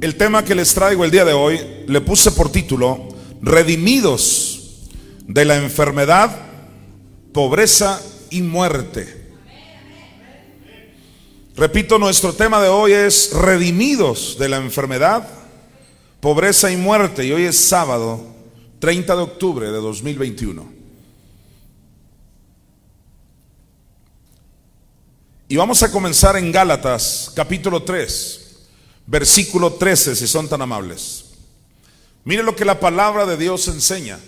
El 0.00 0.16
tema 0.16 0.42
que 0.42 0.54
les 0.54 0.72
traigo 0.72 1.04
el 1.04 1.10
día 1.10 1.26
de 1.26 1.34
hoy 1.34 1.60
le 1.86 2.00
puse 2.00 2.30
por 2.30 2.50
título 2.50 3.08
Redimidos 3.42 4.88
de 5.26 5.44
la 5.44 5.56
enfermedad, 5.56 6.34
pobreza 7.34 8.00
y 8.30 8.40
muerte. 8.40 9.28
Repito, 11.54 11.98
nuestro 11.98 12.32
tema 12.32 12.62
de 12.62 12.70
hoy 12.70 12.92
es 12.92 13.34
Redimidos 13.34 14.38
de 14.38 14.48
la 14.48 14.56
enfermedad, 14.56 15.28
pobreza 16.20 16.72
y 16.72 16.78
muerte. 16.78 17.26
Y 17.26 17.32
hoy 17.32 17.44
es 17.44 17.58
sábado 17.58 18.24
30 18.78 19.14
de 19.14 19.22
octubre 19.22 19.66
de 19.66 19.72
2021. 19.72 20.72
Y 25.48 25.56
vamos 25.56 25.82
a 25.82 25.92
comenzar 25.92 26.38
en 26.38 26.50
Gálatas 26.50 27.30
capítulo 27.34 27.82
3 27.82 28.49
versículo 29.10 29.72
13, 29.72 30.14
si 30.14 30.28
son 30.28 30.48
tan 30.48 30.62
amables. 30.62 31.24
Mire 32.24 32.44
lo 32.44 32.54
que 32.54 32.64
la 32.64 32.78
palabra 32.78 33.26
de 33.26 33.36
Dios 33.36 33.66
enseña. 33.66 34.20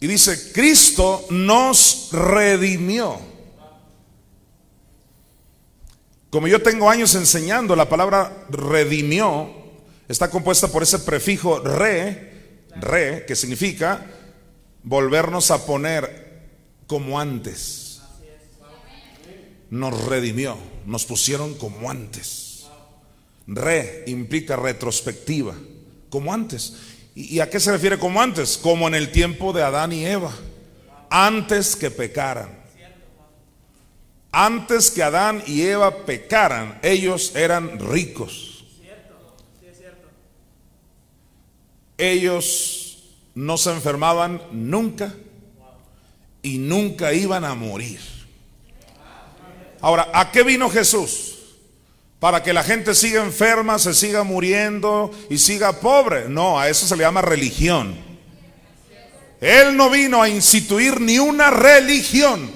Y 0.00 0.08
dice, 0.08 0.52
Cristo 0.52 1.24
nos 1.30 2.08
redimió. 2.10 3.20
Como 6.28 6.48
yo 6.48 6.60
tengo 6.60 6.90
años 6.90 7.14
enseñando, 7.14 7.76
la 7.76 7.88
palabra 7.88 8.46
redimió 8.50 9.62
está 10.08 10.28
compuesta 10.28 10.66
por 10.66 10.82
ese 10.82 10.98
prefijo 10.98 11.60
re, 11.60 12.64
re, 12.76 13.24
que 13.26 13.36
significa 13.36 14.04
volvernos 14.82 15.52
a 15.52 15.64
poner 15.64 16.50
como 16.88 17.20
antes. 17.20 18.00
Nos 19.70 20.04
redimió, 20.06 20.58
nos 20.84 21.06
pusieron 21.06 21.54
como 21.54 21.88
antes. 21.88 22.51
Re 23.46 24.04
implica 24.06 24.56
retrospectiva, 24.56 25.54
como 26.10 26.32
antes. 26.32 26.74
¿Y 27.14 27.40
a 27.40 27.50
qué 27.50 27.60
se 27.60 27.72
refiere 27.72 27.98
como 27.98 28.20
antes? 28.22 28.56
Como 28.56 28.88
en 28.88 28.94
el 28.94 29.10
tiempo 29.10 29.52
de 29.52 29.62
Adán 29.62 29.92
y 29.92 30.04
Eva, 30.06 30.32
antes 31.10 31.76
que 31.76 31.90
pecaran. 31.90 32.62
Antes 34.30 34.90
que 34.90 35.02
Adán 35.02 35.42
y 35.46 35.60
Eva 35.60 36.06
pecaran, 36.06 36.78
ellos 36.82 37.32
eran 37.36 37.78
ricos. 37.78 38.64
Ellos 41.98 43.04
no 43.34 43.58
se 43.58 43.70
enfermaban 43.70 44.40
nunca 44.50 45.14
y 46.42 46.58
nunca 46.58 47.12
iban 47.12 47.44
a 47.44 47.54
morir. 47.54 48.00
Ahora, 49.80 50.08
¿a 50.14 50.30
qué 50.30 50.42
vino 50.42 50.70
Jesús? 50.70 51.41
Para 52.22 52.40
que 52.40 52.52
la 52.52 52.62
gente 52.62 52.94
siga 52.94 53.20
enferma, 53.20 53.80
se 53.80 53.92
siga 53.94 54.22
muriendo 54.22 55.10
y 55.28 55.38
siga 55.38 55.80
pobre. 55.80 56.28
No, 56.28 56.56
a 56.56 56.68
eso 56.68 56.86
se 56.86 56.96
le 56.96 57.02
llama 57.02 57.20
religión. 57.20 57.96
Él 59.40 59.76
no 59.76 59.90
vino 59.90 60.22
a 60.22 60.28
instituir 60.28 61.00
ni 61.00 61.18
una 61.18 61.50
religión. 61.50 62.48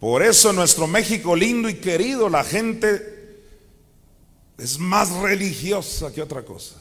Por 0.00 0.22
eso 0.22 0.48
en 0.48 0.56
nuestro 0.56 0.86
México 0.86 1.36
lindo 1.36 1.68
y 1.68 1.74
querido 1.74 2.30
la 2.30 2.42
gente 2.42 3.42
es 4.56 4.78
más 4.78 5.10
religiosa 5.10 6.10
que 6.14 6.22
otra 6.22 6.42
cosa. 6.42 6.76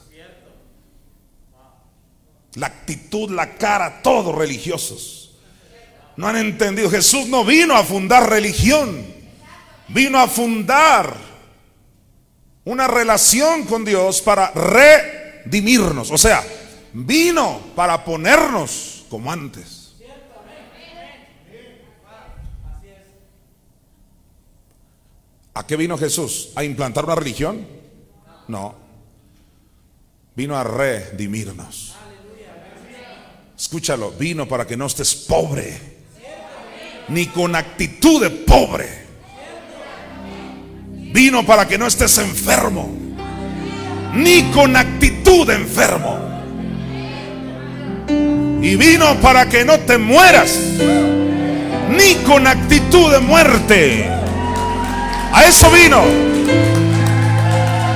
La 2.53 2.67
actitud, 2.67 3.29
la 3.29 3.55
cara, 3.55 4.01
todos 4.01 4.33
religiosos. 4.33 5.37
No 6.15 6.29
han 6.29 6.37
entendido. 6.37 6.89
Jesús 6.89 7.27
no 7.27 7.43
vino 7.43 7.75
a 7.75 7.83
fundar 7.83 8.29
religión 8.29 9.15
vino 9.89 10.19
a 10.19 10.27
fundar 10.27 11.15
una 12.65 12.87
relación 12.87 13.65
con 13.65 13.85
Dios 13.85 14.21
para 14.21 14.51
redimirnos. 14.51 16.11
O 16.11 16.17
sea, 16.17 16.43
vino 16.93 17.61
para 17.75 18.03
ponernos 18.03 19.05
como 19.09 19.31
antes. 19.31 19.83
¿A 25.53 25.65
qué 25.65 25.77
vino 25.77 25.97
Jesús? 25.97 26.49
¿A 26.55 26.63
implantar 26.63 27.05
una 27.05 27.15
religión? 27.15 27.65
No. 28.47 28.75
Vino 30.35 30.57
a 30.57 30.63
redimirnos. 30.65 31.95
Escúchalo, 33.57 34.11
vino 34.11 34.49
para 34.49 34.67
que 34.67 34.75
no 34.75 34.85
estés 34.87 35.15
pobre, 35.15 35.79
ni 37.07 37.27
con 37.27 37.55
actitud 37.55 38.21
de 38.21 38.29
pobre 38.29 39.04
Vino 41.15 41.45
para 41.45 41.65
que 41.65 41.77
no 41.77 41.87
estés 41.87 42.17
enfermo, 42.17 42.89
ni 44.15 44.43
con 44.51 44.75
actitud 44.75 45.49
enfermo. 45.49 46.19
Y 48.61 48.75
vino 48.75 49.15
para 49.21 49.47
que 49.47 49.63
no 49.63 49.79
te 49.79 49.97
mueras, 49.97 50.59
ni 51.89 52.15
con 52.25 52.45
actitud 52.45 53.13
de 53.13 53.19
muerte. 53.19 54.09
A 55.31 55.45
eso 55.45 55.71
vino. 55.71 56.03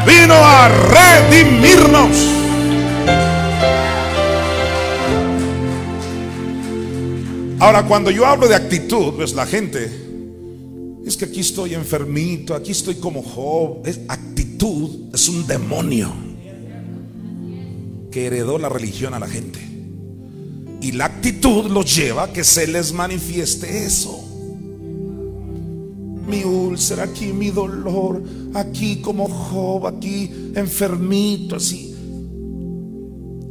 Vino 0.08 0.36
a 0.36 0.70
redimirnos. 0.70 2.16
Ahora, 7.60 7.84
cuando 7.84 8.12
yo 8.12 8.26
hablo 8.26 8.48
de 8.48 8.56
actitud, 8.56 9.16
pues 9.18 9.34
la 9.34 9.46
gente 9.46 10.09
es 11.10 11.18
que 11.18 11.26
aquí 11.26 11.40
estoy 11.40 11.74
enfermito, 11.74 12.54
aquí 12.54 12.72
estoy 12.72 12.96
como 12.96 13.24
Job. 13.24 13.82
Es 13.86 14.00
actitud, 14.08 15.14
es 15.14 15.28
un 15.28 15.46
demonio 15.48 16.14
que 18.12 18.28
heredó 18.28 18.58
la 18.58 18.70
religión 18.70 19.14
a 19.14 19.20
la 19.20 19.28
gente. 19.28 19.60
Y 20.82 20.94
la 20.94 21.06
actitud 21.06 21.66
los 21.66 21.94
lleva 21.96 22.26
a 22.26 22.34
que 22.34 22.44
se 22.44 22.68
les 22.68 22.94
manifieste 22.94 23.86
eso. 23.86 24.24
Mi 26.28 26.44
úlcera 26.44 27.04
aquí, 27.04 27.34
mi 27.34 27.50
dolor, 27.50 28.24
aquí 28.54 29.02
como 29.02 29.28
Job, 29.28 29.88
aquí 29.88 30.32
enfermito, 30.56 31.56
así. 31.56 31.96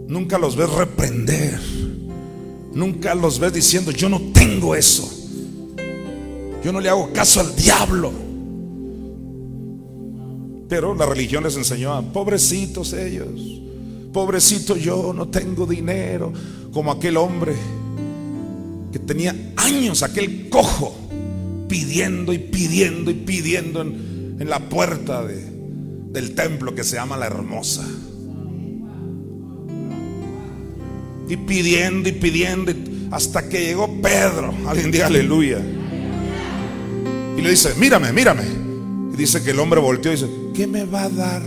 Nunca 0.06 0.38
los 0.38 0.54
ves 0.54 0.70
reprender. 0.70 1.60
Nunca 2.72 3.16
los 3.16 3.40
ves 3.40 3.52
diciendo, 3.52 3.90
yo 3.90 4.08
no 4.08 4.20
tengo 4.32 4.76
eso. 4.76 5.17
Yo 6.68 6.72
no 6.72 6.80
le 6.80 6.90
hago 6.90 7.10
caso 7.14 7.40
al 7.40 7.56
diablo. 7.56 8.12
Pero 10.68 10.94
la 10.94 11.06
religión 11.06 11.42
les 11.42 11.56
enseñó 11.56 11.94
a 11.94 12.02
pobrecitos 12.02 12.92
ellos. 12.92 13.62
Pobrecito 14.12 14.76
yo, 14.76 15.14
no 15.14 15.28
tengo 15.28 15.64
dinero. 15.64 16.30
Como 16.70 16.92
aquel 16.92 17.16
hombre 17.16 17.54
que 18.92 18.98
tenía 18.98 19.34
años, 19.56 20.02
aquel 20.02 20.50
cojo, 20.50 20.94
pidiendo 21.70 22.34
y 22.34 22.38
pidiendo 22.38 23.10
y 23.10 23.14
pidiendo 23.14 23.80
en, 23.80 24.36
la 24.46 24.68
puerta 24.68 25.24
de, 25.24 25.42
del 26.12 26.34
templo 26.34 26.74
que 26.74 26.84
se 26.84 26.96
llama 26.96 27.16
la 27.16 27.28
hermosa. 27.28 27.88
Y 31.30 31.36
pidiendo 31.38 32.10
y 32.10 32.12
pidiendo 32.12 32.74
hasta 33.10 33.48
que 33.48 33.64
llegó 33.64 34.02
Pedro. 34.02 34.52
Alguien 34.66 34.90
diga 34.90 35.06
aleluya. 35.06 35.62
Y 37.38 37.40
le 37.40 37.50
dice, 37.50 37.72
mírame, 37.76 38.12
mírame. 38.12 38.42
Y 39.12 39.16
dice 39.16 39.44
que 39.44 39.52
el 39.52 39.60
hombre 39.60 39.78
volteó 39.80 40.10
y 40.10 40.16
dice, 40.16 40.28
¿qué 40.54 40.66
me 40.66 40.84
va 40.84 41.04
a 41.04 41.08
dar? 41.08 41.40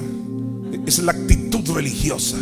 Es 0.86 1.00
la 1.00 1.12
actitud 1.12 1.70
religiosa. 1.76 2.38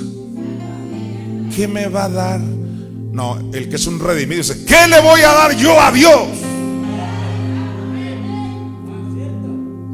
¿Qué 1.56 1.68
me 1.68 1.88
va 1.88 2.04
a 2.06 2.10
dar? 2.10 2.40
No, 2.40 3.40
el 3.52 3.68
que 3.68 3.78
es 3.78 3.88
un 3.88 4.00
redimido 4.00 4.38
dice, 4.38 4.66
¿qué 4.66 4.88
le 4.88 5.02
voy 5.02 5.22
a 5.22 5.30
dar 5.30 5.58
yo 5.58 5.82
a 5.82 5.92
Dios? 5.92 6.28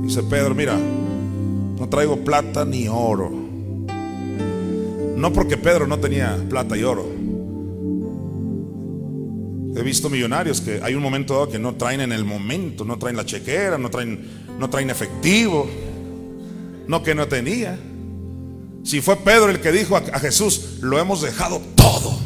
Dice 0.03 0.21
Pedro, 0.23 0.53
mira, 0.53 0.77
no 0.77 1.87
traigo 1.87 2.25
plata 2.25 2.65
ni 2.65 2.89
oro. 2.89 3.31
No 5.15 5.31
porque 5.31 5.55
Pedro 5.55 5.87
no 5.87 5.97
tenía 5.97 6.37
plata 6.49 6.75
y 6.75 6.83
oro. 6.83 7.14
He 9.75 9.81
visto 9.81 10.09
millonarios 10.09 10.61
que 10.61 10.79
hay 10.81 10.95
un 10.95 11.03
momento 11.03 11.33
dado 11.33 11.49
que 11.49 11.59
no 11.59 11.75
traen 11.75 11.99
en 11.99 12.13
el 12.13 12.23
momento, 12.23 12.85
no 12.85 12.97
traen 12.97 13.17
la 13.17 13.25
chequera, 13.25 13.77
no 13.77 13.89
traen, 13.89 14.45
no 14.57 14.69
traen 14.69 14.89
efectivo. 14.89 15.69
no 16.87 17.03
que 17.03 17.13
no 17.13 17.27
tenía. 17.27 17.77
Si 18.83 19.01
fue 19.01 19.17
Pedro 19.17 19.49
el 19.49 19.59
que 19.59 19.71
dijo 19.71 19.97
a, 19.97 19.99
a 20.13 20.19
Jesús, 20.19 20.77
lo 20.81 20.99
hemos 20.99 21.21
dejado 21.21 21.61
todo 21.75 22.17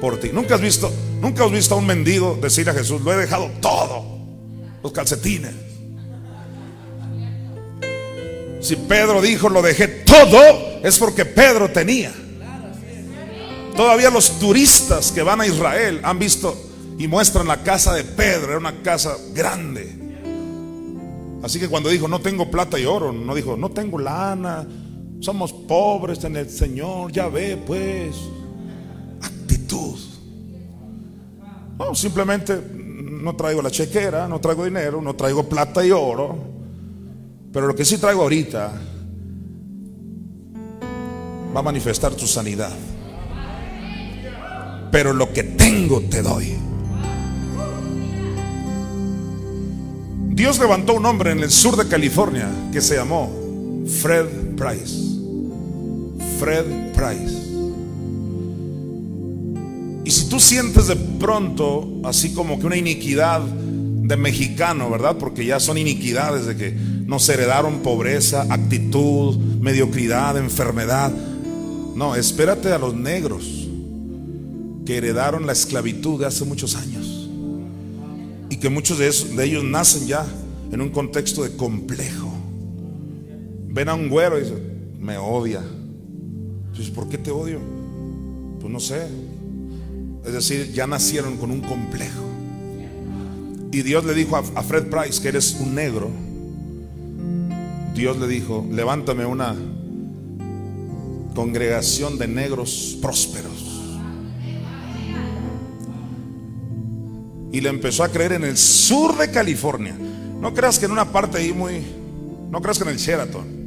por 0.00 0.18
ti. 0.18 0.30
Nunca 0.32 0.56
has 0.56 0.60
visto, 0.60 0.92
nunca 1.20 1.44
has 1.44 1.50
visto 1.50 1.74
a 1.74 1.78
un 1.78 1.86
mendigo 1.86 2.38
decir 2.40 2.68
a 2.68 2.74
Jesús, 2.74 3.00
lo 3.00 3.12
he 3.12 3.16
dejado 3.16 3.50
todo, 3.60 4.04
los 4.82 4.92
calcetines. 4.92 5.54
Si 8.60 8.76
Pedro 8.76 9.22
dijo, 9.22 9.48
lo 9.48 9.62
dejé 9.62 9.88
todo, 9.88 10.38
es 10.82 10.98
porque 10.98 11.24
Pedro 11.24 11.70
tenía. 11.70 12.12
Todavía 13.78 14.10
los 14.10 14.40
turistas 14.40 15.12
que 15.12 15.22
van 15.22 15.40
a 15.40 15.46
Israel 15.46 16.00
han 16.02 16.18
visto 16.18 16.52
y 16.98 17.06
muestran 17.06 17.46
la 17.46 17.62
casa 17.62 17.94
de 17.94 18.02
Pedro, 18.02 18.48
era 18.48 18.58
una 18.58 18.82
casa 18.82 19.16
grande. 19.32 19.96
Así 21.44 21.60
que 21.60 21.68
cuando 21.68 21.88
dijo, 21.88 22.08
no 22.08 22.18
tengo 22.18 22.50
plata 22.50 22.76
y 22.76 22.86
oro, 22.86 23.12
no 23.12 23.36
dijo, 23.36 23.56
no 23.56 23.70
tengo 23.70 24.00
lana, 24.00 24.66
somos 25.20 25.52
pobres 25.52 26.24
en 26.24 26.34
el 26.34 26.50
Señor, 26.50 27.12
ya 27.12 27.28
ve 27.28 27.56
pues, 27.56 28.16
actitud. 29.22 29.96
No, 31.78 31.94
simplemente 31.94 32.60
no 32.60 33.36
traigo 33.36 33.62
la 33.62 33.70
chequera, 33.70 34.26
no 34.26 34.40
traigo 34.40 34.64
dinero, 34.64 35.00
no 35.00 35.14
traigo 35.14 35.48
plata 35.48 35.86
y 35.86 35.92
oro, 35.92 36.36
pero 37.52 37.68
lo 37.68 37.76
que 37.76 37.84
sí 37.84 37.98
traigo 37.98 38.22
ahorita 38.22 38.72
va 41.54 41.60
a 41.60 41.62
manifestar 41.62 42.12
tu 42.16 42.26
sanidad. 42.26 42.72
Pero 44.90 45.12
lo 45.12 45.32
que 45.32 45.42
tengo 45.42 46.00
te 46.02 46.22
doy. 46.22 46.54
Dios 50.30 50.58
levantó 50.58 50.94
un 50.94 51.04
hombre 51.04 51.32
en 51.32 51.40
el 51.40 51.50
sur 51.50 51.76
de 51.76 51.88
California 51.88 52.48
que 52.72 52.80
se 52.80 52.96
llamó 52.96 53.30
Fred 54.00 54.26
Price. 54.56 55.18
Fred 56.38 56.64
Price. 56.94 57.36
Y 60.04 60.10
si 60.10 60.28
tú 60.28 60.40
sientes 60.40 60.86
de 60.86 60.96
pronto 60.96 62.00
así 62.04 62.32
como 62.32 62.58
que 62.58 62.66
una 62.66 62.76
iniquidad 62.76 63.40
de 63.40 64.16
mexicano, 64.16 64.88
¿verdad? 64.88 65.16
Porque 65.18 65.44
ya 65.44 65.60
son 65.60 65.76
iniquidades 65.76 66.46
de 66.46 66.56
que 66.56 66.70
nos 66.72 67.28
heredaron 67.28 67.80
pobreza, 67.80 68.46
actitud, 68.48 69.36
mediocridad, 69.36 70.38
enfermedad. 70.38 71.12
No, 71.94 72.14
espérate 72.14 72.72
a 72.72 72.78
los 72.78 72.94
negros 72.94 73.67
que 74.88 74.96
heredaron 74.96 75.46
la 75.46 75.52
esclavitud 75.52 76.18
de 76.18 76.24
hace 76.24 76.46
muchos 76.46 76.74
años. 76.74 77.28
Y 78.48 78.56
que 78.56 78.70
muchos 78.70 78.96
de, 78.96 79.44
ellos 79.44 79.62
nacen 79.62 80.06
ya 80.06 80.26
en 80.72 80.80
un 80.80 80.88
contexto 80.88 81.42
de 81.42 81.54
complejo. 81.56 82.32
Ven 83.68 83.90
a 83.90 83.94
un 83.94 84.08
güero 84.08 84.38
y 84.38 84.44
dicen, 84.44 84.96
me 84.98 85.18
odia. 85.18 85.60
Entonces, 86.68 86.88
¿por 86.88 87.06
qué 87.10 87.18
te 87.18 87.30
odio? 87.30 87.60
Pues 88.60 88.72
no 88.72 88.80
sé. 88.80 89.08
Es 90.24 90.32
decir, 90.32 90.72
ya 90.72 90.86
nacieron 90.86 91.36
con 91.36 91.50
un 91.50 91.60
complejo. 91.60 92.22
Y 93.70 93.82
Dios 93.82 94.06
le 94.06 94.14
dijo 94.14 94.36
a 94.36 94.62
Fred 94.62 94.86
Price 94.88 95.20
que 95.20 95.28
eres 95.28 95.58
un 95.60 95.74
negro. 95.74 96.08
Dios 97.94 98.18
le 98.18 98.26
dijo, 98.26 98.66
levántame 98.72 99.26
una 99.26 99.54
congregación 101.34 102.16
de 102.16 102.26
negros 102.26 102.96
prósperos. 103.02 103.67
Y 107.52 107.60
le 107.60 107.68
empezó 107.68 108.04
a 108.04 108.08
creer 108.08 108.32
en 108.32 108.44
el 108.44 108.56
sur 108.56 109.16
de 109.16 109.30
California. 109.30 109.96
No 110.40 110.54
creas 110.54 110.78
que 110.78 110.86
en 110.86 110.92
una 110.92 111.10
parte 111.10 111.38
ahí 111.38 111.52
muy... 111.52 111.82
No 112.50 112.60
creas 112.60 112.78
que 112.78 112.84
en 112.84 112.90
el 112.90 112.98
Sheraton. 112.98 113.58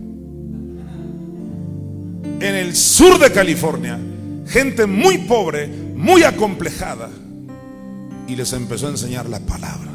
En 2.40 2.56
el 2.56 2.76
sur 2.76 3.20
de 3.20 3.32
California, 3.32 4.00
gente 4.48 4.86
muy 4.86 5.20
pobre, 5.20 5.68
muy 5.68 6.24
acomplejada. 6.24 7.10
Y 8.28 8.36
les 8.36 8.54
empezó 8.54 8.88
a 8.88 8.92
enseñar 8.92 9.30
la 9.30 9.40
palabra. 9.40 9.92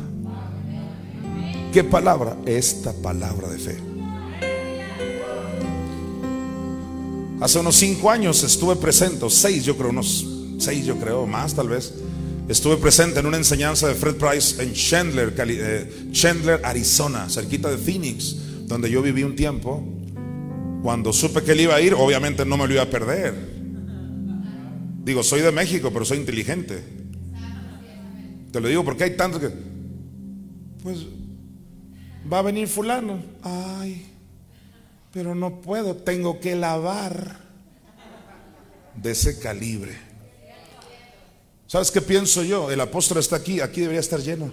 ¿Qué 1.73 1.83
palabra? 1.85 2.37
Esta 2.47 2.93
palabra 2.93 3.49
de 3.49 3.59
fe. 3.59 3.77
Hace 7.41 7.59
unos 7.59 7.77
cinco 7.77 8.11
años 8.11 8.43
estuve 8.45 8.77
presente, 8.77 9.29
seis 9.29 9.65
yo 9.65 9.77
creo, 9.77 9.91
unos 9.91 10.27
seis 10.59 10.87
yo 10.87 10.97
creo, 10.97 11.27
más 11.27 11.55
tal 11.55 11.69
vez. 11.69 11.93
Estuve 12.49 12.77
presente 12.77 13.19
en 13.19 13.27
una 13.27 13.39
enseñanza 13.39 13.89
de 13.89 13.97
Fred 13.97 14.15
Price 14.15 14.63
en 14.63 14.73
Chandler, 14.73 15.35
eh, 15.37 16.11
Chandler, 16.13 16.61
Arizona, 16.65 17.29
cerquita 17.29 17.69
de 17.69 17.77
Phoenix, 17.77 18.37
donde 18.69 18.89
yo 18.89 19.03
viví 19.03 19.25
un 19.25 19.35
tiempo. 19.35 19.83
Cuando 20.81 21.13
supe 21.13 21.43
que 21.43 21.53
él 21.53 21.63
iba 21.63 21.75
a 21.75 21.81
ir, 21.81 21.95
obviamente 21.95 22.45
no 22.45 22.57
me 22.57 22.69
lo 22.69 22.75
iba 22.75 22.85
a 22.85 22.91
perder. 22.91 23.35
Digo, 25.03 25.25
soy 25.25 25.41
de 25.41 25.51
México, 25.51 25.91
pero 25.93 26.05
soy 26.05 26.19
inteligente. 26.19 26.85
Te 28.53 28.61
lo 28.61 28.69
digo 28.69 28.85
porque 28.85 29.05
hay 29.05 29.17
tantos 29.17 29.41
que, 29.41 29.51
pues, 30.85 30.99
va 32.33 32.39
a 32.39 32.43
venir 32.43 32.69
fulano. 32.69 33.25
Ay, 33.43 34.07
pero 35.13 35.35
no 35.35 35.61
puedo, 35.61 35.97
tengo 35.97 36.39
que 36.39 36.55
lavar 36.55 37.41
de 38.95 39.11
ese 39.11 39.41
calibre. 39.41 40.06
¿Sabes 41.67 41.91
qué 41.91 42.01
pienso 42.01 42.43
yo? 42.43 42.71
El 42.71 42.81
apóstol 42.81 43.19
está 43.19 43.37
aquí, 43.37 43.61
aquí 43.61 43.81
debería 43.81 44.01
estar 44.01 44.21
lleno. 44.21 44.53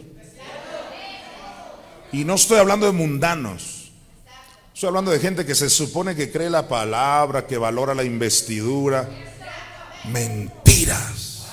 Y 2.11 2.25
no 2.25 2.35
estoy 2.35 2.59
hablando 2.59 2.85
de 2.85 2.91
mundanos. 2.91 3.91
Estoy 4.73 4.87
hablando 4.87 5.11
de 5.11 5.19
gente 5.19 5.45
que 5.45 5.55
se 5.55 5.69
supone 5.69 6.15
que 6.15 6.31
cree 6.31 6.49
la 6.49 6.67
palabra, 6.67 7.45
que 7.45 7.57
valora 7.57 7.93
la 7.93 8.03
investidura. 8.03 9.07
Mentiras. 10.11 11.45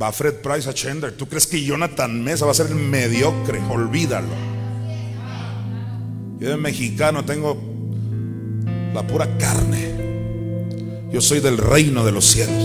Va 0.00 0.12
Fred 0.12 0.34
Price 0.34 0.68
a 0.68 0.74
Chandler. 0.74 1.16
¿Tú 1.16 1.26
crees 1.26 1.46
que 1.46 1.62
Jonathan 1.62 2.22
Mesa 2.22 2.44
va 2.44 2.50
a 2.50 2.54
ser 2.54 2.66
el 2.66 2.74
mediocre? 2.74 3.60
Olvídalo. 3.70 4.28
Yo 6.38 6.50
de 6.50 6.56
mexicano 6.56 7.24
tengo 7.24 7.58
la 8.92 9.06
pura 9.06 9.38
carne. 9.38 10.03
Yo 11.14 11.20
soy 11.20 11.38
del 11.38 11.58
reino 11.58 12.04
de 12.04 12.10
los 12.10 12.24
cielos. 12.24 12.60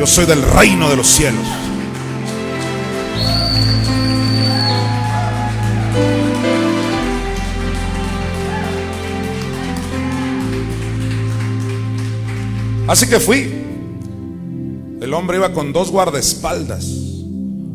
Yo 0.00 0.04
soy 0.04 0.26
del 0.26 0.42
reino 0.42 0.90
de 0.90 0.96
los 0.96 1.06
cielos. 1.06 1.46
Así 12.88 13.08
que 13.08 13.20
fui. 13.20 13.54
El 15.00 15.14
hombre 15.14 15.36
iba 15.36 15.52
con 15.52 15.72
dos 15.72 15.92
guardaespaldas, 15.92 16.84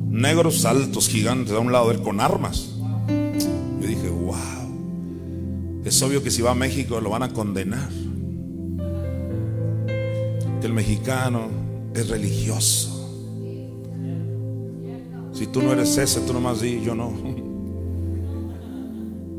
negros 0.10 0.66
altos, 0.66 1.08
gigantes, 1.08 1.54
a 1.54 1.60
un 1.60 1.72
lado 1.72 1.88
de 1.88 1.96
él 1.96 2.02
con 2.02 2.20
armas. 2.20 2.75
Es 5.86 6.02
obvio 6.02 6.24
que 6.24 6.32
si 6.32 6.42
va 6.42 6.52
a 6.52 6.56
México 6.56 7.00
lo 7.00 7.12
van 7.12 7.24
a 7.24 7.32
condenar. 7.32 7.90
Que 10.60 10.68
el 10.68 10.74
mexicano 10.74 11.48
es 11.94 12.10
religioso. 12.10 12.92
Si 15.32 15.48
tú 15.48 15.62
no 15.62 15.74
eres 15.74 15.96
ese, 15.98 16.22
tú 16.22 16.34
nomás 16.34 16.60
di, 16.60 16.82
yo 16.82 16.96
no. 16.96 17.14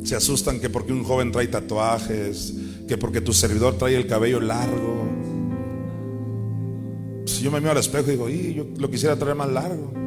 Se 0.04 0.14
asustan 0.14 0.60
que 0.60 0.70
porque 0.70 0.92
un 0.92 1.02
joven 1.02 1.32
trae 1.32 1.48
tatuajes, 1.48 2.54
que 2.86 2.96
porque 2.96 3.20
tu 3.20 3.32
servidor 3.32 3.76
trae 3.76 3.96
el 3.96 4.06
cabello 4.06 4.40
largo. 4.40 5.04
Si 7.24 7.42
yo 7.42 7.50
me 7.50 7.58
miro 7.58 7.72
al 7.72 7.78
espejo 7.78 8.06
y 8.06 8.10
digo, 8.12 8.28
y 8.28 8.54
yo 8.54 8.66
lo 8.78 8.88
quisiera 8.88 9.16
traer 9.16 9.34
más 9.34 9.50
largo. 9.50 10.05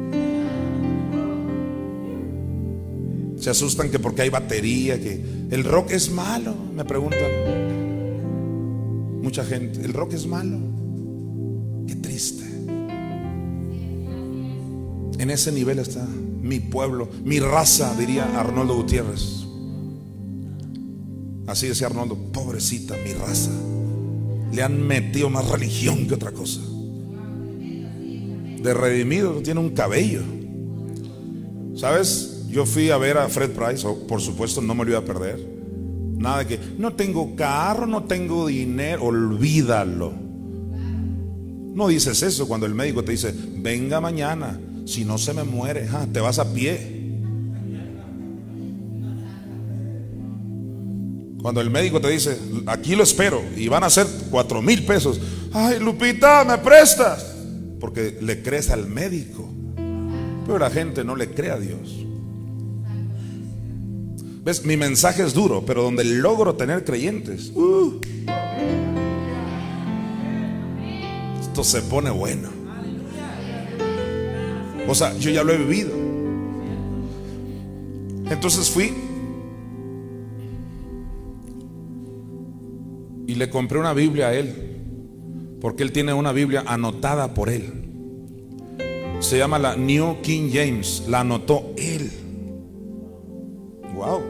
Se 3.40 3.48
asustan 3.48 3.90
que 3.90 3.98
porque 3.98 4.22
hay 4.22 4.28
batería, 4.28 5.00
que 5.00 5.24
el 5.50 5.64
rock 5.64 5.92
es 5.92 6.10
malo, 6.12 6.54
me 6.74 6.84
preguntan. 6.84 7.20
Mucha 9.22 9.44
gente, 9.44 9.80
el 9.80 9.94
rock 9.94 10.12
es 10.12 10.26
malo. 10.26 10.58
Qué 11.86 11.96
triste. 11.96 12.44
En 15.18 15.30
ese 15.30 15.52
nivel 15.52 15.78
está 15.78 16.06
mi 16.06 16.60
pueblo, 16.60 17.08
mi 17.24 17.40
raza, 17.40 17.94
diría 17.96 18.38
Arnoldo 18.38 18.76
Gutiérrez. 18.76 19.46
Así 21.46 21.66
decía 21.66 21.86
Arnoldo, 21.86 22.16
pobrecita 22.32 22.94
mi 23.04 23.14
raza. 23.14 23.50
Le 24.52 24.62
han 24.62 24.86
metido 24.86 25.30
más 25.30 25.48
religión 25.48 26.06
que 26.06 26.14
otra 26.14 26.32
cosa. 26.32 26.60
De 28.62 28.74
redimido 28.74 29.40
tiene 29.40 29.60
un 29.60 29.70
cabello. 29.70 30.22
¿Sabes? 31.74 32.29
Yo 32.50 32.66
fui 32.66 32.90
a 32.90 32.98
ver 32.98 33.16
a 33.16 33.28
Fred 33.28 33.50
Price, 33.50 33.86
por 34.08 34.20
supuesto 34.20 34.60
no 34.60 34.74
me 34.74 34.84
lo 34.84 34.90
iba 34.90 34.98
a 34.98 35.04
perder. 35.04 35.38
Nada 36.18 36.40
de 36.40 36.46
que, 36.46 36.60
no 36.78 36.92
tengo 36.94 37.36
carro, 37.36 37.86
no 37.86 38.04
tengo 38.04 38.48
dinero, 38.48 39.04
olvídalo. 39.04 40.12
No 41.72 41.88
dices 41.88 42.22
eso 42.22 42.48
cuando 42.48 42.66
el 42.66 42.74
médico 42.74 43.04
te 43.04 43.12
dice, 43.12 43.32
venga 43.56 44.00
mañana, 44.00 44.60
si 44.84 45.04
no 45.04 45.16
se 45.16 45.32
me 45.32 45.44
muere, 45.44 45.88
te 46.12 46.20
vas 46.20 46.38
a 46.40 46.52
pie. 46.52 46.98
Cuando 51.40 51.60
el 51.60 51.70
médico 51.70 52.00
te 52.00 52.10
dice, 52.10 52.36
aquí 52.66 52.96
lo 52.96 53.04
espero, 53.04 53.42
y 53.56 53.68
van 53.68 53.84
a 53.84 53.90
ser 53.90 54.06
cuatro 54.30 54.60
mil 54.60 54.84
pesos. 54.84 55.20
Ay, 55.52 55.78
Lupita, 55.78 56.44
me 56.44 56.58
prestas. 56.58 57.36
Porque 57.78 58.18
le 58.20 58.42
crees 58.42 58.68
al 58.68 58.86
médico. 58.86 59.48
Pero 60.44 60.58
la 60.58 60.68
gente 60.68 61.02
no 61.02 61.16
le 61.16 61.30
cree 61.30 61.50
a 61.50 61.58
Dios. 61.58 62.09
¿Ves? 64.42 64.64
Mi 64.64 64.76
mensaje 64.76 65.22
es 65.22 65.34
duro, 65.34 65.64
pero 65.66 65.82
donde 65.82 66.02
logro 66.02 66.54
tener 66.54 66.84
creyentes, 66.84 67.52
esto 71.40 71.62
se 71.62 71.82
pone 71.82 72.10
bueno. 72.10 72.48
O 74.88 74.94
sea, 74.94 75.16
yo 75.18 75.30
ya 75.30 75.44
lo 75.44 75.52
he 75.52 75.58
vivido. 75.58 75.90
Entonces 78.30 78.70
fui 78.70 78.94
y 83.26 83.34
le 83.34 83.50
compré 83.50 83.78
una 83.78 83.92
Biblia 83.92 84.28
a 84.28 84.34
él, 84.34 85.58
porque 85.60 85.82
él 85.82 85.92
tiene 85.92 86.14
una 86.14 86.32
Biblia 86.32 86.64
anotada 86.66 87.34
por 87.34 87.50
él. 87.50 87.74
Se 89.20 89.36
llama 89.36 89.58
la 89.58 89.76
New 89.76 90.22
King 90.22 90.50
James, 90.50 91.04
la 91.08 91.20
anotó 91.20 91.74
él. 91.76 92.10
Wow. 93.94 94.29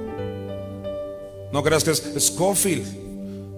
No 1.52 1.62
creas 1.62 1.85
que 1.85 1.90
es 1.90 2.02
Scofield. 2.19 3.00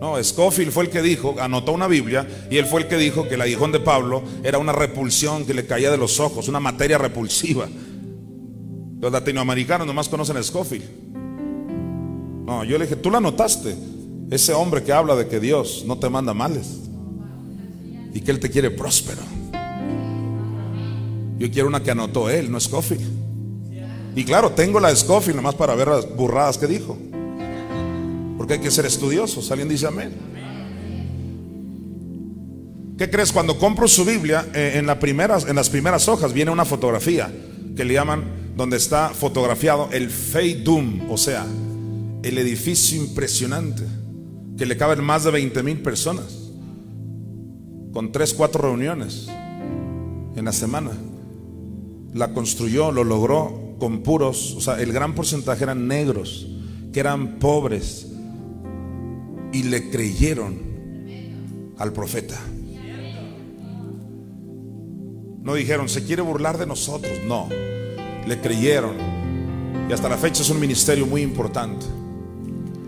No, 0.01 0.23
Scofield 0.23 0.73
fue 0.73 0.85
el 0.85 0.91
que 0.91 1.01
dijo, 1.01 1.37
anotó 1.39 1.73
una 1.73 1.87
Biblia 1.87 2.27
y 2.51 2.57
él 2.57 2.67
fue 2.67 2.81
el 2.81 2.89
que 2.89 2.97
dijo 2.97 3.29
que 3.29 3.37
el 3.37 3.41
aguijón 3.41 3.71
de 3.71 3.79
Pablo 3.79 4.23
era 4.43 4.59
una 4.59 4.73
repulsión 4.73 5.45
que 5.45 5.55
le 5.55 5.65
caía 5.65 5.93
de 5.93 5.97
los 5.97 6.19
ojos, 6.19 6.49
una 6.49 6.59
materia 6.59 6.99
repulsiva. 6.99 7.69
Los 9.01 9.13
latinoamericanos 9.13 9.87
nomás 9.87 10.09
conocen 10.09 10.37
a 10.37 10.43
Scofield. 10.43 10.85
No, 12.47 12.65
yo 12.65 12.79
le 12.79 12.87
dije, 12.87 12.97
tú 12.97 13.11
la 13.11 13.19
anotaste. 13.19 13.77
Ese 14.31 14.55
hombre 14.55 14.83
que 14.83 14.93
habla 14.93 15.15
de 15.15 15.29
que 15.29 15.39
Dios 15.39 15.85
no 15.87 15.99
te 15.99 16.09
manda 16.09 16.35
males 16.35 16.81
y 18.15 18.21
que 18.21 18.31
Él 18.31 18.41
te 18.41 18.51
quiere 18.51 18.71
próspero. 18.71 19.21
Yo 21.39 21.51
quiero 21.51 21.69
una 21.69 21.83
que 21.83 21.91
anotó 21.91 22.31
Él, 22.31 22.51
no 22.51 22.59
Scofield. 22.59 23.23
Y 24.17 24.25
claro, 24.25 24.51
tengo 24.51 24.81
la 24.81 24.95
Scofield 24.95 25.37
nomás 25.37 25.55
para 25.55 25.75
ver 25.75 25.89
las 25.89 26.17
burradas 26.17 26.59
que 26.59 26.67
dijo. 26.67 26.99
Porque 28.43 28.55
hay 28.55 28.59
que 28.61 28.73
ser 28.73 28.87
estudiosos. 28.87 29.53
Alguien 29.53 29.69
dice 29.69 29.87
amén. 29.87 30.11
¿Qué 32.99 33.09
crees? 33.09 33.31
Cuando 33.31 33.57
compro 33.57 33.87
su 33.87 34.05
Biblia, 34.05 34.49
eh, 34.53 34.83
en, 34.85 34.99
primeras, 34.99 35.47
en 35.47 35.55
las 35.55 35.71
primeras 35.71 36.09
hojas 36.09 36.33
viene 36.33 36.51
una 36.51 36.65
fotografía 36.65 37.33
que 37.77 37.85
le 37.85 37.95
llaman, 37.95 38.25
donde 38.57 38.79
está 38.79 39.11
fotografiado 39.11 39.91
el 39.93 40.11
Feidum, 40.11 41.09
o 41.09 41.17
sea, 41.17 41.47
el 42.25 42.37
edificio 42.37 43.01
impresionante 43.01 43.85
que 44.59 44.67
le 44.67 44.77
caben 44.77 45.05
más 45.05 45.23
de 45.23 45.31
20 45.31 45.63
mil 45.63 45.81
personas, 45.81 46.51
con 47.93 48.11
tres, 48.11 48.35
cuatro 48.35 48.63
reuniones 48.63 49.29
en 50.35 50.45
la 50.45 50.53
semana. 50.53 50.91
La 52.13 52.33
construyó, 52.33 52.91
lo 52.91 53.05
logró 53.05 53.77
con 53.79 54.03
puros, 54.03 54.55
o 54.57 54.61
sea, 54.61 54.81
el 54.81 54.93
gran 54.93 55.15
porcentaje 55.15 55.63
eran 55.63 55.87
negros, 55.87 56.49
que 56.93 56.99
eran 56.99 57.39
pobres, 57.39 58.09
y 59.53 59.65
le 59.65 59.91
creyeron 59.91 61.75
al 61.79 61.93
profeta. 61.93 62.39
No 65.43 65.55
dijeron, 65.55 65.89
se 65.89 66.05
quiere 66.05 66.23
burlar 66.23 66.59
de 66.59 66.67
nosotros, 66.67 67.13
no, 67.27 67.49
le 68.27 68.41
creyeron. 68.41 68.97
Y 69.89 69.93
hasta 69.93 70.09
la 70.09 70.17
fecha 70.17 70.43
es 70.43 70.51
un 70.51 70.61
ministerio 70.61 71.07
muy 71.07 71.23
importante 71.23 71.85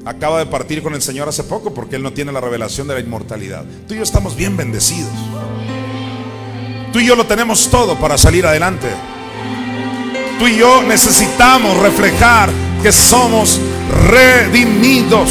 acaba 0.04 0.38
de 0.38 0.46
partir 0.46 0.82
con 0.82 0.94
el 0.94 1.02
Señor 1.02 1.28
hace 1.28 1.44
poco 1.44 1.72
porque 1.72 1.96
Él 1.96 2.02
no 2.02 2.12
tiene 2.12 2.32
la 2.32 2.40
revelación 2.40 2.86
de 2.86 2.94
la 2.94 3.00
inmortalidad. 3.00 3.64
Tú 3.88 3.94
y 3.94 3.98
yo 3.98 4.02
estamos 4.02 4.36
bien 4.36 4.56
bendecidos. 4.56 5.10
Tú 6.92 7.00
y 7.00 7.06
yo 7.06 7.16
lo 7.16 7.26
tenemos 7.26 7.68
todo 7.70 7.98
para 7.98 8.18
salir 8.18 8.46
adelante. 8.46 8.88
Tú 10.38 10.46
y 10.46 10.56
yo 10.56 10.82
necesitamos 10.82 11.78
reflejar 11.78 12.50
que 12.82 12.92
somos 12.92 13.58
redimidos. 14.10 15.30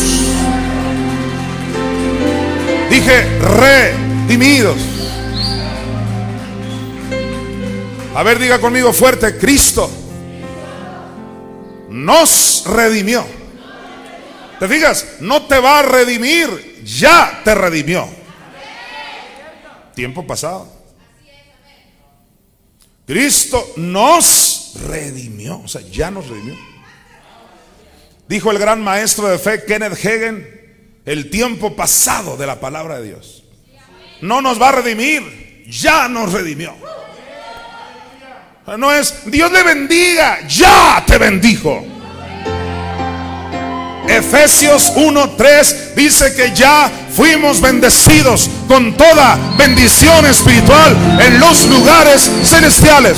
Dije 2.94 3.40
redimidos. 3.40 4.78
A 8.16 8.22
ver, 8.22 8.38
diga 8.38 8.62
conmigo 8.62 8.94
fuerte, 8.94 9.36
Cristo 9.40 9.90
nos 11.90 12.64
redimió 12.68 13.26
¿Te 14.64 14.70
fijas? 14.70 15.18
No 15.20 15.46
te 15.46 15.60
va 15.60 15.80
a 15.80 15.82
redimir, 15.82 16.82
ya 16.86 17.42
te 17.44 17.54
redimió. 17.54 18.08
Tiempo 19.94 20.26
pasado. 20.26 20.72
Cristo 23.06 23.74
nos 23.76 24.74
redimió, 24.88 25.60
o 25.60 25.68
sea, 25.68 25.82
ya 25.82 26.10
nos 26.10 26.30
redimió. 26.30 26.56
Dijo 28.30 28.52
el 28.52 28.58
gran 28.58 28.82
maestro 28.82 29.28
de 29.28 29.38
fe 29.38 29.66
Kenneth 29.66 30.00
Hagen, 30.06 30.63
el 31.06 31.30
tiempo 31.30 31.76
pasado 31.76 32.38
de 32.38 32.48
la 32.48 32.60
palabra 32.60 33.00
de 33.00 33.08
Dios. 33.10 33.44
No 34.22 34.42
nos 34.42 34.62
va 34.62 34.70
a 34.70 34.72
redimir, 34.74 35.66
ya 35.70 36.08
nos 36.08 36.32
redimió. 36.32 36.74
No 38.78 38.94
es 38.94 39.26
Dios 39.26 39.52
le 39.52 39.64
bendiga, 39.64 40.48
ya 40.48 41.04
te 41.06 41.18
bendijo. 41.18 41.86
Efesios 44.08 44.94
1:3 44.96 45.96
dice 45.96 46.34
que 46.36 46.54
ya 46.54 46.90
fuimos 47.16 47.62
bendecidos 47.62 48.50
con 48.68 48.96
toda 48.96 49.38
bendición 49.58 50.26
espiritual 50.26 50.96
en 51.20 51.40
los 51.40 51.66
lugares 51.68 52.30
celestiales. 52.44 53.18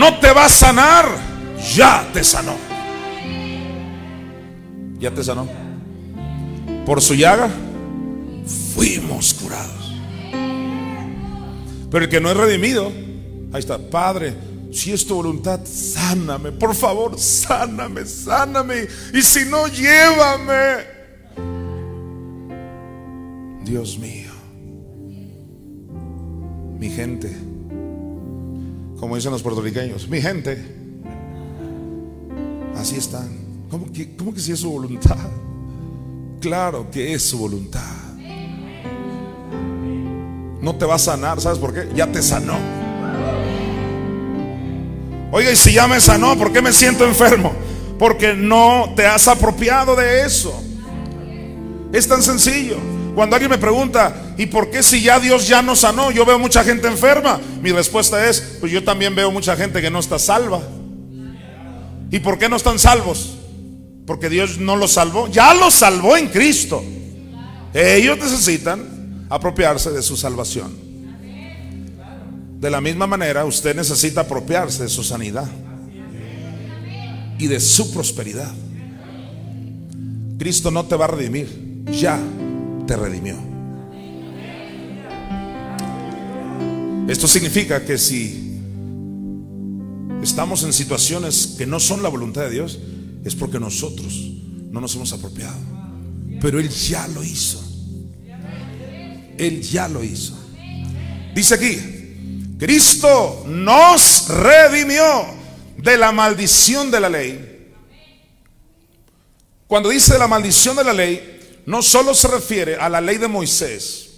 No 0.00 0.18
te 0.18 0.32
va 0.32 0.46
a 0.46 0.48
sanar, 0.48 1.04
ya 1.74 2.08
te 2.10 2.24
sanó. 2.24 2.54
Ya 4.98 5.10
te 5.10 5.22
sanó. 5.22 5.46
Por 6.86 7.02
su 7.02 7.14
llaga 7.14 7.50
fuimos 8.74 9.34
curados. 9.34 9.92
Pero 11.90 12.04
el 12.04 12.10
que 12.10 12.18
no 12.18 12.30
es 12.30 12.36
redimido, 12.38 12.90
ahí 13.52 13.58
está, 13.58 13.76
Padre, 13.76 14.34
si 14.72 14.90
es 14.90 15.06
tu 15.06 15.16
voluntad, 15.16 15.60
sáname, 15.66 16.52
por 16.52 16.74
favor, 16.74 17.20
sáname, 17.20 18.06
sáname. 18.06 18.88
Y 19.12 19.20
si 19.20 19.44
no, 19.44 19.66
llévame. 19.68 20.76
Dios 23.66 23.98
mío, 23.98 24.32
mi 26.78 26.88
gente, 26.88 27.49
como 29.00 29.16
dicen 29.16 29.32
los 29.32 29.42
puertorriqueños, 29.42 30.08
mi 30.08 30.20
gente, 30.20 30.62
así 32.76 32.96
están. 32.96 33.40
¿Cómo 33.70 33.90
que, 33.90 34.14
cómo 34.14 34.32
que 34.32 34.40
si 34.40 34.52
es 34.52 34.60
su 34.60 34.70
voluntad? 34.70 35.16
Claro 36.40 36.90
que 36.90 37.14
es 37.14 37.22
su 37.22 37.38
voluntad 37.38 38.00
no 40.62 40.74
te 40.76 40.84
va 40.84 40.96
a 40.96 40.98
sanar. 40.98 41.40
¿Sabes 41.40 41.58
por 41.58 41.72
qué? 41.72 41.88
Ya 41.94 42.06
te 42.06 42.22
sanó. 42.22 42.58
Oiga, 45.32 45.52
y 45.52 45.56
si 45.56 45.72
ya 45.72 45.86
me 45.86 46.00
sanó, 46.00 46.36
¿por 46.36 46.52
qué 46.52 46.60
me 46.60 46.72
siento 46.72 47.04
enfermo? 47.04 47.52
Porque 47.98 48.34
no 48.34 48.92
te 48.96 49.06
has 49.06 49.28
apropiado 49.28 49.94
de 49.94 50.24
eso. 50.24 50.52
Es 51.92 52.08
tan 52.08 52.22
sencillo. 52.22 52.76
Cuando 53.14 53.36
alguien 53.36 53.50
me 53.50 53.58
pregunta, 53.58 54.34
¿y 54.36 54.46
por 54.46 54.70
qué 54.70 54.82
si 54.82 55.02
ya 55.02 55.18
Dios 55.18 55.48
ya 55.48 55.62
no 55.62 55.74
sanó? 55.76 56.10
Yo 56.10 56.24
veo 56.24 56.38
mucha 56.38 56.64
gente 56.64 56.88
enferma. 56.88 57.40
Mi 57.60 57.72
respuesta 57.72 58.28
es, 58.28 58.58
pues 58.60 58.72
yo 58.72 58.84
también 58.84 59.14
veo 59.14 59.30
mucha 59.30 59.56
gente 59.56 59.80
que 59.80 59.90
no 59.90 59.98
está 59.98 60.18
salva. 60.18 60.60
¿Y 62.10 62.18
por 62.20 62.38
qué 62.38 62.48
no 62.48 62.56
están 62.56 62.78
salvos? 62.78 63.36
Porque 64.06 64.28
Dios 64.28 64.58
no 64.58 64.76
los 64.76 64.92
salvó. 64.92 65.28
Ya 65.28 65.54
los 65.54 65.74
salvó 65.74 66.16
en 66.16 66.28
Cristo. 66.28 66.82
Ellos 67.72 68.18
necesitan 68.18 69.26
apropiarse 69.28 69.90
de 69.90 70.02
su 70.02 70.16
salvación. 70.16 70.90
De 72.58 72.70
la 72.70 72.80
misma 72.80 73.06
manera, 73.06 73.44
usted 73.44 73.74
necesita 73.74 74.22
apropiarse 74.22 74.82
de 74.82 74.88
su 74.88 75.02
sanidad 75.02 75.48
y 77.38 77.46
de 77.46 77.60
su 77.60 77.92
prosperidad. 77.92 78.52
Cristo 80.38 80.70
no 80.70 80.84
te 80.84 80.96
va 80.96 81.04
a 81.06 81.08
redimir, 81.08 81.84
ya 81.90 82.18
redimió. 82.96 83.36
Esto 87.08 87.26
significa 87.26 87.84
que 87.84 87.98
si 87.98 88.60
estamos 90.22 90.62
en 90.62 90.72
situaciones 90.72 91.54
que 91.58 91.66
no 91.66 91.80
son 91.80 92.02
la 92.02 92.08
voluntad 92.08 92.42
de 92.42 92.50
Dios, 92.50 92.78
es 93.24 93.34
porque 93.34 93.58
nosotros 93.58 94.14
no 94.70 94.80
nos 94.80 94.94
hemos 94.94 95.12
apropiado. 95.12 95.56
Pero 96.40 96.60
Él 96.60 96.68
ya 96.68 97.08
lo 97.08 97.24
hizo. 97.24 97.62
Él 99.36 99.62
ya 99.62 99.88
lo 99.88 100.04
hizo. 100.04 100.38
Dice 101.34 101.54
aquí, 101.54 102.56
Cristo 102.58 103.44
nos 103.46 104.28
redimió 104.28 105.04
de 105.78 105.96
la 105.96 106.12
maldición 106.12 106.90
de 106.90 107.00
la 107.00 107.08
ley. 107.08 107.72
Cuando 109.66 109.88
dice 109.88 110.18
la 110.18 110.28
maldición 110.28 110.76
de 110.76 110.84
la 110.84 110.92
ley, 110.92 111.39
no 111.70 111.82
solo 111.82 112.14
se 112.14 112.26
refiere 112.26 112.74
a 112.74 112.88
la 112.88 113.00
ley 113.00 113.16
de 113.16 113.28
Moisés, 113.28 114.08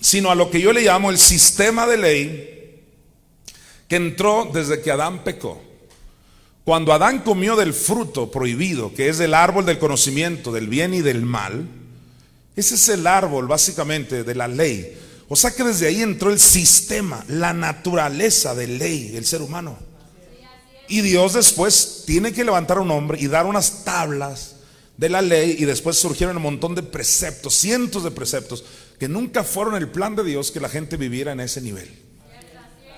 sino 0.00 0.30
a 0.30 0.34
lo 0.34 0.50
que 0.50 0.62
yo 0.62 0.72
le 0.72 0.80
llamo 0.80 1.10
el 1.10 1.18
sistema 1.18 1.86
de 1.86 1.98
ley 1.98 2.84
que 3.86 3.96
entró 3.96 4.48
desde 4.50 4.80
que 4.80 4.90
Adán 4.90 5.22
pecó. 5.22 5.60
Cuando 6.64 6.94
Adán 6.94 7.18
comió 7.18 7.54
del 7.54 7.74
fruto 7.74 8.30
prohibido, 8.30 8.94
que 8.94 9.10
es 9.10 9.20
el 9.20 9.34
árbol 9.34 9.66
del 9.66 9.78
conocimiento 9.78 10.52
del 10.52 10.68
bien 10.68 10.94
y 10.94 11.02
del 11.02 11.20
mal, 11.20 11.68
ese 12.56 12.76
es 12.76 12.88
el 12.88 13.06
árbol 13.06 13.46
básicamente 13.46 14.24
de 14.24 14.34
la 14.34 14.48
ley. 14.48 14.96
O 15.28 15.36
sea 15.36 15.50
que 15.50 15.64
desde 15.64 15.88
ahí 15.88 16.00
entró 16.00 16.30
el 16.30 16.40
sistema, 16.40 17.22
la 17.28 17.52
naturaleza 17.52 18.54
de 18.54 18.68
ley 18.68 19.08
del 19.08 19.26
ser 19.26 19.42
humano. 19.42 19.76
Y 20.88 21.02
Dios 21.02 21.34
después 21.34 22.04
tiene 22.06 22.32
que 22.32 22.42
levantar 22.42 22.78
a 22.78 22.80
un 22.80 22.90
hombre 22.90 23.20
y 23.20 23.26
dar 23.26 23.44
unas 23.44 23.84
tablas 23.84 24.56
de 25.00 25.08
la 25.08 25.22
ley 25.22 25.56
y 25.58 25.64
después 25.64 25.96
surgieron 25.96 26.36
un 26.36 26.42
montón 26.42 26.74
de 26.74 26.82
preceptos, 26.82 27.54
cientos 27.54 28.04
de 28.04 28.10
preceptos, 28.10 28.64
que 28.98 29.08
nunca 29.08 29.44
fueron 29.44 29.74
el 29.76 29.88
plan 29.88 30.14
de 30.14 30.22
Dios 30.22 30.50
que 30.50 30.60
la 30.60 30.68
gente 30.68 30.98
viviera 30.98 31.32
en 31.32 31.40
ese 31.40 31.62
nivel. 31.62 31.88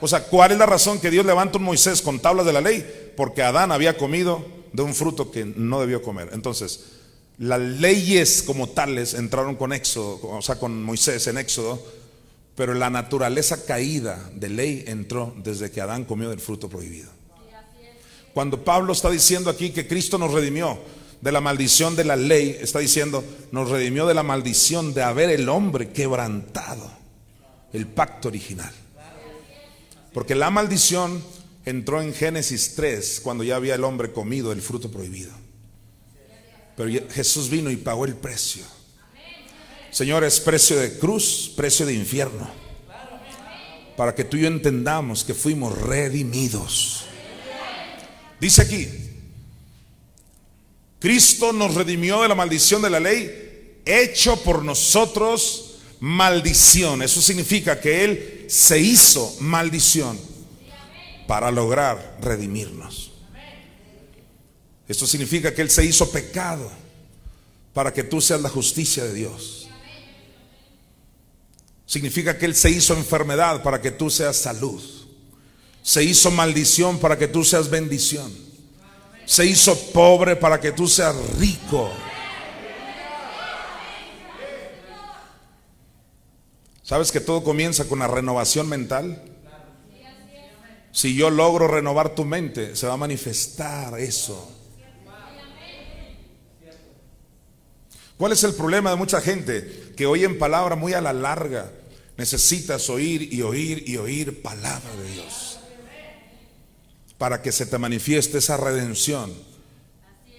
O 0.00 0.08
sea, 0.08 0.24
¿cuál 0.24 0.50
es 0.50 0.58
la 0.58 0.66
razón 0.66 0.98
que 0.98 1.12
Dios 1.12 1.24
levanta 1.24 1.58
un 1.58 1.64
Moisés 1.64 2.02
con 2.02 2.18
tablas 2.18 2.44
de 2.44 2.52
la 2.52 2.60
ley? 2.60 3.12
Porque 3.16 3.44
Adán 3.44 3.70
había 3.70 3.96
comido 3.96 4.44
de 4.72 4.82
un 4.82 4.96
fruto 4.96 5.30
que 5.30 5.44
no 5.44 5.80
debió 5.80 6.02
comer. 6.02 6.30
Entonces, 6.32 6.86
las 7.38 7.60
leyes 7.60 8.42
como 8.42 8.68
tales 8.68 9.14
entraron 9.14 9.54
con 9.54 9.72
Éxodo, 9.72 10.18
o 10.28 10.42
sea, 10.42 10.56
con 10.56 10.82
Moisés 10.82 11.28
en 11.28 11.38
Éxodo, 11.38 11.86
pero 12.56 12.74
la 12.74 12.90
naturaleza 12.90 13.64
caída 13.64 14.28
de 14.34 14.48
ley 14.48 14.84
entró 14.88 15.36
desde 15.36 15.70
que 15.70 15.80
Adán 15.80 16.04
comió 16.04 16.30
del 16.30 16.40
fruto 16.40 16.68
prohibido. 16.68 17.12
Cuando 18.34 18.64
Pablo 18.64 18.92
está 18.92 19.08
diciendo 19.08 19.50
aquí 19.50 19.70
que 19.70 19.86
Cristo 19.86 20.18
nos 20.18 20.32
redimió 20.32 20.80
de 21.22 21.32
la 21.32 21.40
maldición 21.40 21.94
de 21.94 22.04
la 22.04 22.16
ley, 22.16 22.58
está 22.60 22.80
diciendo, 22.80 23.24
nos 23.52 23.70
redimió 23.70 24.06
de 24.06 24.14
la 24.14 24.24
maldición 24.24 24.92
de 24.92 25.02
haber 25.02 25.30
el 25.30 25.48
hombre 25.48 25.90
quebrantado 25.90 26.90
el 27.72 27.86
pacto 27.86 28.28
original. 28.28 28.72
Porque 30.12 30.34
la 30.34 30.50
maldición 30.50 31.22
entró 31.64 32.02
en 32.02 32.12
Génesis 32.12 32.74
3, 32.74 33.20
cuando 33.22 33.44
ya 33.44 33.54
había 33.54 33.76
el 33.76 33.84
hombre 33.84 34.12
comido 34.12 34.50
el 34.50 34.60
fruto 34.60 34.90
prohibido. 34.90 35.32
Pero 36.76 36.90
Jesús 37.10 37.48
vino 37.48 37.70
y 37.70 37.76
pagó 37.76 38.04
el 38.04 38.16
precio. 38.16 38.64
Señores, 39.92 40.40
precio 40.40 40.76
de 40.76 40.98
cruz, 40.98 41.52
precio 41.56 41.86
de 41.86 41.94
infierno. 41.94 42.50
Para 43.96 44.12
que 44.12 44.24
tú 44.24 44.36
y 44.36 44.40
yo 44.40 44.48
entendamos 44.48 45.22
que 45.22 45.34
fuimos 45.34 45.80
redimidos. 45.80 47.04
Dice 48.40 48.62
aquí, 48.62 49.11
Cristo 51.02 51.52
nos 51.52 51.74
redimió 51.74 52.22
de 52.22 52.28
la 52.28 52.36
maldición 52.36 52.80
de 52.80 52.88
la 52.88 53.00
ley, 53.00 53.80
hecho 53.84 54.40
por 54.44 54.64
nosotros 54.64 55.80
maldición. 55.98 57.02
Eso 57.02 57.20
significa 57.20 57.80
que 57.80 58.04
Él 58.04 58.46
se 58.48 58.78
hizo 58.78 59.34
maldición 59.40 60.16
para 61.26 61.50
lograr 61.50 62.18
redimirnos. 62.22 63.10
Esto 64.86 65.04
significa 65.04 65.52
que 65.52 65.62
Él 65.62 65.70
se 65.70 65.84
hizo 65.84 66.08
pecado 66.12 66.70
para 67.74 67.92
que 67.92 68.04
tú 68.04 68.20
seas 68.20 68.40
la 68.40 68.48
justicia 68.48 69.02
de 69.02 69.12
Dios. 69.12 69.68
Significa 71.84 72.38
que 72.38 72.46
Él 72.46 72.54
se 72.54 72.70
hizo 72.70 72.94
enfermedad 72.94 73.60
para 73.64 73.80
que 73.80 73.90
tú 73.90 74.08
seas 74.08 74.36
salud. 74.36 74.80
Se 75.82 76.04
hizo 76.04 76.30
maldición 76.30 77.00
para 77.00 77.18
que 77.18 77.26
tú 77.26 77.42
seas 77.42 77.68
bendición. 77.68 78.51
Se 79.24 79.46
hizo 79.46 79.78
pobre 79.92 80.36
para 80.36 80.60
que 80.60 80.72
tú 80.72 80.88
seas 80.88 81.14
rico. 81.38 81.90
¿Sabes 86.82 87.12
que 87.12 87.20
todo 87.20 87.42
comienza 87.42 87.86
con 87.88 88.00
la 88.00 88.08
renovación 88.08 88.68
mental? 88.68 89.22
Si 90.90 91.14
yo 91.14 91.30
logro 91.30 91.68
renovar 91.68 92.14
tu 92.14 92.24
mente, 92.24 92.76
se 92.76 92.86
va 92.86 92.94
a 92.94 92.98
manifestar 92.98 93.98
eso. 93.98 94.50
¿Cuál 98.18 98.32
es 98.32 98.44
el 98.44 98.54
problema 98.54 98.90
de 98.90 98.96
mucha 98.96 99.20
gente 99.20 99.94
que 99.96 100.06
oyen 100.06 100.38
palabra 100.38 100.76
muy 100.76 100.92
a 100.92 101.00
la 101.00 101.12
larga? 101.12 101.70
Necesitas 102.16 102.90
oír 102.90 103.32
y 103.32 103.42
oír 103.42 103.88
y 103.88 103.96
oír 103.96 104.42
palabra 104.42 104.94
de 105.02 105.12
Dios 105.12 105.51
para 107.22 107.40
que 107.40 107.52
se 107.52 107.66
te 107.66 107.78
manifieste 107.78 108.38
esa 108.38 108.56
redención 108.56 109.32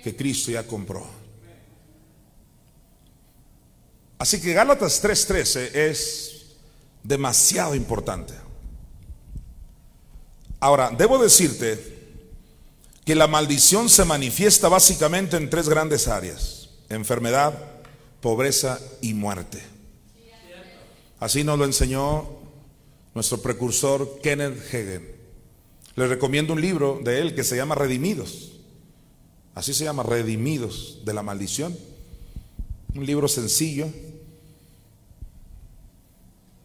que 0.04 0.18
Cristo 0.18 0.52
ya 0.52 0.68
compró. 0.68 1.08
Así 4.18 4.42
que 4.42 4.52
Gálatas 4.52 5.02
3:13 5.02 5.72
es 5.90 6.58
demasiado 7.02 7.74
importante. 7.74 8.34
Ahora, 10.60 10.92
debo 10.92 11.24
decirte 11.24 12.20
que 13.06 13.16
la 13.16 13.28
maldición 13.28 13.88
se 13.88 14.04
manifiesta 14.04 14.68
básicamente 14.68 15.38
en 15.38 15.50
tres 15.50 15.70
grandes 15.70 16.10
áreas. 16.10 16.68
Enfermedad, 16.90 17.54
pobreza 18.20 18.78
y 19.00 19.14
muerte. 19.14 19.64
Así 21.22 21.46
nos 21.46 21.58
lo 21.58 21.64
enseñó 21.64 22.28
nuestro 23.14 23.42
precursor 23.42 24.20
Kenneth 24.22 24.60
Hagen. 24.68 25.23
Les 25.96 26.10
recomiendo 26.10 26.54
un 26.54 26.62
libro 26.62 27.00
de 27.04 27.20
él 27.20 27.36
que 27.36 27.44
se 27.44 27.56
llama 27.56 27.76
Redimidos. 27.76 28.54
Así 29.56 29.74
se 29.74 29.84
llama, 29.84 30.04
Redimidos 30.04 31.02
de 31.06 31.14
la 31.14 31.24
maldición. 31.24 31.78
Un 32.96 33.06
libro 33.06 33.28
sencillo. 33.28 33.88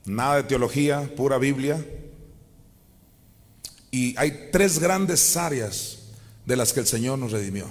Nada 0.07 0.37
de 0.37 0.43
teología, 0.45 1.11
pura 1.17 1.38
Biblia. 1.38 1.85
Y 3.91 4.17
hay 4.19 4.49
tres 4.53 4.79
grandes 4.79 5.37
áreas 5.37 5.99
de 6.47 6.57
las 6.57 6.73
que 6.73 6.81
el 6.81 6.87
Señor 6.87 7.19
nos 7.19 7.33
redimió. 7.33 7.67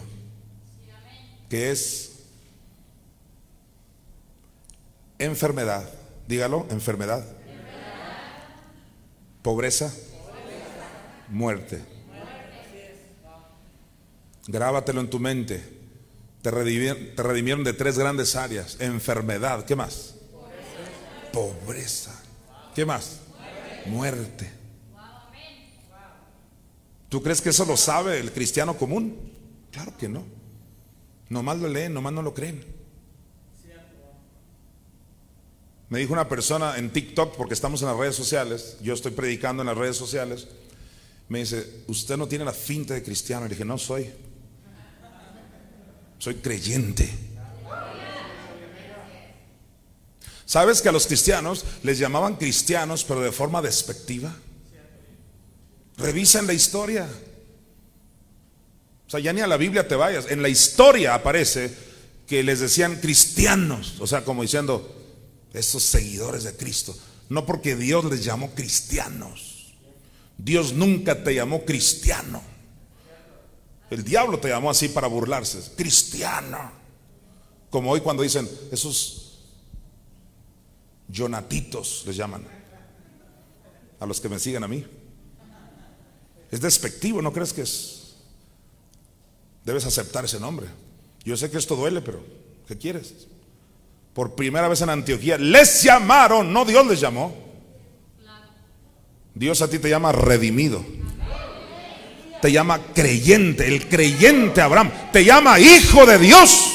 Que 1.50 1.72
es 1.72 2.08
Enfermedad. 5.20 5.90
Dígalo, 6.28 6.68
enfermedad. 6.70 7.26
Pobreza. 9.42 9.92
Muerte. 11.30 11.84
Grábatelo 14.48 15.02
en 15.02 15.10
tu 15.10 15.20
mente. 15.20 15.78
Te 16.42 16.52
redimieron, 16.52 17.64
de 17.64 17.74
tres 17.74 17.98
grandes 17.98 18.36
áreas. 18.36 18.78
Enfermedad. 18.80 19.66
¿Qué 19.66 19.76
más? 19.76 20.16
Pobreza. 21.34 22.18
¿Qué 22.74 22.86
más? 22.86 23.20
Muerte. 23.86 24.52
¿Tú 27.10 27.22
crees 27.24 27.42
que 27.42 27.50
eso 27.50 27.66
lo 27.66 27.78
sabe 27.78 28.20
el 28.20 28.32
cristiano 28.32 28.78
común? 28.78 29.32
Claro 29.72 29.98
que 29.98 30.10
no. 30.10 30.26
Nomás 31.30 31.58
lo 31.58 31.68
leen, 31.68 31.94
nomás 31.94 32.14
no 32.14 32.22
lo 32.22 32.34
creen. 32.34 32.64
Me 35.90 36.00
dijo 36.00 36.12
una 36.12 36.28
persona 36.28 36.78
en 36.78 36.90
TikTok, 36.90 37.38
porque 37.38 37.54
estamos 37.54 37.82
en 37.82 37.88
las 37.88 37.98
redes 37.98 38.16
sociales, 38.16 38.78
yo 38.82 38.94
estoy 38.94 39.12
predicando 39.12 39.64
en 39.64 39.68
las 39.68 39.78
redes 39.78 39.96
sociales, 39.96 40.48
me 41.30 41.40
dice, 41.40 41.84
usted 41.88 42.16
no 42.18 42.28
tiene 42.28 42.46
la 42.46 42.54
finta 42.54 42.94
de 42.94 43.04
cristiano. 43.04 43.46
Le 43.46 43.50
dije, 43.50 43.66
no 43.66 43.78
soy. 43.78 44.10
Soy 46.20 46.36
creyente. 46.36 47.10
¿Sabes 50.46 50.82
que 50.82 50.88
a 50.88 50.94
los 50.94 51.08
cristianos 51.08 51.66
les 51.84 52.00
llamaban 52.00 52.38
cristianos, 52.38 53.04
pero 53.04 53.20
de 53.20 53.34
forma 53.34 53.62
despectiva? 53.62 54.34
Revisen 55.98 56.48
la 56.48 56.54
historia. 56.54 57.08
O 59.08 59.10
sea, 59.10 59.20
ya 59.20 59.34
ni 59.34 59.42
a 59.42 59.48
la 59.48 59.58
Biblia 59.58 59.88
te 59.88 59.96
vayas. 59.96 60.32
En 60.32 60.42
la 60.42 60.48
historia 60.48 61.16
aparece 61.16 61.74
que 62.26 62.44
les 62.44 62.62
decían 62.62 63.02
cristianos. 63.02 63.96
O 64.00 64.08
sea, 64.08 64.24
como 64.24 64.42
diciendo, 64.42 64.96
esos 65.54 65.84
seguidores 65.84 66.44
de 66.44 66.56
Cristo. 66.56 66.98
No 67.28 67.46
porque 67.46 67.76
Dios 67.76 68.06
les 68.06 68.24
llamó 68.24 68.52
cristianos. 68.52 69.57
Dios 70.38 70.74
nunca 70.74 71.24
te 71.24 71.34
llamó 71.34 71.64
cristiano. 71.66 72.42
El 73.90 74.04
diablo 74.04 74.40
te 74.40 74.50
llamó 74.50 74.70
así 74.70 74.90
para 74.90 75.08
burlarse. 75.08 75.76
Cristiano. 75.76 76.72
Como 77.70 77.92
hoy 77.92 78.02
cuando 78.02 78.24
dicen 78.24 78.50
esos 78.72 79.46
Jonatitos 81.14 82.04
les 82.06 82.16
llaman. 82.16 82.46
A 84.00 84.06
los 84.06 84.22
que 84.22 84.30
me 84.30 84.40
siguen 84.40 84.64
a 84.64 84.68
mí. 84.68 84.86
Es 86.52 86.62
despectivo, 86.62 87.22
¿no 87.22 87.34
crees 87.34 87.52
que 87.52 87.62
es? 87.62 88.16
Debes 89.66 89.86
aceptar 89.86 90.24
ese 90.26 90.40
nombre. 90.40 90.68
Yo 91.26 91.36
sé 91.36 91.50
que 91.50 91.58
esto 91.58 91.76
duele, 91.76 92.02
pero 92.02 92.24
¿qué 92.68 92.78
quieres? 92.78 93.28
por 94.18 94.34
primera 94.34 94.68
vez 94.68 94.82
en 94.82 94.90
Antioquía, 94.90 95.38
les 95.38 95.84
llamaron, 95.84 96.52
no 96.52 96.66
Dios 96.66 96.88
les 96.88 97.00
llamó. 97.00 97.36
Dios 99.38 99.62
a 99.62 99.70
ti 99.70 99.78
te 99.78 99.88
llama 99.88 100.12
redimido. 100.12 100.84
Te 102.42 102.52
llama 102.52 102.80
creyente, 102.96 103.68
el 103.68 103.88
creyente 103.88 104.62
Abraham. 104.62 104.92
Te 105.14 105.24
llama 105.24 105.60
hijo 105.60 106.08
de 106.08 106.18
Dios. 106.18 106.74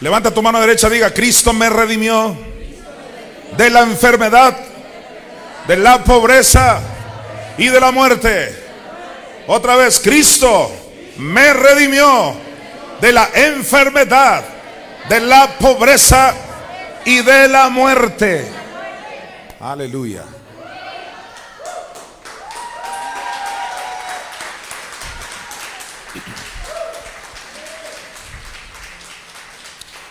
Levanta 0.00 0.34
tu 0.34 0.42
mano 0.42 0.60
derecha, 0.60 0.90
diga, 0.90 1.14
Cristo 1.14 1.52
me 1.52 1.70
redimió 1.70 2.36
de 3.56 3.70
la 3.70 3.82
enfermedad, 3.82 4.56
de 5.68 5.76
la 5.76 6.02
pobreza 6.02 6.97
y 7.58 7.68
de 7.68 7.80
la 7.80 7.90
muerte. 7.90 8.56
Otra 9.48 9.76
vez, 9.76 10.00
Cristo 10.00 10.70
me 11.18 11.52
redimió 11.52 12.34
de 13.00 13.12
la 13.12 13.28
enfermedad, 13.34 14.44
de 15.08 15.20
la 15.20 15.58
pobreza 15.58 16.34
y 17.04 17.22
de 17.22 17.48
la 17.48 17.68
muerte. 17.68 18.48
Aleluya. 19.60 20.24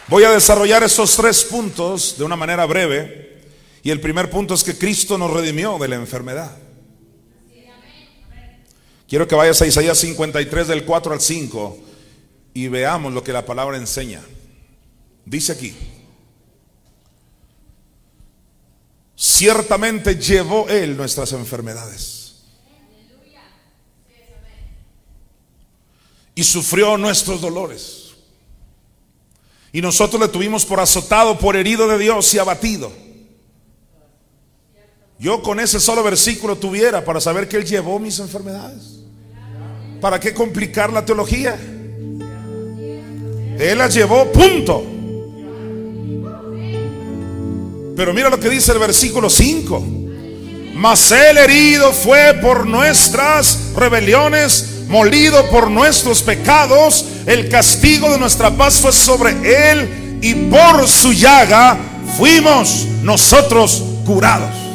Voy 0.09 0.23
a 0.23 0.31
desarrollar 0.31 0.83
estos 0.83 1.17
tres 1.17 1.43
puntos 1.43 2.17
de 2.17 2.23
una 2.23 2.35
manera 2.37 2.65
breve. 2.65 3.39
Y 3.83 3.91
el 3.91 3.99
primer 3.99 4.29
punto 4.29 4.53
es 4.53 4.63
que 4.63 4.77
Cristo 4.77 5.17
nos 5.17 5.31
redimió 5.31 5.77
de 5.77 5.87
la 5.87 5.95
enfermedad. 5.95 6.66
Quiero 9.07 9.27
que 9.27 9.35
vayas 9.35 9.61
a 9.61 9.65
Isaías 9.67 9.97
53 9.99 10.67
del 10.67 10.83
4 10.83 11.13
al 11.13 11.21
5 11.21 11.77
y 12.53 12.67
veamos 12.67 13.13
lo 13.13 13.23
que 13.23 13.31
la 13.31 13.45
palabra 13.45 13.77
enseña. 13.77 14.21
Dice 15.25 15.53
aquí, 15.53 15.73
ciertamente 19.15 20.15
llevó 20.15 20.67
Él 20.67 20.97
nuestras 20.97 21.31
enfermedades 21.31 22.35
y 26.35 26.43
sufrió 26.43 26.97
nuestros 26.97 27.39
dolores. 27.39 28.13
Y 29.71 29.81
nosotros 29.81 30.21
le 30.21 30.27
tuvimos 30.27 30.65
por 30.65 30.79
azotado, 30.79 31.37
por 31.39 31.55
herido 31.55 31.87
de 31.87 31.97
Dios 31.97 32.33
y 32.33 32.39
abatido. 32.39 32.91
Yo 35.19 35.41
con 35.41 35.59
ese 35.59 35.79
solo 35.79 36.03
versículo 36.03 36.57
tuviera 36.57 37.03
para 37.03 37.19
saber 37.21 37.47
que 37.47 37.57
Él 37.57 37.65
llevó 37.65 37.99
mis 37.99 38.19
enfermedades. 38.19 38.96
¿Para 40.01 40.19
qué 40.19 40.33
complicar 40.33 40.91
la 40.91 41.03
teología? 41.03 41.57
Él 43.59 43.77
las 43.77 43.93
llevó, 43.93 44.31
punto. 44.31 44.83
Pero 47.95 48.13
mira 48.13 48.29
lo 48.29 48.39
que 48.39 48.49
dice 48.49 48.71
el 48.71 48.79
versículo 48.79 49.29
5. 49.29 49.85
Mas 50.75 51.11
el 51.11 51.37
herido 51.37 51.91
fue 51.91 52.35
por 52.41 52.67
nuestras 52.67 53.73
rebeliones, 53.75 54.83
molido 54.87 55.49
por 55.49 55.71
nuestros 55.71 56.21
pecados 56.21 57.05
el 57.27 57.49
castigo 57.49 58.09
de 58.09 58.19
nuestra 58.19 58.51
paz 58.51 58.79
fue 58.79 58.93
sobre 58.93 59.31
él 59.71 60.19
y 60.21 60.33
por 60.49 60.87
su 60.87 61.11
llaga 61.11 61.77
fuimos 62.17 62.85
nosotros 63.03 63.83
curados. 64.05 64.66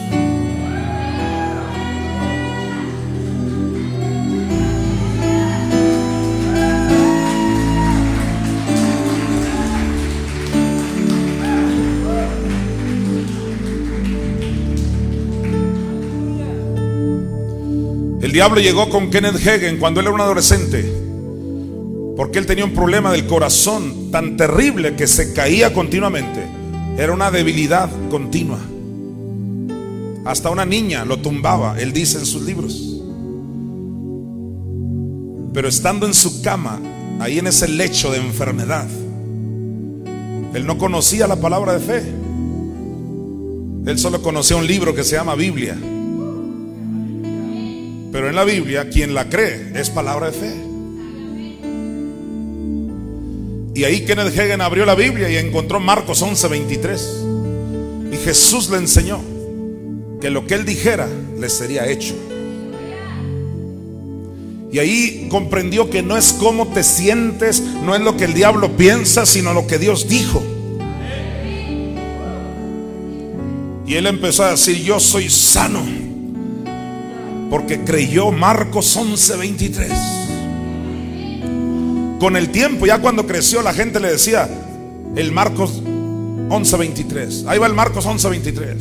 El 18.22 18.32
diablo 18.32 18.60
llegó 18.60 18.88
con 18.88 19.10
Kenneth 19.10 19.46
Hagen 19.46 19.78
cuando 19.78 20.00
él 20.00 20.06
era 20.06 20.14
un 20.14 20.20
adolescente 20.22 21.02
porque 22.16 22.38
él 22.38 22.46
tenía 22.46 22.64
un 22.64 22.72
problema 22.72 23.10
del 23.10 23.26
corazón 23.26 24.10
tan 24.10 24.36
terrible 24.36 24.94
que 24.94 25.06
se 25.06 25.32
caía 25.32 25.72
continuamente. 25.72 26.46
Era 26.96 27.12
una 27.12 27.30
debilidad 27.30 27.90
continua. 28.10 28.60
Hasta 30.24 30.50
una 30.50 30.64
niña 30.64 31.04
lo 31.04 31.18
tumbaba, 31.18 31.80
él 31.80 31.92
dice 31.92 32.18
en 32.18 32.26
sus 32.26 32.42
libros. 32.42 33.00
Pero 35.52 35.68
estando 35.68 36.06
en 36.06 36.14
su 36.14 36.42
cama, 36.42 36.80
ahí 37.18 37.38
en 37.38 37.46
ese 37.46 37.66
lecho 37.66 38.12
de 38.12 38.18
enfermedad, 38.18 38.86
él 40.54 40.66
no 40.66 40.78
conocía 40.78 41.26
la 41.26 41.40
palabra 41.40 41.72
de 41.72 41.80
fe. 41.80 42.02
Él 43.86 43.98
solo 43.98 44.22
conocía 44.22 44.56
un 44.56 44.66
libro 44.66 44.94
que 44.94 45.02
se 45.02 45.16
llama 45.16 45.34
Biblia. 45.34 45.76
Pero 48.12 48.28
en 48.28 48.36
la 48.36 48.44
Biblia, 48.44 48.90
quien 48.90 49.14
la 49.14 49.28
cree 49.30 49.72
es 49.74 49.88
palabra 49.88 50.30
de 50.30 50.32
fe. 50.32 50.72
Y 53.74 53.84
ahí 53.84 54.04
Kenneth 54.04 54.38
Hagen 54.38 54.60
abrió 54.60 54.84
la 54.84 54.94
Biblia 54.94 55.30
y 55.30 55.36
encontró 55.38 55.80
Marcos 55.80 56.22
11:23. 56.22 58.12
Y 58.12 58.16
Jesús 58.18 58.68
le 58.68 58.76
enseñó 58.76 59.18
que 60.20 60.28
lo 60.28 60.46
que 60.46 60.54
él 60.54 60.66
dijera 60.66 61.08
le 61.38 61.48
sería 61.48 61.88
hecho. 61.88 62.14
Y 64.70 64.78
ahí 64.78 65.26
comprendió 65.30 65.90
que 65.90 66.02
no 66.02 66.16
es 66.16 66.32
cómo 66.34 66.68
te 66.68 66.82
sientes, 66.82 67.60
no 67.60 67.94
es 67.94 68.00
lo 68.00 68.16
que 68.16 68.24
el 68.24 68.34
diablo 68.34 68.76
piensa, 68.76 69.26
sino 69.26 69.52
lo 69.52 69.66
que 69.66 69.78
Dios 69.78 70.08
dijo. 70.08 70.42
Y 73.86 73.94
él 73.94 74.06
empezó 74.06 74.44
a 74.44 74.52
decir, 74.52 74.82
yo 74.82 74.98
soy 74.98 75.28
sano, 75.28 75.82
porque 77.52 77.84
creyó 77.84 78.32
Marcos 78.32 78.96
11:23 78.96 79.90
con 82.18 82.34
el 82.34 82.48
tiempo, 82.48 82.86
ya 82.86 82.98
cuando 82.98 83.26
creció, 83.26 83.60
la 83.60 83.74
gente 83.74 84.00
le 84.00 84.12
decía 84.12 84.48
el 85.16 85.32
Marcos 85.32 85.82
11:23. 86.48 87.44
Ahí 87.46 87.58
va 87.58 87.66
el 87.66 87.74
Marcos 87.74 88.06
11:23. 88.06 88.78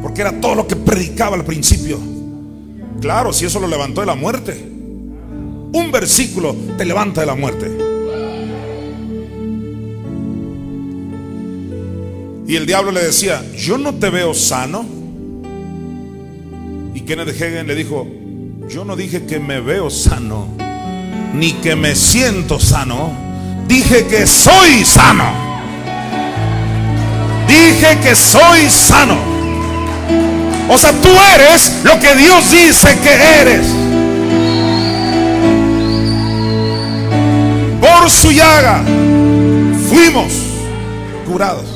Porque 0.00 0.20
era 0.20 0.40
todo 0.40 0.54
lo 0.54 0.68
que 0.68 0.76
predicaba 0.76 1.34
al 1.34 1.44
principio. 1.44 1.98
Claro, 3.00 3.32
si 3.32 3.46
eso 3.46 3.58
lo 3.58 3.66
levantó 3.66 4.00
de 4.00 4.06
la 4.06 4.14
muerte. 4.14 4.52
Un 5.72 5.90
versículo 5.90 6.54
te 6.78 6.84
levanta 6.84 7.22
de 7.22 7.26
la 7.26 7.34
muerte. 7.34 7.76
Y 12.46 12.54
el 12.54 12.64
diablo 12.64 12.92
le 12.92 13.02
decía, 13.02 13.44
yo 13.56 13.76
no 13.76 13.96
te 13.96 14.08
veo 14.08 14.34
sano. 14.34 14.95
Kenneth 17.06 17.40
Hagen 17.40 17.68
le 17.68 17.76
dijo, 17.76 18.04
yo 18.68 18.84
no 18.84 18.96
dije 18.96 19.26
que 19.26 19.38
me 19.38 19.60
veo 19.60 19.90
sano 19.90 20.48
ni 21.34 21.52
que 21.52 21.76
me 21.76 21.94
siento 21.94 22.58
sano. 22.58 23.12
Dije 23.68 24.06
que 24.06 24.26
soy 24.26 24.84
sano. 24.84 25.24
Dije 27.46 27.98
que 28.02 28.14
soy 28.16 28.68
sano. 28.68 29.16
O 30.68 30.76
sea, 30.76 30.92
tú 31.00 31.10
eres 31.34 31.72
lo 31.84 31.98
que 32.00 32.16
Dios 32.16 32.50
dice 32.50 32.98
que 32.98 33.14
eres. 33.40 33.66
Por 37.80 38.10
su 38.10 38.32
llaga 38.32 38.82
fuimos 39.88 40.32
curados. 41.24 41.75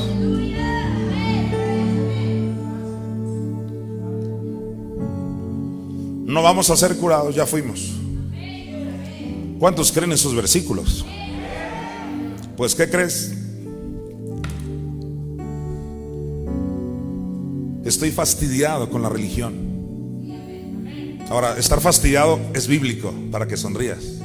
No 6.31 6.41
vamos 6.41 6.69
a 6.69 6.77
ser 6.77 6.95
curados, 6.95 7.35
ya 7.35 7.45
fuimos. 7.45 7.91
¿Cuántos 9.59 9.91
creen 9.91 10.13
esos 10.13 10.33
versículos? 10.33 11.05
Pues 12.55 12.73
¿qué 12.73 12.89
crees? 12.89 13.33
Estoy 17.83 18.11
fastidiado 18.11 18.89
con 18.89 19.01
la 19.01 19.09
religión. 19.09 19.71
Ahora, 21.29 21.57
estar 21.57 21.81
fastidiado 21.81 22.39
es 22.53 22.65
bíblico 22.65 23.13
para 23.29 23.45
que 23.45 23.57
sonrías. 23.57 24.21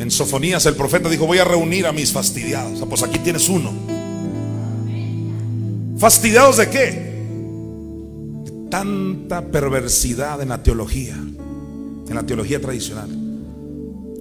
En 0.00 0.10
Sofonías 0.10 0.66
el 0.66 0.74
profeta 0.74 1.08
dijo, 1.08 1.28
voy 1.28 1.38
a 1.38 1.44
reunir 1.44 1.86
a 1.86 1.92
mis 1.92 2.10
fastidiados. 2.10 2.80
pues 2.88 3.04
aquí 3.04 3.20
tienes 3.20 3.48
uno. 3.48 3.72
¿Fastidiados 5.96 6.56
de 6.56 6.68
qué? 6.68 7.11
Tanta 8.72 9.52
perversidad 9.52 10.42
en 10.42 10.48
la 10.48 10.62
teología 10.62 11.16
en 12.12 12.16
la 12.16 12.26
teología 12.26 12.60
tradicional, 12.60 13.08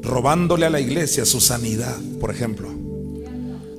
robándole 0.02 0.66
a 0.66 0.70
la 0.70 0.80
iglesia 0.80 1.26
su 1.26 1.42
sanidad, 1.42 1.98
por 2.20 2.32
ejemplo, 2.32 2.70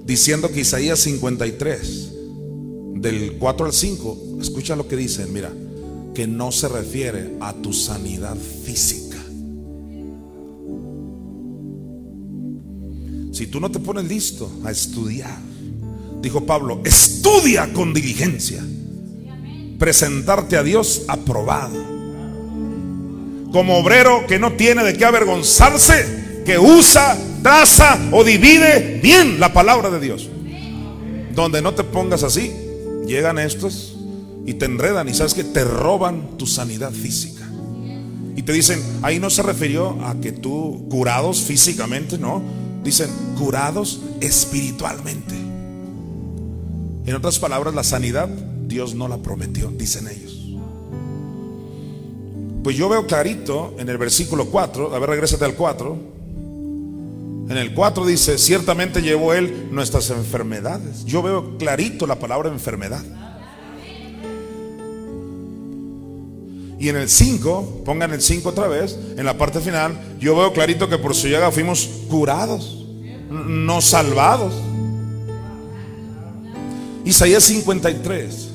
diciendo 0.05 0.51
que 0.51 0.61
Isaías 0.61 1.01
53, 1.01 2.13
del 2.97 3.37
4 3.39 3.67
al 3.67 3.73
5, 3.73 4.39
escucha 4.41 4.77
lo 4.77 4.87
que 4.87 4.97
dicen, 4.97 5.33
mira, 5.33 5.51
que 6.15 6.27
no 6.27 6.53
se 6.53 6.69
refiere 6.69 7.37
a 7.41 7.55
tu 7.55 7.73
sanidad 7.73 8.37
física. 8.37 9.19
Si 13.33 13.47
tú 13.47 13.61
no 13.61 13.71
te 13.71 13.79
pones 13.79 14.05
listo 14.05 14.51
a 14.65 14.71
estudiar, 14.71 15.39
dijo 16.21 16.45
Pablo, 16.45 16.83
estudia 16.85 17.73
con 17.73 17.95
diligencia. 17.95 18.63
Presentarte 19.83 20.57
a 20.57 20.63
Dios 20.63 21.03
aprobado. 21.09 21.75
Como 23.51 23.77
obrero 23.77 24.29
que 24.29 24.39
no 24.39 24.53
tiene 24.53 24.85
de 24.85 24.93
qué 24.97 25.05
avergonzarse, 25.05 26.43
que 26.47 26.57
usa, 26.57 27.19
traza 27.43 27.99
o 28.13 28.23
divide 28.23 29.01
bien 29.03 29.41
la 29.41 29.53
palabra 29.53 29.91
de 29.91 29.99
Dios. 29.99 30.31
Donde 31.35 31.61
no 31.63 31.75
te 31.75 31.83
pongas 31.83 32.23
así, 32.23 32.53
llegan 33.09 33.41
estos 33.41 33.97
y 34.47 34.55
te 34.55 34.67
enredan 34.67 35.09
y 35.09 35.15
sabes 35.15 35.35
que 35.35 35.43
te 35.43 35.65
roban 35.65 36.39
tu 36.39 36.47
sanidad 36.47 36.93
física. 36.93 37.45
Y 38.37 38.43
te 38.43 38.53
dicen, 38.53 38.81
ahí 39.03 39.19
no 39.19 39.31
se 39.31 39.43
refirió 39.43 40.01
a 40.07 40.15
que 40.21 40.31
tú 40.31 40.87
curados 40.91 41.41
físicamente, 41.41 42.19
no. 42.19 42.41
Dicen, 42.85 43.11
curados 43.37 44.01
espiritualmente. 44.21 45.35
En 47.05 47.17
otras 47.17 47.41
palabras, 47.41 47.75
la 47.75 47.83
sanidad 47.83 48.29
Dios 48.73 48.95
no 48.95 49.07
la 49.07 49.19
prometió, 49.19 49.69
dicen 49.69 50.09
ellos. 50.09 50.49
Pues 52.65 52.75
yo 52.75 52.89
veo 52.89 53.07
clarito 53.07 53.75
en 53.79 53.89
el 53.91 53.99
versículo 53.99 54.47
4, 54.47 54.95
a 54.95 54.99
ver, 54.99 55.11
regrésate 55.11 55.45
al 55.45 55.55
4. 55.55 55.99
En 57.51 57.57
el 57.59 57.75
4 57.75 58.07
dice, 58.07 58.39
ciertamente 58.39 59.03
llevó 59.03 59.35
Él 59.35 59.69
nuestras 59.71 60.09
enfermedades. 60.09 61.05
Yo 61.05 61.23
veo 61.23 61.59
clarito 61.59 62.07
la 62.07 62.19
palabra 62.19 62.49
enfermedad. 62.49 63.05
Y 66.79 66.89
en 66.89 66.97
el 66.97 67.11
5, 67.11 67.83
pongan 67.85 68.13
el 68.13 68.23
5 68.23 68.49
otra 68.49 68.69
vez, 68.69 68.99
en 69.19 69.25
la 69.27 69.37
parte 69.37 69.61
final, 69.61 70.17
yo 70.19 70.35
veo 70.35 70.53
clarito 70.55 70.89
que 70.89 70.97
por 70.99 71.15
su 71.15 71.29
llaga 71.29 71.53
fuimos 71.53 71.89
curados, 72.09 72.87
no 73.29 73.83
salvados. 73.83 74.55
Isaías 77.05 77.45
53, 77.45 78.52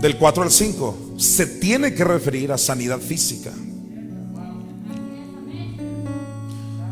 del 0.00 0.16
4 0.16 0.42
al 0.42 0.50
5, 0.50 1.14
se 1.18 1.46
tiene 1.46 1.94
que 1.94 2.04
referir 2.04 2.50
a 2.52 2.58
sanidad 2.58 2.98
física. 2.98 3.52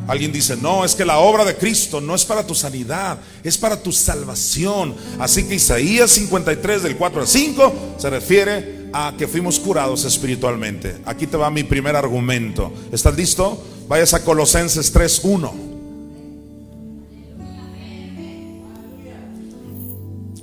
Alguien 0.06 0.32
dice, 0.32 0.56
no, 0.56 0.86
es 0.86 0.94
que 0.94 1.04
la 1.04 1.18
obra 1.18 1.44
de 1.44 1.54
Cristo 1.56 2.00
no 2.00 2.14
es 2.14 2.24
para 2.24 2.46
tu 2.46 2.54
sanidad, 2.54 3.18
es 3.44 3.58
para 3.58 3.82
tu 3.82 3.92
salvación. 3.92 4.94
Así 5.18 5.44
que 5.44 5.56
Isaías 5.56 6.10
53 6.12 6.82
del 6.82 6.96
4 6.96 7.20
al 7.20 7.28
5 7.28 7.72
se 7.98 8.08
refiere 8.08 8.88
a 8.94 9.14
que 9.18 9.28
fuimos 9.28 9.60
curados 9.60 10.06
espiritualmente. 10.06 10.96
Aquí 11.04 11.26
te 11.26 11.36
va 11.36 11.50
mi 11.50 11.62
primer 11.62 11.94
argumento. 11.94 12.72
¿Estás 12.90 13.14
listo? 13.16 13.62
Vayas 13.86 14.14
a 14.14 14.24
Colosenses 14.24 14.94
3.1. 14.94 15.52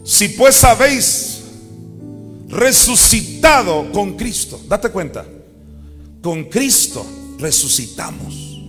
Si 0.03 0.29
pues 0.29 0.63
habéis 0.63 1.34
resucitado 2.55 3.91
con 3.91 4.15
Cristo, 4.15 4.61
date 4.67 4.89
cuenta, 4.89 5.25
con 6.21 6.45
Cristo 6.45 7.05
resucitamos. 7.39 8.61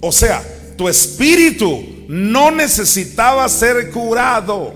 O 0.00 0.12
sea, 0.12 0.42
tu 0.76 0.88
espíritu 0.88 1.82
no 2.08 2.50
necesitaba 2.50 3.48
ser 3.48 3.90
curado. 3.90 4.74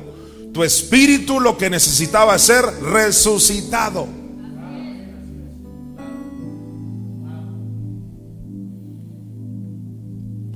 Tu 0.52 0.64
espíritu 0.64 1.40
lo 1.40 1.56
que 1.58 1.68
necesitaba 1.68 2.36
es 2.36 2.42
ser 2.42 2.64
resucitado. 2.82 4.08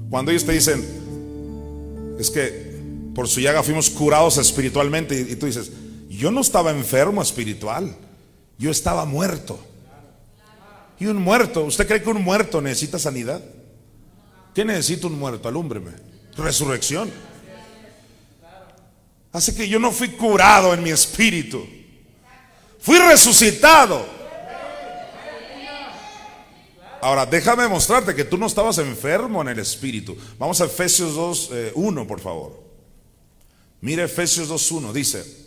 Cuando 0.08 0.30
ellos 0.30 0.44
te 0.44 0.52
dicen, 0.52 0.85
es 2.18 2.30
que 2.30 2.72
por 3.14 3.28
su 3.28 3.40
llaga 3.40 3.62
fuimos 3.62 3.90
curados 3.90 4.38
espiritualmente, 4.38 5.18
y, 5.18 5.37
tú 5.37 5.46
dices, 5.46 5.70
yo 6.16 6.31
no 6.31 6.40
estaba 6.40 6.70
enfermo 6.70 7.22
espiritual, 7.22 7.96
yo 8.59 8.70
estaba 8.70 9.05
muerto. 9.05 9.59
Y 10.98 11.07
un 11.07 11.16
muerto, 11.16 11.64
¿usted 11.64 11.87
cree 11.87 12.03
que 12.03 12.11
un 12.11 12.22
muerto 12.22 12.61
necesita 12.61 12.98
sanidad? 12.98 13.42
¿Qué 14.55 14.64
necesita 14.64 15.07
un 15.07 15.18
muerto? 15.18 15.48
Alúmbreme. 15.48 15.90
Resurrección. 16.37 17.11
Así 19.33 19.55
que 19.55 19.68
yo 19.68 19.79
no 19.79 19.90
fui 19.90 20.11
curado 20.11 20.75
en 20.75 20.83
mi 20.83 20.90
espíritu. 20.90 21.66
Fui 22.79 22.98
resucitado. 22.98 24.05
Ahora, 27.01 27.27
déjame 27.27 27.66
mostrarte 27.66 28.14
que 28.14 28.25
tú 28.25 28.38
no 28.38 28.46
estabas 28.46 28.79
enfermo 28.79 29.42
en 29.42 29.48
el 29.48 29.59
espíritu. 29.59 30.16
Vamos 30.38 30.61
a 30.61 30.66
Efesios 30.66 31.14
2, 31.14 31.51
1, 31.75 32.03
eh, 32.03 32.05
por 32.05 32.20
favor. 32.20 32.62
Mire 33.81 34.05
Efesios 34.05 34.48
2.1, 34.48 34.92
dice, 34.92 35.41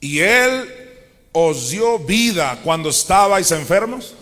y 0.00 0.20
Él 0.20 0.68
os 1.32 1.70
dio 1.70 1.98
vida 1.98 2.58
cuando 2.62 2.88
estabais 2.90 3.50
enfermos 3.52 4.14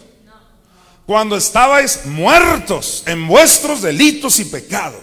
cuando 1.06 1.36
estabais 1.36 2.04
muertos 2.04 3.04
en 3.06 3.28
vuestros 3.28 3.80
delitos 3.80 4.40
y 4.40 4.44
pecados. 4.46 5.02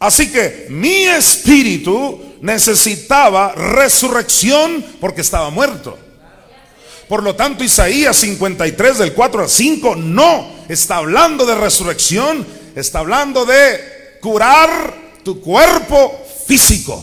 Así 0.00 0.30
que 0.30 0.66
mi 0.68 1.04
espíritu 1.04 2.36
necesitaba 2.40 3.52
resurrección 3.52 4.84
porque 5.00 5.20
estaba 5.20 5.50
muerto. 5.50 5.96
Por 7.08 7.22
lo 7.22 7.34
tanto, 7.34 7.64
Isaías 7.64 8.16
53 8.16 8.98
del 8.98 9.14
4 9.14 9.42
al 9.42 9.48
5 9.48 9.96
no 9.96 10.52
está 10.68 10.96
hablando 10.96 11.46
de 11.46 11.54
resurrección, 11.54 12.46
está 12.74 12.98
hablando 12.98 13.46
de 13.46 14.18
curar 14.20 14.94
tu 15.24 15.40
cuerpo 15.40 16.20
físico. 16.46 17.02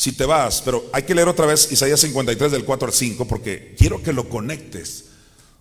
Si 0.00 0.12
te 0.12 0.24
vas, 0.24 0.62
pero 0.64 0.86
hay 0.94 1.02
que 1.02 1.14
leer 1.14 1.28
otra 1.28 1.44
vez 1.44 1.70
Isaías 1.70 2.00
53 2.00 2.52
del 2.52 2.64
4 2.64 2.88
al 2.88 2.94
5 2.94 3.26
porque 3.26 3.74
quiero 3.76 4.02
que 4.02 4.14
lo 4.14 4.30
conectes 4.30 5.04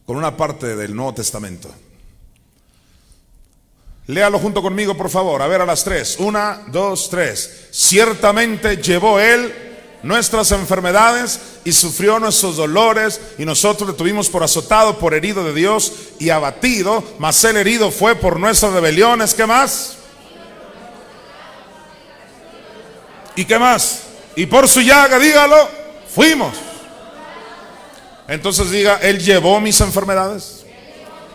con 0.06 0.16
una 0.16 0.38
parte 0.38 0.78
del 0.78 0.96
Nuevo 0.96 1.14
Testamento. 1.14 1.70
Léalo 4.08 4.40
junto 4.40 4.62
conmigo, 4.62 4.96
por 4.96 5.10
favor. 5.10 5.42
A 5.42 5.48
ver 5.48 5.60
a 5.60 5.66
las 5.66 5.84
tres. 5.84 6.16
Una, 6.20 6.64
dos, 6.72 7.10
tres. 7.10 7.68
Ciertamente 7.72 8.78
llevó 8.78 9.20
Él 9.20 9.54
nuestras 10.04 10.54
enfermedades 10.54 11.42
y 11.66 11.74
sufrió 11.74 12.18
nuestros 12.18 12.56
dolores 12.56 13.20
y 13.38 13.44
nosotros 13.44 13.90
le 13.90 13.96
tuvimos 13.96 14.30
por 14.30 14.42
azotado, 14.42 15.00
por 15.00 15.14
herido 15.14 15.44
de 15.44 15.54
Dios 15.54 15.92
y 16.18 16.30
abatido, 16.30 17.04
mas 17.20 17.44
el 17.44 17.58
herido 17.58 17.92
fue 17.92 18.16
por 18.16 18.40
nuestras 18.40 18.72
rebeliones. 18.72 19.34
¿Qué 19.34 19.46
más? 19.46 19.98
¿Y 23.36 23.44
qué 23.44 23.60
más? 23.60 24.04
Y 24.36 24.46
por 24.46 24.68
su 24.68 24.82
llaga, 24.82 25.20
dígalo, 25.20 25.68
fuimos. 26.08 26.56
Entonces 28.28 28.70
diga, 28.70 29.00
Él 29.02 29.20
llevó 29.20 29.60
mis 29.60 29.82
enfermedades 29.82 30.66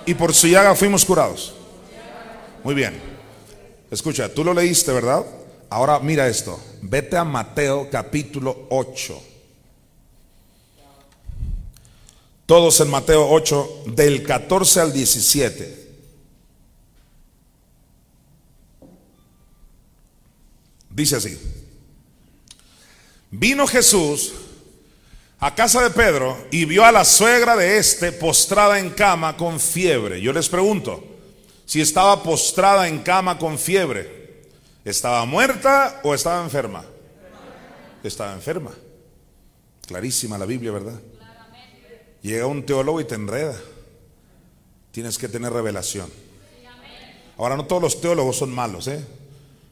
y 0.06 0.14
por 0.14 0.32
su 0.32 0.46
llaga 0.46 0.74
fuimos 0.74 1.04
curados. 1.04 1.54
Muy 2.62 2.74
bien. 2.74 3.00
Escucha, 3.90 4.32
tú 4.32 4.44
lo 4.44 4.54
leíste, 4.54 4.92
¿verdad? 4.92 5.24
Ahora 5.70 5.98
mira 5.98 6.28
esto. 6.28 6.60
Vete 6.82 7.16
a 7.16 7.24
Mateo 7.24 7.88
capítulo 7.90 8.66
8. 8.70 9.22
Todos 12.46 12.80
en 12.80 12.90
Mateo 12.90 13.28
8, 13.30 13.84
del 13.86 14.22
14 14.22 14.80
al 14.80 14.92
17. 14.92 15.96
Dice 20.90 21.16
así. 21.16 21.63
Vino 23.36 23.66
Jesús 23.66 24.32
a 25.40 25.52
casa 25.56 25.82
de 25.82 25.90
Pedro 25.90 26.46
y 26.52 26.66
vio 26.66 26.84
a 26.84 26.92
la 26.92 27.04
suegra 27.04 27.56
de 27.56 27.78
este 27.78 28.12
postrada 28.12 28.78
en 28.78 28.90
cama 28.90 29.36
con 29.36 29.58
fiebre. 29.58 30.20
Yo 30.20 30.32
les 30.32 30.48
pregunto, 30.48 31.02
si 31.66 31.80
estaba 31.80 32.22
postrada 32.22 32.86
en 32.86 33.00
cama 33.00 33.36
con 33.36 33.58
fiebre, 33.58 34.44
¿estaba 34.84 35.24
muerta 35.24 36.00
o 36.04 36.14
estaba 36.14 36.44
enferma? 36.44 36.84
Estaba 38.04 38.32
enferma. 38.34 38.70
Clarísima 39.84 40.38
la 40.38 40.46
Biblia, 40.46 40.70
¿verdad? 40.70 41.00
Llega 42.22 42.46
un 42.46 42.64
teólogo 42.64 43.00
y 43.00 43.04
te 43.04 43.16
enreda. 43.16 43.60
Tienes 44.92 45.18
que 45.18 45.26
tener 45.26 45.52
revelación. 45.52 46.08
Ahora, 47.36 47.56
no 47.56 47.64
todos 47.64 47.82
los 47.82 48.00
teólogos 48.00 48.36
son 48.36 48.54
malos, 48.54 48.86
¿eh? 48.86 49.04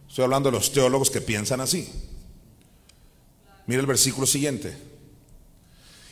Estoy 0.08 0.24
hablando 0.24 0.50
de 0.50 0.56
los 0.56 0.72
teólogos 0.72 1.10
que 1.10 1.20
piensan 1.20 1.60
así. 1.60 2.11
Mira 3.66 3.80
el 3.80 3.86
versículo 3.86 4.26
siguiente. 4.26 4.76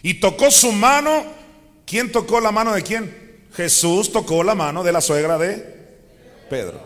Y 0.02 0.14
tocó 0.14 0.50
su 0.50 0.72
mano. 0.72 1.24
¿Quién 1.86 2.12
tocó 2.12 2.40
la 2.40 2.52
mano 2.52 2.72
de 2.72 2.82
quién? 2.82 3.48
Jesús 3.54 4.12
tocó 4.12 4.44
la 4.44 4.54
mano 4.54 4.84
de 4.84 4.92
la 4.92 5.00
suegra 5.00 5.38
de 5.38 5.98
Pedro. 6.48 6.80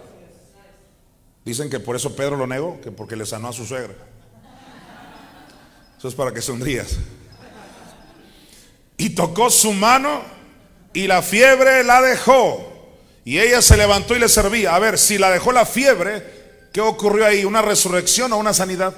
Dicen 1.45 1.69
que 1.69 1.79
por 1.79 1.95
eso 1.95 2.17
Pedro 2.17 2.37
lo 2.37 2.47
negó, 2.47 2.81
que 2.81 2.91
porque 2.91 3.17
le 3.17 3.27
sanó 3.27 3.49
a 3.49 3.53
su 3.53 3.67
suegra. 3.67 3.95
Eso 5.99 6.09
es 6.09 6.15
para 6.15 6.33
que 6.33 6.41
sonrías. 6.41 6.97
Y 8.97 9.11
tocó 9.11 9.51
su 9.51 9.73
mano 9.73 10.23
y 10.95 11.07
la 11.07 11.21
fiebre 11.21 11.85
la 11.85 12.01
dejó. 12.01 12.71
Y 13.25 13.39
ella 13.39 13.61
se 13.61 13.77
levantó 13.77 14.17
y 14.17 14.21
le 14.21 14.29
servía. 14.29 14.75
A 14.75 14.79
ver, 14.79 14.99
si 14.99 15.19
la 15.19 15.31
dejó 15.31 15.53
la 15.53 15.67
fiebre, 15.67 16.69
¿qué 16.73 16.81
ocurrió 16.81 17.27
ahí? 17.27 17.45
¿Una 17.45 17.61
resurrección 17.61 18.33
o 18.33 18.39
una 18.39 18.55
sanidad? 18.55 18.95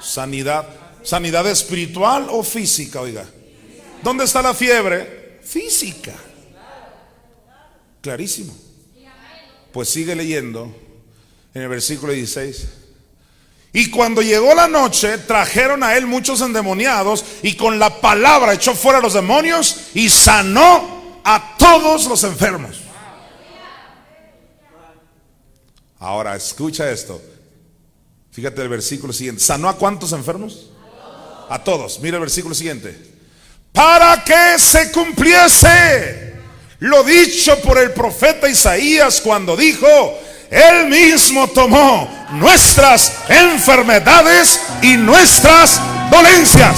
Sanidad. 0.00 0.66
¿Sanidad 1.02 1.46
espiritual 1.46 2.28
o 2.30 2.42
física, 2.42 3.00
oiga? 3.00 3.26
¿Dónde 4.02 4.24
está 4.24 4.40
la 4.42 4.54
fiebre? 4.54 5.40
Física. 5.42 6.14
Clarísimo. 8.00 8.54
Pues 9.72 9.88
sigue 9.88 10.14
leyendo 10.14 10.74
en 11.52 11.62
el 11.62 11.68
versículo 11.68 12.12
16. 12.12 12.68
Y 13.72 13.90
cuando 13.90 14.22
llegó 14.22 14.54
la 14.54 14.68
noche, 14.68 15.18
trajeron 15.18 15.82
a 15.82 15.96
él 15.96 16.06
muchos 16.06 16.40
endemoniados 16.40 17.24
y 17.42 17.56
con 17.56 17.78
la 17.78 18.00
palabra 18.00 18.54
echó 18.54 18.74
fuera 18.74 18.98
a 18.98 19.02
los 19.02 19.14
demonios 19.14 19.88
y 19.94 20.08
sanó 20.08 21.20
a 21.24 21.56
todos 21.58 22.06
los 22.06 22.22
enfermos. 22.22 22.80
Ahora, 25.98 26.36
escucha 26.36 26.90
esto. 26.90 27.20
Fíjate 28.34 28.62
el 28.62 28.68
versículo 28.68 29.12
siguiente. 29.12 29.40
¿Sanó 29.40 29.68
a 29.68 29.76
cuántos 29.76 30.12
enfermos? 30.12 30.66
A 31.48 31.62
todos. 31.62 32.00
Mira 32.00 32.16
el 32.16 32.20
versículo 32.22 32.52
siguiente. 32.52 32.98
Para 33.70 34.24
que 34.24 34.58
se 34.58 34.90
cumpliese 34.90 36.34
lo 36.80 37.04
dicho 37.04 37.56
por 37.60 37.78
el 37.78 37.92
profeta 37.92 38.48
Isaías 38.48 39.20
cuando 39.20 39.56
dijo, 39.56 39.86
él 40.50 40.88
mismo 40.88 41.46
tomó 41.46 42.10
nuestras 42.32 43.12
enfermedades 43.28 44.60
y 44.82 44.96
nuestras 44.96 45.80
dolencias. 46.10 46.76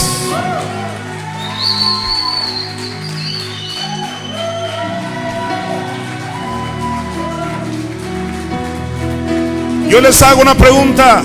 Yo 9.88 10.03
les 10.03 10.21
hago 10.21 10.42
una 10.42 10.55
pregunta. 10.55 11.25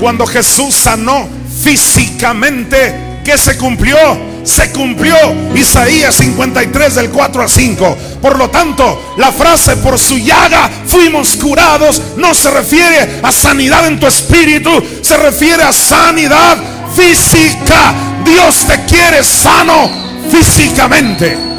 Cuando 0.00 0.26
Jesús 0.26 0.74
sanó 0.74 1.28
físicamente, 1.62 3.20
¿qué 3.22 3.36
se 3.36 3.58
cumplió? 3.58 3.98
Se 4.42 4.72
cumplió 4.72 5.14
Isaías 5.54 6.14
53 6.14 6.94
del 6.94 7.10
4 7.10 7.42
al 7.42 7.50
5. 7.50 7.98
Por 8.22 8.38
lo 8.38 8.48
tanto, 8.48 9.14
la 9.18 9.30
frase 9.30 9.76
por 9.76 9.98
su 9.98 10.16
llaga 10.16 10.70
fuimos 10.86 11.36
curados 11.36 12.00
no 12.16 12.34
se 12.34 12.50
refiere 12.50 13.20
a 13.22 13.30
sanidad 13.30 13.86
en 13.86 14.00
tu 14.00 14.06
espíritu, 14.06 14.70
se 15.02 15.18
refiere 15.18 15.62
a 15.62 15.72
sanidad 15.72 16.56
física. 16.96 17.92
Dios 18.24 18.64
te 18.66 18.82
quiere 18.86 19.22
sano 19.22 19.90
físicamente. 20.30 21.49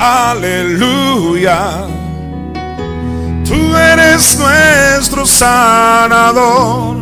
Aleluya. 0.00 1.86
Tú 3.46 3.76
eres 3.76 4.38
nuestro 4.38 5.26
sanador. 5.26 6.96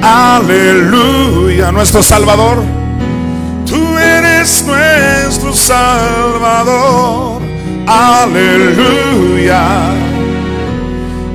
Aleluya. 0.00 1.72
Nuestro 1.72 2.04
salvador. 2.04 2.62
Tú 3.66 3.98
eres 3.98 4.64
nuestro 4.64 5.52
salvador. 5.52 7.42
Aleluya. 7.84 9.66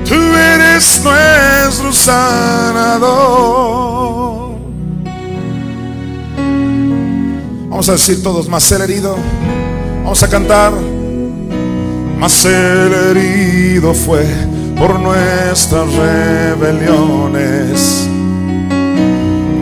Tú 0.08 0.14
eres 0.14 1.04
nuestro 1.04 1.92
sanador. 1.92 3.02
Vamos 7.68 7.86
a 7.90 7.92
decir 7.92 8.22
todos 8.22 8.48
más 8.48 8.62
ser 8.62 8.80
herido. 8.80 9.18
Vamos 10.04 10.22
a 10.22 10.30
cantar 10.30 10.72
mas 12.22 12.44
el 12.44 12.92
herido 12.92 13.92
fue 13.92 14.24
por 14.78 15.00
nuestras 15.00 15.92
rebeliones, 15.92 18.08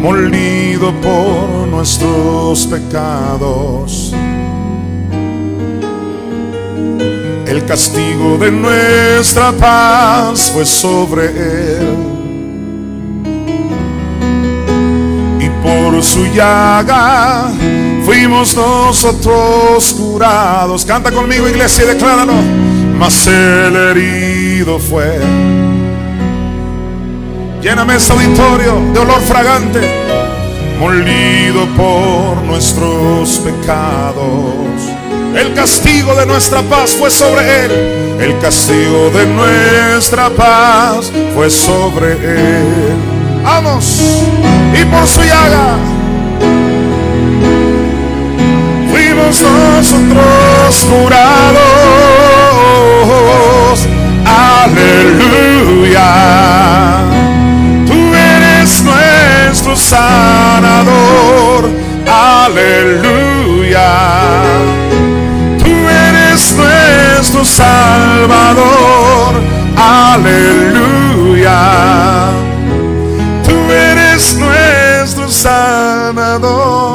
molido 0.03 0.92
por 1.01 1.66
nuestros 1.68 2.66
pecados. 2.66 4.14
El 7.46 7.64
castigo 7.64 8.37
de 8.37 8.51
nuestra 8.51 9.53
paz 9.53 10.51
fue 10.53 10.66
sobre 10.66 11.79
él. 11.79 11.96
Y 15.40 15.49
por 15.62 16.03
su 16.03 16.27
llaga 16.27 17.51
fuimos 18.11 18.57
nosotros 18.57 19.94
curados. 19.96 20.85
Canta 20.85 21.12
conmigo, 21.12 21.49
iglesia, 21.49 21.85
y 21.85 21.87
decláralo. 21.87 22.33
Mas 22.99 23.29
el 23.29 23.77
herido 23.77 24.81
fue. 24.81 25.20
Lléname 27.62 27.94
ese 27.94 28.12
auditorio 28.12 28.81
de 28.92 28.99
olor 28.99 29.20
fragante, 29.20 29.81
molido 30.81 31.66
por 31.77 32.42
nuestros 32.42 33.38
pecados. 33.38 34.25
El 35.37 35.55
castigo 35.55 36.12
de 36.16 36.27
nuestra 36.27 36.62
paz 36.62 36.90
fue 36.90 37.11
sobre 37.11 37.64
él. 37.64 37.70
El 38.18 38.38
castigo 38.40 39.11
de 39.11 39.25
nuestra 39.27 40.31
paz 40.31 41.12
fue 41.33 41.49
sobre 41.49 42.14
él. 42.14 42.96
Vamos. 43.44 44.25
Y 44.75 44.85
por 44.87 45.07
su 45.07 45.23
llaga 45.23 46.00
nosotros 49.38 50.87
curados. 50.90 51.61
Aleluya. 54.27 56.11
Tú 57.87 57.95
eres 58.12 58.83
nuestro 58.83 59.77
sanador. 59.77 61.71
Aleluya. 62.45 63.90
Tú 65.62 65.71
eres 65.71 66.53
nuestro 66.57 67.45
salvador. 67.45 69.35
Aleluya. 70.12 71.61
Tú 73.47 73.55
eres 73.71 74.35
nuestro 74.35 75.29
sanador. 75.29 76.89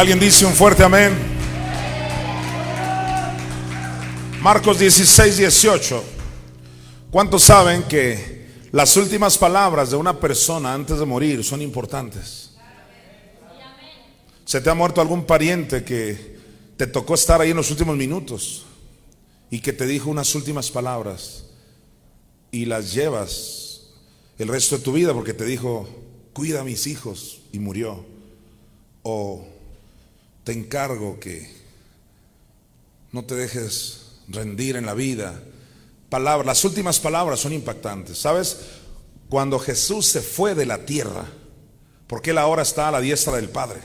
Alguien 0.00 0.18
dice 0.18 0.46
un 0.46 0.54
fuerte 0.54 0.82
amén. 0.82 1.12
Marcos 4.40 4.78
16, 4.78 5.36
18. 5.36 6.04
¿Cuántos 7.10 7.42
saben 7.42 7.82
que 7.82 8.46
las 8.72 8.96
últimas 8.96 9.36
palabras 9.36 9.90
de 9.90 9.96
una 9.96 10.18
persona 10.18 10.72
antes 10.72 10.98
de 10.98 11.04
morir 11.04 11.44
son 11.44 11.60
importantes? 11.60 12.52
¿Se 14.46 14.62
te 14.62 14.70
ha 14.70 14.74
muerto 14.74 15.02
algún 15.02 15.26
pariente 15.26 15.84
que 15.84 16.38
te 16.78 16.86
tocó 16.86 17.12
estar 17.12 17.42
ahí 17.42 17.50
en 17.50 17.58
los 17.58 17.70
últimos 17.70 17.94
minutos 17.94 18.64
y 19.50 19.60
que 19.60 19.74
te 19.74 19.86
dijo 19.86 20.08
unas 20.08 20.34
últimas 20.34 20.70
palabras 20.70 21.44
y 22.50 22.64
las 22.64 22.94
llevas 22.94 23.82
el 24.38 24.48
resto 24.48 24.78
de 24.78 24.82
tu 24.82 24.94
vida 24.94 25.12
porque 25.12 25.34
te 25.34 25.44
dijo, 25.44 25.86
cuida 26.32 26.62
a 26.62 26.64
mis 26.64 26.86
hijos 26.86 27.42
y 27.52 27.58
murió? 27.58 28.02
O 29.02 29.49
te 30.44 30.52
encargo 30.52 31.20
que 31.20 31.50
no 33.12 33.24
te 33.24 33.34
dejes 33.34 34.12
rendir 34.28 34.76
en 34.76 34.86
la 34.86 34.94
vida. 34.94 35.40
Palabras, 36.08 36.46
las 36.46 36.64
últimas 36.64 37.00
palabras 37.00 37.40
son 37.40 37.52
impactantes. 37.52 38.18
¿Sabes? 38.18 38.58
Cuando 39.28 39.58
Jesús 39.58 40.06
se 40.06 40.20
fue 40.20 40.54
de 40.54 40.66
la 40.66 40.84
tierra, 40.84 41.26
porque 42.06 42.30
él 42.30 42.38
ahora 42.38 42.62
está 42.62 42.88
a 42.88 42.92
la 42.92 43.00
diestra 43.00 43.36
del 43.36 43.48
Padre. 43.48 43.80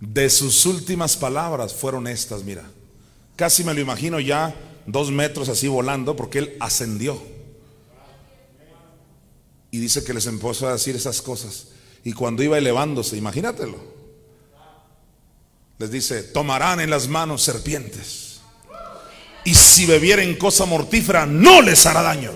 De 0.00 0.30
sus 0.30 0.64
últimas 0.66 1.16
palabras 1.16 1.74
fueron 1.74 2.06
estas, 2.06 2.42
mira. 2.42 2.64
Casi 3.36 3.64
me 3.64 3.74
lo 3.74 3.80
imagino 3.80 4.18
ya 4.18 4.54
dos 4.86 5.10
metros 5.10 5.48
así 5.48 5.68
volando 5.68 6.16
porque 6.16 6.38
él 6.38 6.56
ascendió. 6.58 7.20
Y 9.70 9.78
dice 9.78 10.02
que 10.02 10.14
les 10.14 10.26
empezó 10.26 10.66
a 10.66 10.72
decir 10.72 10.96
esas 10.96 11.22
cosas. 11.22 11.68
Y 12.02 12.12
cuando 12.12 12.42
iba 12.42 12.58
elevándose, 12.58 13.16
imagínatelo, 13.16 13.78
les 15.80 15.90
dice, 15.90 16.22
tomarán 16.24 16.78
en 16.80 16.90
las 16.90 17.08
manos 17.08 17.42
serpientes. 17.42 18.40
Y 19.44 19.54
si 19.54 19.86
bebieren 19.86 20.36
cosa 20.36 20.66
mortífera, 20.66 21.24
no 21.24 21.62
les 21.62 21.86
hará 21.86 22.02
daño. 22.02 22.32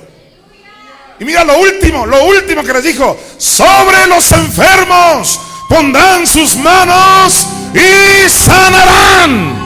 Y 1.20 1.26
mira 1.26 1.44
lo 1.44 1.58
último, 1.58 2.06
lo 2.06 2.24
último 2.24 2.64
que 2.64 2.72
les 2.72 2.84
dijo, 2.84 3.20
sobre 3.36 4.06
los 4.06 4.32
enfermos 4.32 5.38
pondrán 5.68 6.26
sus 6.26 6.56
manos 6.56 7.46
y 7.74 8.30
sanarán. 8.30 9.62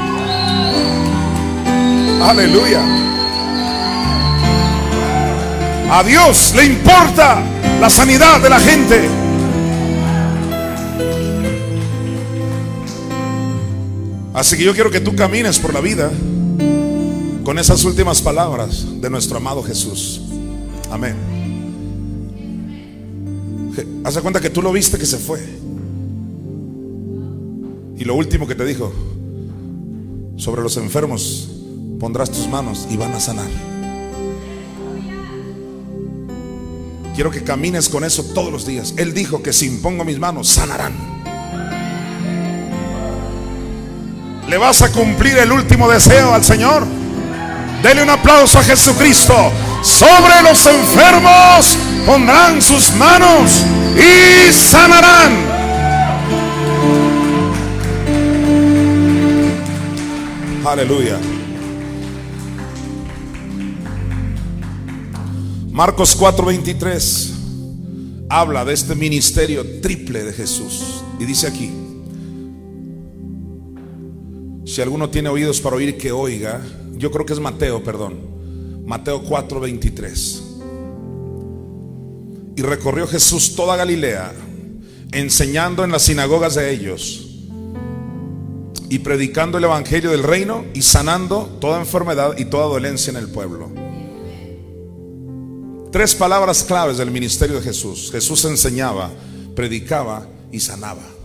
Aleluya. 2.20 2.82
A 5.88 6.02
Dios 6.02 6.52
le 6.56 6.64
importa 6.64 7.40
la 7.80 7.88
sanidad 7.88 8.40
de 8.40 8.50
la 8.50 8.58
gente. 8.58 9.27
Así 14.38 14.56
que 14.56 14.62
yo 14.62 14.72
quiero 14.72 14.88
que 14.88 15.00
tú 15.00 15.16
camines 15.16 15.58
por 15.58 15.74
la 15.74 15.80
vida 15.80 16.12
con 17.42 17.58
esas 17.58 17.84
últimas 17.84 18.22
palabras 18.22 18.86
de 19.00 19.10
nuestro 19.10 19.38
amado 19.38 19.64
Jesús. 19.64 20.20
Amén. 20.92 21.16
Hace 24.04 24.20
cuenta 24.20 24.40
que 24.40 24.48
tú 24.48 24.62
lo 24.62 24.70
viste 24.70 24.96
que 24.96 25.06
se 25.06 25.18
fue. 25.18 25.40
Y 27.96 28.04
lo 28.04 28.14
último 28.14 28.46
que 28.46 28.54
te 28.54 28.64
dijo, 28.64 28.92
sobre 30.36 30.62
los 30.62 30.76
enfermos 30.76 31.50
pondrás 31.98 32.30
tus 32.30 32.46
manos 32.46 32.86
y 32.88 32.96
van 32.96 33.14
a 33.14 33.18
sanar. 33.18 33.50
Quiero 37.16 37.32
que 37.32 37.42
camines 37.42 37.88
con 37.88 38.04
eso 38.04 38.22
todos 38.22 38.52
los 38.52 38.64
días. 38.64 38.94
Él 38.98 39.14
dijo 39.14 39.42
que 39.42 39.52
si 39.52 39.66
impongo 39.66 40.04
mis 40.04 40.20
manos, 40.20 40.46
sanarán. 40.46 41.17
¿Le 44.48 44.56
vas 44.56 44.80
a 44.80 44.90
cumplir 44.90 45.36
el 45.36 45.52
último 45.52 45.90
deseo 45.90 46.32
al 46.32 46.42
Señor? 46.42 46.86
Dele 47.82 48.02
un 48.02 48.08
aplauso 48.08 48.58
a 48.58 48.62
Jesucristo. 48.62 49.34
Sobre 49.82 50.42
los 50.42 50.66
enfermos 50.66 51.76
pondrán 52.06 52.62
sus 52.62 52.90
manos 52.94 53.62
y 53.94 54.50
sanarán. 54.52 55.32
Aleluya. 60.64 61.18
Marcos 65.70 66.16
4:23 66.18 67.34
habla 68.30 68.64
de 68.64 68.72
este 68.72 68.94
ministerio 68.94 69.80
triple 69.82 70.24
de 70.24 70.32
Jesús. 70.32 71.04
Y 71.20 71.26
dice 71.26 71.46
aquí, 71.46 71.70
si 74.68 74.82
alguno 74.82 75.08
tiene 75.08 75.30
oídos 75.30 75.62
para 75.62 75.76
oír, 75.76 75.96
que 75.96 76.12
oiga. 76.12 76.60
Yo 76.92 77.10
creo 77.10 77.24
que 77.24 77.32
es 77.32 77.40
Mateo, 77.40 77.82
perdón. 77.82 78.84
Mateo 78.84 79.24
4:23. 79.24 80.42
Y 82.54 82.60
recorrió 82.60 83.06
Jesús 83.06 83.56
toda 83.56 83.76
Galilea, 83.76 84.30
enseñando 85.12 85.84
en 85.84 85.90
las 85.90 86.02
sinagogas 86.02 86.54
de 86.54 86.70
ellos 86.70 87.24
y 88.90 88.98
predicando 88.98 89.56
el 89.56 89.64
evangelio 89.64 90.10
del 90.10 90.22
reino 90.22 90.66
y 90.74 90.82
sanando 90.82 91.56
toda 91.62 91.80
enfermedad 91.80 92.36
y 92.36 92.44
toda 92.44 92.66
dolencia 92.66 93.10
en 93.10 93.16
el 93.16 93.28
pueblo. 93.28 93.70
Tres 95.90 96.14
palabras 96.14 96.62
claves 96.62 96.98
del 96.98 97.10
ministerio 97.10 97.56
de 97.56 97.62
Jesús. 97.62 98.10
Jesús 98.12 98.44
enseñaba, 98.44 99.10
predicaba 99.54 100.26
y 100.52 100.60
sanaba. 100.60 101.17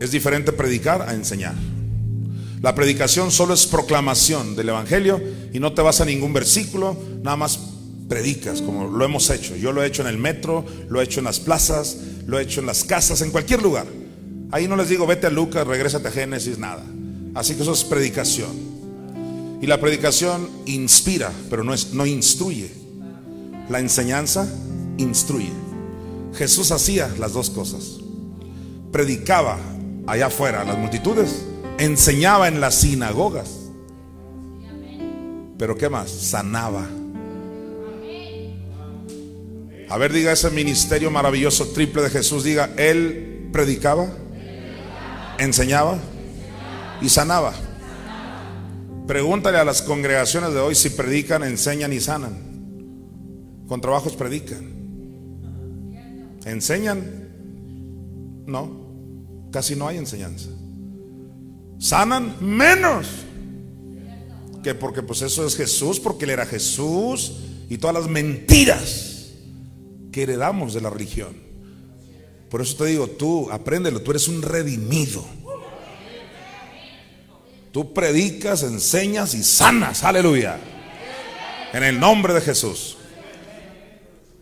Es 0.00 0.10
diferente 0.10 0.52
predicar 0.52 1.02
a 1.02 1.14
enseñar. 1.14 1.54
La 2.62 2.74
predicación 2.74 3.30
solo 3.30 3.54
es 3.54 3.66
proclamación 3.66 4.56
del 4.56 4.70
Evangelio 4.70 5.20
y 5.52 5.60
no 5.60 5.72
te 5.72 5.82
vas 5.82 6.00
a 6.00 6.04
ningún 6.04 6.32
versículo, 6.32 6.96
nada 7.22 7.36
más 7.36 7.58
predicas 8.08 8.62
como 8.62 8.88
lo 8.88 9.04
hemos 9.04 9.30
hecho. 9.30 9.56
Yo 9.56 9.72
lo 9.72 9.82
he 9.82 9.86
hecho 9.86 10.02
en 10.02 10.08
el 10.08 10.18
metro, 10.18 10.64
lo 10.88 11.00
he 11.00 11.04
hecho 11.04 11.20
en 11.20 11.24
las 11.24 11.40
plazas, 11.40 11.98
lo 12.26 12.38
he 12.38 12.42
hecho 12.42 12.60
en 12.60 12.66
las 12.66 12.84
casas, 12.84 13.20
en 13.22 13.30
cualquier 13.30 13.62
lugar. 13.62 13.86
Ahí 14.50 14.68
no 14.68 14.76
les 14.76 14.88
digo 14.88 15.06
vete 15.06 15.26
a 15.26 15.30
Lucas, 15.30 15.66
regrésate 15.66 16.08
a 16.08 16.12
Génesis, 16.12 16.58
nada. 16.58 16.84
Así 17.34 17.54
que 17.54 17.62
eso 17.62 17.72
es 17.72 17.84
predicación. 17.84 18.76
Y 19.60 19.66
la 19.66 19.80
predicación 19.80 20.48
inspira, 20.66 21.32
pero 21.50 21.64
no, 21.64 21.74
es, 21.74 21.92
no 21.92 22.06
instruye. 22.06 22.70
La 23.68 23.80
enseñanza 23.80 24.48
instruye. 24.98 25.52
Jesús 26.34 26.70
hacía 26.70 27.12
las 27.18 27.32
dos 27.32 27.50
cosas. 27.50 27.98
Predicaba 28.92 29.58
allá 30.06 30.26
afuera 30.26 30.64
las 30.64 30.78
multitudes, 30.78 31.46
enseñaba 31.78 32.48
en 32.48 32.60
las 32.60 32.76
sinagogas. 32.76 33.50
Pero 35.58 35.76
¿qué 35.76 35.88
más? 35.88 36.10
Sanaba. 36.10 36.86
A 39.88 39.98
ver, 39.98 40.12
diga 40.12 40.32
ese 40.32 40.50
ministerio 40.50 41.10
maravilloso 41.10 41.68
triple 41.68 42.02
de 42.02 42.10
Jesús. 42.10 42.44
Diga, 42.44 42.70
Él 42.76 43.48
predicaba, 43.52 44.08
enseñaba 45.38 45.98
y 47.00 47.08
sanaba. 47.08 47.54
Pregúntale 49.06 49.58
a 49.58 49.64
las 49.64 49.82
congregaciones 49.82 50.52
de 50.52 50.60
hoy 50.60 50.74
si 50.74 50.90
predican, 50.90 51.44
enseñan 51.44 51.92
y 51.92 52.00
sanan. 52.00 53.64
Con 53.68 53.80
trabajos 53.80 54.16
predican. 54.16 54.74
¿Enseñan? 56.44 57.28
No, 58.46 58.85
casi 59.50 59.76
no 59.76 59.88
hay 59.88 59.98
enseñanza. 59.98 60.48
Sanan 61.78 62.36
menos. 62.40 63.06
Que 64.62 64.74
porque 64.74 65.02
pues 65.02 65.22
eso 65.22 65.46
es 65.46 65.56
Jesús, 65.56 66.00
porque 66.00 66.24
él 66.24 66.30
era 66.30 66.46
Jesús 66.46 67.34
y 67.68 67.78
todas 67.78 67.94
las 67.94 68.08
mentiras 68.08 69.32
que 70.10 70.22
heredamos 70.22 70.74
de 70.74 70.80
la 70.80 70.90
religión. 70.90 71.36
Por 72.50 72.62
eso 72.62 72.76
te 72.76 72.86
digo, 72.86 73.06
tú 73.08 73.50
apréndelo, 73.50 74.02
tú 74.02 74.12
eres 74.12 74.28
un 74.28 74.42
redimido. 74.42 75.24
Tú 77.72 77.92
predicas, 77.92 78.62
enseñas 78.62 79.34
y 79.34 79.44
sanas. 79.44 80.02
Aleluya. 80.02 80.58
En 81.72 81.82
el 81.82 82.00
nombre 82.00 82.32
de 82.32 82.40
Jesús. 82.40 82.96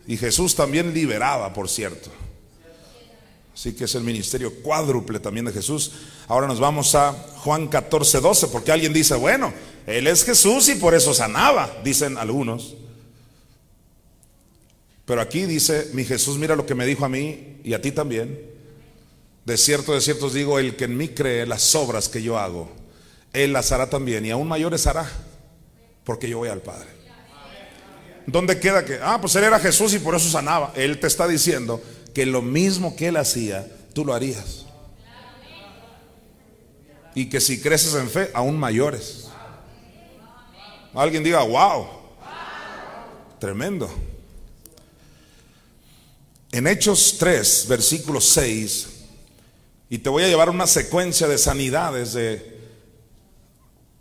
Y 0.07 0.17
Jesús 0.17 0.55
también 0.55 0.93
liberaba, 0.93 1.51
por 1.51 1.67
cierto. 1.67 2.09
Así 3.55 3.73
que 3.73 3.85
es 3.85 3.95
el 3.95 4.03
ministerio 4.03 4.53
cuádruple 4.61 5.19
también 5.19 5.47
de 5.47 5.51
Jesús. 5.51 5.93
Ahora 6.27 6.45
nos 6.45 6.59
vamos 6.59 6.93
a 6.93 7.13
Juan 7.13 7.67
14, 7.67 8.19
12, 8.19 8.47
porque 8.49 8.71
alguien 8.71 8.93
dice, 8.93 9.15
bueno, 9.15 9.51
Él 9.87 10.05
es 10.05 10.23
Jesús 10.23 10.69
y 10.69 10.75
por 10.75 10.93
eso 10.93 11.11
sanaba, 11.11 11.71
dicen 11.83 12.19
algunos. 12.19 12.75
Pero 15.05 15.21
aquí 15.21 15.45
dice, 15.45 15.89
mi 15.93 16.03
Jesús 16.03 16.37
mira 16.37 16.55
lo 16.55 16.67
que 16.67 16.75
me 16.75 16.85
dijo 16.85 17.05
a 17.05 17.09
mí 17.09 17.61
y 17.63 17.73
a 17.73 17.81
ti 17.81 17.91
también. 17.91 18.39
De 19.45 19.57
cierto, 19.57 19.93
de 19.93 20.01
cierto 20.01 20.27
os 20.27 20.33
digo, 20.33 20.59
el 20.59 20.75
que 20.75 20.83
en 20.83 20.97
mí 20.97 21.09
cree 21.09 21.47
las 21.47 21.73
obras 21.73 22.09
que 22.09 22.21
yo 22.21 22.37
hago 22.37 22.69
él 23.35 23.51
las 23.53 23.71
hará 23.71 23.89
también 23.89 24.25
y 24.25 24.31
aún 24.31 24.47
mayores 24.47 24.87
hará, 24.87 25.05
porque 26.03 26.29
yo 26.29 26.39
voy 26.39 26.49
al 26.49 26.61
Padre. 26.61 26.87
¿Dónde 28.25 28.59
queda 28.59 28.83
que, 28.83 28.97
ah, 29.01 29.19
pues 29.21 29.35
Él 29.35 29.43
era 29.43 29.59
Jesús 29.59 29.93
y 29.93 29.99
por 29.99 30.15
eso 30.15 30.29
sanaba? 30.29 30.71
Él 30.75 30.99
te 30.99 31.07
está 31.07 31.27
diciendo 31.27 31.81
que 32.15 32.25
lo 32.25 32.41
mismo 32.41 32.95
que 32.95 33.09
Él 33.09 33.17
hacía, 33.17 33.67
tú 33.93 34.05
lo 34.05 34.13
harías. 34.13 34.65
Y 37.13 37.29
que 37.29 37.41
si 37.41 37.61
creces 37.61 37.93
en 37.93 38.09
fe, 38.09 38.31
aún 38.33 38.57
mayores. 38.57 39.27
Alguien 40.93 41.25
diga, 41.25 41.43
wow, 41.43 41.87
tremendo. 43.37 43.93
En 46.53 46.67
Hechos 46.67 47.17
3, 47.19 47.65
versículo 47.67 48.21
6, 48.21 48.87
y 49.89 49.97
te 49.97 50.07
voy 50.09 50.23
a 50.23 50.29
llevar 50.29 50.49
una 50.49 50.67
secuencia 50.67 51.27
de 51.27 51.37
sanidades 51.37 52.13
de 52.13 52.55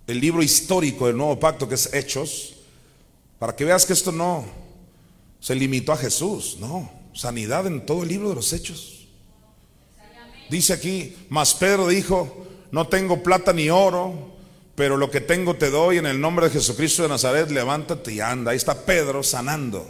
el 0.07 0.21
libro 0.21 0.41
histórico 0.41 1.09
del 1.09 1.17
nuevo 1.17 1.41
pacto 1.41 1.69
que 1.69 1.75
es 1.75 1.93
Hechos, 1.93 2.55
para 3.41 3.57
que 3.57 3.65
veas 3.65 3.85
que 3.85 3.93
esto 3.93 4.13
no 4.13 4.45
se 5.41 5.57
limitó 5.57 5.93
a 5.93 5.97
Jesús, 5.97 6.59
no, 6.61 7.04
sanidad 7.15 7.67
en 7.67 7.87
todo 7.87 8.03
el 8.03 8.09
libro 8.11 8.29
de 8.29 8.35
los 8.35 8.53
Hechos. 8.53 9.07
Dice 10.51 10.75
aquí, 10.75 11.17
mas 11.31 11.55
Pedro 11.55 11.89
dijo, 11.89 12.47
no 12.71 12.89
tengo 12.89 13.23
plata 13.23 13.53
ni 13.53 13.71
oro, 13.71 14.35
pero 14.75 14.97
lo 14.97 15.11
que 15.11 15.21
tengo 15.21 15.55
te 15.55 15.71
doy 15.71 15.99
en 15.99 16.07
el 16.07 16.21
nombre 16.21 16.47
de 16.47 16.53
Jesucristo 16.53 17.03
de 17.05 17.09
Nazaret, 17.09 17.51
levántate 17.51 18.13
y 18.13 18.21
anda. 18.21 18.51
Ahí 18.51 18.57
está 18.57 18.85
Pedro 18.85 19.23
sanando. 19.23 19.87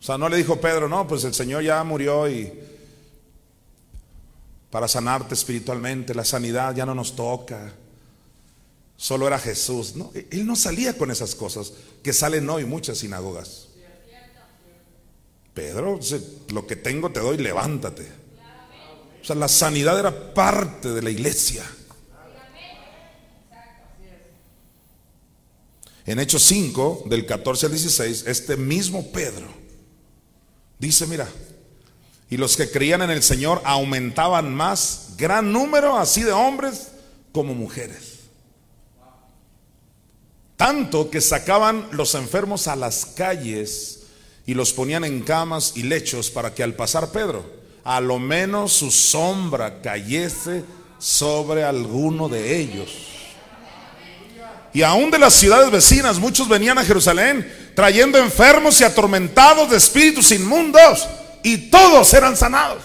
O 0.00 0.02
sea, 0.02 0.16
no 0.16 0.28
le 0.30 0.38
dijo 0.38 0.58
Pedro, 0.60 0.88
no, 0.88 1.06
pues 1.06 1.24
el 1.24 1.34
Señor 1.34 1.62
ya 1.62 1.84
murió 1.84 2.28
y 2.28 2.50
para 4.70 4.88
sanarte 4.88 5.34
espiritualmente. 5.34 6.14
La 6.14 6.24
sanidad 6.24 6.74
ya 6.74 6.86
no 6.86 6.94
nos 6.94 7.14
toca. 7.14 7.72
Solo 8.96 9.26
era 9.26 9.38
Jesús. 9.38 9.94
No, 9.96 10.10
él 10.14 10.46
no 10.46 10.56
salía 10.56 10.96
con 10.96 11.10
esas 11.10 11.34
cosas 11.34 11.74
que 12.02 12.14
salen 12.14 12.48
hoy 12.48 12.64
muchas 12.64 12.98
sinagogas. 12.98 13.69
Pedro, 15.54 15.98
lo 16.48 16.66
que 16.66 16.76
tengo 16.76 17.10
te 17.10 17.20
doy, 17.20 17.36
levántate. 17.38 18.06
O 19.20 19.24
sea, 19.24 19.36
la 19.36 19.48
sanidad 19.48 19.98
era 19.98 20.32
parte 20.32 20.90
de 20.90 21.02
la 21.02 21.10
iglesia. 21.10 21.64
En 26.06 26.18
Hechos 26.18 26.42
5, 26.44 27.04
del 27.06 27.26
14 27.26 27.66
al 27.66 27.72
16, 27.72 28.24
este 28.26 28.56
mismo 28.56 29.12
Pedro 29.12 29.46
dice, 30.78 31.06
mira, 31.06 31.28
y 32.30 32.36
los 32.36 32.56
que 32.56 32.70
creían 32.70 33.02
en 33.02 33.10
el 33.10 33.22
Señor 33.22 33.60
aumentaban 33.64 34.54
más, 34.54 35.14
gran 35.16 35.52
número 35.52 35.98
así 35.98 36.22
de 36.22 36.32
hombres 36.32 36.88
como 37.32 37.54
mujeres. 37.54 38.20
Tanto 40.56 41.10
que 41.10 41.20
sacaban 41.20 41.88
los 41.92 42.14
enfermos 42.14 42.66
a 42.66 42.76
las 42.76 43.06
calles 43.06 43.99
y 44.46 44.54
los 44.54 44.72
ponían 44.72 45.04
en 45.04 45.22
camas 45.22 45.72
y 45.76 45.82
lechos 45.82 46.30
para 46.30 46.54
que 46.54 46.62
al 46.62 46.74
pasar 46.74 47.10
Pedro, 47.10 47.44
a 47.84 48.00
lo 48.00 48.18
menos 48.18 48.72
su 48.72 48.90
sombra 48.90 49.80
cayese 49.80 50.64
sobre 50.98 51.64
alguno 51.64 52.28
de 52.28 52.58
ellos. 52.58 52.90
Y 54.72 54.82
aún 54.82 55.10
de 55.10 55.18
las 55.18 55.34
ciudades 55.34 55.70
vecinas, 55.70 56.18
muchos 56.18 56.48
venían 56.48 56.78
a 56.78 56.84
Jerusalén 56.84 57.72
trayendo 57.74 58.18
enfermos 58.18 58.80
y 58.80 58.84
atormentados 58.84 59.70
de 59.70 59.76
espíritus 59.76 60.30
inmundos. 60.30 61.08
Y 61.42 61.70
todos 61.70 62.12
eran 62.14 62.36
sanados. 62.36 62.82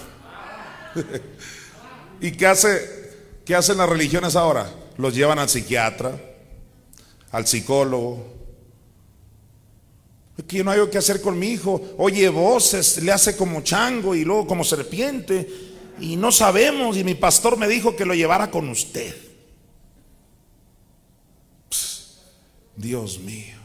¿Y 2.22 2.32
qué, 2.32 2.48
hace, 2.48 3.14
qué 3.46 3.56
hacen 3.56 3.78
las 3.78 3.90
religiones 3.90 4.36
ahora? 4.36 4.70
Los 4.98 5.14
llevan 5.14 5.38
al 5.38 5.50
psiquiatra, 5.50 6.16
al 7.32 7.46
psicólogo. 7.46 8.34
Que 10.44 10.64
no 10.64 10.72
hay 10.72 10.86
que 10.90 10.98
hacer 10.98 11.22
con 11.22 11.40
mi 11.40 11.48
hijo. 11.48 11.82
Oye 11.98 12.28
voces, 12.30 13.02
le 13.02 13.12
hace 13.12 13.38
como 13.38 13.62
chango 13.62 14.16
y 14.16 14.26
luego 14.26 14.48
como 14.48 14.64
serpiente. 14.64 15.48
Y 16.00 16.18
no 16.18 16.32
sabemos. 16.32 16.98
Y 16.98 17.04
mi 17.04 17.16
pastor 17.16 17.58
me 17.58 17.68
dijo 17.68 17.96
que 17.96 18.06
lo 18.06 18.14
llevara 18.14 18.52
con 18.52 18.68
usted. 18.70 19.16
Dios 22.76 23.20
mío. 23.20 23.56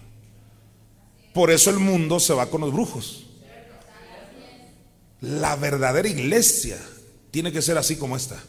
Por 1.33 1.51
eso 1.51 1.71
el 1.71 1.79
mundo 1.79 2.21
se 2.21 2.35
va 2.35 2.47
con 2.47 2.61
los 2.61 2.73
brujos. 2.73 3.27
La 5.21 5.57
verdadera 5.57 6.09
iglesia 6.09 6.79
tiene 7.31 7.53
que 7.53 7.63
ser 7.63 7.77
así 7.79 7.97
como 7.97 8.17
esta. 8.17 8.43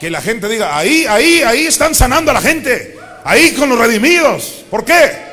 Que 0.00 0.10
la 0.10 0.20
gente 0.20 0.48
diga, 0.48 0.76
ahí, 0.76 1.06
ahí, 1.08 1.40
ahí 1.40 1.66
están 1.66 1.94
sanando 1.94 2.30
a 2.30 2.34
la 2.34 2.42
gente. 2.42 2.96
Ahí 3.24 3.52
con 3.52 3.68
los 3.68 3.78
redimidos. 3.78 4.64
¿Por 4.70 4.84
qué? 4.84 5.25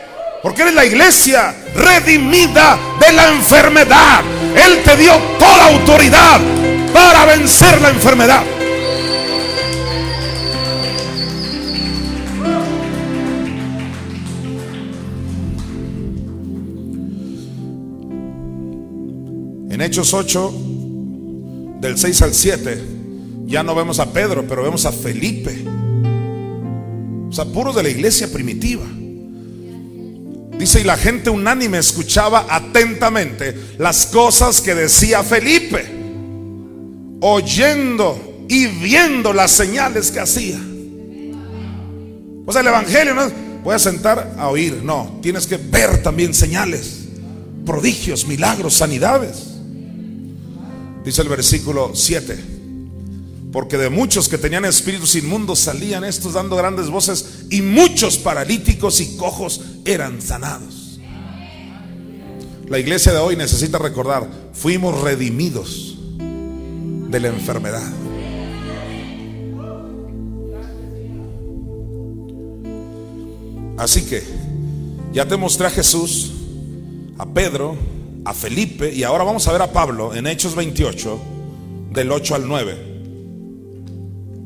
Porque 0.44 0.64
eres 0.64 0.74
la 0.76 0.86
iglesia 0.86 1.56
redimida 1.74 2.78
de 3.00 3.14
la 3.14 3.30
enfermedad. 3.32 4.22
Él 4.54 4.84
te 4.84 4.98
dio 4.98 5.14
toda 5.39 5.68
autoridad 5.68 6.41
para 6.94 7.26
vencer 7.26 7.82
la 7.82 7.89
enfermedad. 7.89 8.44
En 19.70 19.82
Hechos 19.82 20.14
8, 20.14 20.54
del 21.80 21.98
6 21.98 22.22
al 22.22 22.34
7, 22.34 22.84
ya 23.46 23.64
no 23.64 23.74
vemos 23.76 24.00
a 24.00 24.12
Pedro, 24.12 24.46
pero 24.46 24.64
vemos 24.64 24.86
a 24.86 24.91
Felipe. 24.91 25.64
O 27.30 27.32
sea, 27.32 27.46
puros 27.46 27.78
de 27.78 27.84
la 27.84 27.89
iglesia 27.89 28.30
primitiva. 28.30 28.86
Dice, 30.64 30.80
y 30.80 30.86
la 30.86 30.95
gente 30.95 31.30
unánime 31.30 31.78
escuchaba 31.78 32.47
atentamente 32.49 33.53
las 33.80 34.05
cosas 34.05 34.61
que 34.61 34.74
decía 34.74 35.22
Felipe, 35.22 35.86
oyendo 37.20 38.45
y 38.47 38.68
viendo 38.68 39.34
las 39.34 39.51
señales 39.51 40.09
que 40.09 40.22
hacía. 40.22 40.57
O 42.45 42.53
sea, 42.53 42.61
el 42.61 42.68
Evangelio 42.68 43.14
no 43.14 43.30
voy 43.61 43.76
a 43.76 43.80
sentar 43.80 44.36
a 44.38 44.47
oír, 44.47 44.82
no, 44.82 45.20
tienes 45.22 45.47
que 45.47 45.57
ver 45.57 46.01
también 46.01 46.34
señales, 46.34 46.99
prodigios, 47.66 48.26
milagros, 48.26 48.76
sanidades. 48.76 49.55
Dice 51.03 51.24
el 51.24 51.28
versículo 51.28 51.91
7. 51.93 52.53
Porque 53.54 53.78
de 53.78 53.91
muchos 53.91 54.28
que 54.28 54.39
tenían 54.39 54.66
espíritus 54.66 55.16
inmundos 55.16 55.60
salían 55.60 56.04
estos 56.04 56.34
dando 56.34 56.56
grandes 56.56 56.89
voces 56.89 57.45
y 57.51 57.62
muchos 57.62 58.18
paralíticos 58.18 58.99
y 58.99 59.16
cojos 59.16 59.62
eran 59.86 60.24
sanados. 60.24 60.99
La 62.68 62.80
iglesia 62.80 63.12
de 63.12 63.20
hoy 63.20 63.36
necesita 63.36 63.78
recordar, 63.78 64.28
fuimos 64.54 64.99
redimidos 65.01 65.99
de 66.18 67.20
la 67.20 67.28
enfermedad. 67.28 67.88
Así 73.78 74.04
que 74.06 74.24
ya 75.12 75.28
te 75.28 75.38
mostré 75.38 75.68
a 75.68 75.70
Jesús, 75.70 76.32
a 77.20 77.32
Pedro, 77.32 77.76
a 78.26 78.34
Felipe 78.34 78.91
y 78.91 79.04
ahora 79.04 79.24
vamos 79.24 79.47
a 79.47 79.51
ver 79.51 79.62
a 79.62 79.72
Pablo 79.72 80.16
en 80.16 80.26
Hechos 80.26 80.56
28, 80.56 81.20
del 81.91 82.12
8 82.12 82.34
al 82.34 82.47
9. 82.47 82.93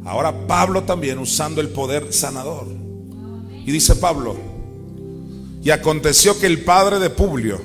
Ahora 0.07 0.47
Pablo 0.47 0.83
también 0.83 1.19
usando 1.19 1.59
el 1.59 1.67
poder 1.67 2.13
sanador. 2.13 2.65
Y 3.65 3.71
dice 3.71 3.97
Pablo, 3.97 4.37
y 5.61 5.69
aconteció 5.69 6.39
que 6.39 6.45
el 6.45 6.63
padre 6.63 6.97
de 6.99 7.09
Publio 7.09 7.59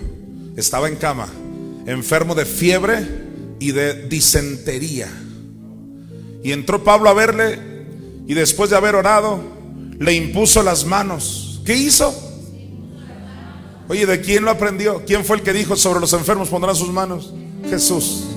estaba 0.57 0.89
en 0.89 0.97
cama, 0.97 1.29
enfermo 1.87 2.35
de 2.35 2.45
fiebre 2.45 3.07
y 3.61 3.71
de 3.71 4.09
disentería. 4.09 5.09
Y 6.43 6.51
entró 6.51 6.83
Pablo 6.83 7.09
a 7.11 7.15
verle 7.15 7.61
y 8.27 8.35
después 8.35 8.71
de 8.71 8.77
haber 8.77 8.97
orado, 8.97 9.39
le 10.01 10.13
impuso 10.13 10.65
las 10.65 10.85
manos. 10.85 11.63
¿Qué 11.65 11.77
hizo? 11.77 12.13
Oye, 13.89 14.05
¿de 14.05 14.21
quién 14.21 14.45
lo 14.45 14.51
aprendió? 14.51 15.05
¿Quién 15.07 15.25
fue 15.25 15.37
el 15.37 15.43
que 15.45 15.53
dijo 15.53 15.77
sobre 15.77 16.01
los 16.01 16.13
enfermos 16.13 16.49
pondrán 16.49 16.75
sus 16.75 16.89
manos? 16.89 17.33
Jesús. 17.71 18.32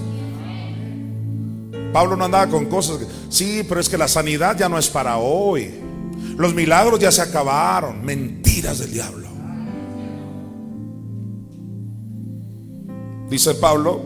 Pablo 1.96 2.18
no 2.18 2.26
andaba 2.26 2.48
con 2.48 2.66
cosas. 2.66 3.00
Sí, 3.30 3.66
pero 3.66 3.80
es 3.80 3.88
que 3.88 3.98
la 3.98 4.10
sanidad 4.10 4.58
ya 4.58 4.68
no 4.68 4.78
es 4.78 4.90
para 4.90 5.16
hoy. 5.16 5.74
Los 6.36 6.54
milagros 6.54 7.00
ya 7.00 7.10
se 7.10 7.22
acabaron. 7.22 8.04
Mentiras 8.04 8.80
del 8.80 8.92
diablo. 8.92 9.30
Dice 13.30 13.56
Pablo, 13.56 14.04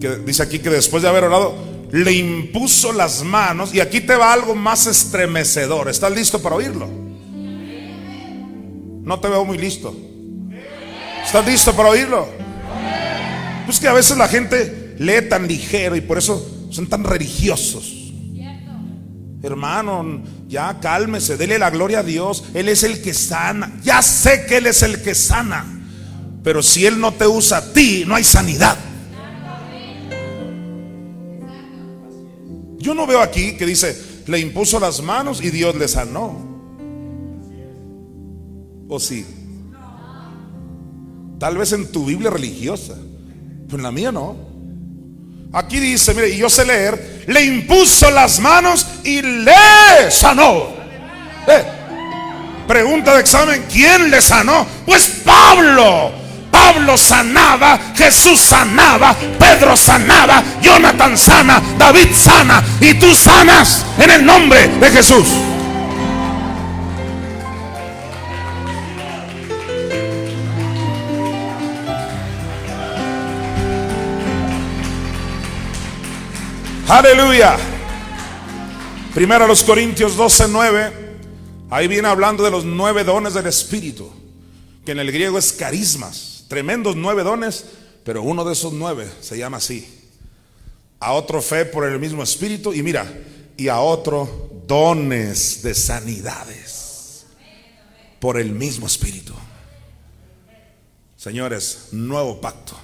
que 0.00 0.16
dice 0.24 0.42
aquí 0.42 0.60
que 0.60 0.70
después 0.70 1.02
de 1.02 1.10
haber 1.10 1.24
orado, 1.24 1.54
le 1.90 2.12
impuso 2.14 2.94
las 2.94 3.22
manos. 3.22 3.74
Y 3.74 3.80
aquí 3.80 4.00
te 4.00 4.16
va 4.16 4.32
algo 4.32 4.54
más 4.54 4.86
estremecedor. 4.86 5.90
¿Estás 5.90 6.12
listo 6.12 6.40
para 6.40 6.56
oírlo? 6.56 6.88
No 9.02 9.20
te 9.20 9.28
veo 9.28 9.44
muy 9.44 9.58
listo. 9.58 9.94
¿Estás 11.22 11.46
listo 11.46 11.76
para 11.76 11.90
oírlo? 11.90 12.26
Pues 13.66 13.78
que 13.78 13.88
a 13.88 13.92
veces 13.92 14.16
la 14.16 14.28
gente 14.28 14.94
lee 14.98 15.28
tan 15.28 15.46
ligero 15.46 15.94
y 15.94 16.00
por 16.00 16.16
eso 16.16 16.60
son 16.72 16.88
tan 16.88 17.04
religiosos. 17.04 17.98
Hermano, 19.42 20.22
ya 20.48 20.78
cálmese, 20.78 21.36
dele 21.36 21.58
la 21.58 21.70
gloria 21.70 21.98
a 21.98 22.02
Dios. 22.02 22.44
Él 22.54 22.68
es 22.68 22.84
el 22.84 23.02
que 23.02 23.12
sana. 23.12 23.80
Ya 23.82 24.00
sé 24.00 24.46
que 24.46 24.58
Él 24.58 24.66
es 24.66 24.82
el 24.82 25.02
que 25.02 25.14
sana. 25.14 25.66
Pero 26.44 26.62
si 26.62 26.86
Él 26.86 27.00
no 27.00 27.12
te 27.12 27.26
usa 27.26 27.58
a 27.58 27.72
ti, 27.72 28.04
no 28.06 28.14
hay 28.14 28.24
sanidad. 28.24 28.76
Yo 32.78 32.94
no 32.94 33.06
veo 33.06 33.20
aquí 33.20 33.56
que 33.56 33.66
dice, 33.66 33.96
le 34.26 34.40
impuso 34.40 34.78
las 34.80 35.02
manos 35.02 35.42
y 35.42 35.50
Dios 35.50 35.74
le 35.74 35.88
sanó. 35.88 36.52
¿O 38.88 39.00
sí? 39.00 39.26
Tal 41.38 41.56
vez 41.56 41.72
en 41.72 41.90
tu 41.90 42.06
Biblia 42.06 42.30
religiosa, 42.30 42.94
pero 43.66 43.78
en 43.78 43.82
la 43.82 43.90
mía 43.90 44.12
no. 44.12 44.51
Aquí 45.52 45.78
dice, 45.80 46.14
mire, 46.14 46.30
y 46.30 46.38
yo 46.38 46.48
sé 46.48 46.64
leer, 46.64 47.24
le 47.26 47.44
impuso 47.44 48.10
las 48.10 48.40
manos 48.40 48.86
y 49.04 49.20
le 49.20 50.10
sanó. 50.10 50.68
Eh, 51.46 51.64
pregunta 52.66 53.14
de 53.14 53.20
examen, 53.20 53.66
¿quién 53.70 54.10
le 54.10 54.20
sanó? 54.22 54.66
Pues 54.86 55.20
Pablo. 55.24 56.22
Pablo 56.50 56.98
sanaba, 56.98 57.78
Jesús 57.96 58.38
sanaba, 58.38 59.16
Pedro 59.38 59.74
sanaba, 59.74 60.42
Jonathan 60.60 61.16
sana, 61.16 61.62
David 61.78 62.14
sana 62.14 62.62
y 62.78 62.94
tú 62.94 63.14
sanas 63.14 63.84
en 63.98 64.10
el 64.10 64.24
nombre 64.24 64.68
de 64.68 64.90
Jesús. 64.90 65.26
Aleluya. 76.92 77.56
Primero 79.14 79.46
a 79.46 79.48
los 79.48 79.62
Corintios 79.62 80.14
12, 80.14 80.48
9. 80.50 80.92
Ahí 81.70 81.88
viene 81.88 82.06
hablando 82.06 82.44
de 82.44 82.50
los 82.50 82.66
nueve 82.66 83.02
dones 83.02 83.32
del 83.32 83.46
Espíritu, 83.46 84.12
que 84.84 84.92
en 84.92 84.98
el 84.98 85.10
griego 85.10 85.38
es 85.38 85.54
carismas, 85.54 86.44
tremendos 86.48 86.94
nueve 86.94 87.22
dones, 87.22 87.64
pero 88.04 88.22
uno 88.22 88.44
de 88.44 88.52
esos 88.52 88.74
nueve 88.74 89.10
se 89.22 89.38
llama 89.38 89.56
así. 89.56 89.88
A 91.00 91.14
otro 91.14 91.40
fe 91.40 91.64
por 91.64 91.86
el 91.86 91.98
mismo 91.98 92.22
Espíritu 92.22 92.74
y 92.74 92.82
mira, 92.82 93.10
y 93.56 93.68
a 93.68 93.80
otro 93.80 94.50
dones 94.66 95.62
de 95.62 95.74
sanidades 95.74 97.24
por 98.20 98.38
el 98.38 98.52
mismo 98.52 98.86
Espíritu. 98.86 99.32
Señores, 101.16 101.88
nuevo 101.92 102.38
pacto. 102.38 102.76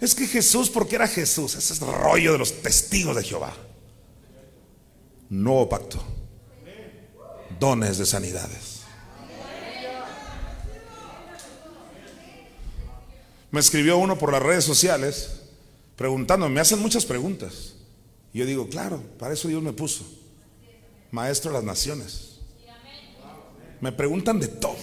Es 0.00 0.14
que 0.14 0.26
Jesús, 0.26 0.70
porque 0.70 0.96
era 0.96 1.08
Jesús, 1.08 1.56
ese 1.56 1.72
es 1.72 1.82
el 1.82 1.92
rollo 1.92 2.32
de 2.32 2.38
los 2.38 2.62
testigos 2.62 3.16
de 3.16 3.24
Jehová. 3.24 3.52
Nuevo 5.28 5.68
pacto. 5.68 6.02
Dones 7.58 7.98
de 7.98 8.06
sanidades. 8.06 8.78
Me 13.50 13.60
escribió 13.60 13.96
uno 13.96 14.18
por 14.18 14.30
las 14.32 14.42
redes 14.42 14.64
sociales 14.64 15.40
preguntando, 15.96 16.48
me 16.48 16.60
hacen 16.60 16.78
muchas 16.78 17.04
preguntas. 17.04 17.74
Y 18.32 18.38
yo 18.38 18.46
digo, 18.46 18.68
claro, 18.68 19.02
para 19.18 19.34
eso 19.34 19.48
Dios 19.48 19.62
me 19.62 19.72
puso. 19.72 20.04
Maestro 21.10 21.50
de 21.50 21.56
las 21.56 21.64
naciones. 21.64 22.38
Me 23.80 23.90
preguntan 23.90 24.38
de 24.38 24.48
todo. 24.48 24.76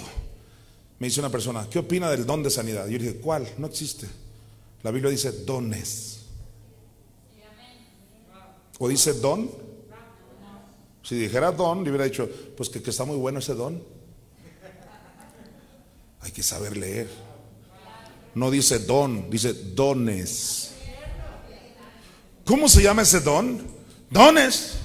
Me 1.00 1.08
dice 1.08 1.20
una 1.20 1.30
persona, 1.30 1.68
¿qué 1.70 1.80
opina 1.80 2.10
del 2.10 2.26
don 2.26 2.44
de 2.44 2.50
sanidad? 2.50 2.88
Yo 2.88 2.98
dije, 2.98 3.16
¿cuál? 3.18 3.48
No 3.58 3.68
existe. 3.68 4.08
La 4.86 4.92
Biblia 4.92 5.10
dice 5.10 5.32
dones. 5.32 6.28
¿O 8.78 8.88
dice 8.88 9.14
don? 9.14 9.50
Si 11.02 11.16
dijera 11.16 11.52
don, 11.52 11.84
le 11.84 11.90
hubiera 11.90 12.06
dicho, 12.06 12.30
pues 12.56 12.70
que, 12.70 12.84
que 12.84 12.92
está 12.92 13.04
muy 13.04 13.18
bueno 13.18 13.40
ese 13.40 13.56
don. 13.56 13.84
Hay 16.22 16.32
que 16.32 16.44
saber 16.44 16.78
leer. 16.78 17.10
No 18.36 18.52
dice 18.52 18.78
don, 18.78 19.28
dice 19.28 19.54
dones. 19.54 20.74
¿Cómo 22.44 22.70
se 22.70 22.84
llama 22.84 23.02
ese 23.02 23.22
don? 23.22 23.66
Dones. 24.12 24.78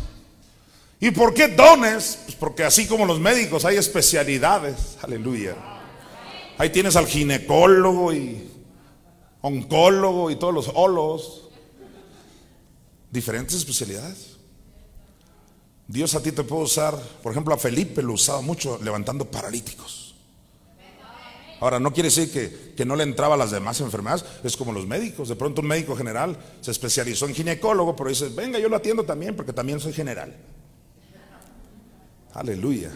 ¿Y 0.98 1.11
por 1.11 1.34
qué 1.34 1.48
dones? 1.48 2.20
Pues 2.24 2.36
porque 2.36 2.64
así 2.64 2.86
como 2.86 3.05
los 3.05 3.20
médicos 3.20 3.66
hay 3.66 3.76
especialidades. 3.76 4.96
Aleluya. 5.03 5.57
Ahí 6.57 6.70
tienes 6.70 6.96
al 6.96 7.07
ginecólogo 7.07 8.14
y 8.14 8.49
oncólogo 9.43 10.30
y 10.30 10.36
todos 10.36 10.55
los 10.55 10.70
olos. 10.74 11.49
Diferentes 13.11 13.57
especialidades. 13.57 14.36
Dios 15.88 16.14
a 16.14 16.22
ti 16.22 16.30
te 16.30 16.45
puede 16.45 16.62
usar, 16.62 16.97
por 17.22 17.32
ejemplo, 17.32 17.53
a 17.53 17.59
Felipe 17.59 18.01
lo 18.01 18.12
usaba 18.12 18.41
mucho 18.41 18.78
levantando 18.82 19.24
paralíticos. 19.24 20.14
Ahora, 21.59 21.78
no 21.80 21.93
quiere 21.93 22.09
decir 22.09 22.32
que, 22.32 22.74
que, 22.74 22.84
no 22.86 22.97
le 22.97 23.03
entraba 23.03 23.34
a 23.34 23.38
las 23.38 23.51
demás 23.51 23.80
enfermedades, 23.80 24.24
es 24.43 24.57
como 24.57 24.72
los 24.72 24.86
médicos. 24.86 25.28
De 25.28 25.36
pronto 25.36 25.61
un 25.61 25.66
médico 25.66 25.95
general 25.95 26.38
se 26.61 26.70
especializó 26.70 27.26
en 27.26 27.34
ginecólogo, 27.34 27.95
pero 27.97 28.09
dice, 28.09 28.28
venga, 28.28 28.59
yo 28.59 28.68
lo 28.68 28.76
atiendo 28.76 29.05
también 29.05 29.36
porque 29.36 29.53
también 29.53 29.78
soy 29.78 29.93
general. 29.93 30.34
Aleluya. 32.32 32.93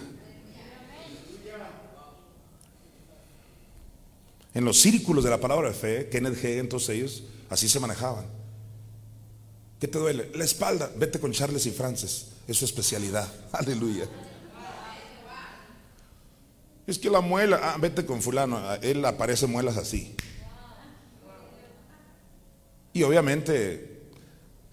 En 4.54 4.64
los 4.64 4.80
círculos 4.80 5.24
de 5.24 5.30
la 5.30 5.40
palabra 5.40 5.68
de 5.68 5.74
fe, 5.74 6.08
Kenneth 6.08 6.38
Hagin, 6.44 6.68
todos 6.68 6.88
ellos, 6.88 7.24
así 7.50 7.68
se 7.68 7.80
manejaban. 7.80 8.24
¿Qué 9.80 9.88
te 9.88 9.98
duele? 9.98 10.30
La 10.34 10.44
espalda. 10.44 10.90
Vete 10.96 11.18
con 11.18 11.32
Charles 11.32 11.66
y 11.66 11.72
Francis. 11.72 12.26
Es 12.46 12.56
su 12.56 12.64
especialidad. 12.64 13.30
Aleluya. 13.52 14.08
Es 16.86 16.98
que 16.98 17.10
la 17.10 17.20
muela, 17.20 17.60
ah, 17.62 17.76
vete 17.80 18.06
con 18.06 18.20
fulano, 18.22 18.60
él 18.82 19.04
aparece 19.04 19.46
muelas 19.46 19.76
así. 19.76 20.14
Y 22.92 23.02
obviamente 23.02 23.94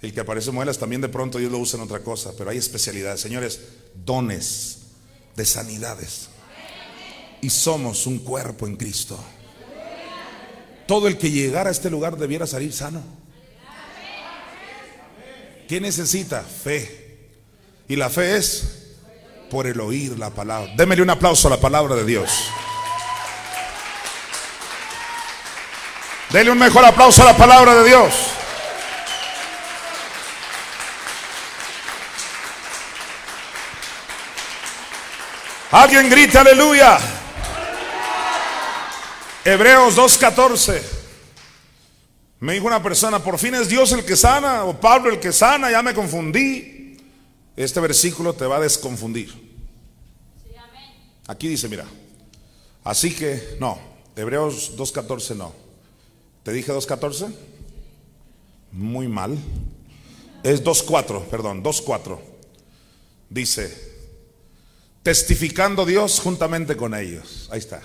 el 0.01 0.13
que 0.13 0.19
aparece 0.19 0.51
muelas 0.51 0.77
también 0.77 1.01
de 1.01 1.09
pronto 1.09 1.37
Dios 1.37 1.51
lo 1.51 1.59
usa 1.59 1.77
en 1.77 1.85
otra 1.85 1.99
cosa, 1.99 2.33
pero 2.37 2.49
hay 2.49 2.57
especialidades, 2.57 3.21
señores, 3.21 3.61
dones 4.05 4.79
de 5.35 5.45
sanidades. 5.45 6.27
Y 7.41 7.49
somos 7.49 8.05
un 8.07 8.19
cuerpo 8.19 8.67
en 8.67 8.75
Cristo. 8.75 9.17
Todo 10.91 11.07
el 11.07 11.17
que 11.17 11.31
llegara 11.31 11.69
a 11.69 11.71
este 11.71 11.89
lugar 11.89 12.17
debiera 12.17 12.45
salir 12.45 12.73
sano. 12.73 13.01
¿Qué 15.65 15.79
necesita? 15.79 16.41
Fe. 16.41 17.29
Y 17.87 17.95
la 17.95 18.09
fe 18.09 18.35
es 18.35 18.89
por 19.49 19.67
el 19.67 19.79
oír 19.79 20.19
la 20.19 20.31
palabra. 20.31 20.69
Démele 20.75 21.01
un 21.01 21.09
aplauso 21.09 21.47
a 21.47 21.51
la 21.51 21.61
palabra 21.61 21.95
de 21.95 22.03
Dios. 22.03 22.29
Dele 26.29 26.51
un 26.51 26.59
mejor 26.59 26.83
aplauso 26.83 27.21
a 27.21 27.25
la 27.27 27.37
palabra 27.37 27.73
de 27.73 27.87
Dios. 27.87 28.13
Alguien 35.71 36.09
grite 36.09 36.37
aleluya. 36.37 37.20
Hebreos 39.43 39.97
2.14. 39.97 40.81
Me 42.41 42.53
dijo 42.53 42.67
una 42.67 42.81
persona, 42.81 43.23
por 43.23 43.39
fin 43.39 43.55
es 43.55 43.67
Dios 43.69 43.91
el 43.91 44.05
que 44.05 44.15
sana 44.15 44.65
o 44.65 44.79
Pablo 44.79 45.11
el 45.11 45.19
que 45.19 45.31
sana, 45.31 45.71
ya 45.71 45.81
me 45.81 45.93
confundí. 45.93 46.97
Este 47.55 47.79
versículo 47.79 48.33
te 48.33 48.45
va 48.45 48.57
a 48.57 48.61
desconfundir. 48.61 49.31
Aquí 51.27 51.47
dice, 51.47 51.69
mira, 51.69 51.85
así 52.83 53.13
que, 53.13 53.55
no, 53.59 53.79
Hebreos 54.15 54.77
2.14 54.77 55.35
no. 55.35 55.53
¿Te 56.43 56.51
dije 56.51 56.71
2.14? 56.71 57.33
Muy 58.71 59.07
mal. 59.07 59.37
Es 60.43 60.63
2.4, 60.63 61.25
perdón, 61.25 61.63
2.4. 61.63 62.19
Dice, 63.29 63.93
testificando 65.03 65.85
Dios 65.85 66.19
juntamente 66.19 66.75
con 66.75 66.95
ellos. 66.95 67.47
Ahí 67.51 67.59
está. 67.59 67.81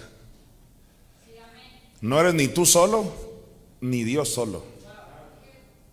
No 2.00 2.20
eres 2.20 2.34
ni 2.34 2.48
tú 2.48 2.66
solo, 2.66 3.12
ni 3.80 4.04
Dios 4.04 4.28
solo. 4.28 4.64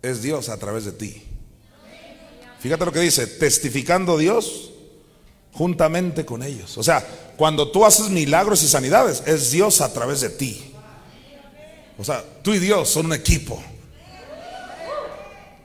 Es 0.02 0.22
Dios 0.22 0.50
a 0.50 0.58
través 0.58 0.86
de 0.86 0.92
ti. 0.92 1.24
Fíjate 2.60 2.86
lo 2.86 2.92
que 2.92 3.00
dice, 3.00 3.28
testificando 3.28 4.18
Dios 4.18 4.72
juntamente 5.54 6.26
con 6.26 6.44
ellos. 6.44 6.78
O 6.78 6.84
sea, 6.84 7.06
cuando 7.38 7.72
tú 7.72 7.86
haces 7.86 8.10
milagros 8.10 8.64
y 8.64 8.68
sanidades, 8.68 9.24
es 9.26 9.52
Dios 9.52 9.82
a 9.82 9.92
través 9.92 10.22
de 10.22 10.30
ti. 10.30 10.74
O 11.98 12.04
sea, 12.04 12.24
tú 12.42 12.54
y 12.54 12.60
Dios 12.60 12.90
son 12.90 13.08
un 13.08 13.14
equipo. 13.14 13.62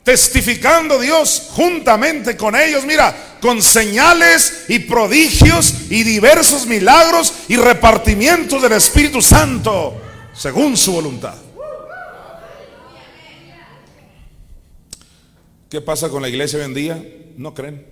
Testificando 0.05 0.99
Dios 0.99 1.49
juntamente 1.51 2.37
con 2.37 2.57
ellos, 2.57 2.85
mira, 2.87 3.15
con 3.41 3.63
señales 3.63 4.65
y 4.69 4.79
prodigios 4.81 5.75
y 5.91 6.03
diversos 6.03 6.67
milagros 6.67 7.33
y 7.49 7.57
repartimientos 7.57 8.63
del 8.63 8.73
Espíritu 8.73 9.21
Santo, 9.21 10.01
según 10.39 10.77
su 10.77 10.93
voluntad. 10.93 11.35
¿Qué 15.69 15.81
pasa 15.81 16.09
con 16.09 16.23
la 16.23 16.29
iglesia 16.29 16.61
hoy 16.61 16.65
en 16.65 16.75
día? 16.75 17.05
No 17.37 17.53
creen. 17.53 17.87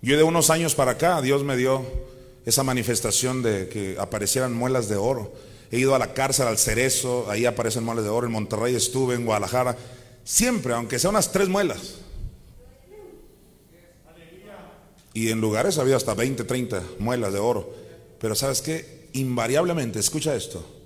Yo 0.00 0.16
de 0.16 0.22
unos 0.22 0.50
años 0.50 0.74
para 0.74 0.92
acá, 0.92 1.20
Dios 1.20 1.42
me 1.42 1.56
dio 1.56 1.84
esa 2.46 2.62
manifestación 2.62 3.42
de 3.42 3.68
que 3.68 3.96
aparecieran 3.98 4.54
muelas 4.54 4.88
de 4.88 4.96
oro. 4.96 5.34
He 5.72 5.78
ido 5.78 5.96
a 5.96 5.98
la 5.98 6.14
cárcel, 6.14 6.46
al 6.46 6.58
cerezo, 6.58 7.28
ahí 7.28 7.44
aparecen 7.44 7.82
muelas 7.82 8.04
de 8.04 8.10
oro. 8.10 8.28
En 8.28 8.32
Monterrey 8.32 8.76
estuve, 8.76 9.16
en 9.16 9.26
Guadalajara. 9.26 9.76
Siempre, 10.22 10.72
aunque 10.72 11.00
sea 11.00 11.10
unas 11.10 11.32
tres 11.32 11.48
muelas. 11.48 11.96
Y 15.12 15.30
en 15.30 15.40
lugares 15.40 15.78
había 15.78 15.96
hasta 15.96 16.14
20, 16.14 16.44
30 16.44 16.82
muelas 17.00 17.32
de 17.32 17.40
oro. 17.40 17.74
Pero 18.20 18.34
sabes 18.36 18.62
qué? 18.62 18.95
Invariablemente, 19.16 19.98
escucha 19.98 20.34
esto 20.34 20.76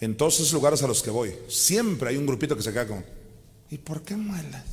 en 0.00 0.16
todos 0.16 0.34
esos 0.36 0.52
lugares 0.52 0.82
a 0.82 0.86
los 0.86 1.02
que 1.02 1.10
voy, 1.10 1.34
siempre 1.48 2.10
hay 2.10 2.16
un 2.16 2.26
grupito 2.26 2.56
que 2.56 2.62
se 2.62 2.72
queda 2.72 2.86
con, 2.86 3.04
¿y 3.70 3.78
por 3.78 4.02
qué 4.02 4.16
muelas? 4.16 4.64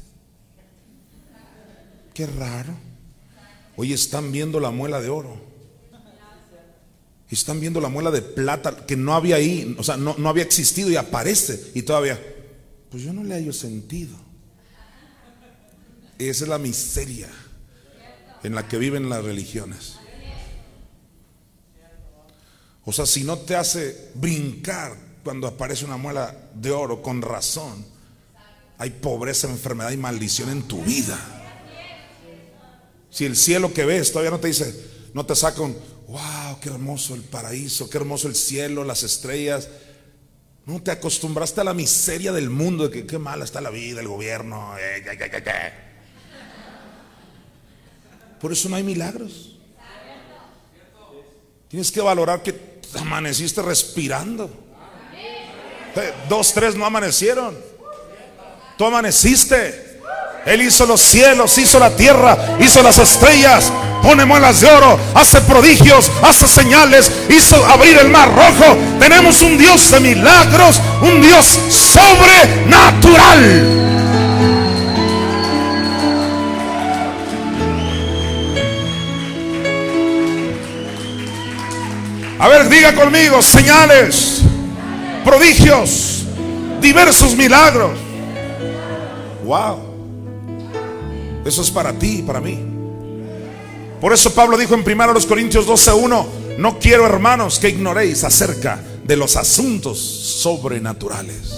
Qué 2.14 2.28
raro. 2.28 2.76
Hoy 3.76 3.94
están 3.94 4.32
viendo 4.32 4.60
la 4.60 4.70
muela 4.70 5.02
de 5.02 5.10
oro. 5.10 5.54
Están 7.30 7.60
viendo 7.60 7.82
la 7.82 7.90
muela 7.90 8.12
de 8.12 8.22
plata 8.22 8.86
que 8.86 8.96
no 8.96 9.16
había 9.16 9.38
ahí, 9.38 9.76
o 9.80 9.84
sea, 9.84 9.98
no, 9.98 10.16
no 10.20 10.30
había 10.30 10.44
existido 10.44 10.92
y 10.92 10.98
aparece. 10.98 11.72
Y 11.74 11.82
todavía, 11.82 12.22
pues 12.92 13.02
yo 13.02 13.12
no 13.14 13.24
le 13.24 13.34
hallo 13.34 13.52
sentido. 13.52 14.16
Esa 16.20 16.44
es 16.44 16.50
la 16.50 16.60
miseria 16.60 17.30
en 18.44 18.54
la 18.54 18.68
que 18.68 18.78
viven 18.78 19.10
las 19.10 19.24
religiones. 19.24 19.98
O 22.86 22.92
sea, 22.92 23.06
si 23.06 23.24
no 23.24 23.38
te 23.38 23.56
hace 23.56 24.12
brincar 24.16 24.96
cuando 25.24 25.48
aparece 25.48 25.86
una 25.86 25.98
muela 25.98 26.36
de 26.54 26.72
oro 26.72 27.02
con 27.02 27.22
razón, 27.22 27.86
hay 28.78 28.90
pobreza, 28.90 29.50
enfermedad 29.50 29.92
y 29.92 29.98
maldición 29.98 30.50
en 30.50 30.64
tu 30.64 30.82
vida. 30.84 31.18
Si 33.10 33.26
el 33.26 33.36
cielo 33.36 33.74
que 33.74 33.86
ves 33.86 34.12
todavía 34.12 34.32
no 34.32 34.40
te 34.40 34.48
dice, 34.48 34.76
no 35.14 35.26
te 35.26 35.36
saca 35.36 35.62
un, 35.62 35.78
wow, 36.08 36.60
qué 36.60 36.70
hermoso 36.70 37.16
el 37.16 37.22
paraíso, 37.22 37.90
qué 37.90 37.98
hermoso 37.98 38.28
el 38.28 38.36
cielo, 38.36 38.84
las 38.84 39.04
estrellas. 39.04 39.70
No 40.66 40.82
te 40.82 40.92
acostumbraste 40.92 41.62
a 41.62 41.64
la 41.64 41.74
miseria 41.74 42.32
del 42.34 42.50
mundo, 42.50 42.88
de 42.88 42.92
que 42.92 43.06
qué 43.06 43.18
mala 43.18 43.46
está 43.46 43.62
la 43.62 43.70
vida, 43.70 44.02
el 44.02 44.08
gobierno. 44.08 44.76
Eh, 44.78 45.04
Por 48.42 48.52
eso 48.52 48.68
no 48.68 48.76
hay 48.76 48.84
milagros. 48.84 49.58
Tienes 51.70 51.92
que 51.92 52.02
valorar 52.02 52.44
que 52.44 52.73
amaneciste 53.00 53.62
respirando. 53.62 54.50
Eh, 55.96 56.14
dos, 56.28 56.54
tres 56.54 56.76
no 56.76 56.86
amanecieron. 56.86 57.58
Tú 58.78 58.86
amaneciste. 58.86 59.94
Él 60.46 60.62
hizo 60.62 60.86
los 60.86 61.02
cielos, 61.02 61.58
hizo 61.58 61.80
la 61.80 61.96
tierra, 61.96 62.58
hizo 62.60 62.84
las 62.84 62.98
estrellas, 62.98 63.72
pone 64.02 64.26
muelas 64.26 64.60
de 64.60 64.68
oro, 64.68 65.00
hace 65.16 65.39
prodigios, 65.41 66.12
hace 66.22 66.50
señales, 66.50 67.10
hizo 67.30 67.66
abrir 67.66 67.98
el 67.98 68.10
mar 68.10 68.30
rojo. 68.36 68.78
Tenemos 69.00 69.41
un 69.41 69.58
Dios 69.58 69.89
de 69.89 70.02
milagros, 70.02 70.82
un 71.02 71.22
Dios 71.22 71.46
sobrenatural. 71.70 73.84
A 82.44 82.50
ver, 82.50 82.68
diga 82.68 82.94
conmigo, 82.94 83.41
señales, 83.41 84.41
prodigios, 85.24 86.26
diversos 86.82 87.38
milagros. 87.38 87.98
Wow. 89.46 89.78
Eso 91.46 91.62
es 91.62 91.72
para 91.72 91.94
ti 91.94 92.18
y 92.18 92.22
para 92.22 92.41
mí. 92.41 92.60
Por 94.02 94.12
eso 94.12 94.34
Pablo 94.34 94.58
dijo 94.58 94.74
en 94.76 94.82
1 94.82 95.14
Corintios 95.26 95.66
12:1, 95.66 96.26
no 96.58 96.80
quiero 96.80 97.06
hermanos 97.06 97.60
que 97.60 97.70
ignoréis 97.70 98.26
acerca 98.26 98.78
de 99.06 99.16
los 99.16 99.38
asuntos 99.38 99.98
sobrenaturales. 99.98 101.58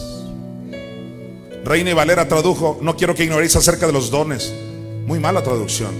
Reina 1.63 1.89
y 1.89 1.93
Valera 1.93 2.27
tradujo, 2.27 2.77
no 2.83 2.95
quiero 2.95 3.15
que 3.15 3.23
ignoréis 3.23 3.55
acerca 3.55 3.87
de 3.87 3.93
los 3.93 4.11
dones. 4.11 4.53
Muy 5.07 5.17
mala 5.19 5.41
traducción. 5.41 5.95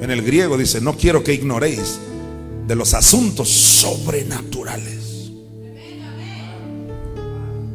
En 0.00 0.12
el 0.12 0.22
griego 0.22 0.56
dice, 0.56 0.80
no 0.80 0.96
quiero 0.96 1.24
que 1.24 1.34
ignoréis 1.34 1.98
de 2.66 2.76
los 2.76 2.94
asuntos 2.94 3.48
sobrenaturales. 3.48 5.30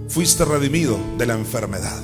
Fuiste 0.08 0.46
redimido 0.46 0.98
de 1.18 1.26
la 1.26 1.34
enfermedad. 1.34 2.04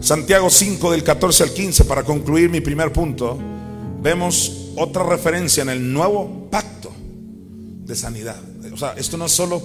Santiago 0.00 0.50
5 0.50 0.90
del 0.90 1.02
14 1.02 1.44
al 1.44 1.54
15, 1.54 1.84
para 1.86 2.02
concluir 2.02 2.50
mi 2.50 2.60
primer 2.60 2.92
punto, 2.92 3.38
vemos 4.02 4.72
otra 4.76 5.02
referencia 5.02 5.62
en 5.62 5.70
el 5.70 5.92
nuevo 5.92 6.48
pacto 6.50 6.92
de 7.86 7.96
sanidad. 7.96 8.38
O 8.70 8.76
sea, 8.76 8.92
esto 8.98 9.16
no 9.16 9.24
es 9.24 9.32
solo 9.32 9.62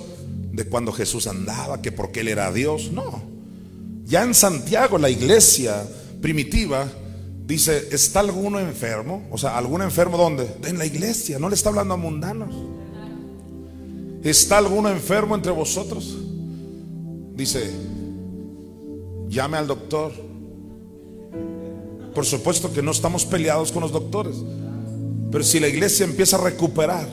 de 0.53 0.63
cuando 0.65 0.93
Jesús 0.93 1.27
andaba, 1.27 1.81
que 1.81 1.91
porque 1.91 2.21
Él 2.21 2.29
era 2.29 2.53
Dios, 2.53 2.89
no. 2.93 3.38
Ya 4.09 4.23
en 4.23 4.33
Santiago, 4.33 4.97
la 4.97 5.09
iglesia 5.09 5.87
primitiva, 6.21 6.85
dice, 7.45 7.87
¿está 7.91 8.19
alguno 8.19 8.59
enfermo? 8.59 9.27
O 9.31 9.37
sea, 9.37 9.57
¿algún 9.57 9.81
enfermo 9.81 10.17
dónde? 10.17 10.49
En 10.65 10.77
la 10.77 10.85
iglesia, 10.85 11.39
no 11.39 11.47
le 11.47 11.55
está 11.55 11.69
hablando 11.69 11.93
a 11.93 11.97
mundanos. 11.97 12.53
¿Está 14.23 14.57
alguno 14.57 14.89
enfermo 14.89 15.35
entre 15.35 15.51
vosotros? 15.51 16.17
Dice, 17.35 17.71
llame 19.29 19.57
al 19.57 19.67
doctor 19.67 20.11
por 22.13 22.25
supuesto 22.25 22.73
que 22.73 22.81
no 22.81 22.91
estamos 22.91 23.25
peleados 23.25 23.71
con 23.71 23.81
los 23.81 23.93
doctores. 23.93 24.35
Pero 25.31 25.41
si 25.41 25.59
la 25.59 25.67
iglesia 25.67 26.05
empieza 26.05 26.35
a 26.35 26.41
recuperar 26.41 27.07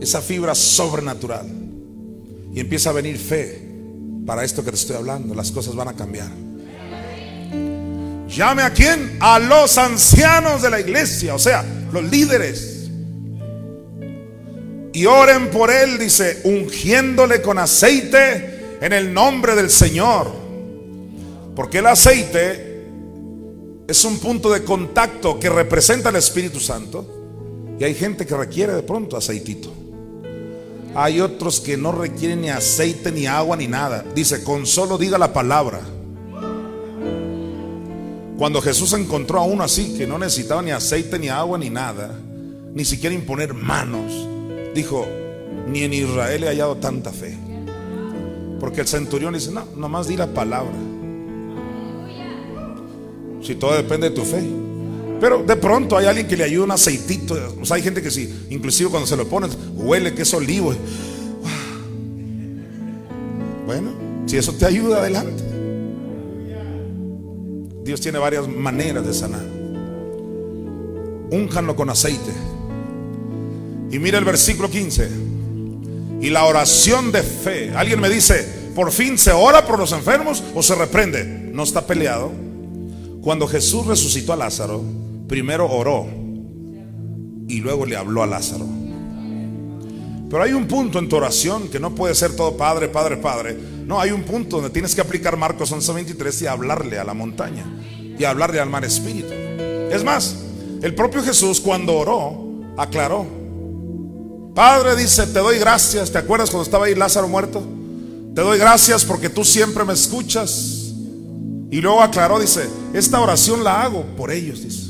esa 0.00 0.20
fibra 0.20 0.54
sobrenatural 0.54 1.46
y 2.52 2.60
empieza 2.60 2.90
a 2.90 2.92
venir 2.92 3.16
fe 3.16 3.65
para 4.26 4.44
esto 4.44 4.64
que 4.64 4.70
te 4.70 4.76
estoy 4.76 4.96
hablando, 4.96 5.34
las 5.34 5.52
cosas 5.52 5.74
van 5.76 5.88
a 5.88 5.94
cambiar. 5.94 6.28
Llame 8.28 8.62
a 8.62 8.70
quién? 8.70 9.16
A 9.20 9.38
los 9.38 9.78
ancianos 9.78 10.60
de 10.60 10.70
la 10.70 10.80
iglesia, 10.80 11.34
o 11.34 11.38
sea, 11.38 11.64
los 11.92 12.04
líderes. 12.04 12.90
Y 14.92 15.06
oren 15.06 15.50
por 15.50 15.70
él, 15.70 15.98
dice, 15.98 16.40
ungiéndole 16.44 17.40
con 17.40 17.58
aceite 17.58 18.78
en 18.80 18.92
el 18.92 19.14
nombre 19.14 19.54
del 19.54 19.70
Señor. 19.70 20.32
Porque 21.54 21.78
el 21.78 21.86
aceite 21.86 22.84
es 23.86 24.04
un 24.04 24.18
punto 24.18 24.50
de 24.50 24.64
contacto 24.64 25.38
que 25.38 25.48
representa 25.48 26.08
el 26.08 26.16
Espíritu 26.16 26.58
Santo. 26.58 27.76
Y 27.78 27.84
hay 27.84 27.94
gente 27.94 28.26
que 28.26 28.36
requiere 28.36 28.72
de 28.72 28.82
pronto 28.82 29.16
aceitito. 29.16 29.72
Hay 30.98 31.20
otros 31.20 31.60
que 31.60 31.76
no 31.76 31.92
requieren 31.92 32.40
ni 32.40 32.48
aceite, 32.48 33.12
ni 33.12 33.26
agua, 33.26 33.54
ni 33.54 33.68
nada. 33.68 34.02
Dice, 34.14 34.42
con 34.42 34.64
solo 34.64 34.96
diga 34.96 35.18
la 35.18 35.30
palabra. 35.30 35.82
Cuando 38.38 38.62
Jesús 38.62 38.94
encontró 38.94 39.40
a 39.40 39.44
uno 39.44 39.62
así, 39.62 39.94
que 39.98 40.06
no 40.06 40.18
necesitaba 40.18 40.62
ni 40.62 40.70
aceite, 40.70 41.18
ni 41.18 41.28
agua, 41.28 41.58
ni 41.58 41.68
nada, 41.68 42.18
ni 42.72 42.86
siquiera 42.86 43.14
imponer 43.14 43.52
manos, 43.52 44.10
dijo, 44.74 45.06
ni 45.68 45.82
en 45.82 45.92
Israel 45.92 46.44
he 46.44 46.48
hallado 46.48 46.76
tanta 46.76 47.12
fe. 47.12 47.36
Porque 48.58 48.80
el 48.80 48.86
centurión 48.86 49.34
dice, 49.34 49.50
no, 49.50 49.66
nomás 49.76 50.08
di 50.08 50.16
la 50.16 50.28
palabra. 50.28 50.72
Si 53.42 53.54
todo 53.54 53.74
depende 53.74 54.08
de 54.08 54.16
tu 54.16 54.22
fe. 54.22 54.65
Pero 55.20 55.42
de 55.42 55.56
pronto 55.56 55.96
hay 55.96 56.06
alguien 56.06 56.28
que 56.28 56.36
le 56.36 56.44
ayuda 56.44 56.64
un 56.64 56.70
aceitito. 56.72 57.36
O 57.60 57.64
sea, 57.64 57.76
hay 57.76 57.82
gente 57.82 58.02
que 58.02 58.10
sí, 58.10 58.46
inclusive 58.50 58.90
cuando 58.90 59.06
se 59.06 59.16
lo 59.16 59.26
ponen, 59.26 59.50
huele 59.74 60.14
que 60.14 60.22
es 60.22 60.34
olivo. 60.34 60.74
Bueno, 63.66 63.90
si 64.26 64.36
eso 64.36 64.52
te 64.52 64.66
ayuda, 64.66 64.98
adelante. 64.98 65.42
Dios 67.82 68.00
tiene 68.00 68.18
varias 68.18 68.46
maneras 68.48 69.06
de 69.06 69.14
sanar. 69.14 69.44
Únjanlo 71.30 71.74
con 71.74 71.90
aceite. 71.90 72.32
Y 73.90 73.98
mira 73.98 74.18
el 74.18 74.24
versículo 74.24 74.70
15. 74.70 75.08
Y 76.20 76.30
la 76.30 76.44
oración 76.44 77.12
de 77.12 77.22
fe. 77.22 77.72
Alguien 77.74 78.00
me 78.00 78.08
dice, 78.08 78.46
por 78.74 78.92
fin 78.92 79.16
se 79.18 79.32
ora 79.32 79.66
por 79.66 79.78
los 79.78 79.92
enfermos 79.92 80.42
o 80.54 80.62
se 80.62 80.74
reprende. 80.74 81.24
No 81.24 81.62
está 81.62 81.86
peleado. 81.86 82.32
Cuando 83.22 83.48
Jesús 83.48 83.86
resucitó 83.86 84.32
a 84.32 84.36
Lázaro, 84.36 84.84
primero 85.28 85.70
oró 85.70 86.06
y 87.48 87.60
luego 87.60 87.86
le 87.86 87.96
habló 87.96 88.22
a 88.22 88.26
Lázaro. 88.26 88.66
Pero 90.28 90.42
hay 90.42 90.52
un 90.52 90.66
punto 90.66 90.98
en 90.98 91.08
tu 91.08 91.16
oración 91.16 91.68
que 91.68 91.78
no 91.78 91.94
puede 91.94 92.14
ser 92.14 92.34
todo 92.34 92.56
Padre, 92.56 92.88
Padre, 92.88 93.16
Padre. 93.16 93.56
No, 93.86 94.00
hay 94.00 94.10
un 94.10 94.24
punto 94.24 94.56
donde 94.56 94.70
tienes 94.70 94.94
que 94.94 95.00
aplicar 95.00 95.36
Marcos 95.36 95.72
11:23 95.72 96.42
y 96.42 96.46
hablarle 96.46 96.98
a 96.98 97.04
la 97.04 97.14
montaña 97.14 97.64
y 98.18 98.24
hablarle 98.24 98.60
al 98.60 98.68
mar 98.68 98.84
espíritu. 98.84 99.32
Es 99.90 100.02
más, 100.02 100.36
el 100.82 100.94
propio 100.94 101.22
Jesús 101.22 101.60
cuando 101.60 101.96
oró, 101.96 102.74
aclaró. 102.76 103.26
Padre 104.54 104.96
dice, 104.96 105.26
te 105.26 105.38
doy 105.38 105.58
gracias. 105.58 106.10
¿Te 106.10 106.18
acuerdas 106.18 106.50
cuando 106.50 106.64
estaba 106.64 106.86
ahí 106.86 106.94
Lázaro 106.94 107.28
muerto? 107.28 107.62
Te 108.34 108.40
doy 108.40 108.58
gracias 108.58 109.04
porque 109.04 109.28
tú 109.28 109.44
siempre 109.44 109.84
me 109.84 109.92
escuchas. 109.92 110.92
Y 111.70 111.80
luego 111.80 112.02
aclaró, 112.02 112.40
dice, 112.40 112.68
esta 112.94 113.20
oración 113.20 113.62
la 113.62 113.82
hago 113.82 114.02
por 114.16 114.32
ellos, 114.32 114.62
dice. 114.62 114.85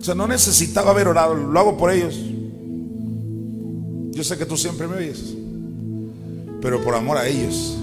O 0.00 0.04
sea, 0.04 0.14
no 0.14 0.26
necesitaba 0.26 0.92
haber 0.92 1.08
orado, 1.08 1.34
lo 1.34 1.60
hago 1.60 1.76
por 1.76 1.90
ellos. 1.90 2.18
Yo 4.12 4.24
sé 4.24 4.38
que 4.38 4.46
tú 4.46 4.56
siempre 4.56 4.88
me 4.88 4.96
oyes, 4.96 5.34
pero 6.62 6.82
por 6.82 6.94
amor 6.94 7.18
a 7.18 7.28
ellos. 7.28 7.76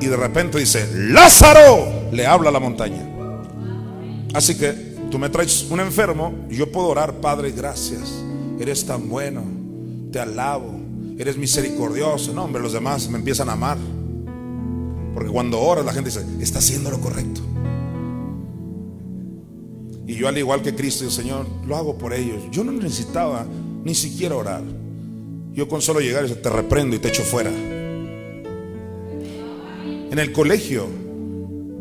Y 0.00 0.06
de 0.06 0.16
repente 0.16 0.58
dice, 0.58 0.88
Lázaro, 0.94 2.10
le 2.10 2.26
habla 2.26 2.48
a 2.48 2.52
la 2.52 2.60
montaña. 2.60 3.06
Así 4.32 4.56
que 4.56 4.72
tú 5.10 5.18
me 5.18 5.28
traes 5.28 5.66
un 5.70 5.80
enfermo, 5.80 6.32
yo 6.48 6.72
puedo 6.72 6.88
orar, 6.88 7.14
Padre, 7.14 7.52
gracias. 7.52 8.24
Eres 8.58 8.86
tan 8.86 9.08
bueno, 9.08 9.42
te 10.10 10.20
alabo, 10.20 10.74
eres 11.18 11.36
misericordioso. 11.36 12.32
No, 12.32 12.44
hombre, 12.44 12.62
los 12.62 12.72
demás 12.72 13.08
me 13.10 13.18
empiezan 13.18 13.50
a 13.50 13.52
amar. 13.52 13.76
Porque 15.12 15.30
cuando 15.30 15.60
oras 15.60 15.84
la 15.84 15.92
gente 15.92 16.10
dice, 16.10 16.24
está 16.40 16.60
haciendo 16.60 16.90
lo 16.90 17.00
correcto. 17.00 17.42
Y 20.08 20.14
yo 20.14 20.26
al 20.26 20.38
igual 20.38 20.62
que 20.62 20.74
Cristo, 20.74 21.04
el 21.04 21.10
Señor, 21.10 21.46
lo 21.66 21.76
hago 21.76 21.98
por 21.98 22.14
ellos. 22.14 22.42
Yo 22.50 22.64
no 22.64 22.72
necesitaba 22.72 23.46
ni 23.84 23.94
siquiera 23.94 24.34
orar. 24.34 24.62
Yo 25.52 25.68
con 25.68 25.82
solo 25.82 26.00
llegar 26.00 26.26
te 26.26 26.48
reprendo 26.48 26.96
y 26.96 26.98
te 26.98 27.08
echo 27.08 27.22
fuera. 27.22 27.50
En 30.10 30.18
el 30.18 30.32
colegio, 30.32 30.86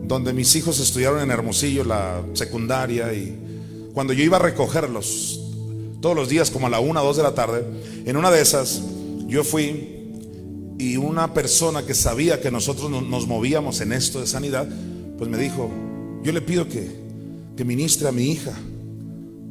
donde 0.03 0.33
mis 0.33 0.53
hijos 0.57 0.77
estudiaron 0.81 1.21
en 1.21 1.31
Hermosillo 1.31 1.85
la 1.85 2.21
secundaria 2.33 3.13
y 3.13 3.89
cuando 3.93 4.11
yo 4.11 4.25
iba 4.25 4.35
a 4.35 4.41
recogerlos, 4.41 5.39
todos 6.01 6.13
los 6.13 6.27
días 6.27 6.51
como 6.51 6.67
a 6.67 6.69
la 6.69 6.81
una 6.81 7.01
o 7.01 7.05
dos 7.05 7.15
de 7.15 7.23
la 7.23 7.33
tarde. 7.33 7.63
En 8.05 8.17
una 8.17 8.29
de 8.29 8.41
esas 8.41 8.81
yo 9.25 9.45
fui 9.45 10.75
y 10.77 10.97
una 10.97 11.33
persona 11.33 11.85
que 11.85 11.93
sabía 11.93 12.41
que 12.41 12.51
nosotros 12.51 12.91
nos 12.91 13.25
movíamos 13.25 13.79
en 13.79 13.93
esto 13.93 14.19
de 14.19 14.27
sanidad, 14.27 14.67
pues 15.17 15.29
me 15.29 15.37
dijo, 15.37 15.71
yo 16.23 16.33
le 16.33 16.41
pido 16.41 16.67
que, 16.67 17.06
que 17.57 17.65
ministre 17.65 18.07
a 18.07 18.11
mi 18.11 18.31
hija. 18.31 18.53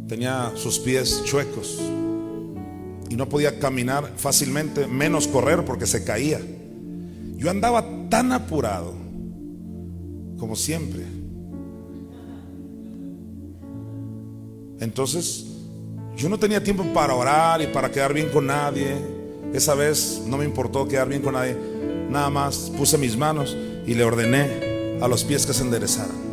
Tenía 0.09 0.53
sus 0.55 0.79
pies 0.79 1.25
chuecos 1.25 1.79
y 3.11 3.17
no 3.17 3.29
podía 3.29 3.59
caminar 3.59 4.13
fácilmente, 4.17 4.87
menos 4.87 5.27
correr 5.27 5.65
porque 5.65 5.87
se 5.87 6.05
caía. 6.05 6.41
Yo 7.37 7.51
andaba 7.51 7.85
tan 8.09 8.33
apurado 8.33 8.95
como 10.39 10.55
siempre. 10.55 11.03
Entonces, 14.79 15.47
yo 16.17 16.29
no 16.29 16.39
tenía 16.39 16.63
tiempo 16.63 16.85
para 16.95 17.15
orar 17.15 17.61
y 17.61 17.67
para 17.67 17.91
quedar 17.91 18.15
bien 18.15 18.29
con 18.29 18.47
nadie. 18.47 18.97
Esa 19.53 19.75
vez 19.75 20.23
no 20.27 20.37
me 20.37 20.45
importó 20.45 20.87
quedar 20.87 21.09
bien 21.09 21.23
con 21.23 21.35
nadie. 21.35 21.57
Nada 22.09 22.31
más 22.31 22.71
puse 22.77 22.97
mis 22.97 23.17
manos 23.17 23.57
y 23.87 23.95
le 23.95 24.05
ordené 24.05 24.99
a 25.01 25.09
los 25.09 25.25
pies 25.25 25.45
que 25.45 25.53
se 25.53 25.63
enderezaran. 25.63 26.26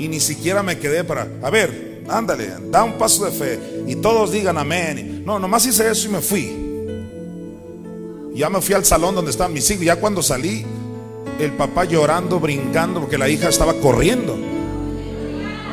Y 0.00 0.08
ni 0.08 0.18
siquiera 0.18 0.62
me 0.62 0.78
quedé 0.78 1.04
para, 1.04 1.28
a 1.42 1.50
ver, 1.50 2.04
ándale, 2.08 2.54
da 2.70 2.82
un 2.82 2.94
paso 2.94 3.26
de 3.26 3.32
fe. 3.32 3.84
Y 3.86 3.96
todos 3.96 4.32
digan 4.32 4.56
amén. 4.56 5.22
No, 5.26 5.38
nomás 5.38 5.66
hice 5.66 5.90
eso 5.90 6.08
y 6.08 6.10
me 6.10 6.22
fui. 6.22 6.56
Ya 8.34 8.48
me 8.48 8.62
fui 8.62 8.74
al 8.74 8.86
salón 8.86 9.14
donde 9.14 9.30
estaban 9.30 9.52
mis 9.52 9.70
hijos. 9.70 9.84
Ya 9.84 9.96
cuando 9.96 10.22
salí, 10.22 10.64
el 11.38 11.52
papá 11.52 11.84
llorando, 11.84 12.40
brincando, 12.40 13.00
porque 13.00 13.18
la 13.18 13.28
hija 13.28 13.50
estaba 13.50 13.74
corriendo. 13.74 14.38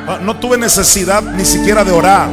Ah, 0.06 0.20
no 0.22 0.38
tuve 0.38 0.58
necesidad 0.58 1.22
ni 1.22 1.46
siquiera 1.46 1.82
de 1.82 1.92
orar. 1.92 2.28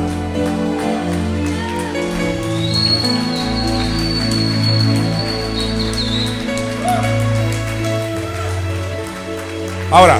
Ahora, 9.92 10.20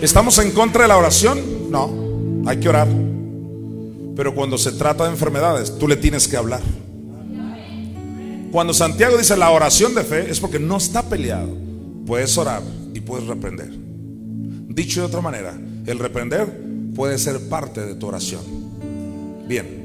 ¿estamos 0.00 0.38
en 0.38 0.52
contra 0.52 0.82
de 0.82 0.88
la 0.88 0.96
oración? 0.96 1.70
No, 1.70 2.48
hay 2.48 2.58
que 2.58 2.68
orar. 2.68 2.88
Pero 4.16 4.34
cuando 4.34 4.58
se 4.58 4.72
trata 4.72 5.04
de 5.04 5.10
enfermedades, 5.10 5.78
tú 5.78 5.86
le 5.86 5.96
tienes 5.96 6.26
que 6.26 6.36
hablar. 6.36 6.60
Cuando 8.50 8.72
Santiago 8.72 9.16
dice 9.16 9.36
la 9.36 9.50
oración 9.50 9.94
de 9.94 10.04
fe 10.04 10.30
es 10.30 10.40
porque 10.40 10.58
no 10.58 10.76
está 10.76 11.02
peleado. 11.02 11.54
Puedes 12.06 12.36
orar 12.38 12.62
y 12.94 13.00
puedes 13.00 13.26
reprender. 13.26 13.70
Dicho 13.70 15.00
de 15.00 15.06
otra 15.06 15.20
manera, 15.20 15.58
el 15.86 15.98
reprender 15.98 16.50
puede 16.94 17.18
ser 17.18 17.48
parte 17.48 17.84
de 17.84 17.94
tu 17.94 18.06
oración. 18.08 18.40
Bien. 19.46 19.78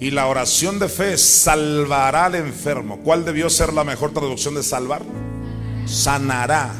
Y 0.00 0.10
la 0.12 0.28
oración 0.28 0.78
de 0.78 0.88
fe 0.88 1.18
salvará 1.18 2.26
al 2.26 2.36
enfermo. 2.36 3.00
¿Cuál 3.02 3.24
debió 3.24 3.50
ser 3.50 3.72
la 3.72 3.84
mejor 3.84 4.12
traducción 4.12 4.54
de 4.54 4.62
salvar? 4.62 5.02
Sanará. 5.86 6.72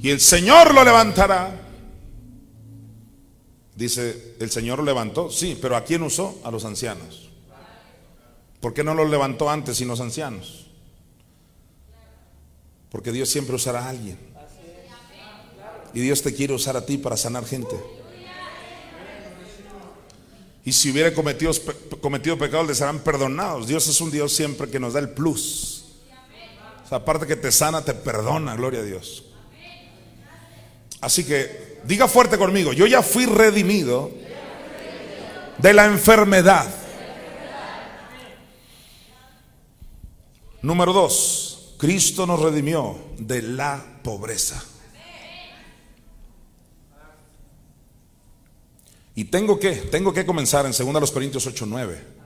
Y 0.00 0.10
el 0.10 0.20
Señor 0.20 0.74
lo 0.74 0.84
levantará. 0.84 1.60
Dice, 3.74 4.36
el 4.40 4.50
Señor 4.50 4.78
lo 4.78 4.84
levantó. 4.84 5.30
Sí, 5.30 5.58
pero 5.60 5.76
¿a 5.76 5.84
quién 5.84 6.02
usó? 6.02 6.40
A 6.44 6.50
los 6.50 6.64
ancianos. 6.64 7.30
¿Por 8.60 8.74
qué 8.74 8.82
no 8.82 8.94
los 8.94 9.08
levantó 9.08 9.50
antes 9.50 9.76
sin 9.76 9.88
los 9.88 10.00
ancianos? 10.00 10.66
Porque 12.90 13.12
Dios 13.12 13.28
siempre 13.28 13.54
usará 13.54 13.84
a 13.84 13.90
alguien. 13.90 14.18
Y 15.94 16.00
Dios 16.00 16.22
te 16.22 16.34
quiere 16.34 16.54
usar 16.54 16.76
a 16.76 16.84
ti 16.84 16.98
para 16.98 17.16
sanar 17.16 17.44
gente. 17.44 17.76
Y 20.64 20.72
si 20.72 20.90
hubiera 20.90 21.14
cometido, 21.14 21.52
cometido 22.00 22.36
pecados, 22.36 22.66
les 22.66 22.78
serán 22.78 22.98
perdonados. 22.98 23.66
Dios 23.66 23.88
es 23.88 24.00
un 24.00 24.10
Dios 24.10 24.32
siempre 24.34 24.68
que 24.68 24.78
nos 24.78 24.92
da 24.92 25.00
el 25.00 25.10
plus. 25.10 25.84
O 26.84 26.88
sea, 26.88 26.98
aparte 26.98 27.26
que 27.26 27.36
te 27.36 27.50
sana, 27.52 27.84
te 27.84 27.94
perdona, 27.94 28.54
gloria 28.54 28.80
a 28.80 28.82
Dios. 28.82 29.27
Así 31.00 31.24
que 31.24 31.78
diga 31.84 32.08
fuerte 32.08 32.38
conmigo, 32.38 32.72
yo 32.72 32.86
ya 32.86 33.02
fui 33.02 33.26
redimido 33.26 34.10
de 35.58 35.72
la 35.72 35.86
enfermedad. 35.86 36.66
Número 40.62 40.92
dos, 40.92 41.74
Cristo 41.78 42.26
nos 42.26 42.40
redimió 42.40 42.98
de 43.18 43.42
la 43.42 44.00
pobreza. 44.02 44.62
Y 49.14 49.24
tengo 49.24 49.58
que, 49.58 49.72
tengo 49.72 50.12
que 50.12 50.24
comenzar 50.24 50.64
en 50.66 50.72
2 50.72 51.10
Corintios 51.10 51.46
8, 51.46 51.66
9. 51.66 52.18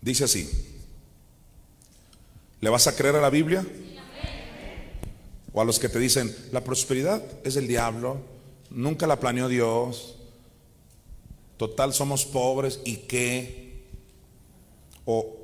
Dice 0.00 0.24
así, 0.24 0.73
¿le 2.64 2.70
vas 2.70 2.86
a 2.86 2.96
creer 2.96 3.14
a 3.14 3.20
la 3.20 3.30
Biblia? 3.30 3.64
O 5.52 5.60
a 5.60 5.64
los 5.64 5.78
que 5.78 5.88
te 5.88 6.00
dicen, 6.00 6.34
la 6.50 6.64
prosperidad 6.64 7.22
es 7.44 7.54
del 7.54 7.68
diablo, 7.68 8.16
nunca 8.70 9.06
la 9.06 9.20
planeó 9.20 9.48
Dios, 9.48 10.16
Total, 11.56 11.94
somos 11.94 12.24
pobres 12.24 12.80
y 12.84 12.96
qué. 12.96 13.84
O 15.04 15.40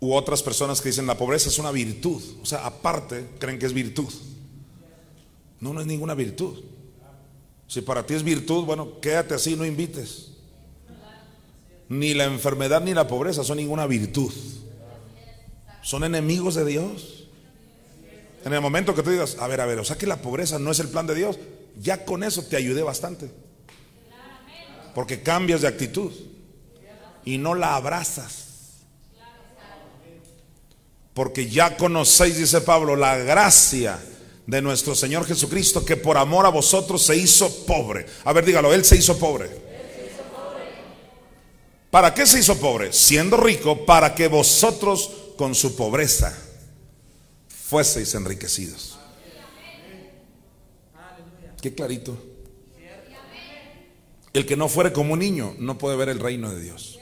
u 0.00 0.14
otras 0.14 0.42
personas 0.42 0.80
que 0.80 0.88
dicen 0.88 1.06
la 1.06 1.16
pobreza 1.16 1.48
es 1.48 1.58
una 1.58 1.70
virtud. 1.70 2.22
O 2.42 2.46
sea, 2.46 2.66
aparte 2.66 3.28
creen 3.38 3.58
que 3.58 3.66
es 3.66 3.72
virtud. 3.72 4.12
No, 5.60 5.72
no 5.72 5.80
es 5.80 5.86
ninguna 5.86 6.14
virtud. 6.14 6.64
Si 7.68 7.82
para 7.82 8.04
ti 8.04 8.14
es 8.14 8.22
virtud, 8.22 8.64
bueno, 8.64 9.00
quédate 9.00 9.34
así, 9.34 9.54
no 9.56 9.64
invites. 9.64 10.32
Ni 11.88 12.14
la 12.14 12.24
enfermedad 12.24 12.80
ni 12.80 12.94
la 12.94 13.06
pobreza 13.06 13.44
son 13.44 13.58
ninguna 13.58 13.86
virtud. 13.86 14.32
Son 15.82 16.04
enemigos 16.04 16.54
de 16.54 16.64
Dios. 16.64 17.24
En 18.44 18.52
el 18.52 18.60
momento 18.60 18.94
que 18.94 19.02
tú 19.02 19.10
digas, 19.10 19.36
a 19.38 19.46
ver, 19.46 19.60
a 19.60 19.66
ver, 19.66 19.78
o 19.78 19.84
sea 19.84 19.96
que 19.96 20.06
la 20.06 20.22
pobreza 20.22 20.58
no 20.58 20.70
es 20.70 20.80
el 20.80 20.88
plan 20.88 21.06
de 21.06 21.14
Dios, 21.14 21.38
ya 21.80 22.04
con 22.04 22.24
eso 22.24 22.44
te 22.44 22.56
ayudé 22.56 22.82
bastante. 22.82 23.30
Porque 24.94 25.22
cambias 25.22 25.60
de 25.60 25.68
actitud 25.68 26.12
y 27.24 27.38
no 27.38 27.54
la 27.54 27.76
abrazas. 27.76 28.48
Porque 31.14 31.48
ya 31.48 31.76
conocéis, 31.76 32.38
dice 32.38 32.60
Pablo, 32.62 32.96
la 32.96 33.18
gracia 33.18 33.98
de 34.46 34.62
nuestro 34.62 34.94
Señor 34.94 35.26
Jesucristo 35.26 35.84
que 35.84 35.96
por 35.96 36.16
amor 36.16 36.46
a 36.46 36.50
vosotros 36.50 37.02
se 37.02 37.16
hizo 37.16 37.64
pobre. 37.66 38.06
A 38.24 38.32
ver, 38.32 38.44
dígalo, 38.44 38.72
Él 38.72 38.84
se 38.84 38.96
hizo 38.96 39.18
pobre. 39.18 39.62
¿Para 41.90 42.14
qué 42.14 42.26
se 42.26 42.40
hizo 42.40 42.56
pobre? 42.56 42.92
Siendo 42.92 43.36
rico, 43.36 43.84
para 43.84 44.14
que 44.14 44.26
vosotros 44.26 45.10
con 45.36 45.54
su 45.54 45.76
pobreza 45.76 46.36
fueseis 47.48 48.14
enriquecidos. 48.14 48.98
Qué 51.60 51.74
clarito. 51.74 52.16
El 54.32 54.46
que 54.46 54.56
no 54.56 54.68
fuere 54.68 54.92
como 54.92 55.12
un 55.12 55.18
niño 55.18 55.54
no 55.58 55.78
puede 55.78 55.96
ver 55.96 56.08
el 56.08 56.18
reino 56.18 56.50
de 56.50 56.60
Dios. 56.60 56.98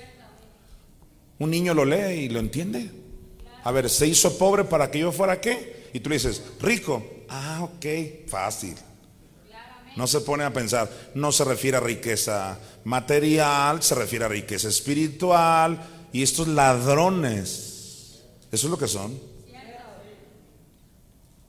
Un 1.38 1.50
niño 1.50 1.74
lo 1.74 1.84
lee 1.84 2.24
y 2.24 2.28
lo 2.28 2.40
entiende. 2.40 2.90
A 3.64 3.72
ver, 3.72 3.88
se 3.88 4.06
hizo 4.06 4.36
pobre 4.36 4.64
para 4.64 4.90
que 4.90 4.98
yo 4.98 5.12
fuera 5.12 5.40
qué? 5.40 5.88
Y 5.92 6.00
tú 6.00 6.10
le 6.10 6.16
dices, 6.16 6.42
rico. 6.60 7.04
Ah, 7.28 7.60
ok, 7.62 8.28
fácil. 8.28 8.74
No 9.96 10.06
se 10.06 10.20
pone 10.20 10.44
a 10.44 10.52
pensar, 10.52 10.90
no 11.14 11.32
se 11.32 11.44
refiere 11.44 11.76
a 11.76 11.80
riqueza 11.80 12.58
material, 12.84 13.82
se 13.82 13.94
refiere 13.94 14.24
a 14.24 14.28
riqueza 14.28 14.68
espiritual. 14.68 15.80
Y 16.12 16.22
estos 16.22 16.48
ladrones, 16.48 17.69
eso 18.50 18.66
es 18.66 18.70
lo 18.70 18.78
que 18.78 18.88
son. 18.88 19.18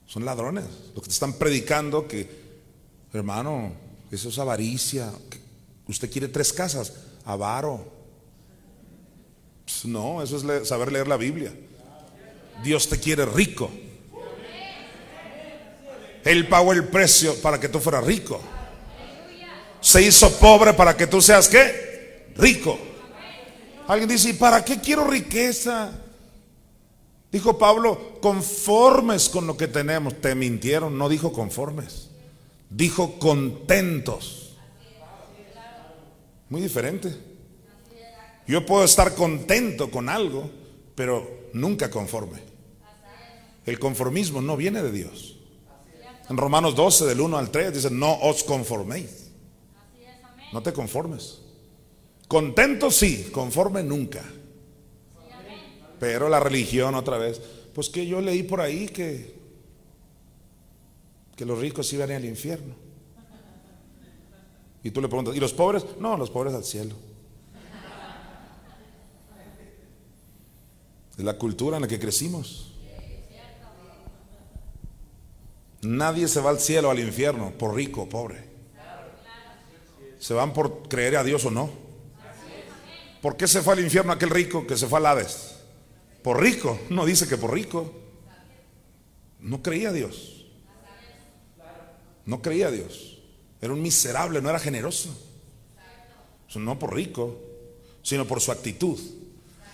Son 0.06 0.24
ladrones. 0.24 0.64
Lo 0.94 1.00
que 1.00 1.08
te 1.08 1.14
están 1.14 1.32
predicando 1.34 2.06
que, 2.06 2.28
hermano, 3.12 3.72
eso 4.10 4.28
es 4.28 4.38
avaricia. 4.38 5.10
Usted 5.88 6.10
quiere 6.10 6.28
tres 6.28 6.52
casas, 6.52 6.92
avaro. 7.24 7.90
Pues 9.64 9.86
no, 9.86 10.22
eso 10.22 10.36
es 10.36 10.68
saber 10.68 10.92
leer 10.92 11.08
la 11.08 11.16
Biblia. 11.16 11.52
Dios 12.62 12.88
te 12.88 13.00
quiere 13.00 13.24
rico. 13.24 13.70
Él 16.24 16.46
pagó 16.46 16.72
el 16.72 16.84
precio 16.88 17.34
para 17.40 17.58
que 17.58 17.68
tú 17.68 17.80
fueras 17.80 18.04
rico. 18.04 18.40
Se 19.80 20.00
hizo 20.02 20.30
pobre 20.38 20.74
para 20.74 20.96
que 20.96 21.06
tú 21.06 21.20
seas 21.20 21.48
qué? 21.48 22.32
Rico. 22.36 22.78
Alguien 23.88 24.08
dice, 24.08 24.30
¿y 24.30 24.34
para 24.34 24.64
qué 24.64 24.80
quiero 24.80 25.04
riqueza? 25.08 25.90
Dijo 27.32 27.56
Pablo, 27.56 28.18
conformes 28.20 29.30
con 29.30 29.46
lo 29.46 29.56
que 29.56 29.66
tenemos. 29.66 30.20
Te 30.20 30.34
mintieron, 30.34 30.98
no 30.98 31.08
dijo 31.08 31.32
conformes. 31.32 32.10
Dijo 32.68 33.18
contentos. 33.18 34.54
Muy 36.50 36.60
diferente. 36.60 37.16
Yo 38.46 38.66
puedo 38.66 38.84
estar 38.84 39.14
contento 39.14 39.90
con 39.90 40.10
algo, 40.10 40.50
pero 40.94 41.48
nunca 41.54 41.90
conforme. 41.90 42.38
El 43.64 43.78
conformismo 43.78 44.42
no 44.42 44.56
viene 44.58 44.82
de 44.82 44.92
Dios. 44.92 45.38
En 46.28 46.36
Romanos 46.36 46.74
12, 46.74 47.06
del 47.06 47.20
1 47.22 47.38
al 47.38 47.50
3, 47.50 47.72
dice, 47.72 47.90
no 47.90 48.12
os 48.20 48.44
conforméis. 48.44 49.30
No 50.52 50.62
te 50.62 50.74
conformes. 50.74 51.40
Contento 52.28 52.90
sí, 52.90 53.30
conforme 53.32 53.82
nunca. 53.82 54.22
Pero 56.02 56.28
la 56.28 56.40
religión 56.40 56.96
otra 56.96 57.16
vez, 57.16 57.40
pues 57.72 57.88
que 57.88 58.04
yo 58.04 58.20
leí 58.20 58.42
por 58.42 58.60
ahí 58.60 58.88
que, 58.88 59.36
que 61.36 61.44
los 61.44 61.60
ricos 61.60 61.92
iban 61.92 62.10
al 62.10 62.24
infierno. 62.24 62.74
Y 64.82 64.90
tú 64.90 65.00
le 65.00 65.06
preguntas, 65.06 65.36
¿y 65.36 65.38
los 65.38 65.52
pobres? 65.52 65.86
No, 66.00 66.16
los 66.16 66.28
pobres 66.28 66.54
al 66.54 66.64
cielo. 66.64 66.96
Es 71.16 71.22
la 71.24 71.38
cultura 71.38 71.76
en 71.76 71.82
la 71.82 71.88
que 71.88 72.00
crecimos. 72.00 72.72
Nadie 75.82 76.26
se 76.26 76.40
va 76.40 76.50
al 76.50 76.58
cielo, 76.58 76.90
al 76.90 76.98
infierno, 76.98 77.52
por 77.56 77.76
rico 77.76 78.02
o 78.02 78.08
pobre. 78.08 78.42
Se 80.18 80.34
van 80.34 80.52
por 80.52 80.88
creer 80.88 81.16
a 81.18 81.22
Dios 81.22 81.44
o 81.44 81.52
no. 81.52 81.70
¿Por 83.20 83.36
qué 83.36 83.46
se 83.46 83.62
fue 83.62 83.74
al 83.74 83.84
infierno 83.84 84.10
aquel 84.10 84.30
rico 84.30 84.66
que 84.66 84.76
se 84.76 84.88
fue 84.88 84.98
al 84.98 85.06
Hades? 85.06 85.51
Por 86.22 86.40
rico. 86.40 86.78
No 86.90 87.04
dice 87.04 87.28
que 87.28 87.36
por 87.36 87.52
rico. 87.52 87.92
No 89.40 89.62
creía 89.62 89.88
a 89.88 89.92
Dios. 89.92 90.46
No 92.24 92.40
creía 92.40 92.68
a 92.68 92.70
Dios. 92.70 93.18
Era 93.60 93.72
un 93.72 93.82
miserable, 93.82 94.40
no 94.40 94.48
era 94.48 94.58
generoso. 94.58 95.16
No 96.54 96.78
por 96.78 96.94
rico, 96.94 97.40
sino 98.02 98.26
por 98.26 98.40
su 98.40 98.52
actitud. 98.52 98.98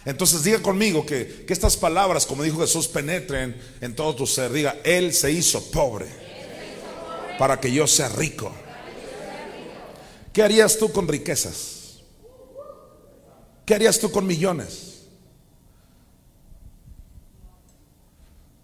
Entonces 0.05 0.45
diga 0.45 0.63
conmigo 0.63 1.05
que, 1.05 1.45
estas 1.49 1.77
palabras, 1.77 2.25
como 2.25 2.43
dijo 2.43 2.61
Jesús, 2.61 2.89
penetren 2.89 3.61
en 3.81 3.95
todo 3.95 4.15
tu 4.15 4.27
ser. 4.27 4.53
Diga, 4.53 4.77
Él 4.85 5.13
se 5.13 5.31
hizo 5.33 5.71
pobre 5.71 6.07
para 7.39 7.61
que 7.61 7.73
yo 7.73 7.87
sea 7.87 8.09
rico. 8.09 8.53
¿Qué 10.33 10.43
harías 10.43 10.79
tú 10.79 10.93
con 10.93 11.09
riquezas? 11.09 11.99
¿Qué 13.67 13.75
harías 13.75 13.99
tú 13.99 14.11
con 14.11 14.27
millones? 14.27 14.88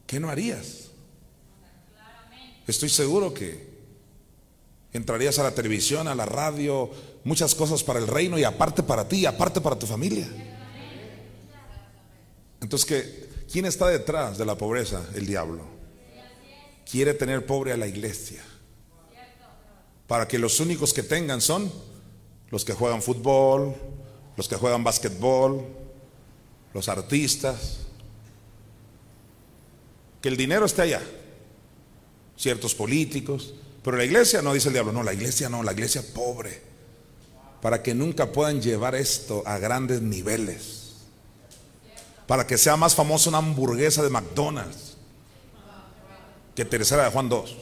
¿Qué 0.07 0.20
no 0.20 0.28
harías? 0.28 0.90
Estoy 2.66 2.88
seguro 2.88 3.34
que 3.34 3.74
entrarías 4.92 5.38
a 5.38 5.42
la 5.42 5.55
televisión, 5.55 6.09
a 6.09 6.14
la 6.14 6.24
radio, 6.24 6.90
muchas 7.24 7.55
cosas 7.55 7.82
para 7.82 7.98
el 7.98 8.07
reino 8.07 8.38
y 8.38 8.44
aparte 8.44 8.82
para 8.82 9.07
ti, 9.07 9.20
y 9.20 9.26
aparte 9.26 9.61
para 9.61 9.78
tu 9.78 9.86
familia. 9.86 10.28
Entonces, 12.61 12.86
¿qué? 12.86 13.24
¿quién 13.50 13.66
está 13.66 13.88
detrás 13.88 14.38
de 14.38 14.44
la 14.44 14.57
pobreza? 14.57 15.07
El 15.14 15.26
diablo. 15.26 15.62
Quiere 16.90 17.14
tener 17.14 17.46
pobre 17.46 17.72
a 17.72 17.76
la 17.76 17.86
iglesia. 17.86 18.42
Para 20.07 20.26
que 20.28 20.38
los 20.38 20.61
únicos 20.61 20.92
que 20.92 21.02
tengan 21.02 21.40
son 21.40 21.72
los 22.50 22.64
que 22.64 22.72
juegan 22.72 23.02
fútbol, 23.02 23.74
los 24.36 24.48
que 24.48 24.57
juegan 24.57 24.84
básquetbol, 24.84 25.66
los 26.72 26.88
artistas. 26.88 27.84
Que 30.25 30.31
el 30.31 30.39
dinero 30.39 30.64
esté 30.64 30.81
allá. 30.81 31.03
Ciertos 32.37 32.75
políticos. 32.75 33.53
Pero 33.83 33.99
la 33.99 34.05
iglesia 34.05 34.41
no 34.41 34.55
dice 34.55 34.70
el 34.70 34.72
diablo, 34.72 34.91
no, 34.91 35.03
la 35.03 35.12
iglesia 35.12 35.51
no, 35.51 35.62
la 35.62 35.72
iglesia 35.72 36.03
pobre. 36.14 36.62
Para 37.61 37.83
que 37.83 37.95
nunca 37.95 38.33
puedan 38.33 38.62
llevar 38.62 38.95
esto 38.95 39.43
a 39.45 39.59
grandes 39.59 40.01
niveles 40.01 40.85
para 42.27 42.47
que 42.47 42.59
sea 42.59 42.77
más 42.77 42.95
famosa 42.95 43.29
una 43.29 43.39
hamburguesa 43.39 44.03
de 44.03 44.11
McDonald's 44.11 44.97
que 46.55 46.64
Tercera 46.64 47.05
de 47.05 47.11
Juan 47.11 47.29
2. 47.29 47.57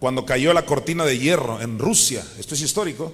Cuando 0.00 0.26
cayó 0.26 0.52
la 0.52 0.66
cortina 0.66 1.04
de 1.04 1.16
hierro 1.16 1.60
en 1.60 1.78
Rusia, 1.78 2.26
esto 2.38 2.56
es 2.56 2.60
histórico, 2.62 3.12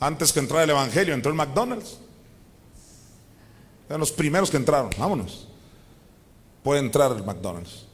antes 0.00 0.32
que 0.32 0.40
entrara 0.40 0.64
el 0.64 0.70
Evangelio, 0.70 1.14
entró 1.14 1.30
el 1.30 1.36
McDonald's. 1.36 1.98
Eran 3.88 4.00
los 4.00 4.10
primeros 4.10 4.50
que 4.50 4.56
entraron, 4.56 4.90
vámonos. 4.98 5.46
Puede 6.62 6.80
entrar 6.80 7.12
el 7.12 7.24
McDonald's. 7.24 7.86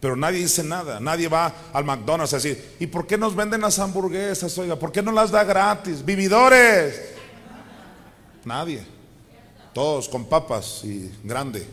Pero 0.00 0.16
nadie 0.16 0.40
dice 0.40 0.64
nada, 0.64 0.98
nadie 0.98 1.28
va 1.28 1.54
al 1.72 1.84
McDonald's 1.84 2.32
a 2.32 2.36
decir, 2.36 2.74
¿y 2.80 2.88
por 2.88 3.06
qué 3.06 3.16
nos 3.16 3.36
venden 3.36 3.60
las 3.60 3.78
hamburguesas? 3.78 4.58
Oiga, 4.58 4.76
¿por 4.76 4.90
qué 4.90 5.00
no 5.00 5.12
las 5.12 5.30
da 5.30 5.44
gratis? 5.44 6.04
Vividores. 6.04 7.12
Nadie. 8.44 8.84
Todos 9.72 10.08
con 10.08 10.24
papas 10.24 10.82
y 10.82 11.10
grande. 11.22 11.66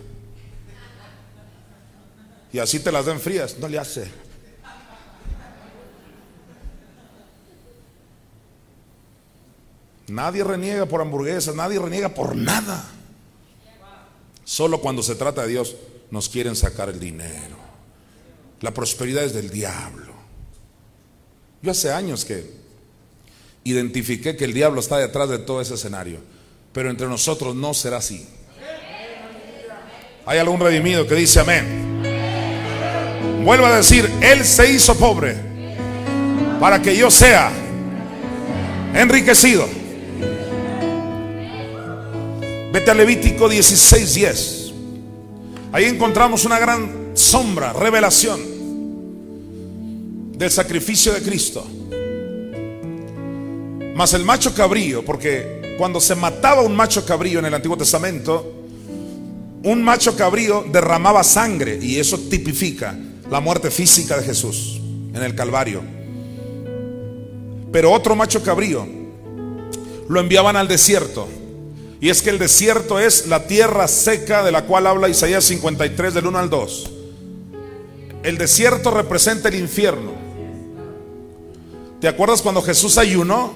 Y 2.54 2.60
así 2.60 2.80
te 2.80 2.92
las 2.92 3.08
den 3.08 3.20
frías. 3.20 3.58
No 3.60 3.68
le 3.68 3.80
hace. 3.80 4.12
Nadie 10.08 10.44
reniega 10.44 10.86
por 10.86 11.02
hamburguesas, 11.02 11.56
nadie 11.56 11.80
reniega 11.80 12.10
por 12.10 12.36
nada. 12.36 12.84
Solo 14.50 14.82
cuando 14.82 15.04
se 15.04 15.14
trata 15.14 15.44
de 15.44 15.50
Dios 15.50 15.76
nos 16.10 16.28
quieren 16.28 16.56
sacar 16.56 16.90
el 16.90 17.00
dinero. 17.00 17.56
La 18.62 18.74
prosperidad 18.74 19.24
es 19.24 19.34
del 19.34 19.52
diablo. 19.52 20.14
Yo 21.62 21.70
hace 21.70 21.92
años 21.94 22.26
que 22.26 22.50
identifiqué 23.64 24.36
que 24.36 24.46
el 24.46 24.54
diablo 24.54 24.80
está 24.80 24.98
detrás 24.98 25.30
de 25.30 25.38
todo 25.38 25.62
ese 25.62 25.76
escenario 25.76 26.20
pero 26.72 26.90
entre 26.90 27.08
nosotros 27.08 27.56
no 27.56 27.74
será 27.74 27.98
así. 27.98 28.28
Hay 30.26 30.40
algún 30.40 30.60
redimido 30.60 31.08
que 31.08 31.16
dice 31.16 31.40
amén. 31.40 32.02
Vuelvo 33.44 33.66
a 33.66 33.78
decir, 33.78 34.10
Él 34.22 34.46
se 34.46 34.72
hizo 34.72 34.96
pobre 34.96 35.36
para 36.60 36.82
que 36.82 36.96
yo 36.96 37.10
sea 37.10 37.52
enriquecido. 38.94 39.79
Vete 42.72 42.92
a 42.92 42.94
Levítico 42.94 43.50
16:10. 43.50 44.74
Ahí 45.72 45.86
encontramos 45.86 46.46
una 46.46 46.60
gran 46.60 47.12
sombra, 47.16 47.74
revelación 47.74 48.40
del 50.38 50.52
sacrificio 50.52 51.14
de 51.14 51.22
Cristo. 51.22 51.66
Mas 53.96 54.14
el 54.14 54.24
macho 54.24 54.54
cabrío, 54.54 55.04
porque 55.04 55.76
cuando 55.78 56.00
se 56.00 56.16
mataba 56.16 56.62
un 56.62 56.76
macho 56.76 57.06
cabrío 57.06 57.40
en 57.40 57.46
el 57.46 57.54
Antiguo 57.54 57.76
Testamento, 57.76 58.54
un 59.64 59.84
macho 59.84 60.16
cabrío 60.16 60.64
derramaba 60.72 61.24
sangre 61.24 61.80
y 61.82 61.98
eso 61.98 62.18
tipifica 62.18 62.96
la 63.30 63.40
muerte 63.40 63.72
física 63.72 64.18
de 64.18 64.24
Jesús 64.24 64.80
en 65.14 65.22
el 65.22 65.36
Calvario. 65.36 65.82
Pero 67.72 67.92
otro 67.92 68.16
macho 68.16 68.42
cabrío 68.44 68.88
lo 70.08 70.20
enviaban 70.20 70.56
al 70.56 70.68
desierto. 70.68 71.28
Y 72.02 72.10
es 72.10 72.22
que 72.22 72.30
el 72.30 72.40
desierto 72.40 73.00
es 73.00 73.28
la 73.28 73.48
tierra 73.48 73.88
seca 73.88 74.44
de 74.44 74.52
la 74.52 74.66
cual 74.66 74.88
habla 74.88 75.10
Isaías 75.10 75.44
53 75.46 76.14
del 76.14 76.28
1 76.28 76.40
al 76.40 76.50
2. 76.50 76.92
El 78.24 78.38
desierto 78.38 78.92
representa 78.92 79.50
el 79.50 79.56
infierno. 79.56 80.12
¿Te 82.00 82.08
acuerdas 82.08 82.42
cuando 82.42 82.62
Jesús 82.62 82.98
ayunó 82.98 83.54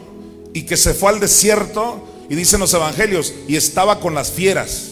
y 0.54 0.64
que 0.64 0.78
se 0.78 0.94
fue 0.94 1.10
al 1.10 1.20
desierto 1.20 2.08
y 2.30 2.36
dicen 2.36 2.60
los 2.60 2.74
evangelios, 2.74 3.34
y 3.48 3.56
estaba 3.56 4.00
con 4.00 4.16
las 4.16 4.32
fieras. 4.32 4.92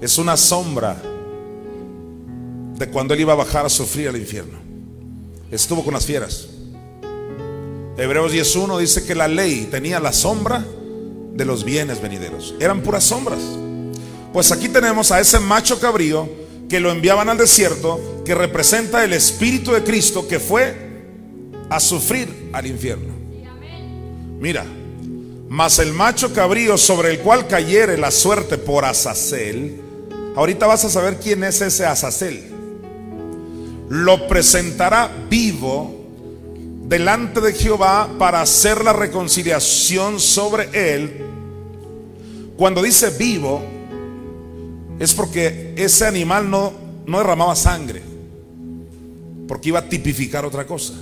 Es 0.00 0.18
una 0.18 0.36
sombra 0.36 1.00
de 2.76 2.88
cuando 2.88 3.14
él 3.14 3.20
iba 3.20 3.32
a 3.32 3.36
bajar 3.36 3.66
a 3.66 3.68
sufrir 3.68 4.08
al 4.08 4.16
infierno. 4.16 4.58
Estuvo 5.50 5.84
con 5.84 5.94
las 5.94 6.06
fieras. 6.06 6.48
Hebreos 7.96 8.32
10.1 8.32 8.78
dice 8.78 9.04
que 9.04 9.14
la 9.14 9.28
ley 9.28 9.68
tenía 9.70 9.98
la 9.98 10.12
sombra 10.12 10.64
de 11.38 11.44
los 11.44 11.64
bienes 11.64 12.02
venideros. 12.02 12.56
Eran 12.58 12.82
puras 12.82 13.04
sombras. 13.04 13.38
Pues 14.32 14.50
aquí 14.50 14.68
tenemos 14.68 15.12
a 15.12 15.20
ese 15.20 15.38
macho 15.38 15.78
cabrío 15.78 16.28
que 16.68 16.80
lo 16.80 16.90
enviaban 16.90 17.28
al 17.28 17.38
desierto, 17.38 18.22
que 18.24 18.34
representa 18.34 19.04
el 19.04 19.12
Espíritu 19.12 19.72
de 19.72 19.84
Cristo 19.84 20.26
que 20.26 20.40
fue 20.40 20.74
a 21.70 21.78
sufrir 21.78 22.50
al 22.52 22.66
infierno. 22.66 23.14
Mira, 24.40 24.66
mas 25.48 25.78
el 25.78 25.92
macho 25.92 26.34
cabrío 26.34 26.76
sobre 26.76 27.12
el 27.12 27.20
cual 27.20 27.46
cayere 27.46 27.96
la 27.96 28.10
suerte 28.10 28.58
por 28.58 28.84
Azazel, 28.84 29.80
ahorita 30.34 30.66
vas 30.66 30.84
a 30.84 30.90
saber 30.90 31.18
quién 31.18 31.44
es 31.44 31.60
ese 31.60 31.86
Azazel. 31.86 32.52
Lo 33.88 34.26
presentará 34.26 35.08
vivo 35.30 35.94
delante 36.88 37.40
de 37.40 37.52
Jehová 37.52 38.08
para 38.18 38.40
hacer 38.40 38.82
la 38.82 38.92
reconciliación 38.92 40.18
sobre 40.18 40.68
él. 40.72 41.27
Cuando 42.58 42.82
dice 42.82 43.10
vivo, 43.10 43.62
es 44.98 45.14
porque 45.14 45.74
ese 45.76 46.06
animal 46.06 46.50
no, 46.50 46.72
no 47.06 47.18
derramaba 47.18 47.54
sangre, 47.54 48.02
porque 49.46 49.68
iba 49.68 49.78
a 49.78 49.88
tipificar 49.88 50.44
otra 50.44 50.66
cosa. 50.66 50.94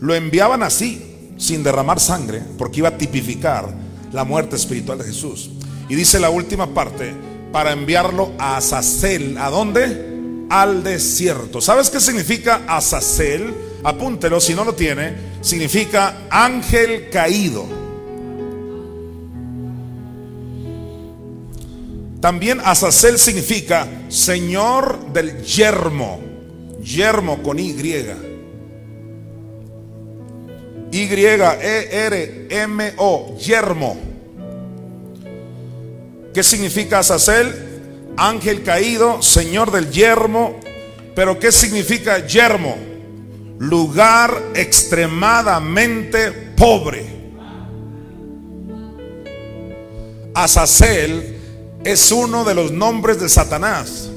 Lo 0.00 0.14
enviaban 0.14 0.62
así, 0.62 1.34
sin 1.36 1.62
derramar 1.62 2.00
sangre, 2.00 2.42
porque 2.56 2.78
iba 2.78 2.88
a 2.88 2.96
tipificar 2.96 3.74
la 4.10 4.24
muerte 4.24 4.56
espiritual 4.56 4.96
de 4.96 5.04
Jesús. 5.04 5.50
Y 5.90 5.96
dice 5.96 6.18
la 6.18 6.30
última 6.30 6.72
parte, 6.72 7.12
para 7.52 7.72
enviarlo 7.72 8.32
a 8.38 8.56
Azazel. 8.56 9.36
¿A 9.36 9.50
dónde? 9.50 10.46
Al 10.48 10.82
desierto. 10.82 11.60
¿Sabes 11.60 11.90
qué 11.90 12.00
significa 12.00 12.62
Azazel? 12.66 13.54
Apúntelo 13.84 14.40
si 14.40 14.54
no 14.54 14.64
lo 14.64 14.74
tiene. 14.74 15.14
Significa 15.42 16.22
ángel 16.30 17.10
caído. 17.10 17.83
También 22.24 22.62
Azazel 22.64 23.18
significa 23.18 23.86
Señor 24.08 25.12
del 25.12 25.42
yermo. 25.42 26.22
Yermo 26.82 27.42
con 27.42 27.58
Y. 27.58 27.74
Y-E-R-M-O. 30.90 31.76
Yermo. 33.36 33.98
¿Qué 36.32 36.42
significa 36.42 37.00
Azazel? 37.00 37.52
Ángel 38.16 38.62
caído, 38.62 39.20
Señor 39.20 39.70
del 39.70 39.90
yermo. 39.90 40.58
Pero 41.14 41.38
¿qué 41.38 41.52
significa 41.52 42.26
yermo? 42.26 42.74
Lugar 43.58 44.42
extremadamente 44.54 46.32
pobre. 46.56 47.04
Azazel 50.32 51.33
es 51.84 52.10
uno 52.10 52.44
de 52.44 52.54
los 52.54 52.72
nombres 52.72 53.20
de 53.20 53.28
Satanás. 53.28 54.10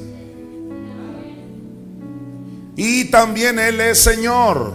Y 2.76 3.06
también 3.06 3.58
Él 3.58 3.80
es 3.80 3.98
Señor. 3.98 4.72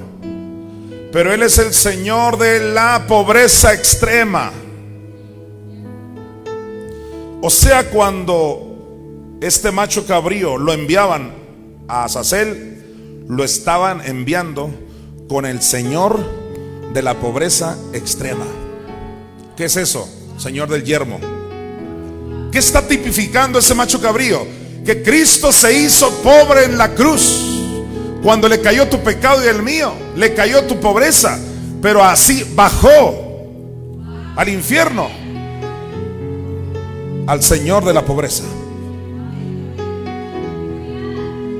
Pero 1.12 1.34
Él 1.34 1.44
es 1.44 1.58
el 1.58 1.74
Señor 1.74 2.38
de 2.38 2.74
la 2.74 3.06
pobreza 3.08 3.74
extrema. 3.74 4.52
O 7.42 7.50
sea, 7.50 7.90
cuando 7.90 9.38
este 9.42 9.72
macho 9.72 10.06
cabrío 10.06 10.58
lo 10.58 10.74
enviaban 10.74 11.34
a 11.88 12.06
Azazel, 12.06 13.26
lo 13.28 13.44
estaban 13.44 14.02
enviando 14.06 14.70
con 15.28 15.46
el 15.46 15.62
Señor 15.62 16.20
de 16.94 17.02
la 17.02 17.20
pobreza 17.20 17.78
extrema. 17.94 18.46
¿Qué 19.58 19.66
es 19.66 19.76
eso? 19.78 20.08
Señor 20.38 20.70
del 20.70 20.84
yermo. 20.84 21.43
¿Qué 22.54 22.60
está 22.60 22.88
tipificando 22.88 23.58
ese 23.58 23.74
macho 23.74 24.00
cabrío? 24.00 24.46
Que 24.86 25.02
Cristo 25.02 25.52
se 25.52 25.74
hizo 25.76 26.12
pobre 26.22 26.66
en 26.66 26.78
la 26.78 26.94
cruz. 26.94 27.60
Cuando 28.22 28.48
le 28.48 28.62
cayó 28.62 28.88
tu 28.88 29.00
pecado 29.00 29.44
y 29.44 29.48
el 29.48 29.64
mío, 29.64 29.92
le 30.16 30.36
cayó 30.36 30.64
tu 30.66 30.80
pobreza. 30.80 31.40
Pero 31.82 32.04
así 32.04 32.46
bajó 32.54 33.50
al 34.36 34.50
infierno, 34.50 35.10
al 37.26 37.42
Señor 37.42 37.86
de 37.86 37.94
la 37.96 38.06
pobreza. 38.06 38.44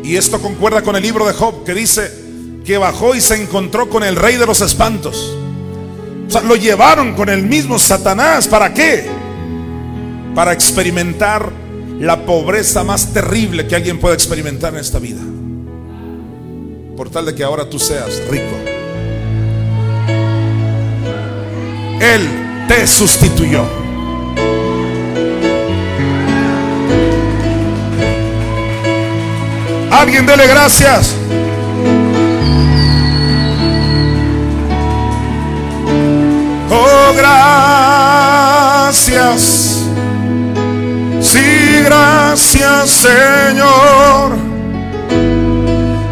Y 0.04 0.16
esto 0.16 0.40
concuerda 0.40 0.84
con 0.84 0.96
el 0.96 1.02
libro 1.02 1.26
de 1.26 1.34
Job 1.34 1.64
que 1.64 1.74
dice 1.74 2.12
que 2.64 2.78
bajó 2.78 3.16
y 3.16 3.22
se 3.22 3.42
encontró 3.42 3.90
con 3.90 4.04
el 4.04 4.16
rey 4.16 4.36
de 4.36 4.46
los 4.46 4.62
espantos. 4.62 5.36
O 6.28 6.30
sea, 6.30 6.42
lo 6.42 6.56
llevaron 6.56 7.16
con 7.16 7.30
el 7.30 7.42
mismo 7.42 7.80
Satanás. 7.80 8.48
¿Para 8.48 8.76
qué? 8.76 9.23
Para 10.36 10.54
experimentar 10.54 11.52
la 12.00 12.26
pobreza 12.26 12.84
más 12.84 13.14
terrible 13.14 13.68
que 13.68 13.76
alguien 13.76 14.00
pueda 14.00 14.16
experimentar 14.16 14.74
en 14.74 14.80
esta 14.80 15.00
vida. 15.00 15.22
Por 16.98 17.10
tal 17.10 17.26
de 17.26 17.36
que 17.36 17.44
ahora 17.44 17.70
tú 17.70 17.80
seas 17.80 18.22
rico. 18.30 18.56
Él 22.00 22.28
te 22.68 22.86
sustituyó. 22.86 23.64
Alguien 29.92 30.26
dele 30.26 30.48
gracias. 30.48 31.16
Oh, 36.70 37.14
gracias. 38.90 39.73
Gracias 41.84 42.90
Señor. 42.90 44.38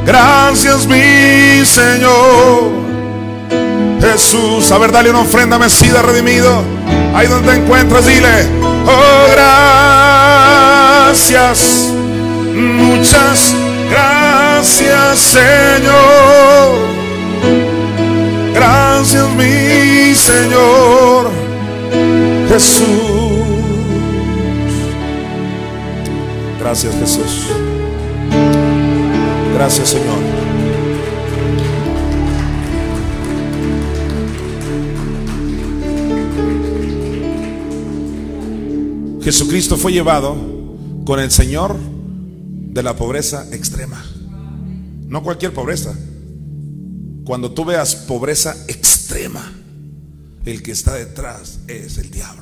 Gracias 0.06 0.86
mi 0.88 1.66
Señor. 1.66 2.82
Jesús, 4.02 4.72
a 4.72 4.78
ver, 4.78 4.92
dale 4.92 5.10
una 5.10 5.20
ofrenda 5.22 5.58
mecida 5.58 6.02
redimido. 6.02 6.64
Ahí 7.14 7.28
donde 7.28 7.56
encuentras, 7.56 8.06
dile, 8.06 8.46
oh 8.88 9.28
gracias, 11.08 11.90
muchas 12.54 13.54
gracias 13.90 15.20
Señor. 15.20 16.92
Gracias 18.54 19.30
mi 19.38 20.16
Señor 20.16 21.32
Jesús. 22.50 23.31
Gracias 26.72 26.96
Jesús. 26.96 27.48
Gracias 29.54 29.90
Señor. 29.90 30.20
Jesucristo 39.22 39.76
fue 39.76 39.92
llevado 39.92 40.38
con 41.04 41.20
el 41.20 41.30
Señor 41.30 41.76
de 41.78 42.84
la 42.84 42.96
pobreza 42.96 43.46
extrema. 43.52 44.02
No 45.08 45.24
cualquier 45.24 45.54
pobreza. 45.54 45.94
Cuando 47.26 47.52
tú 47.52 47.66
veas 47.66 47.96
pobreza 47.96 48.56
extrema, 48.70 49.44
el 50.46 50.64
que 50.64 50.72
está 50.72 50.94
detrás 50.94 51.60
es 51.68 51.98
el 51.98 52.10
diablo. 52.12 52.41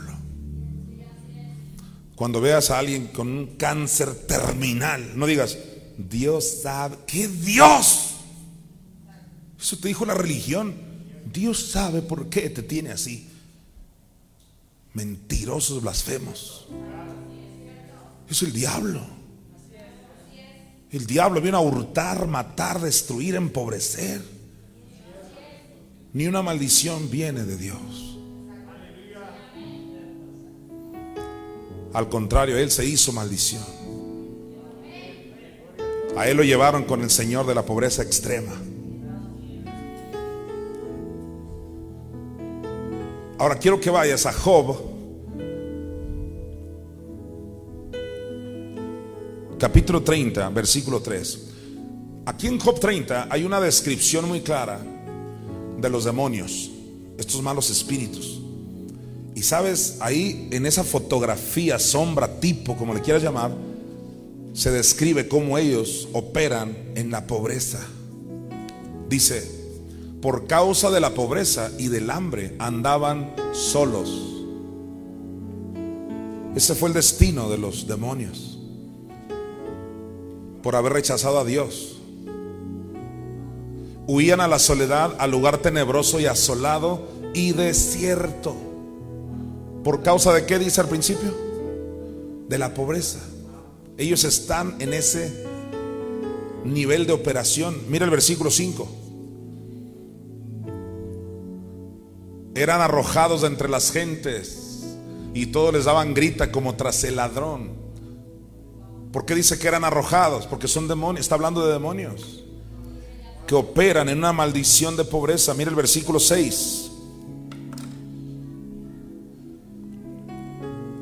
Cuando 2.20 2.42
veas 2.42 2.70
a 2.70 2.80
alguien 2.80 3.08
con 3.08 3.30
un 3.30 3.56
cáncer 3.56 4.14
terminal, 4.14 5.18
no 5.18 5.26
digas, 5.26 5.58
Dios 5.98 6.64
sabe, 6.64 6.98
¿qué 7.08 7.30
Dios? 7.30 8.16
Eso 9.58 9.78
te 9.78 9.88
dijo 9.88 10.06
la 10.06 10.16
religión. 10.16 10.76
Dios 11.32 11.68
sabe 11.72 12.02
por 12.02 12.28
qué 12.28 12.50
te 12.50 12.62
tiene 12.62 12.90
así. 12.90 13.30
Mentirosos, 14.94 15.82
blasfemos. 15.82 16.68
Es 18.30 18.42
el 18.42 18.52
diablo. 18.52 19.00
El 20.92 21.06
diablo 21.06 21.40
viene 21.40 21.56
a 21.56 21.62
hurtar, 21.62 22.28
matar, 22.28 22.82
destruir, 22.82 23.36
empobrecer. 23.36 24.22
Ni 26.12 26.28
una 26.28 26.42
maldición 26.42 27.10
viene 27.10 27.46
de 27.46 27.56
Dios. 27.56 28.09
Al 31.94 32.08
contrario, 32.10 32.58
Él 32.58 32.70
se 32.70 32.86
hizo 32.86 33.12
maldición. 33.12 33.64
A 36.16 36.28
Él 36.28 36.38
lo 36.38 36.44
llevaron 36.44 36.84
con 36.84 37.02
el 37.02 37.10
Señor 37.10 37.46
de 37.48 37.56
la 37.56 37.66
pobreza 37.66 38.04
extrema. 38.04 38.52
Ahora 43.38 43.58
quiero 43.58 43.80
que 43.80 43.90
vayas 43.90 44.26
a 44.26 44.34
Job, 44.34 44.78
capítulo 49.58 50.04
30, 50.04 50.50
versículo 50.50 51.02
3. 51.02 51.48
Aquí 52.26 52.48
en 52.48 52.60
Job 52.60 52.80
30 52.80 53.28
hay 53.30 53.46
una 53.46 53.62
descripción 53.62 54.28
muy 54.28 54.42
clara 54.42 54.80
de 55.78 55.90
los 55.90 56.04
demonios, 56.04 56.70
estos 57.18 57.42
malos 57.42 57.70
espíritus. 57.70 58.39
Y 59.40 59.44
sabes, 59.44 59.96
ahí 60.02 60.50
en 60.52 60.66
esa 60.66 60.84
fotografía, 60.84 61.80
sombra, 61.80 62.42
tipo, 62.42 62.76
como 62.76 62.94
le 62.94 63.00
quieras 63.00 63.24
llamar, 63.24 63.54
se 64.52 64.70
describe 64.70 65.30
cómo 65.30 65.58
ellos 65.58 66.10
operan 66.12 66.76
en 66.96 67.10
la 67.10 67.26
pobreza. 67.26 67.80
Dice, 69.08 69.50
por 70.22 70.46
causa 70.46 70.92
de 70.92 71.00
la 71.00 71.14
pobreza 71.14 71.72
y 71.78 71.88
del 71.88 72.10
hambre 72.10 72.58
andaban 72.60 73.34
solos. 73.54 74.10
Ese 76.54 76.76
fue 76.76 76.90
el 76.90 76.96
destino 76.96 77.50
de 77.50 77.60
los 77.60 77.88
demonios. 77.88 78.60
Por 80.62 80.76
haber 80.76 80.92
rechazado 80.92 81.40
a 81.40 81.46
Dios. 81.46 81.98
Huían 84.06 84.42
a 84.42 84.50
la 84.50 84.60
soledad, 84.60 85.16
al 85.18 85.32
lugar 85.32 85.60
tenebroso 85.60 86.20
y 86.20 86.26
asolado 86.26 87.08
y 87.34 87.54
desierto. 87.54 88.69
¿Por 89.90 90.04
causa 90.04 90.32
de 90.32 90.46
qué 90.46 90.60
dice 90.60 90.82
al 90.82 90.88
principio? 90.88 91.36
De 92.48 92.60
la 92.60 92.76
pobreza. 92.76 93.18
Ellos 93.98 94.24
están 94.24 94.76
en 94.78 94.94
ese 94.94 95.48
nivel 96.64 97.08
de 97.08 97.14
operación. 97.14 97.76
Mira 97.90 98.06
el 98.06 98.12
versículo 98.12 98.52
5. 98.52 98.88
Eran 102.54 102.82
arrojados 102.82 103.44
entre 103.44 103.68
las 103.68 103.92
gentes 103.92 104.84
y 105.34 105.48
todos 105.48 105.74
les 105.74 105.86
daban 105.86 106.14
grita 106.14 106.52
como 106.52 106.76
tras 106.76 107.04
el 107.04 107.16
ladrón. 107.16 107.72
¿Por 109.12 109.26
qué 109.26 109.34
dice 109.34 109.58
que 109.58 109.68
eran 109.68 109.86
arrojados? 109.86 110.46
Porque 110.46 110.68
son 110.68 110.88
demonios, 110.88 111.26
está 111.26 111.34
hablando 111.34 111.66
de 111.66 111.74
demonios 111.74 112.46
que 113.48 113.56
operan 113.56 114.08
en 114.08 114.20
una 114.20 114.34
maldición 114.34 114.96
de 114.96 115.04
pobreza. 115.04 115.56
Mira 115.56 115.72
el 115.72 115.76
versículo 115.76 116.20
6. 116.20 116.89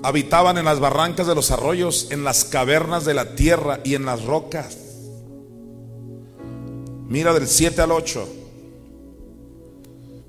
Habitaban 0.08 0.58
en 0.58 0.64
las 0.64 0.80
barrancas 0.80 1.28
de 1.28 1.36
los 1.36 1.52
arroyos, 1.52 2.08
en 2.12 2.24
las 2.24 2.46
cavernas 2.46 3.04
de 3.04 3.14
la 3.14 3.36
tierra 3.36 3.82
y 3.84 3.94
en 3.94 4.06
las 4.06 4.24
rocas. 4.24 4.78
Mira 7.10 7.34
del 7.34 7.46
7 7.46 7.82
al 7.82 7.92
8. 7.92 8.26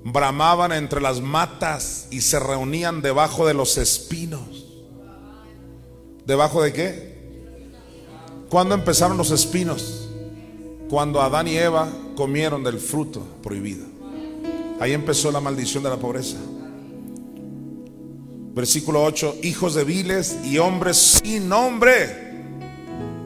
Bramaban 0.02 0.72
entre 0.72 1.00
las 1.00 1.20
matas 1.20 2.08
y 2.10 2.22
se 2.22 2.40
reunían 2.40 3.02
debajo 3.02 3.46
de 3.46 3.54
los 3.54 3.78
espinos. 3.78 4.66
¿Debajo 6.26 6.60
de 6.60 6.72
qué? 6.72 7.18
¿Cuándo 8.50 8.74
empezaron 8.74 9.16
los 9.16 9.30
espinos? 9.30 10.08
Cuando 10.90 11.22
Adán 11.22 11.46
y 11.46 11.56
Eva 11.56 11.88
comieron 12.16 12.64
del 12.64 12.80
fruto 12.80 13.22
prohibido. 13.44 13.86
Ahí 14.80 14.92
empezó 14.92 15.30
la 15.30 15.38
maldición 15.38 15.84
de 15.84 15.90
la 15.90 15.98
pobreza. 15.98 16.38
Versículo 18.58 19.04
8, 19.04 19.36
hijos 19.44 19.76
de 19.76 19.84
viles 19.84 20.36
y 20.42 20.58
hombres 20.58 21.20
sin 21.22 21.48
nombre, 21.48 22.32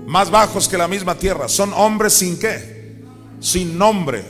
más 0.07 0.31
bajos 0.31 0.69
que 0.69 0.77
la 0.77 0.87
misma 0.87 1.15
tierra. 1.15 1.49
Son 1.49 1.73
hombres 1.73 2.13
sin 2.13 2.39
qué? 2.39 3.03
Sin 3.41 3.79
nombre. 3.79 4.23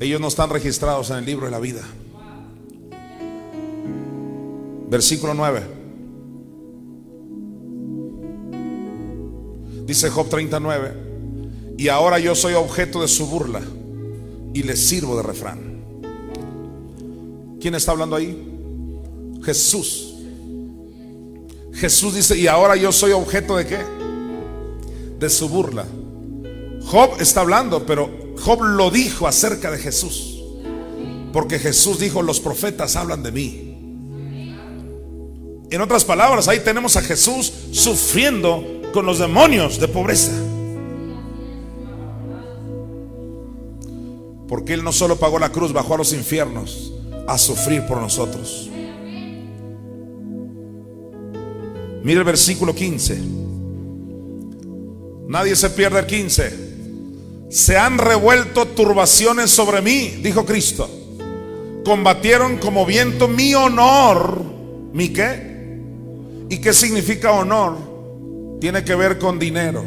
Ellos 0.00 0.20
no 0.20 0.26
están 0.26 0.50
registrados 0.50 1.10
en 1.10 1.18
el 1.18 1.26
libro 1.26 1.44
de 1.44 1.52
la 1.52 1.60
vida. 1.60 1.82
Versículo 4.90 5.32
9. 5.34 5.62
Dice 9.86 10.10
Job 10.10 10.28
39, 10.28 11.76
y 11.78 11.86
ahora 11.86 12.18
yo 12.18 12.34
soy 12.34 12.54
objeto 12.54 13.00
de 13.00 13.06
su 13.06 13.28
burla 13.28 13.60
y 14.52 14.64
les 14.64 14.88
sirvo 14.88 15.16
de 15.16 15.22
refrán. 15.22 15.84
¿Quién 17.60 17.76
está 17.76 17.92
hablando 17.92 18.16
ahí? 18.16 18.57
Jesús. 19.42 20.14
Jesús 21.72 22.14
dice, 22.14 22.36
y 22.36 22.46
ahora 22.46 22.76
yo 22.76 22.90
soy 22.90 23.12
objeto 23.12 23.56
de 23.56 23.66
qué? 23.66 23.78
De 25.18 25.30
su 25.30 25.48
burla. 25.48 25.86
Job 26.84 27.20
está 27.20 27.40
hablando, 27.40 27.86
pero 27.86 28.10
Job 28.42 28.62
lo 28.62 28.90
dijo 28.90 29.28
acerca 29.28 29.70
de 29.70 29.78
Jesús. 29.78 30.42
Porque 31.32 31.58
Jesús 31.58 31.98
dijo, 31.98 32.22
los 32.22 32.40
profetas 32.40 32.96
hablan 32.96 33.22
de 33.22 33.32
mí. 33.32 33.64
En 35.70 35.80
otras 35.82 36.04
palabras, 36.04 36.48
ahí 36.48 36.60
tenemos 36.60 36.96
a 36.96 37.02
Jesús 37.02 37.52
sufriendo 37.72 38.64
con 38.92 39.04
los 39.04 39.18
demonios 39.18 39.78
de 39.78 39.88
pobreza. 39.88 40.32
Porque 44.48 44.72
Él 44.72 44.82
no 44.82 44.92
solo 44.92 45.16
pagó 45.16 45.38
la 45.38 45.52
cruz, 45.52 45.72
bajó 45.72 45.94
a 45.94 45.98
los 45.98 46.14
infiernos 46.14 46.92
a 47.26 47.36
sufrir 47.36 47.86
por 47.86 47.98
nosotros. 47.98 48.67
Mira 52.08 52.20
el 52.20 52.24
versículo 52.24 52.74
15. 52.74 53.18
Nadie 55.28 55.54
se 55.54 55.68
pierde 55.68 55.98
el 56.00 56.06
15. 56.06 57.48
Se 57.50 57.76
han 57.76 57.98
revuelto 57.98 58.66
turbaciones 58.68 59.50
sobre 59.50 59.82
mí, 59.82 60.18
dijo 60.22 60.46
Cristo. 60.46 60.88
Combatieron 61.84 62.56
como 62.56 62.86
viento 62.86 63.28
mi 63.28 63.52
honor. 63.54 64.42
¿Mi 64.90 65.10
qué? 65.10 65.82
¿Y 66.48 66.56
qué 66.62 66.72
significa 66.72 67.32
honor? 67.32 67.76
Tiene 68.58 68.82
que 68.84 68.94
ver 68.94 69.18
con 69.18 69.38
dinero. 69.38 69.84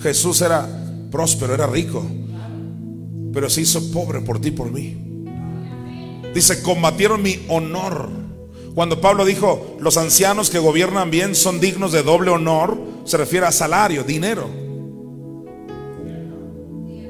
Jesús 0.00 0.40
era 0.42 0.64
próspero, 1.10 1.54
era 1.54 1.66
rico, 1.66 2.06
pero 3.32 3.50
se 3.50 3.62
hizo 3.62 3.90
pobre 3.90 4.20
por 4.20 4.40
ti, 4.40 4.52
por 4.52 4.70
mí. 4.70 4.96
Dice, 6.32 6.62
combatieron 6.62 7.20
mi 7.20 7.40
honor. 7.48 8.23
Cuando 8.74 9.00
Pablo 9.00 9.24
dijo, 9.24 9.76
los 9.78 9.96
ancianos 9.96 10.50
que 10.50 10.58
gobiernan 10.58 11.10
bien 11.10 11.36
son 11.36 11.60
dignos 11.60 11.92
de 11.92 12.02
doble 12.02 12.30
honor, 12.30 12.76
se 13.04 13.16
refiere 13.16 13.46
a 13.46 13.52
salario, 13.52 14.02
dinero. 14.02 14.50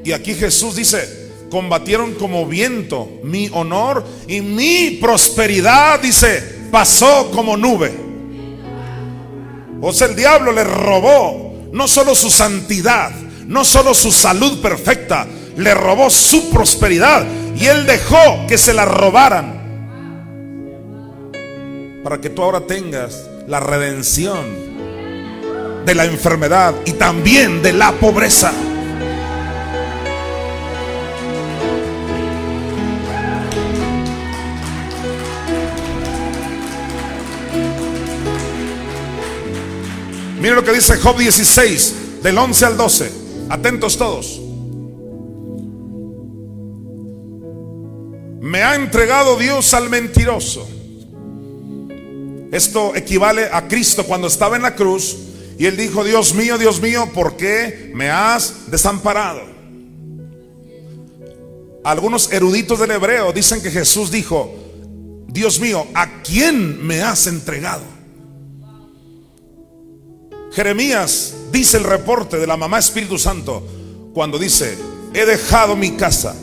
Y 0.04 0.12
aquí 0.12 0.34
Jesús 0.34 0.76
dice, 0.76 1.30
combatieron 1.50 2.14
como 2.14 2.46
viento 2.46 3.08
mi 3.22 3.48
honor 3.54 4.04
y 4.28 4.42
mi 4.42 4.98
prosperidad, 5.00 6.00
dice, 6.00 6.66
pasó 6.70 7.30
como 7.30 7.56
nube. 7.56 7.94
O 9.80 9.90
sea, 9.90 10.08
el 10.08 10.16
diablo 10.16 10.52
le 10.52 10.64
robó 10.64 11.70
no 11.72 11.88
solo 11.88 12.14
su 12.14 12.30
santidad, 12.30 13.10
no 13.46 13.64
solo 13.64 13.94
su 13.94 14.12
salud 14.12 14.60
perfecta, 14.60 15.26
le 15.56 15.72
robó 15.72 16.10
su 16.10 16.50
prosperidad 16.50 17.24
y 17.56 17.64
él 17.66 17.86
dejó 17.86 18.46
que 18.46 18.58
se 18.58 18.74
la 18.74 18.84
robaran 18.84 19.63
para 22.04 22.20
que 22.20 22.28
tú 22.28 22.42
ahora 22.42 22.60
tengas 22.60 23.30
la 23.48 23.60
redención 23.60 24.44
de 25.86 25.94
la 25.94 26.04
enfermedad 26.04 26.74
y 26.84 26.92
también 26.92 27.62
de 27.62 27.72
la 27.72 27.92
pobreza. 27.92 28.52
Mira 40.38 40.56
lo 40.56 40.62
que 40.62 40.72
dice 40.72 40.98
Job 40.98 41.16
16, 41.16 42.22
del 42.22 42.36
11 42.36 42.66
al 42.66 42.76
12. 42.76 43.12
Atentos 43.48 43.96
todos. 43.96 44.42
Me 48.42 48.62
ha 48.62 48.74
entregado 48.74 49.38
Dios 49.38 49.72
al 49.72 49.88
mentiroso 49.88 50.68
esto 52.54 52.94
equivale 52.94 53.48
a 53.52 53.66
Cristo 53.66 54.04
cuando 54.04 54.28
estaba 54.28 54.54
en 54.54 54.62
la 54.62 54.76
cruz 54.76 55.16
y 55.58 55.66
él 55.66 55.76
dijo, 55.76 56.04
Dios 56.04 56.34
mío, 56.34 56.56
Dios 56.56 56.80
mío, 56.80 57.10
¿por 57.12 57.36
qué 57.36 57.90
me 57.92 58.10
has 58.10 58.70
desamparado? 58.70 59.40
Algunos 61.82 62.32
eruditos 62.32 62.78
del 62.78 62.92
hebreo 62.92 63.32
dicen 63.32 63.60
que 63.60 63.72
Jesús 63.72 64.12
dijo, 64.12 64.54
Dios 65.26 65.58
mío, 65.58 65.84
¿a 65.94 66.22
quién 66.22 66.80
me 66.86 67.02
has 67.02 67.26
entregado? 67.26 67.82
Jeremías 70.52 71.34
dice 71.50 71.78
el 71.78 71.84
reporte 71.84 72.38
de 72.38 72.46
la 72.46 72.56
mamá 72.56 72.78
Espíritu 72.78 73.18
Santo 73.18 73.66
cuando 74.14 74.38
dice, 74.38 74.78
he 75.12 75.26
dejado 75.26 75.74
mi 75.74 75.96
casa, 75.96 76.36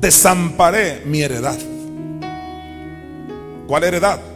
desamparé 0.00 1.02
mi 1.06 1.22
heredad. 1.22 1.58
¿Cuál 3.68 3.84
heredad? 3.84 4.31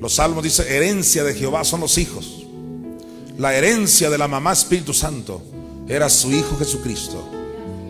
Los 0.00 0.14
salmos 0.14 0.44
dicen, 0.44 0.66
herencia 0.68 1.24
de 1.24 1.34
Jehová 1.34 1.64
son 1.64 1.80
los 1.80 1.98
hijos. 1.98 2.46
La 3.38 3.54
herencia 3.54 4.10
de 4.10 4.18
la 4.18 4.28
mamá 4.28 4.52
Espíritu 4.52 4.92
Santo 4.92 5.42
era 5.88 6.08
su 6.08 6.32
Hijo 6.32 6.56
Jesucristo. 6.58 7.22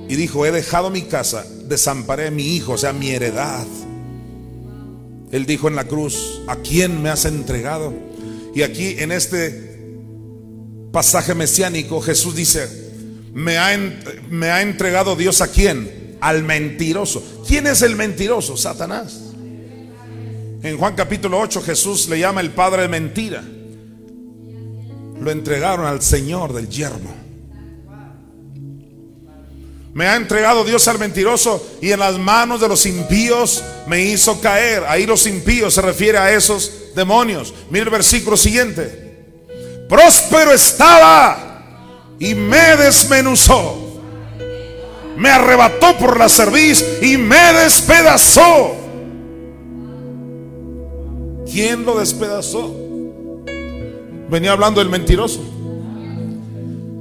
Y 0.08 0.14
dijo, 0.14 0.46
he 0.46 0.52
dejado 0.52 0.90
mi 0.90 1.02
casa, 1.02 1.44
desamparé 1.64 2.28
a 2.28 2.30
mi 2.30 2.54
hijo, 2.54 2.72
o 2.72 2.78
sea, 2.78 2.92
mi 2.92 3.10
heredad. 3.10 3.66
Él 5.32 5.46
dijo 5.46 5.68
en 5.68 5.74
la 5.74 5.84
cruz, 5.84 6.42
¿a 6.46 6.56
quién 6.56 7.02
me 7.02 7.08
has 7.08 7.24
entregado? 7.24 7.92
Y 8.54 8.62
aquí 8.62 8.96
en 8.98 9.10
este 9.10 9.66
pasaje 10.92 11.34
mesiánico 11.34 12.00
Jesús 12.00 12.36
dice, 12.36 12.68
me 13.34 13.58
ha, 13.58 13.76
me 14.30 14.50
ha 14.50 14.62
entregado 14.62 15.16
Dios 15.16 15.40
a 15.40 15.48
quién? 15.48 16.16
Al 16.20 16.44
mentiroso. 16.44 17.22
¿Quién 17.46 17.66
es 17.66 17.82
el 17.82 17.96
mentiroso? 17.96 18.56
Satanás. 18.56 19.20
En 20.66 20.78
Juan 20.78 20.96
capítulo 20.96 21.38
8 21.38 21.62
Jesús 21.62 22.08
le 22.08 22.18
llama 22.18 22.40
el 22.40 22.50
padre 22.50 22.82
de 22.82 22.88
mentira. 22.88 23.40
Lo 25.20 25.30
entregaron 25.30 25.86
al 25.86 26.02
Señor 26.02 26.52
del 26.52 26.68
yermo. 26.68 27.14
Me 29.94 30.08
ha 30.08 30.16
entregado 30.16 30.64
Dios 30.64 30.88
al 30.88 30.98
mentiroso 30.98 31.64
y 31.80 31.92
en 31.92 32.00
las 32.00 32.18
manos 32.18 32.60
de 32.60 32.66
los 32.66 32.84
impíos 32.84 33.62
me 33.86 34.06
hizo 34.06 34.40
caer. 34.40 34.82
Ahí 34.88 35.06
los 35.06 35.28
impíos 35.28 35.72
se 35.72 35.82
refiere 35.82 36.18
a 36.18 36.32
esos 36.32 36.72
demonios. 36.96 37.54
Mira 37.70 37.84
el 37.84 37.90
versículo 37.90 38.36
siguiente. 38.36 39.24
Próspero 39.88 40.52
estaba 40.52 41.62
y 42.18 42.34
me 42.34 42.76
desmenuzó. 42.76 44.02
Me 45.16 45.30
arrebató 45.30 45.96
por 45.96 46.18
la 46.18 46.28
cerviz 46.28 46.84
y 47.02 47.16
me 47.16 47.52
despedazó. 47.52 48.85
¿Quién 51.50 51.84
lo 51.84 51.98
despedazó? 51.98 52.74
Venía 54.28 54.52
hablando 54.52 54.80
del 54.80 54.90
mentiroso. 54.90 55.40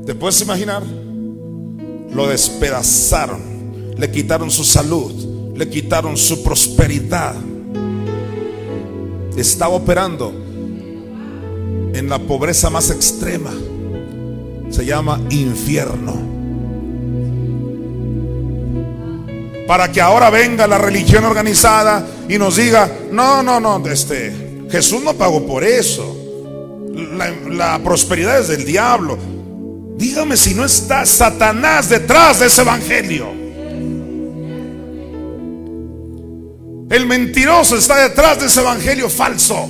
¿Te 0.05 0.13
puedes 0.13 0.39
imaginar? 0.41 0.83
Lo 2.11 2.27
despedazaron. 2.27 3.41
Le 3.97 4.11
quitaron 4.11 4.51
su 4.51 4.63
salud. 4.63 5.55
Le 5.55 5.67
quitaron 5.67 6.15
su 6.15 6.43
prosperidad. 6.43 7.35
Estaba 9.35 9.73
operando 9.73 10.31
en 11.93 12.07
la 12.07 12.19
pobreza 12.19 12.69
más 12.69 12.91
extrema. 12.91 13.51
Se 14.69 14.85
llama 14.85 15.19
infierno. 15.31 16.35
Para 19.67 19.91
que 19.91 19.99
ahora 19.99 20.29
venga 20.29 20.67
la 20.67 20.77
religión 20.77 21.25
organizada 21.25 22.05
y 22.27 22.37
nos 22.37 22.55
diga, 22.55 22.91
no, 23.11 23.43
no, 23.43 23.59
no, 23.59 23.85
este, 23.87 24.33
Jesús 24.69 25.03
no 25.03 25.13
pagó 25.13 25.45
por 25.45 25.63
eso. 25.63 26.15
La, 26.93 27.31
la 27.49 27.79
prosperidad 27.83 28.39
es 28.39 28.47
del 28.47 28.65
diablo. 28.65 29.17
Dígame 29.97 30.35
si 30.35 30.53
no 30.53 30.65
está 30.65 31.05
Satanás 31.05 31.89
detrás 31.89 32.39
de 32.39 32.47
ese 32.47 32.61
evangelio. 32.61 33.27
El 36.89 37.07
mentiroso 37.07 37.77
está 37.77 38.07
detrás 38.07 38.39
de 38.39 38.45
ese 38.47 38.61
evangelio 38.61 39.09
falso. 39.09 39.69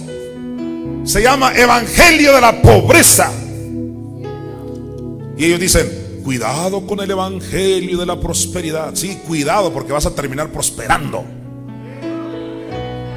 Se 1.03 1.22
llama 1.22 1.53
evangelio 1.56 2.34
de 2.34 2.41
la 2.41 2.61
pobreza. 2.61 3.32
Y 5.38 5.45
ellos 5.45 5.60
dicen, 5.60 6.22
cuidado 6.23 6.88
con 6.88 6.99
el 6.99 7.11
evangelio 7.11 7.98
de 7.98 8.06
la 8.06 8.19
prosperidad. 8.19 8.95
Sí, 8.95 9.19
cuidado 9.27 9.72
porque 9.72 9.94
vas 9.94 10.06
a 10.06 10.15
terminar 10.15 10.49
prosperando. 10.49 11.23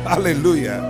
Aleluya. 0.09 0.89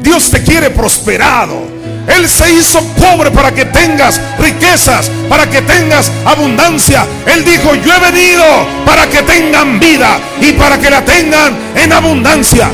Dios 0.00 0.30
te 0.30 0.42
quiere 0.42 0.70
prosperado. 0.70 1.62
Él 2.06 2.28
se 2.28 2.52
hizo 2.52 2.82
pobre 2.94 3.30
para 3.30 3.52
que 3.52 3.64
tengas 3.64 4.20
riquezas, 4.38 5.10
para 5.28 5.48
que 5.48 5.62
tengas 5.62 6.12
abundancia. 6.26 7.06
Él 7.26 7.44
dijo, 7.44 7.74
yo 7.76 7.94
he 7.94 8.10
venido 8.12 8.44
para 8.84 9.08
que 9.08 9.22
tengan 9.22 9.80
vida 9.80 10.18
y 10.40 10.52
para 10.52 10.78
que 10.78 10.90
la 10.90 11.02
tengan 11.02 11.56
en 11.74 11.92
abundancia. 11.92 12.68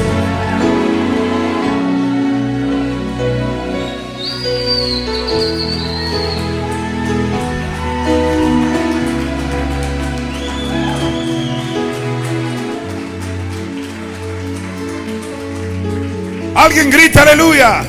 Alguien 16.60 16.90
grita 16.90 17.22
aleluya. 17.22 17.82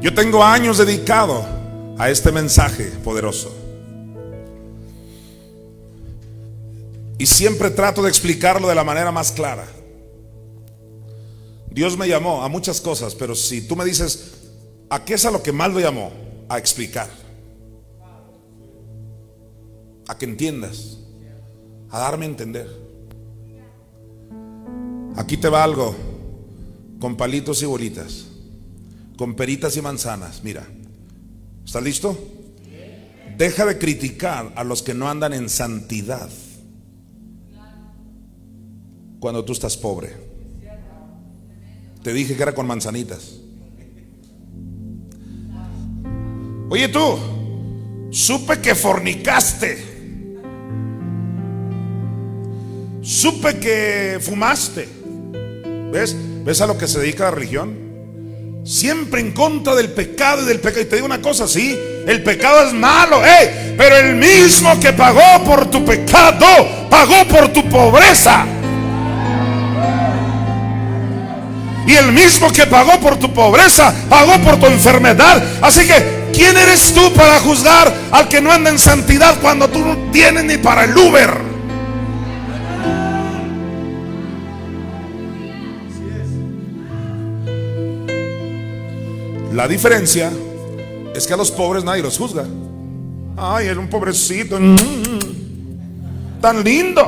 Yo 0.00 0.12
tengo 0.12 0.42
años 0.42 0.78
dedicado 0.78 1.46
a 1.96 2.10
este 2.10 2.32
mensaje 2.32 2.86
poderoso. 3.04 3.54
Y 7.18 7.26
siempre 7.26 7.70
trato 7.70 8.02
de 8.02 8.08
explicarlo 8.08 8.66
de 8.66 8.74
la 8.74 8.82
manera 8.82 9.12
más 9.12 9.30
clara. 9.30 9.68
Dios 11.70 11.96
me 11.96 12.08
llamó 12.08 12.42
a 12.42 12.48
muchas 12.48 12.80
cosas, 12.80 13.14
pero 13.14 13.36
si 13.36 13.68
tú 13.68 13.76
me 13.76 13.84
dices, 13.84 14.32
¿a 14.88 15.04
qué 15.04 15.14
es 15.14 15.24
a 15.24 15.30
lo 15.30 15.40
que 15.40 15.52
más 15.52 15.72
lo 15.72 15.78
llamó? 15.78 16.10
A 16.48 16.58
explicar. 16.58 17.08
A 20.08 20.18
que 20.18 20.24
entiendas. 20.24 20.98
A 21.90 22.00
darme 22.00 22.24
a 22.24 22.28
entender. 22.28 22.89
Aquí 25.16 25.36
te 25.36 25.48
va 25.48 25.64
algo 25.64 25.94
con 26.98 27.16
palitos 27.16 27.62
y 27.62 27.66
bolitas 27.66 28.30
con 29.20 29.34
peritas 29.34 29.76
y 29.76 29.82
manzanas. 29.82 30.42
Mira, 30.42 30.66
¿estás 31.62 31.82
listo? 31.82 32.18
Deja 33.36 33.66
de 33.66 33.76
criticar 33.76 34.50
a 34.56 34.64
los 34.64 34.82
que 34.82 34.94
no 34.94 35.10
andan 35.10 35.34
en 35.34 35.50
santidad 35.50 36.30
cuando 39.18 39.44
tú 39.44 39.52
estás 39.52 39.76
pobre. 39.76 40.16
Te 42.02 42.14
dije 42.14 42.34
que 42.34 42.42
era 42.42 42.54
con 42.54 42.66
manzanitas. 42.66 43.40
Oye 46.70 46.88
tú, 46.88 47.18
supe 48.10 48.58
que 48.62 48.74
fornicaste. 48.74 49.84
Supe 53.02 53.58
que 53.60 54.18
fumaste. 54.18 54.99
¿Ves? 55.92 56.14
¿Ves 56.44 56.60
a 56.60 56.66
lo 56.66 56.78
que 56.78 56.86
se 56.86 57.00
dedica 57.00 57.24
la 57.24 57.30
religión? 57.32 57.90
Siempre 58.64 59.20
en 59.20 59.32
contra 59.32 59.74
del 59.74 59.90
pecado 59.90 60.42
y 60.42 60.46
del 60.46 60.60
pecado. 60.60 60.82
Y 60.82 60.84
te 60.86 60.96
digo 60.96 61.06
una 61.06 61.20
cosa, 61.20 61.48
sí, 61.48 61.78
el 62.06 62.22
pecado 62.22 62.66
es 62.66 62.72
malo, 62.72 63.20
pero 63.76 63.96
el 63.96 64.16
mismo 64.16 64.78
que 64.78 64.92
pagó 64.92 65.44
por 65.44 65.70
tu 65.70 65.84
pecado, 65.84 66.46
pagó 66.88 67.26
por 67.28 67.48
tu 67.52 67.68
pobreza. 67.68 68.46
Y 71.86 71.94
el 71.94 72.12
mismo 72.12 72.52
que 72.52 72.66
pagó 72.66 73.00
por 73.00 73.18
tu 73.18 73.32
pobreza, 73.32 73.92
pagó 74.08 74.38
por 74.44 74.60
tu 74.60 74.66
enfermedad. 74.66 75.42
Así 75.60 75.86
que, 75.86 76.30
¿quién 76.32 76.56
eres 76.56 76.92
tú 76.94 77.12
para 77.14 77.40
juzgar 77.40 77.92
al 78.12 78.28
que 78.28 78.40
no 78.40 78.52
anda 78.52 78.70
en 78.70 78.78
santidad 78.78 79.40
cuando 79.40 79.68
tú 79.68 79.80
no 79.80 80.10
tienes 80.12 80.44
ni 80.44 80.58
para 80.58 80.84
el 80.84 80.96
Uber? 80.96 81.49
La 89.60 89.68
diferencia 89.68 90.32
es 91.14 91.26
que 91.26 91.34
a 91.34 91.36
los 91.36 91.50
pobres 91.50 91.84
nadie 91.84 92.02
los 92.02 92.16
juzga. 92.16 92.46
Ay, 93.36 93.66
era 93.66 93.78
un 93.78 93.90
pobrecito. 93.90 94.58
Mm, 94.58 96.40
tan 96.40 96.64
lindo. 96.64 97.06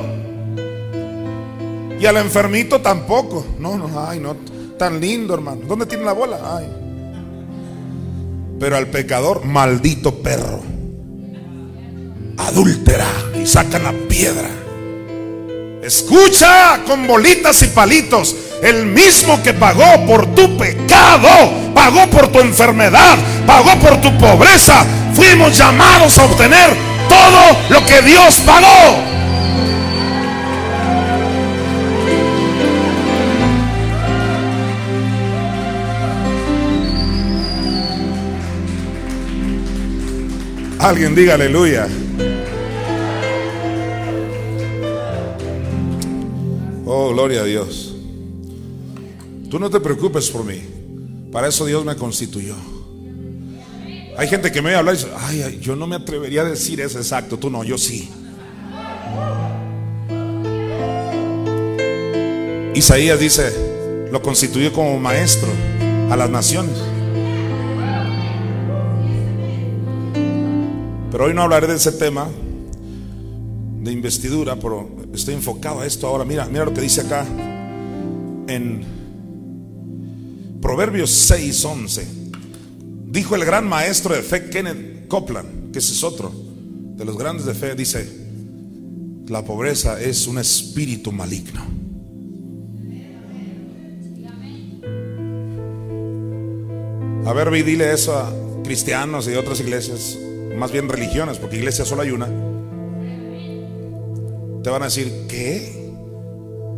Y 1.98 2.04
al 2.04 2.18
enfermito 2.18 2.82
tampoco. 2.82 3.46
No, 3.58 3.78
no, 3.78 3.88
ay, 4.06 4.20
no. 4.20 4.36
Tan 4.78 5.00
lindo, 5.00 5.32
hermano. 5.32 5.62
¿Dónde 5.66 5.86
tiene 5.86 6.04
la 6.04 6.12
bola? 6.12 6.58
Ay. 6.58 6.68
Pero 8.60 8.76
al 8.76 8.88
pecador, 8.88 9.46
maldito 9.46 10.16
perro. 10.16 10.60
Adúltera. 12.36 13.08
Y 13.42 13.46
sacan 13.46 13.84
la 13.84 13.92
piedra. 13.92 14.50
Escucha 15.82 16.84
con 16.86 17.06
bolitas 17.06 17.62
y 17.62 17.68
palitos. 17.68 18.36
El 18.62 18.86
mismo 18.86 19.43
que 19.43 19.52
pagó 19.52 20.06
por 20.06 20.24
tu 20.36 20.56
pecado, 20.56 21.28
pagó 21.74 22.06
por 22.06 22.28
tu 22.28 22.39
enfermedad, 22.39 23.18
pagó 23.44 23.76
por 23.80 24.01
tu 24.01 24.16
pobreza. 24.18 24.86
Fuimos 25.14 25.59
llamados 25.59 26.16
a 26.16 26.24
obtener 26.24 26.70
todo 27.09 27.59
lo 27.70 27.84
que 27.84 28.01
Dios 28.02 28.36
pagó. 28.47 29.12
Alguien 40.78 41.16
diga 41.16 41.34
aleluya. 41.34 41.89
Oh, 46.86 47.10
gloria 47.10 47.40
a 47.40 47.44
Dios. 47.44 47.91
Tú 49.52 49.58
no 49.58 49.68
te 49.68 49.80
preocupes 49.80 50.30
por 50.30 50.46
mí. 50.46 50.62
Para 51.30 51.48
eso 51.48 51.66
Dios 51.66 51.84
me 51.84 51.94
constituyó. 51.94 52.54
Hay 54.16 54.26
gente 54.26 54.50
que 54.50 54.62
me 54.62 54.70
ve 54.70 54.76
hablar 54.76 54.94
y 54.94 54.96
dice, 54.96 55.10
ay, 55.14 55.58
yo 55.60 55.76
no 55.76 55.86
me 55.86 55.96
atrevería 55.96 56.40
a 56.40 56.44
decir 56.46 56.80
eso 56.80 56.96
exacto. 56.96 57.38
Tú 57.38 57.50
no, 57.50 57.62
yo 57.62 57.76
sí. 57.76 58.08
Isaías 62.74 63.20
dice, 63.20 64.08
lo 64.10 64.22
constituyó 64.22 64.72
como 64.72 64.98
maestro 64.98 65.50
a 66.08 66.16
las 66.16 66.30
naciones. 66.30 66.78
Pero 71.10 71.24
hoy 71.24 71.34
no 71.34 71.42
hablaré 71.42 71.66
de 71.66 71.76
ese 71.76 71.92
tema 71.92 72.26
de 73.82 73.92
investidura, 73.92 74.56
pero 74.56 74.88
estoy 75.12 75.34
enfocado 75.34 75.80
a 75.80 75.86
esto 75.86 76.06
ahora. 76.06 76.24
Mira, 76.24 76.46
mira 76.46 76.64
lo 76.64 76.72
que 76.72 76.80
dice 76.80 77.02
acá 77.02 77.26
en 78.48 79.01
Proverbios 80.62 81.10
6:11. 81.28 82.06
Dijo 83.09 83.34
el 83.34 83.44
gran 83.44 83.68
maestro 83.68 84.14
de 84.14 84.22
fe 84.22 84.48
Kenneth 84.48 85.09
Copeland, 85.09 85.72
que 85.72 85.80
ese 85.80 85.93
es 85.93 86.02
otro 86.05 86.32
de 86.97 87.05
los 87.05 87.18
grandes 87.18 87.44
de 87.44 87.52
fe, 87.52 87.74
dice, 87.74 88.09
la 89.26 89.44
pobreza 89.44 90.01
es 90.01 90.26
un 90.26 90.39
espíritu 90.39 91.10
maligno. 91.10 91.66
A 97.26 97.32
ver, 97.32 97.51
vi, 97.51 97.62
dile 97.62 97.93
eso 97.93 98.16
a 98.16 98.32
cristianos 98.62 99.28
y 99.28 99.34
otras 99.34 99.60
iglesias, 99.60 100.16
más 100.56 100.70
bien 100.70 100.89
religiones, 100.89 101.39
porque 101.39 101.56
iglesia 101.56 101.84
solo 101.84 102.02
hay 102.02 102.10
una. 102.10 102.26
Te 104.62 104.70
van 104.70 104.82
a 104.82 104.86
decir, 104.86 105.26
¿qué? 105.28 105.90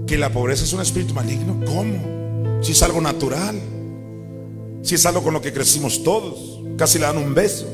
¿Que 0.06 0.16
la 0.16 0.32
pobreza 0.32 0.65
es 0.65 0.73
un 0.73 0.81
espíritu 0.81 1.12
maligno? 1.12 1.61
¿Cómo? 1.66 2.62
Si 2.62 2.73
es 2.73 2.82
algo 2.82 3.01
natural. 3.01 3.73
Si 4.85 4.94
es 4.94 5.05
algo 5.06 5.23
con 5.23 5.35
lo 5.35 5.40
que 5.40 5.52
crecimos 5.52 6.05
todos, 6.05 6.61
casi 6.77 6.98
le 7.01 7.06
dan 7.06 7.19
un 7.19 7.35
beso. 7.35 7.66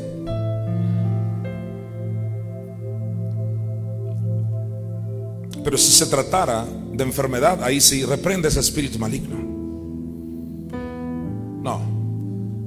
Pero 5.62 5.77
si 5.77 5.93
se 5.93 6.07
tratara 6.07 6.65
de 6.65 7.05
enfermedad, 7.05 7.62
ahí 7.62 7.81
sí 7.81 8.05
reprende 8.05 8.49
ese 8.49 8.61
espíritu 8.61 8.99
maligno. 8.99 9.51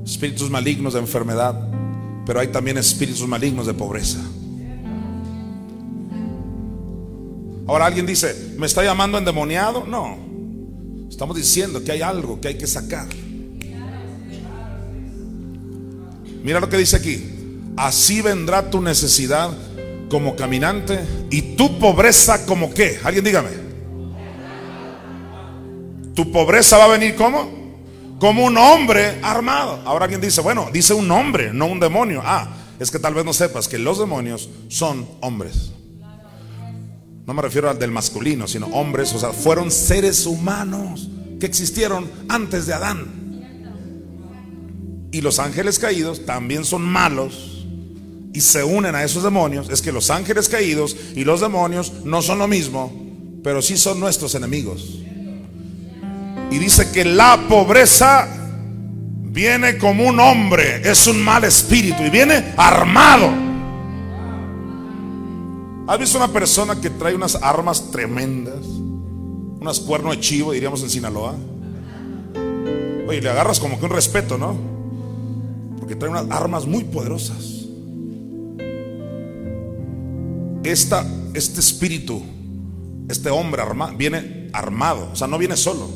espíritus 0.06 0.50
malignos 0.50 0.94
de 0.94 1.00
enfermedad, 1.00 1.68
pero 2.26 2.40
hay 2.40 2.48
también 2.48 2.78
espíritus 2.78 3.28
malignos 3.28 3.66
de 3.66 3.74
pobreza. 3.74 4.20
Ahora 7.66 7.86
alguien 7.86 8.06
dice, 8.06 8.54
¿me 8.58 8.66
está 8.66 8.84
llamando 8.84 9.18
endemoniado? 9.18 9.86
No. 9.86 10.18
Estamos 11.10 11.36
diciendo 11.36 11.84
que 11.84 11.92
hay 11.92 12.02
algo 12.02 12.40
que 12.40 12.50
hay 12.50 12.58
que 12.58 12.68
sacar. 12.68 13.08
Mira 16.44 16.60
lo 16.60 16.70
que 16.70 16.78
dice 16.78 16.98
aquí. 16.98 17.24
Así 17.78 18.22
vendrá 18.22 18.70
tu 18.70 18.82
necesidad 18.82 19.50
como 20.10 20.36
caminante 20.36 21.00
y 21.32 21.56
tu 21.56 21.80
pobreza 21.80 22.46
como 22.46 22.74
qué. 22.74 23.00
Alguien 23.04 23.24
dígame. 23.24 23.50
Tu 26.14 26.32
pobreza 26.32 26.78
va 26.78 26.86
a 26.86 26.90
venir 26.90 27.16
como? 27.16 27.64
Como 28.20 28.46
un 28.46 28.58
hombre 28.58 29.20
armado. 29.24 29.82
Ahora 29.86 30.06
alguien 30.06 30.22
dice, 30.22 30.42
bueno, 30.42 30.70
dice 30.72 30.94
un 30.94 31.10
hombre, 31.10 31.52
no 31.52 31.66
un 31.66 31.80
demonio. 31.80 32.22
Ah, 32.24 32.48
es 32.80 32.92
que 32.92 33.00
tal 33.00 33.14
vez 33.14 33.26
no 33.26 33.34
sepas 33.34 33.68
que 33.68 33.80
los 33.80 33.98
demonios 33.98 34.50
son 34.68 35.08
hombres. 35.22 35.72
No 37.26 37.34
me 37.34 37.42
refiero 37.42 37.70
al 37.70 37.80
del 37.80 37.90
masculino, 37.90 38.48
sino 38.48 38.68
hombres, 38.68 39.14
o 39.14 39.20
sea, 39.20 39.32
fueron 39.32 39.72
seres 39.72 40.26
humanos 40.26 41.10
que 41.40 41.46
existieron 41.46 42.10
antes 42.28 42.68
de 42.68 42.74
Adán. 42.74 43.23
Y 45.14 45.22
los 45.22 45.38
ángeles 45.38 45.78
caídos 45.78 46.26
también 46.26 46.66
son 46.66 46.82
malos 46.82 47.68
y 48.34 48.42
se 48.42 48.64
unen 48.64 48.96
a 48.96 49.04
esos 49.04 49.22
demonios. 49.22 49.70
Es 49.70 49.80
que 49.84 49.92
los 49.92 50.10
ángeles 50.10 50.50
caídos 50.50 50.98
y 51.16 51.24
los 51.24 51.40
demonios 51.40 51.94
no 52.04 52.24
son 52.24 52.40
lo 52.40 52.48
mismo, 52.48 52.92
pero 53.44 53.62
sí 53.62 53.78
son 53.78 54.00
nuestros 54.00 54.34
enemigos. 54.34 55.04
Y 56.50 56.58
dice 56.58 56.90
que 56.92 57.06
la 57.06 57.46
pobreza 57.48 58.28
viene 59.26 59.78
como 59.78 60.04
un 60.04 60.20
hombre, 60.20 60.82
es 60.84 61.06
un 61.06 61.24
mal 61.24 61.44
espíritu 61.44 62.02
y 62.02 62.10
viene 62.10 62.56
armado. 62.58 63.32
¿Has 65.86 66.00
visto 66.00 66.18
una 66.18 66.34
persona 66.34 66.82
que 66.82 66.90
trae 66.90 67.14
unas 67.14 67.36
armas 67.36 67.92
tremendas? 67.92 68.66
Unas 68.66 69.80
cuernos 69.80 70.16
de 70.16 70.22
chivo, 70.22 70.54
diríamos 70.54 70.82
en 70.82 70.90
Sinaloa. 70.90 71.36
Oye, 73.08 73.22
le 73.22 73.30
agarras 73.30 73.60
como 73.60 73.80
que 73.80 73.86
un 73.86 73.92
respeto, 73.92 74.40
¿no? 74.40 74.73
Porque 75.84 75.98
trae 75.98 76.10
unas 76.10 76.32
armas 76.32 76.66
muy 76.66 76.86
poderosas. 76.86 77.66
Esta, 80.64 81.06
este 81.34 81.60
espíritu, 81.60 82.24
este 83.10 83.30
hombre 83.30 83.62
armado, 83.62 83.98
viene 83.98 84.48
armado, 84.54 85.10
o 85.12 85.16
sea, 85.18 85.28
no 85.28 85.38
viene 85.38 85.58
solo. 85.58 85.90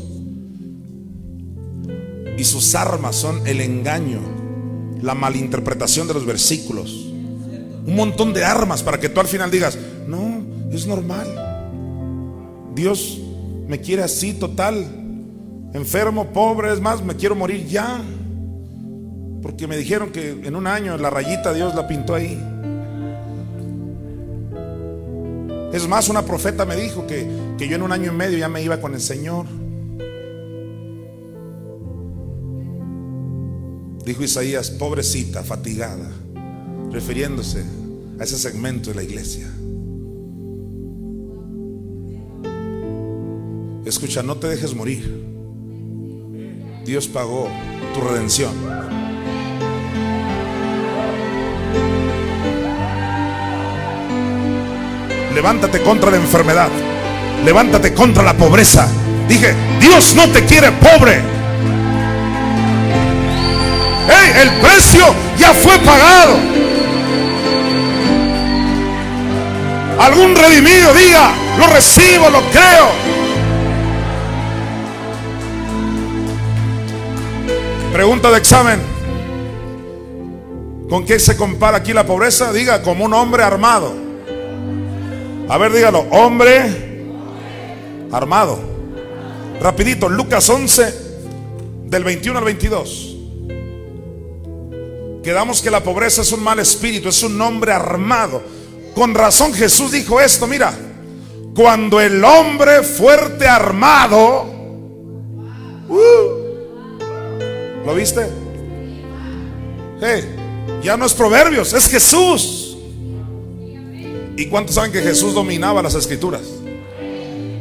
Y 2.38 2.44
sus 2.44 2.76
armas 2.76 3.16
son 3.16 3.48
el 3.48 3.62
engaño, 3.62 4.20
la 5.02 5.16
malinterpretación 5.16 6.06
de 6.06 6.16
los 6.16 6.26
versículos 6.26 7.08
un 7.88 7.96
montón 7.96 8.34
de 8.34 8.44
armas 8.44 8.84
para 8.84 9.00
que 9.00 9.08
tú 9.08 9.22
al 9.22 9.28
final 9.28 9.50
digas, 9.50 9.80
no, 10.08 10.44
es 10.74 10.86
normal. 10.86 11.26
Dios 12.76 13.18
me 13.66 13.80
quiere 13.80 14.04
así 14.04 14.34
total, 14.34 14.86
enfermo, 15.74 16.34
pobre, 16.34 16.74
es 16.74 16.82
más, 16.82 17.02
me 17.02 17.16
quiero 17.16 17.34
morir 17.34 17.66
ya. 17.66 18.02
Porque 19.42 19.68
me 19.68 19.78
dijeron 19.78 20.12
que 20.12 20.32
en 20.32 20.56
un 20.56 20.68
año 20.68 20.98
la 20.98 21.10
rayita 21.10 21.54
Dios 21.54 21.76
la 21.76 21.88
pintó 21.88 22.16
ahí. 22.16 22.42
Es 25.74 25.88
más, 25.88 26.10
una 26.10 26.24
profeta 26.24 26.66
me 26.66 26.76
dijo 26.76 27.06
que, 27.06 27.28
que 27.58 27.68
yo 27.68 27.76
en 27.76 27.84
un 27.84 27.92
año 27.92 28.12
y 28.12 28.16
medio 28.16 28.38
ya 28.38 28.50
me 28.50 28.62
iba 28.62 28.80
con 28.80 28.94
el 28.94 29.02
Señor. 29.02 29.46
Dijo 34.06 34.24
Isaías, 34.24 34.72
pobrecita, 34.72 35.44
fatigada 35.44 36.10
refiriéndose 36.92 37.64
a 38.20 38.24
ese 38.24 38.38
segmento 38.38 38.90
de 38.90 38.96
la 38.96 39.04
iglesia. 39.04 39.48
Escucha, 43.86 44.24
no 44.24 44.38
te 44.38 44.48
dejes 44.48 44.74
morir. 44.74 45.26
Dios 46.86 47.08
pagó 47.08 47.48
tu 47.94 48.02
redención. 48.02 48.52
Levántate 55.34 55.82
contra 55.82 56.12
la 56.12 56.18
enfermedad. 56.18 56.70
Levántate 57.46 57.94
contra 57.94 58.24
la 58.24 58.34
pobreza. 58.34 58.88
Dije, 59.28 59.54
Dios 59.80 60.16
no 60.16 60.28
te 60.30 60.44
quiere 60.46 60.72
pobre. 60.72 61.22
Hey, 64.10 64.32
el 64.42 64.50
precio 64.60 65.06
ya 65.38 65.54
fue 65.54 65.78
pagado. 65.80 66.38
Algún 70.00 70.36
redimido 70.36 70.94
diga, 70.94 71.32
lo 71.58 71.68
recibo, 71.68 72.30
lo 72.30 72.42
creo. 72.52 73.18
Pregunta 77.94 78.30
de 78.32 78.38
examen. 78.38 78.97
¿Con 80.90 81.06
qué 81.06 81.20
se 81.20 81.36
compara 81.36 81.78
aquí 81.78 81.92
la 81.94 82.06
pobreza? 82.06 82.54
Diga, 82.54 82.82
como 82.82 83.04
un 83.04 83.14
hombre 83.14 83.44
armado. 83.44 83.94
A 85.50 85.58
ver, 85.58 85.74
dígalo, 85.74 86.06
hombre 86.12 87.08
armado. 88.12 88.60
Rapidito, 89.62 90.08
Lucas 90.08 90.50
11, 90.50 90.94
del 91.86 92.04
21 92.04 92.40
al 92.40 92.46
22. 92.46 93.18
Quedamos 95.24 95.62
que 95.62 95.70
la 95.70 95.84
pobreza 95.84 96.22
es 96.22 96.32
un 96.32 96.42
mal 96.42 96.60
espíritu, 96.60 97.10
es 97.10 97.22
un 97.22 97.42
hombre 97.42 97.74
armado. 97.74 98.42
Con 98.96 99.14
razón 99.14 99.54
Jesús 99.54 99.92
dijo 99.92 100.22
esto, 100.22 100.48
mira, 100.48 100.74
cuando 101.54 102.00
el 102.00 102.24
hombre 102.24 102.82
fuerte 102.84 103.46
armado, 103.46 104.44
uh, 105.90 106.28
¿lo 107.86 107.94
viste? 107.94 108.26
Hey, 110.00 110.37
ya 110.84 110.98
no 110.98 111.06
es 111.06 111.14
proverbios, 111.14 111.74
es 111.74 111.88
Jesús. 111.90 112.78
¿Y 114.38 114.46
cuántos 114.48 114.76
saben 114.76 114.92
que 114.92 115.02
Jesús 115.02 115.34
dominaba 115.34 115.82
las 115.82 115.96
escrituras? 115.96 116.42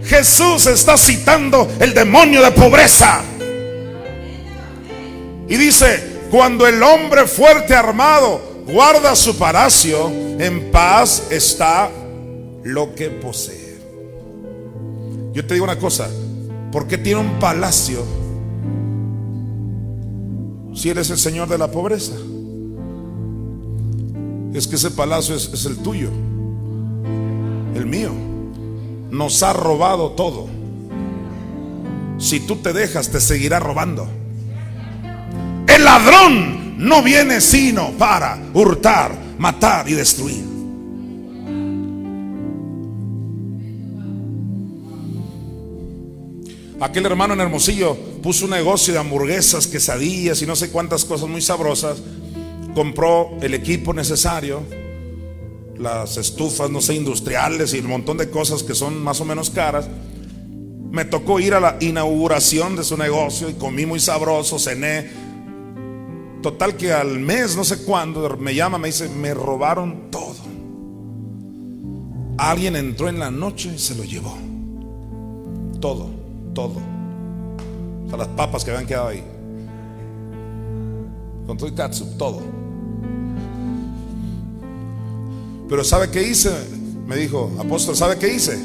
Jesús 0.05 0.67
está 0.67 0.97
citando 0.97 1.69
el 1.81 1.95
demonio 1.95 2.43
de 2.43 2.51
pobreza. 2.53 3.23
Y 5.49 5.57
dice, 5.57 6.21
cuando 6.31 6.67
el 6.67 6.83
hombre 6.83 7.27
fuerte 7.27 7.75
armado 7.75 8.41
guarda 8.67 9.17
su 9.17 9.37
palacio, 9.37 10.09
en 10.39 10.71
paz 10.71 11.25
está 11.31 11.91
lo 12.63 12.95
que 12.95 13.11
posee. 13.11 13.79
Yo 15.33 15.47
te 15.47 15.55
digo 15.55 15.65
una 15.65 15.79
cosa, 15.79 16.09
¿por 16.73 16.87
qué 16.87 16.99
tiene 16.99 17.21
un 17.21 17.39
palacio 17.39 18.05
si 20.75 20.91
eres 20.91 21.11
el 21.11 21.19
Señor 21.19 21.49
de 21.49 21.59
la 21.59 21.71
pobreza? 21.71 22.15
Es 24.57 24.67
que 24.67 24.77
ese 24.77 24.91
palacio 24.91 25.35
es, 25.35 25.67
el 25.67 25.77
tuyo, 25.77 26.09
el 27.75 27.85
mío. 27.85 28.11
Nos 29.11 29.43
ha 29.43 29.53
robado 29.53 30.13
todo. 30.13 30.49
Si 32.17 32.41
tú 32.41 32.57
te 32.57 32.73
dejas, 32.73 33.11
te 33.11 33.21
seguirá 33.21 33.61
robando. 33.61 34.09
El 35.69 35.85
ladrón 35.85 36.79
no 36.79 37.03
viene 37.03 37.43
sino 37.43 37.91
para 37.99 38.43
hurtar, 38.55 39.15
matar 39.37 39.91
y 39.91 39.93
destruir. 39.93 40.47
Aquel 46.81 47.05
hermano 47.05 47.35
en 47.35 47.41
Hermosillo 47.41 47.95
puso 48.23 48.47
un 48.47 48.53
negocio 48.53 48.95
de 48.95 49.01
hamburguesas, 49.01 49.67
quesadillas 49.67 50.41
y 50.41 50.47
no 50.47 50.57
sé 50.57 50.71
cuántas 50.71 51.05
cosas 51.05 51.29
muy 51.29 51.43
sabrosas. 51.43 51.99
Compró 52.77 53.31
el 53.41 53.55
equipo 53.55 53.95
necesario, 53.95 54.61
las 55.79 56.19
estufas, 56.19 56.69
no 56.69 56.83
sé, 56.83 56.95
industriales 56.95 57.73
y 57.73 57.79
un 57.79 57.87
montón 57.87 58.19
de 58.19 58.29
cosas 58.29 58.63
que 58.63 58.75
son 58.75 59.03
más 59.03 59.19
o 59.23 59.25
menos 59.25 59.49
caras. 59.49 59.89
Me 60.91 61.07
tocó 61.07 61.41
ir 61.41 61.55
a 61.55 61.61
la 61.61 61.79
inauguración 61.81 62.77
de 62.77 62.85
su 62.85 62.99
negocio 62.99 63.49
y 63.49 63.55
comí 63.55 63.87
muy 63.87 63.99
sabroso, 63.99 64.59
cené, 64.59 65.09
Total 66.43 66.77
que 66.77 66.93
al 66.93 67.19
mes, 67.19 67.57
no 67.57 67.65
sé 67.65 67.83
cuándo, 67.83 68.37
me 68.37 68.55
llama, 68.55 68.77
me 68.79 68.89
dice, 68.89 69.09
me 69.09 69.33
robaron 69.33 70.11
todo. 70.11 70.37
Alguien 72.39 72.77
entró 72.77 73.09
en 73.09 73.19
la 73.19 73.31
noche 73.31 73.73
y 73.75 73.79
se 73.79 73.95
lo 73.95 74.05
llevó. 74.05 74.37
Todo, 75.81 76.11
todo. 76.55 76.77
O 78.05 78.09
sea, 78.09 78.19
las 78.19 78.29
papas 78.29 78.65
que 78.65 78.71
habían 78.71 78.87
quedado 78.87 79.09
ahí. 79.09 79.25
Con 81.47 81.57
todo 81.57 81.69
el 81.69 81.75
katsu, 81.75 82.17
todo. 82.19 82.66
Pero 85.69 85.85
¿sabe 85.85 86.11
qué 86.11 86.29
hice? 86.29 86.51
Me 87.07 87.17
dijo, 87.17 87.53
apóstol, 87.59 87.97
¿sabe 87.97 88.19
qué 88.19 88.35
hice? 88.35 88.59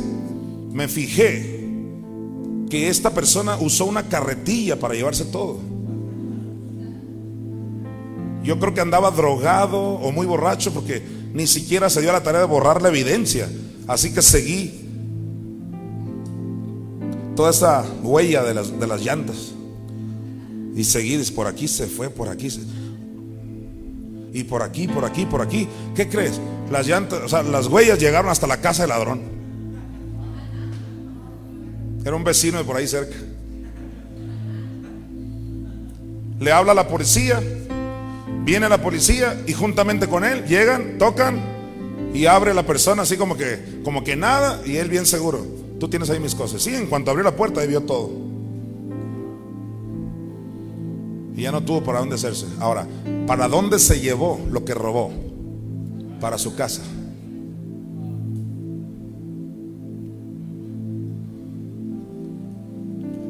Me 0.72 0.88
fijé 0.88 1.62
que 2.70 2.90
esta 2.90 3.12
persona 3.12 3.58
usó 3.60 3.86
una 3.86 4.08
carretilla 4.08 4.80
para 4.80 4.94
llevarse 4.94 5.26
todo. 5.26 5.60
Yo 8.44 8.60
creo 8.60 8.74
que 8.74 8.82
andaba 8.82 9.12
drogado 9.12 9.80
o 9.80 10.12
muy 10.12 10.26
borracho 10.26 10.74
porque 10.74 11.04
ni 11.34 11.48
siquiera 11.48 11.90
se 11.90 12.02
dio 12.02 12.10
a 12.10 12.14
la 12.14 12.24
tarea 12.24 12.42
de 12.42 12.48
borrar 12.48 12.82
la 12.82 12.90
evidencia. 12.90 13.50
Así 13.88 14.14
que 14.14 14.22
seguí 14.22 14.82
toda 17.36 17.52
esa 17.52 17.86
huella 18.04 18.44
de 18.44 18.54
las, 18.54 18.80
de 18.80 18.88
las 18.88 19.04
llantas. 19.04 19.52
Y 20.76 20.84
seguí, 20.84 21.18
por 21.32 21.48
aquí 21.48 21.68
se 21.68 21.88
fue, 21.88 22.10
por 22.10 22.30
aquí 22.30 22.50
se... 22.50 22.62
Y 24.34 24.44
por 24.46 24.64
aquí, 24.64 24.88
por 24.88 25.06
aquí, 25.06 25.26
por 25.26 25.42
aquí. 25.42 25.68
¿Qué 25.96 26.08
crees? 26.08 26.40
Las 26.72 26.88
llantas, 26.88 27.22
o 27.24 27.28
sea, 27.28 27.44
las 27.44 27.68
huellas 27.68 28.00
llegaron 28.00 28.32
hasta 28.32 28.48
la 28.48 28.62
casa 28.62 28.84
del 28.84 28.90
ladrón. 28.90 29.22
Era 32.04 32.16
un 32.16 32.24
vecino 32.24 32.58
de 32.58 32.64
por 32.64 32.78
ahí 32.78 32.88
cerca. 32.88 33.16
Le 36.40 36.52
habla 36.52 36.72
a 36.72 36.76
la 36.76 36.88
policía. 36.88 37.42
Viene 38.44 38.68
la 38.70 38.82
policía 38.82 39.40
y 39.46 39.54
juntamente 39.54 40.08
con 40.08 40.24
él 40.24 40.46
llegan, 40.46 40.98
tocan 40.98 41.40
y 42.14 42.26
abre 42.26 42.54
la 42.54 42.66
persona 42.66 43.04
así 43.04 43.16
como 43.16 43.38
que, 43.38 43.82
como 43.84 44.04
que 44.04 44.16
nada 44.16 44.62
y 44.66 44.78
él 44.78 44.90
bien 44.90 45.06
seguro. 45.06 45.46
Tú 45.80 45.88
tienes 45.90 46.10
ahí 46.10 46.20
mis 46.20 46.34
cosas. 46.34 46.62
Sí, 46.62 46.74
en 46.74 46.88
cuanto 46.88 47.12
abrió 47.12 47.24
la 47.24 47.36
puerta 47.36 47.62
ahí 47.62 47.68
vio 47.68 47.82
todo. 47.82 48.31
Y 51.36 51.44
ya 51.44 51.52
no 51.52 51.62
tuvo 51.62 51.84
para 51.84 52.00
dónde 52.00 52.16
hacerse. 52.16 52.46
Ahora, 52.60 52.88
¿para 53.26 53.48
dónde 53.48 53.80
se 53.80 54.00
llevó 54.00 54.40
lo 54.52 54.66
que 54.66 54.74
robó? 54.74 55.12
Para 56.20 56.38
su 56.38 56.56
casa. 56.56 56.82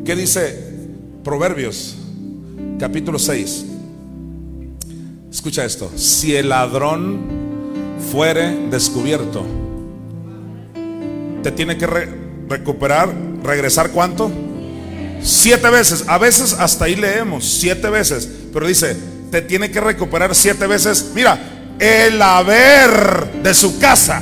¿Qué 0.03 0.15
dice 0.15 0.73
Proverbios 1.23 1.95
capítulo 2.79 3.19
6? 3.19 3.65
Escucha 5.31 5.63
esto. 5.63 5.91
Si 5.95 6.35
el 6.35 6.49
ladrón 6.49 7.19
fuere 8.11 8.67
descubierto, 8.69 9.45
te 11.43 11.51
tiene 11.51 11.77
que 11.77 11.87
recuperar, 11.87 13.13
regresar 13.43 13.91
cuánto? 13.91 14.29
Siete 15.23 15.69
veces. 15.69 16.05
A 16.07 16.17
veces 16.17 16.53
hasta 16.53 16.85
ahí 16.85 16.95
leemos, 16.95 17.59
siete 17.59 17.89
veces. 17.89 18.27
Pero 18.53 18.67
dice, 18.67 18.95
te 19.31 19.41
tiene 19.41 19.71
que 19.71 19.79
recuperar 19.79 20.35
siete 20.35 20.67
veces. 20.67 21.11
Mira, 21.13 21.39
el 21.79 22.21
haber 22.21 23.31
de 23.41 23.53
su 23.53 23.79
casa. 23.79 24.21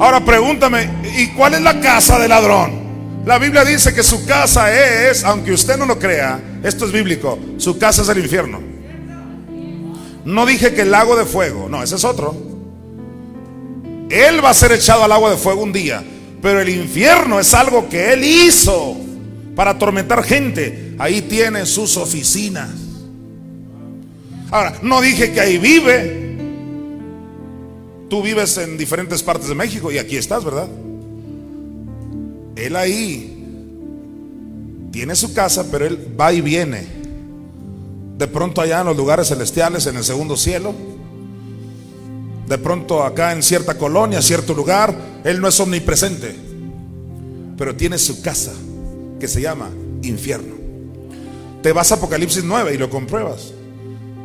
Ahora 0.00 0.24
pregúntame, 0.24 0.88
¿y 1.16 1.28
cuál 1.28 1.54
es 1.54 1.60
la 1.60 1.80
casa 1.80 2.18
del 2.18 2.28
ladrón? 2.28 2.78
La 3.26 3.38
Biblia 3.38 3.64
dice 3.64 3.92
que 3.92 4.02
su 4.02 4.24
casa 4.24 4.72
es, 4.72 5.24
aunque 5.24 5.52
usted 5.52 5.76
no 5.76 5.86
lo 5.86 5.98
crea, 5.98 6.40
esto 6.62 6.86
es 6.86 6.92
bíblico, 6.92 7.38
su 7.58 7.78
casa 7.78 8.02
es 8.02 8.08
el 8.08 8.18
infierno. 8.18 8.60
No 10.24 10.46
dije 10.46 10.72
que 10.72 10.82
el 10.82 10.90
lago 10.90 11.16
de 11.16 11.24
fuego, 11.24 11.68
no, 11.68 11.82
ese 11.82 11.96
es 11.96 12.04
otro. 12.04 12.34
Él 14.08 14.42
va 14.42 14.50
a 14.50 14.54
ser 14.54 14.72
echado 14.72 15.04
al 15.04 15.12
agua 15.12 15.30
de 15.30 15.36
fuego 15.36 15.62
un 15.62 15.72
día, 15.72 16.02
pero 16.40 16.60
el 16.60 16.68
infierno 16.68 17.40
es 17.40 17.52
algo 17.54 17.88
que 17.88 18.12
Él 18.12 18.24
hizo 18.24 18.96
para 19.56 19.72
atormentar 19.72 20.22
gente. 20.22 20.94
Ahí 20.98 21.22
tiene 21.22 21.66
sus 21.66 21.96
oficinas. 21.96 22.70
Ahora, 24.50 24.78
no 24.82 25.00
dije 25.00 25.32
que 25.32 25.40
ahí 25.40 25.58
vive. 25.58 26.28
Tú 28.08 28.22
vives 28.22 28.56
en 28.56 28.78
diferentes 28.78 29.22
partes 29.22 29.48
de 29.48 29.54
México 29.54 29.92
y 29.92 29.98
aquí 29.98 30.16
estás, 30.16 30.44
¿verdad? 30.44 30.68
Él 32.56 32.74
ahí 32.76 33.34
tiene 34.90 35.14
su 35.14 35.34
casa, 35.34 35.66
pero 35.70 35.86
Él 35.86 36.14
va 36.18 36.32
y 36.32 36.40
viene. 36.40 36.86
De 38.16 38.26
pronto 38.26 38.60
allá 38.60 38.80
en 38.80 38.86
los 38.86 38.96
lugares 38.96 39.28
celestiales, 39.28 39.86
en 39.86 39.96
el 39.96 40.04
segundo 40.04 40.36
cielo. 40.36 40.74
De 42.48 42.56
pronto 42.56 43.04
acá 43.04 43.32
en 43.32 43.42
cierta 43.42 43.76
colonia, 43.76 44.22
cierto 44.22 44.54
lugar, 44.54 44.94
Él 45.22 45.38
no 45.38 45.48
es 45.48 45.60
omnipresente. 45.60 46.34
Pero 47.58 47.76
tiene 47.76 47.98
su 47.98 48.22
casa 48.22 48.52
que 49.20 49.28
se 49.28 49.42
llama 49.42 49.68
infierno. 50.02 50.56
Te 51.62 51.72
vas 51.72 51.92
a 51.92 51.96
Apocalipsis 51.96 52.44
9 52.44 52.74
y 52.74 52.78
lo 52.78 52.88
compruebas. 52.88 53.52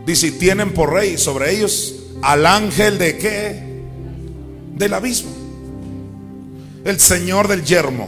Dice, 0.05 0.31
tienen 0.31 0.73
por 0.73 0.93
rey 0.93 1.17
sobre 1.17 1.51
ellos 1.51 1.95
al 2.21 2.45
ángel 2.45 2.97
de 2.97 3.17
qué? 3.17 3.81
Del 4.75 4.93
abismo. 4.93 5.31
El 6.85 7.01
Señor 7.01 7.49
del 7.49 7.65
yermo. 7.65 8.07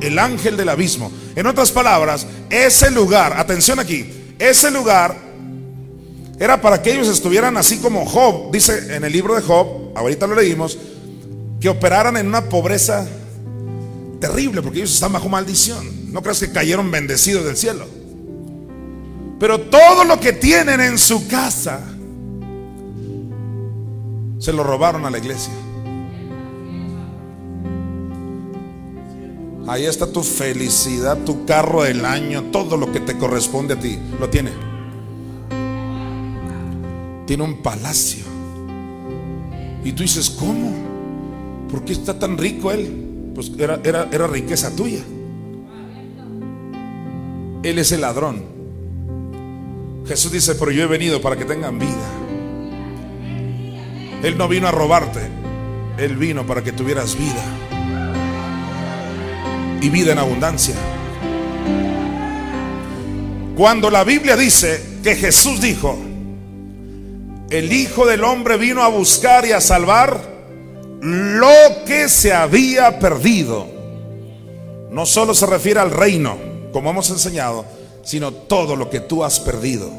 El 0.00 0.18
ángel 0.18 0.56
del 0.56 0.70
abismo. 0.70 1.12
En 1.36 1.46
otras 1.46 1.70
palabras, 1.70 2.26
ese 2.50 2.90
lugar, 2.90 3.34
atención 3.38 3.78
aquí, 3.78 4.10
ese 4.40 4.72
lugar 4.72 5.16
era 6.42 6.60
para 6.60 6.82
que 6.82 6.92
ellos 6.92 7.06
estuvieran 7.06 7.56
así 7.56 7.78
como 7.78 8.04
Job, 8.04 8.50
dice 8.50 8.96
en 8.96 9.04
el 9.04 9.12
libro 9.12 9.36
de 9.36 9.42
Job, 9.42 9.92
ahorita 9.94 10.26
lo 10.26 10.34
leímos, 10.34 10.76
que 11.60 11.68
operaran 11.68 12.16
en 12.16 12.26
una 12.26 12.48
pobreza 12.48 13.06
terrible, 14.18 14.60
porque 14.60 14.78
ellos 14.78 14.92
están 14.92 15.12
bajo 15.12 15.28
maldición. 15.28 16.12
No 16.12 16.20
creas 16.20 16.40
que 16.40 16.50
cayeron 16.50 16.90
bendecidos 16.90 17.44
del 17.44 17.56
cielo. 17.56 17.86
Pero 19.38 19.60
todo 19.60 20.02
lo 20.02 20.18
que 20.18 20.32
tienen 20.32 20.80
en 20.80 20.98
su 20.98 21.28
casa 21.28 21.78
se 24.40 24.52
lo 24.52 24.64
robaron 24.64 25.06
a 25.06 25.10
la 25.10 25.18
iglesia. 25.18 25.52
Ahí 29.68 29.86
está 29.86 30.08
tu 30.08 30.24
felicidad, 30.24 31.18
tu 31.18 31.46
carro 31.46 31.84
del 31.84 32.04
año, 32.04 32.42
todo 32.50 32.76
lo 32.76 32.90
que 32.90 32.98
te 32.98 33.16
corresponde 33.16 33.74
a 33.74 33.78
ti. 33.78 33.96
Lo 34.18 34.28
tiene. 34.28 34.71
Tiene 37.26 37.42
un 37.42 37.62
palacio. 37.62 38.24
Y 39.84 39.92
tú 39.92 40.02
dices, 40.02 40.30
¿cómo? 40.30 40.72
¿Por 41.70 41.84
qué 41.84 41.92
está 41.92 42.18
tan 42.18 42.38
rico 42.38 42.70
él? 42.70 43.32
Pues 43.34 43.52
era, 43.58 43.80
era, 43.84 44.08
era 44.12 44.26
riqueza 44.26 44.74
tuya. 44.74 45.00
Él 47.62 47.78
es 47.78 47.92
el 47.92 48.00
ladrón. 48.00 48.42
Jesús 50.06 50.32
dice, 50.32 50.54
pero 50.56 50.70
yo 50.70 50.82
he 50.82 50.86
venido 50.86 51.20
para 51.20 51.36
que 51.36 51.44
tengan 51.44 51.78
vida. 51.78 52.10
Él 54.22 54.36
no 54.36 54.48
vino 54.48 54.68
a 54.68 54.70
robarte. 54.70 55.20
Él 55.98 56.16
vino 56.16 56.46
para 56.46 56.62
que 56.62 56.72
tuvieras 56.72 57.16
vida. 57.16 57.44
Y 59.80 59.88
vida 59.88 60.12
en 60.12 60.18
abundancia. 60.18 60.74
Cuando 63.56 63.90
la 63.90 64.04
Biblia 64.04 64.36
dice 64.36 64.98
que 65.02 65.14
Jesús 65.14 65.60
dijo, 65.60 65.98
el 67.52 67.70
Hijo 67.70 68.06
del 68.06 68.24
Hombre 68.24 68.56
vino 68.56 68.82
a 68.82 68.88
buscar 68.88 69.44
y 69.44 69.52
a 69.52 69.60
salvar 69.60 70.18
lo 71.02 71.84
que 71.84 72.08
se 72.08 72.32
había 72.32 72.98
perdido. 72.98 73.68
No 74.90 75.04
solo 75.04 75.34
se 75.34 75.44
refiere 75.44 75.78
al 75.78 75.90
reino, 75.90 76.38
como 76.72 76.88
hemos 76.90 77.10
enseñado, 77.10 77.66
sino 78.02 78.32
todo 78.32 78.74
lo 78.74 78.88
que 78.88 79.00
tú 79.00 79.22
has 79.22 79.38
perdido. 79.38 79.90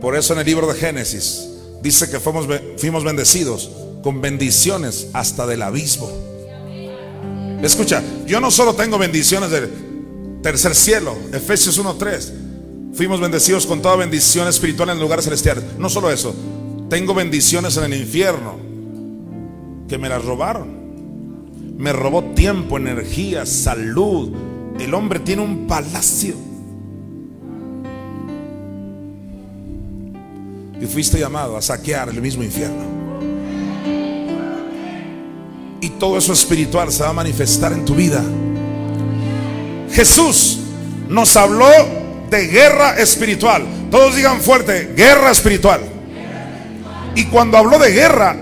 Por 0.00 0.14
eso 0.14 0.32
en 0.32 0.38
el 0.38 0.46
libro 0.46 0.68
de 0.68 0.78
Génesis 0.78 1.48
dice 1.82 2.08
que 2.08 2.20
fuimos, 2.20 3.04
bendecidos 3.04 3.70
con 4.04 4.20
bendiciones 4.20 5.08
hasta 5.12 5.44
del 5.44 5.62
abismo. 5.62 6.08
Escucha, 7.62 8.00
yo 8.26 8.40
no 8.40 8.52
solo 8.52 8.74
tengo 8.74 8.96
bendiciones 8.96 9.50
del 9.50 10.40
tercer 10.40 10.76
cielo, 10.76 11.16
Efesios 11.32 11.82
1.3. 11.82 12.45
Fuimos 12.96 13.20
bendecidos 13.20 13.66
con 13.66 13.82
toda 13.82 13.94
bendición 13.94 14.48
espiritual 14.48 14.88
en 14.88 14.98
lugares 14.98 15.26
celestiales. 15.26 15.64
No 15.78 15.90
solo 15.90 16.10
eso, 16.10 16.34
tengo 16.88 17.12
bendiciones 17.12 17.76
en 17.76 17.84
el 17.92 18.00
infierno 18.00 18.56
que 19.86 19.98
me 19.98 20.08
las 20.08 20.24
robaron. 20.24 21.76
Me 21.76 21.92
robó 21.92 22.24
tiempo, 22.34 22.78
energía, 22.78 23.44
salud. 23.44 24.32
El 24.80 24.94
hombre 24.94 25.20
tiene 25.20 25.42
un 25.42 25.66
palacio. 25.66 26.36
Y 30.80 30.86
fuiste 30.86 31.18
llamado 31.18 31.58
a 31.58 31.62
saquear 31.62 32.08
el 32.08 32.22
mismo 32.22 32.42
infierno. 32.42 32.96
Y 35.82 35.90
todo 35.90 36.16
eso 36.16 36.32
espiritual 36.32 36.90
se 36.90 37.02
va 37.02 37.10
a 37.10 37.12
manifestar 37.12 37.74
en 37.74 37.84
tu 37.84 37.94
vida. 37.94 38.24
Jesús 39.90 40.60
nos 41.10 41.36
habló 41.36 41.66
de 42.30 42.46
guerra 42.46 42.98
espiritual. 42.98 43.64
Todos 43.90 44.16
digan 44.16 44.40
fuerte, 44.40 44.92
guerra 44.96 45.30
espiritual. 45.30 45.80
Y 47.14 47.24
cuando 47.26 47.56
habló 47.56 47.78
de 47.78 47.90
guerra, 47.92 48.36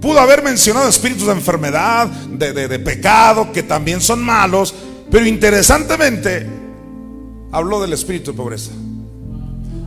pudo 0.00 0.20
haber 0.20 0.42
mencionado 0.42 0.88
espíritus 0.88 1.26
de 1.26 1.32
enfermedad, 1.32 2.06
de, 2.06 2.52
de, 2.52 2.68
de, 2.68 2.78
pecado, 2.78 3.50
que 3.52 3.62
también 3.62 4.00
son 4.00 4.22
malos, 4.22 4.74
pero 5.10 5.26
interesantemente 5.26 6.46
habló 7.52 7.80
del 7.80 7.92
espíritu 7.92 8.32
de 8.32 8.36
pobreza. 8.36 8.72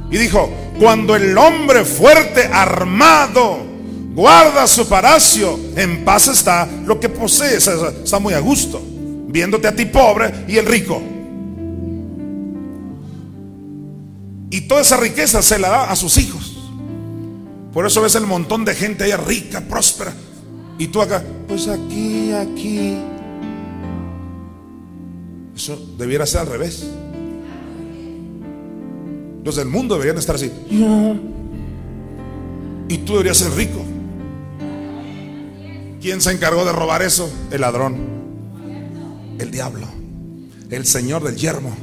Y 0.09 0.18
dijo, 0.18 0.49
cuando 0.80 1.15
el 1.15 1.38
hombre 1.38 1.84
fuerte, 1.84 2.49
armado, 2.51 3.59
guarda 4.14 4.65
su 4.65 4.88
palacio, 4.88 5.59
en 5.76 6.03
paz 6.03 6.30
está, 6.30 6.68
lo 6.85 6.99
que 6.99 7.09
posee 7.09 7.57
está 7.57 8.19
muy 8.19 8.34
a 8.34 8.39
gusto, 8.39 8.81
viéndote 9.27 9.68
a 9.68 9.76
ti 9.76 9.85
pobre 9.85 10.45
y 10.47 10.57
el 10.57 10.65
rico. 10.65 10.99
Y 14.49 14.61
toda 14.61 14.82
esa 14.82 14.98
riqueza 14.98 15.41
se 15.41 15.60
la 15.60 15.69
da 15.69 15.91
a 15.91 15.95
sus 15.95 16.18
hijos. 16.18 16.57
Por 17.74 17.86
eso 17.86 18.02
ves 18.02 18.15
el 18.15 18.26
montón 18.26 18.65
de 18.65 18.74
gente 18.74 19.03
allá 19.03 19.18
rica, 19.18 19.61
próspera. 19.61 20.14
Y 20.80 20.88
tú 20.88 21.02
acá, 21.02 21.24
pues 21.48 21.68
aquí, 21.68 22.32
aquí. 22.32 22.98
Eso 25.56 25.80
debiera 25.98 26.26
ser 26.26 26.41
al 26.41 26.48
revés. 26.48 26.88
Los 29.44 29.56
del 29.56 29.68
mundo 29.68 29.95
deberían 29.95 30.18
estar 30.18 30.36
así. 30.36 30.52
Y 32.90 32.98
tú 32.99 33.14
deberías 33.14 33.38
ser 33.38 33.52
rico. 33.53 33.84
¿Quién 36.02 36.22
se 36.22 36.32
encargó 36.32 36.64
de 36.64 36.72
robar 36.72 37.02
eso? 37.02 37.30
El 37.52 37.61
ladrón. 37.61 37.98
El 39.40 39.52
diablo. 39.52 39.88
El 40.69 40.86
señor 40.86 41.24
del 41.24 41.36
yermo. 41.36 41.76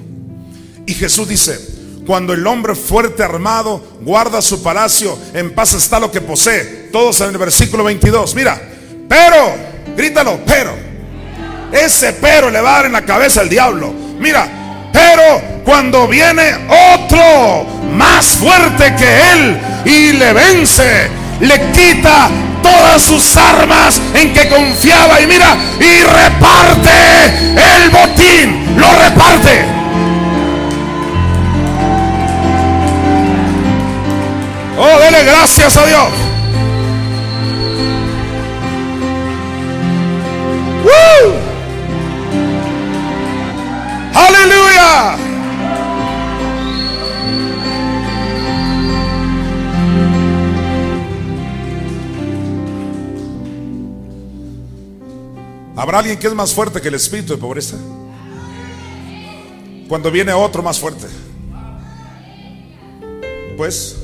Y 0.86 0.94
Jesús 0.94 1.28
dice, 1.28 1.73
cuando 2.06 2.32
el 2.32 2.46
hombre 2.46 2.74
fuerte 2.74 3.22
armado 3.22 3.82
guarda 4.02 4.42
su 4.42 4.62
palacio, 4.62 5.18
en 5.32 5.54
paz 5.54 5.74
está 5.74 5.98
lo 5.98 6.10
que 6.10 6.20
posee. 6.20 6.90
Todos 6.92 7.20
en 7.22 7.30
el 7.30 7.38
versículo 7.38 7.84
22. 7.84 8.34
Mira, 8.34 8.60
pero, 9.08 9.54
grítalo, 9.96 10.40
pero. 10.46 10.72
Ese 11.72 12.12
pero 12.14 12.50
le 12.50 12.60
va 12.60 12.70
a 12.70 12.76
dar 12.76 12.86
en 12.86 12.92
la 12.92 13.04
cabeza 13.04 13.40
al 13.40 13.48
diablo. 13.48 13.92
Mira, 14.18 14.90
pero 14.92 15.42
cuando 15.64 16.06
viene 16.06 16.54
otro 16.94 17.66
más 17.92 18.26
fuerte 18.36 18.94
que 18.96 19.32
él 19.32 19.60
y 19.84 20.12
le 20.12 20.32
vence, 20.32 21.08
le 21.40 21.72
quita 21.72 22.30
todas 22.62 23.02
sus 23.02 23.36
armas 23.36 24.00
en 24.14 24.32
que 24.32 24.48
confiaba 24.48 25.20
y 25.20 25.26
mira, 25.26 25.56
y 25.80 26.02
reparte 26.02 27.24
el 27.56 27.90
botín, 27.90 28.76
lo 28.78 28.94
reparte. 28.94 29.83
Oh, 34.94 34.98
dele 34.98 35.24
gracias 35.24 35.76
a 35.76 35.86
Dios. 35.86 36.08
Aleluya. 44.14 45.16
¿Habrá 55.76 55.98
alguien 55.98 56.18
que 56.18 56.28
es 56.28 56.34
más 56.34 56.54
fuerte 56.54 56.80
que 56.80 56.86
el 56.88 56.94
espíritu 56.94 57.32
de 57.32 57.38
pobreza? 57.38 57.76
Cuando 59.88 60.10
viene 60.12 60.32
otro 60.32 60.62
más 60.62 60.78
fuerte. 60.78 61.06
Pues 63.56 64.03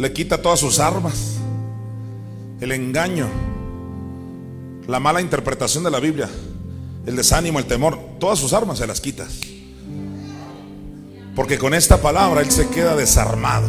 le 0.00 0.14
quita 0.14 0.40
todas 0.40 0.58
sus 0.58 0.80
armas. 0.80 1.36
El 2.58 2.72
engaño, 2.72 3.28
la 4.88 4.98
mala 4.98 5.20
interpretación 5.20 5.84
de 5.84 5.90
la 5.90 6.00
Biblia, 6.00 6.28
el 7.04 7.16
desánimo, 7.16 7.58
el 7.58 7.66
temor, 7.66 7.98
todas 8.18 8.38
sus 8.38 8.54
armas 8.54 8.78
se 8.78 8.86
las 8.86 9.00
quitas. 9.00 9.40
Porque 11.36 11.58
con 11.58 11.74
esta 11.74 12.00
palabra 12.00 12.40
Él 12.40 12.50
se 12.50 12.68
queda 12.68 12.96
desarmado. 12.96 13.68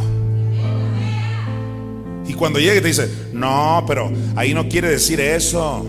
Y 2.25 2.33
cuando 2.33 2.59
llegue 2.59 2.79
te 2.79 2.87
dice, 2.87 3.11
no, 3.33 3.83
pero 3.85 4.09
ahí 4.37 4.53
no 4.53 4.69
quiere 4.69 4.87
decir 4.89 5.19
eso. 5.19 5.85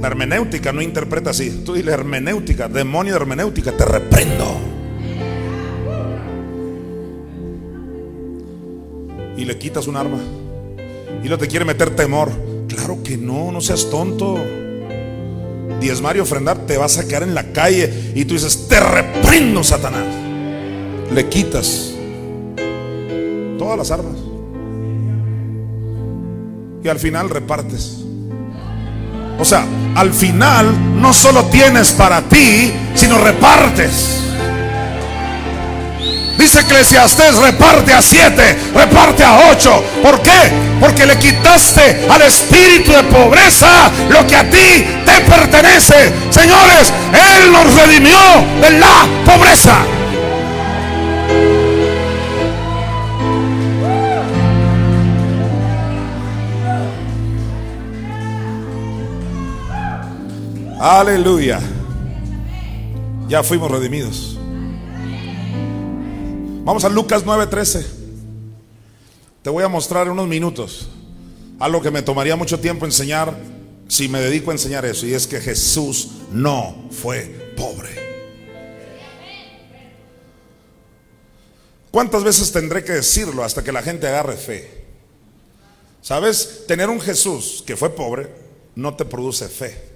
La 0.00 0.06
hermenéutica 0.06 0.72
no 0.72 0.80
interpreta 0.80 1.30
así. 1.30 1.62
Tú 1.66 1.74
dile 1.74 1.92
hermenéutica, 1.92 2.66
demonio 2.66 3.12
de 3.12 3.20
hermenéutica, 3.20 3.72
te 3.72 3.84
reprendo. 3.84 4.72
Y 9.42 9.44
le 9.44 9.58
quitas 9.58 9.88
un 9.88 9.96
arma. 9.96 10.18
Y 11.24 11.28
no 11.28 11.36
te 11.36 11.48
quiere 11.48 11.64
meter 11.64 11.96
temor. 11.96 12.30
Claro 12.68 13.02
que 13.02 13.16
no, 13.16 13.50
no 13.50 13.60
seas 13.60 13.90
tonto. 13.90 14.38
Diezmar 15.80 16.16
y 16.16 16.20
ofrendar 16.20 16.58
te 16.58 16.76
va 16.76 16.84
a 16.84 16.88
sacar 16.88 17.24
en 17.24 17.34
la 17.34 17.52
calle. 17.52 18.12
Y 18.14 18.24
tú 18.24 18.34
dices, 18.34 18.68
te 18.68 18.78
reprendo, 18.78 19.64
Satanás. 19.64 20.06
Le 21.12 21.28
quitas 21.28 21.92
todas 23.58 23.76
las 23.76 23.90
armas. 23.90 24.14
Y 26.84 26.86
al 26.86 27.00
final 27.00 27.28
repartes. 27.28 27.98
O 29.40 29.44
sea, 29.44 29.66
al 29.96 30.12
final 30.12 31.00
no 31.00 31.12
solo 31.12 31.46
tienes 31.46 31.90
para 31.90 32.22
ti, 32.28 32.72
sino 32.94 33.18
repartes. 33.18 34.20
Dice 36.42 36.58
Eclesiastés, 36.58 37.36
reparte 37.36 37.92
a 37.92 38.02
siete, 38.02 38.58
reparte 38.74 39.22
a 39.22 39.52
ocho. 39.52 39.80
¿Por 40.02 40.20
qué? 40.22 40.50
Porque 40.80 41.06
le 41.06 41.16
quitaste 41.16 42.04
al 42.10 42.20
espíritu 42.22 42.90
de 42.90 43.04
pobreza 43.04 43.88
lo 44.08 44.26
que 44.26 44.34
a 44.34 44.50
ti 44.50 44.84
te 45.06 45.20
pertenece. 45.20 46.12
Señores, 46.30 46.92
Él 47.12 47.52
nos 47.52 47.72
redimió 47.72 48.18
de 48.60 48.70
la 48.72 49.06
pobreza. 49.24 49.76
Aleluya. 60.80 61.60
Ya 63.28 63.44
fuimos 63.44 63.70
redimidos. 63.70 64.31
Vamos 66.64 66.84
a 66.84 66.88
Lucas 66.88 67.24
9:13. 67.24 67.84
Te 69.42 69.50
voy 69.50 69.64
a 69.64 69.68
mostrar 69.68 70.06
en 70.06 70.12
unos 70.12 70.28
minutos 70.28 70.88
algo 71.58 71.80
que 71.82 71.90
me 71.90 72.02
tomaría 72.02 72.36
mucho 72.36 72.60
tiempo 72.60 72.86
enseñar 72.86 73.36
si 73.88 74.08
me 74.08 74.20
dedico 74.20 74.50
a 74.50 74.54
enseñar 74.54 74.84
eso. 74.84 75.06
Y 75.06 75.14
es 75.14 75.26
que 75.26 75.40
Jesús 75.40 76.10
no 76.30 76.88
fue 76.90 77.54
pobre. 77.56 77.90
¿Cuántas 81.90 82.24
veces 82.24 82.52
tendré 82.52 82.82
que 82.84 82.92
decirlo 82.92 83.44
hasta 83.44 83.62
que 83.62 83.72
la 83.72 83.82
gente 83.82 84.06
agarre 84.06 84.36
fe? 84.36 84.84
¿Sabes? 86.00 86.64
Tener 86.66 86.88
un 86.88 87.00
Jesús 87.00 87.62
que 87.66 87.76
fue 87.76 87.90
pobre 87.90 88.30
no 88.74 88.94
te 88.94 89.04
produce 89.04 89.48
fe. 89.48 89.92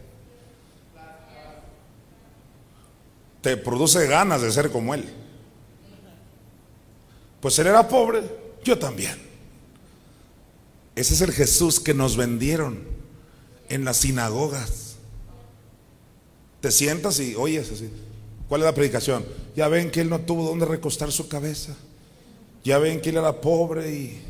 te 3.47 3.57
produce 3.57 4.09
ganas 4.09 4.43
de 4.43 4.51
ser 4.51 4.73
como 4.73 4.93
Él. 4.93 5.05
Pues 7.47 7.61
Él 7.61 7.69
era 7.69 7.87
pobre, 7.87 8.25
yo 8.65 8.77
también. 8.77 9.17
Ese 10.97 11.15
es 11.15 11.21
el 11.21 11.31
Jesús 11.31 11.79
que 11.79 11.95
nos 11.95 12.17
vendieron 12.17 12.83
en 13.69 13.85
las 13.85 13.99
sinagogas. 13.99 14.97
Te 16.61 16.73
sientas 16.73 17.21
y 17.21 17.37
oyes 17.37 17.71
así. 17.71 17.89
¿Cuál 18.49 18.63
es 18.63 18.65
la 18.65 18.75
predicación? 18.75 19.25
Ya 19.55 19.69
ven 19.69 19.93
que 19.93 20.01
Él 20.01 20.11
no 20.11 20.23
tuvo 20.23 20.43
donde 20.43 20.67
recostar 20.67 21.13
su 21.13 21.29
cabeza. 21.29 21.77
Ya 22.65 22.79
ven 22.79 23.01
que 23.01 23.11
Él 23.11 23.19
era 23.19 23.41
pobre 23.41 23.93
y... 23.93 24.21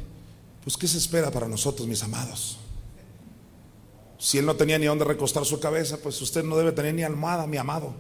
Pues 0.63 0.77
¿qué 0.77 0.87
se 0.87 0.99
espera 0.99 1.31
para 1.31 1.49
nosotros, 1.49 1.89
mis 1.89 2.03
amados? 2.03 2.59
Si 4.19 4.37
Él 4.37 4.45
no 4.45 4.57
tenía 4.57 4.79
ni 4.79 4.85
donde 4.85 5.07
recostar 5.07 5.47
su 5.47 5.59
cabeza, 5.59 5.97
pues 6.03 6.21
usted 6.21 6.45
no 6.45 6.55
debe 6.55 6.73
tener 6.73 6.93
ni 6.93 7.03
almohada, 7.03 7.47
mi 7.47 7.57
amado. 7.57 7.95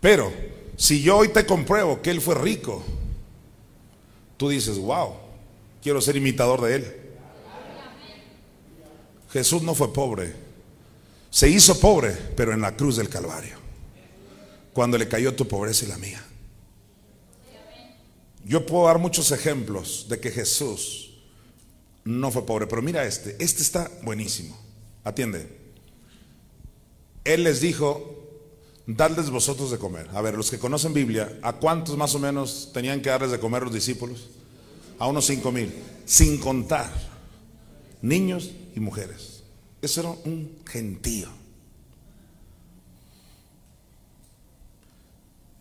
Pero 0.00 0.53
si 0.76 1.02
yo 1.02 1.18
hoy 1.18 1.28
te 1.28 1.46
compruebo 1.46 2.02
que 2.02 2.10
Él 2.10 2.20
fue 2.20 2.34
rico, 2.34 2.82
tú 4.36 4.48
dices, 4.48 4.78
wow, 4.78 5.14
quiero 5.82 6.00
ser 6.00 6.16
imitador 6.16 6.60
de 6.62 6.74
Él. 6.76 7.00
Jesús 9.30 9.62
no 9.62 9.74
fue 9.74 9.92
pobre, 9.92 10.32
se 11.30 11.48
hizo 11.48 11.80
pobre, 11.80 12.12
pero 12.36 12.52
en 12.52 12.60
la 12.60 12.76
cruz 12.76 12.96
del 12.96 13.08
Calvario, 13.08 13.56
cuando 14.72 14.96
le 14.96 15.08
cayó 15.08 15.34
tu 15.34 15.48
pobreza 15.48 15.84
y 15.84 15.88
la 15.88 15.98
mía. 15.98 16.24
Yo 18.44 18.64
puedo 18.66 18.86
dar 18.86 18.98
muchos 18.98 19.32
ejemplos 19.32 20.06
de 20.08 20.20
que 20.20 20.30
Jesús 20.30 21.14
no 22.04 22.30
fue 22.30 22.44
pobre, 22.44 22.66
pero 22.66 22.82
mira 22.82 23.04
este, 23.04 23.36
este 23.42 23.62
está 23.62 23.90
buenísimo. 24.02 24.56
Atiende. 25.02 25.64
Él 27.24 27.44
les 27.44 27.60
dijo, 27.60 28.13
dadles 28.86 29.30
vosotros 29.30 29.70
de 29.70 29.78
comer. 29.78 30.08
A 30.14 30.20
ver, 30.20 30.34
los 30.34 30.50
que 30.50 30.58
conocen 30.58 30.92
Biblia, 30.92 31.38
¿a 31.42 31.54
cuántos 31.54 31.96
más 31.96 32.14
o 32.14 32.18
menos 32.18 32.70
tenían 32.72 33.00
que 33.00 33.10
darles 33.10 33.30
de 33.30 33.40
comer 33.40 33.62
los 33.62 33.72
discípulos? 33.72 34.28
A 34.98 35.08
unos 35.08 35.26
cinco 35.26 35.50
mil, 35.50 35.72
sin 36.04 36.38
contar 36.38 36.90
niños 38.02 38.50
y 38.76 38.80
mujeres. 38.80 39.42
Eso 39.80 40.00
era 40.00 40.10
un 40.24 40.58
gentío. 40.66 41.28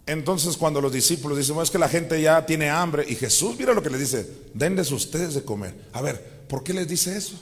Entonces 0.06 0.58
cuando 0.58 0.82
los 0.82 0.92
discípulos 0.92 1.38
dicen, 1.38 1.58
es 1.62 1.72
que 1.72 1.78
la 1.78 1.88
gente 1.88 2.22
ya 2.22 2.46
tiene 2.46 2.70
hambre, 2.70 3.06
y 3.08 3.16
Jesús 3.16 3.56
mira 3.58 3.74
lo 3.74 3.82
que 3.82 3.90
les 3.90 4.02
dice, 4.02 4.30
denles 4.54 4.92
ustedes 4.92 5.34
de 5.34 5.44
comer. 5.44 5.74
A 5.94 6.02
ver, 6.02 6.44
¿por 6.50 6.64
qué 6.64 6.74
les 6.74 6.88
dice 6.88 7.16
eso? 7.16 7.40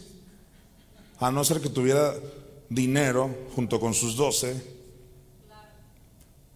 A 1.19 1.31
no 1.31 1.43
ser 1.43 1.59
que 1.59 1.69
tuviera 1.69 2.13
dinero 2.69 3.35
junto 3.55 3.79
con 3.79 3.93
sus 3.93 4.15
doce 4.15 4.80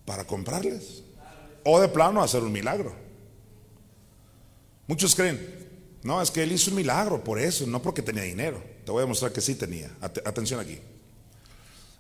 para 0.06 0.26
comprarles. 0.26 1.04
O 1.64 1.80
de 1.80 1.88
plano 1.88 2.22
hacer 2.22 2.44
un 2.44 2.52
milagro. 2.52 2.96
Muchos 4.88 5.16
creen, 5.16 5.66
no, 6.04 6.22
es 6.22 6.30
que 6.30 6.44
él 6.44 6.52
hizo 6.52 6.70
un 6.70 6.78
milagro 6.78 7.24
por 7.24 7.40
eso, 7.40 7.66
no 7.66 7.82
porque 7.82 8.04
tenía 8.04 8.22
dinero. 8.22 8.64
Te 8.86 8.92
voy 8.92 9.04
a 9.04 9.08
mostrar 9.08 9.32
que 9.32 9.42
sí 9.42 9.56
tenía. 9.56 9.90
atención 10.00 10.60
aquí. 10.60 10.80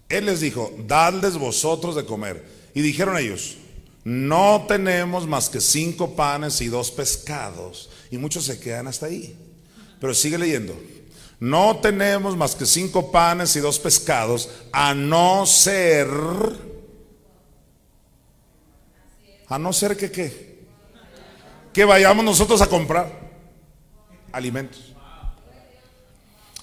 Él 0.08 0.28
les 0.28 0.42
dijo, 0.42 0.72
dadles 0.88 1.38
vosotros 1.38 1.96
de 1.96 2.06
comer. 2.06 2.46
Y 2.76 2.82
dijeron 2.82 3.18
ellos, 3.18 3.58
no 4.04 4.66
tenemos 4.68 5.26
más 5.26 5.50
que 5.50 5.60
cinco 5.60 6.16
panes 6.16 6.62
y 6.62 6.68
dos 6.68 6.92
pescados. 6.92 7.90
Y 8.12 8.20
muchos 8.20 8.46
se 8.46 8.60
quedan 8.60 8.86
hasta 8.86 9.08
ahí. 9.08 9.36
Pero 10.00 10.14
sigue 10.14 10.38
leyendo. 10.38 10.80
No 11.40 11.78
tenemos 11.78 12.38
más 12.38 12.54
que 12.54 12.68
cinco 12.68 13.12
panes 13.12 13.56
y 13.56 13.60
dos 13.60 13.80
pescados, 13.80 14.50
a 14.72 14.94
no 14.94 15.48
ser... 15.48 16.08
A 19.48 19.60
no 19.60 19.72
ser 19.74 19.96
que 19.96 20.12
qué. 20.12 20.66
Que 21.74 21.86
vayamos 21.86 22.26
nosotros 22.26 22.62
a 22.62 22.68
comprar 22.68 23.26
alimentos. 24.32 24.94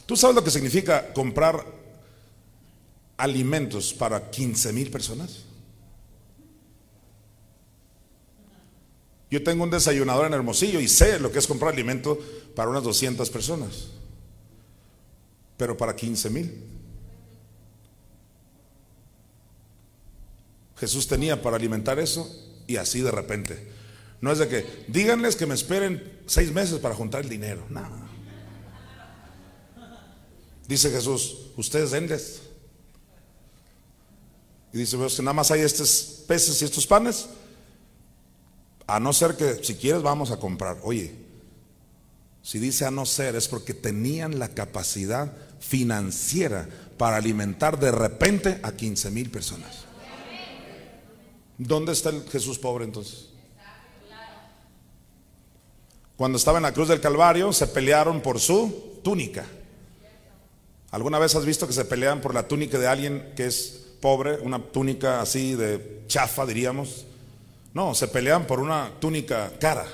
¿Tú 0.07 0.17
sabes 0.17 0.35
lo 0.35 0.45
que 0.45 0.51
significa 0.51 1.13
comprar 1.13 1.65
alimentos 3.17 3.95
para 3.95 4.31
15 4.31 4.73
mil 4.73 4.91
personas? 4.91 5.45
Yo 9.31 9.43
tengo 9.43 9.65
un 9.65 9.71
desayunador 9.71 10.27
en 10.27 10.35
Hermosillo 10.35 10.81
y 10.81 10.89
sé 10.89 11.19
lo 11.19 11.33
que 11.33 11.39
es 11.39 11.47
comprar 11.47 11.73
alimento 11.73 12.19
para 12.55 12.69
unas 12.69 12.83
200 12.83 13.31
personas, 13.31 13.89
pero 15.57 15.77
para 15.77 15.97
15 15.97 16.31
mil. 16.31 16.65
Jesús 20.77 21.07
tenía 21.07 21.41
para 21.41 21.57
alimentar 21.57 21.99
eso 21.99 22.52
y 22.73 22.77
así 22.77 23.01
de 23.01 23.11
repente. 23.11 23.69
No 24.21 24.33
es 24.33 24.39
de 24.39 24.49
que 24.49 24.85
díganles 24.89 25.37
que 25.37 25.47
me 25.47 25.55
esperen 25.55 26.21
seis 26.27 26.53
meses 26.53 26.79
para 26.79 26.95
juntar 26.95 27.23
el 27.23 27.29
dinero. 27.29 27.67
No. 27.69 27.83
Dice 30.67 30.91
Jesús, 30.91 31.51
ustedes 31.57 31.91
denles. 31.91 32.43
Y 34.73 34.79
dice, 34.79 34.97
pues 34.97 35.17
que 35.17 35.23
nada 35.23 35.35
más 35.35 35.51
hay 35.51 35.61
estos 35.61 36.25
peces 36.27 36.63
y 36.63 36.65
estos 36.65 36.87
panes. 36.87 37.27
A 38.87 38.99
no 38.99 39.13
ser 39.13 39.37
que 39.37 39.63
si 39.63 39.75
quieres 39.75 40.03
vamos 40.03 40.31
a 40.31 40.39
comprar. 40.39 40.79
Oye, 40.83 41.15
si 42.43 42.59
dice 42.59 42.87
a 42.87 42.91
no 42.91 43.05
ser 43.07 43.37
es 43.37 43.49
porque 43.49 43.75
tenían 43.75 44.39
la 44.39 44.49
capacidad 44.49 45.33
financiera 45.61 46.69
para 46.97 47.17
alimentar 47.17 47.79
de 47.79 47.91
repente 47.91 48.61
a 48.63 48.73
15 48.73 49.11
mil 49.11 49.31
personas. 49.31 49.92
¿Dónde 51.67 51.93
está 51.93 52.11
el 52.11 52.29
Jesús 52.29 52.59
pobre 52.59 52.85
entonces? 52.85 53.29
Cuando 56.17 56.39
estaba 56.39 56.59
en 56.59 56.63
la 56.63 56.73
cruz 56.73 56.89
del 56.89 57.01
Calvario 57.01 57.53
se 57.53 57.67
pelearon 57.67 58.21
por 58.21 58.41
su 58.41 59.01
túnica. 59.03 59.47
¿Alguna 60.91 61.19
vez 61.19 61.35
has 61.35 61.45
visto 61.45 61.67
que 61.67 61.73
se 61.73 61.85
pelean 61.85 62.21
por 62.21 62.35
la 62.35 62.47
túnica 62.47 62.79
de 62.79 62.87
alguien 62.87 63.33
que 63.35 63.47
es 63.47 63.87
pobre, 64.01 64.39
una 64.41 64.59
túnica 64.59 65.21
así 65.21 65.55
de 65.55 66.03
chafa, 66.07 66.45
diríamos? 66.45 67.07
No, 67.73 67.95
se 67.95 68.09
pelean 68.09 68.47
por 68.47 68.61
una 68.61 68.91
túnica 69.01 69.53
cara. 69.59 69.87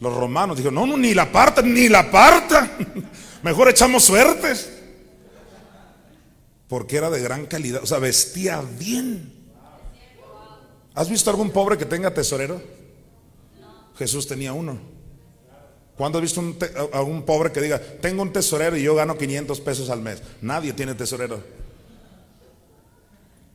Los 0.00 0.14
romanos 0.14 0.56
dijeron, 0.56 0.74
no, 0.74 0.86
no, 0.86 0.96
ni 0.96 1.14
la 1.14 1.30
parta, 1.30 1.62
ni 1.62 1.88
la 1.88 2.10
parta. 2.10 2.76
Mejor 3.42 3.68
echamos 3.68 4.04
suertes. 4.04 4.70
Porque 6.68 6.96
era 6.96 7.10
de 7.10 7.20
gran 7.20 7.46
calidad, 7.46 7.82
o 7.82 7.86
sea, 7.86 7.98
vestía 7.98 8.62
bien. 8.78 9.33
¿Has 10.94 11.10
visto 11.10 11.30
algún 11.30 11.50
pobre 11.50 11.76
que 11.76 11.84
tenga 11.84 12.14
tesorero? 12.14 12.62
Jesús 13.98 14.26
tenía 14.26 14.52
uno. 14.52 14.78
¿Cuándo 15.96 16.18
has 16.18 16.22
visto 16.22 16.42
a 16.92 17.02
un 17.02 17.22
pobre 17.24 17.52
que 17.52 17.60
diga, 17.60 17.80
tengo 17.80 18.22
un 18.22 18.32
tesorero 18.32 18.76
y 18.76 18.82
yo 18.82 18.94
gano 18.94 19.16
500 19.16 19.60
pesos 19.60 19.90
al 19.90 20.00
mes? 20.00 20.22
Nadie 20.40 20.72
tiene 20.72 20.94
tesorero. 20.94 21.42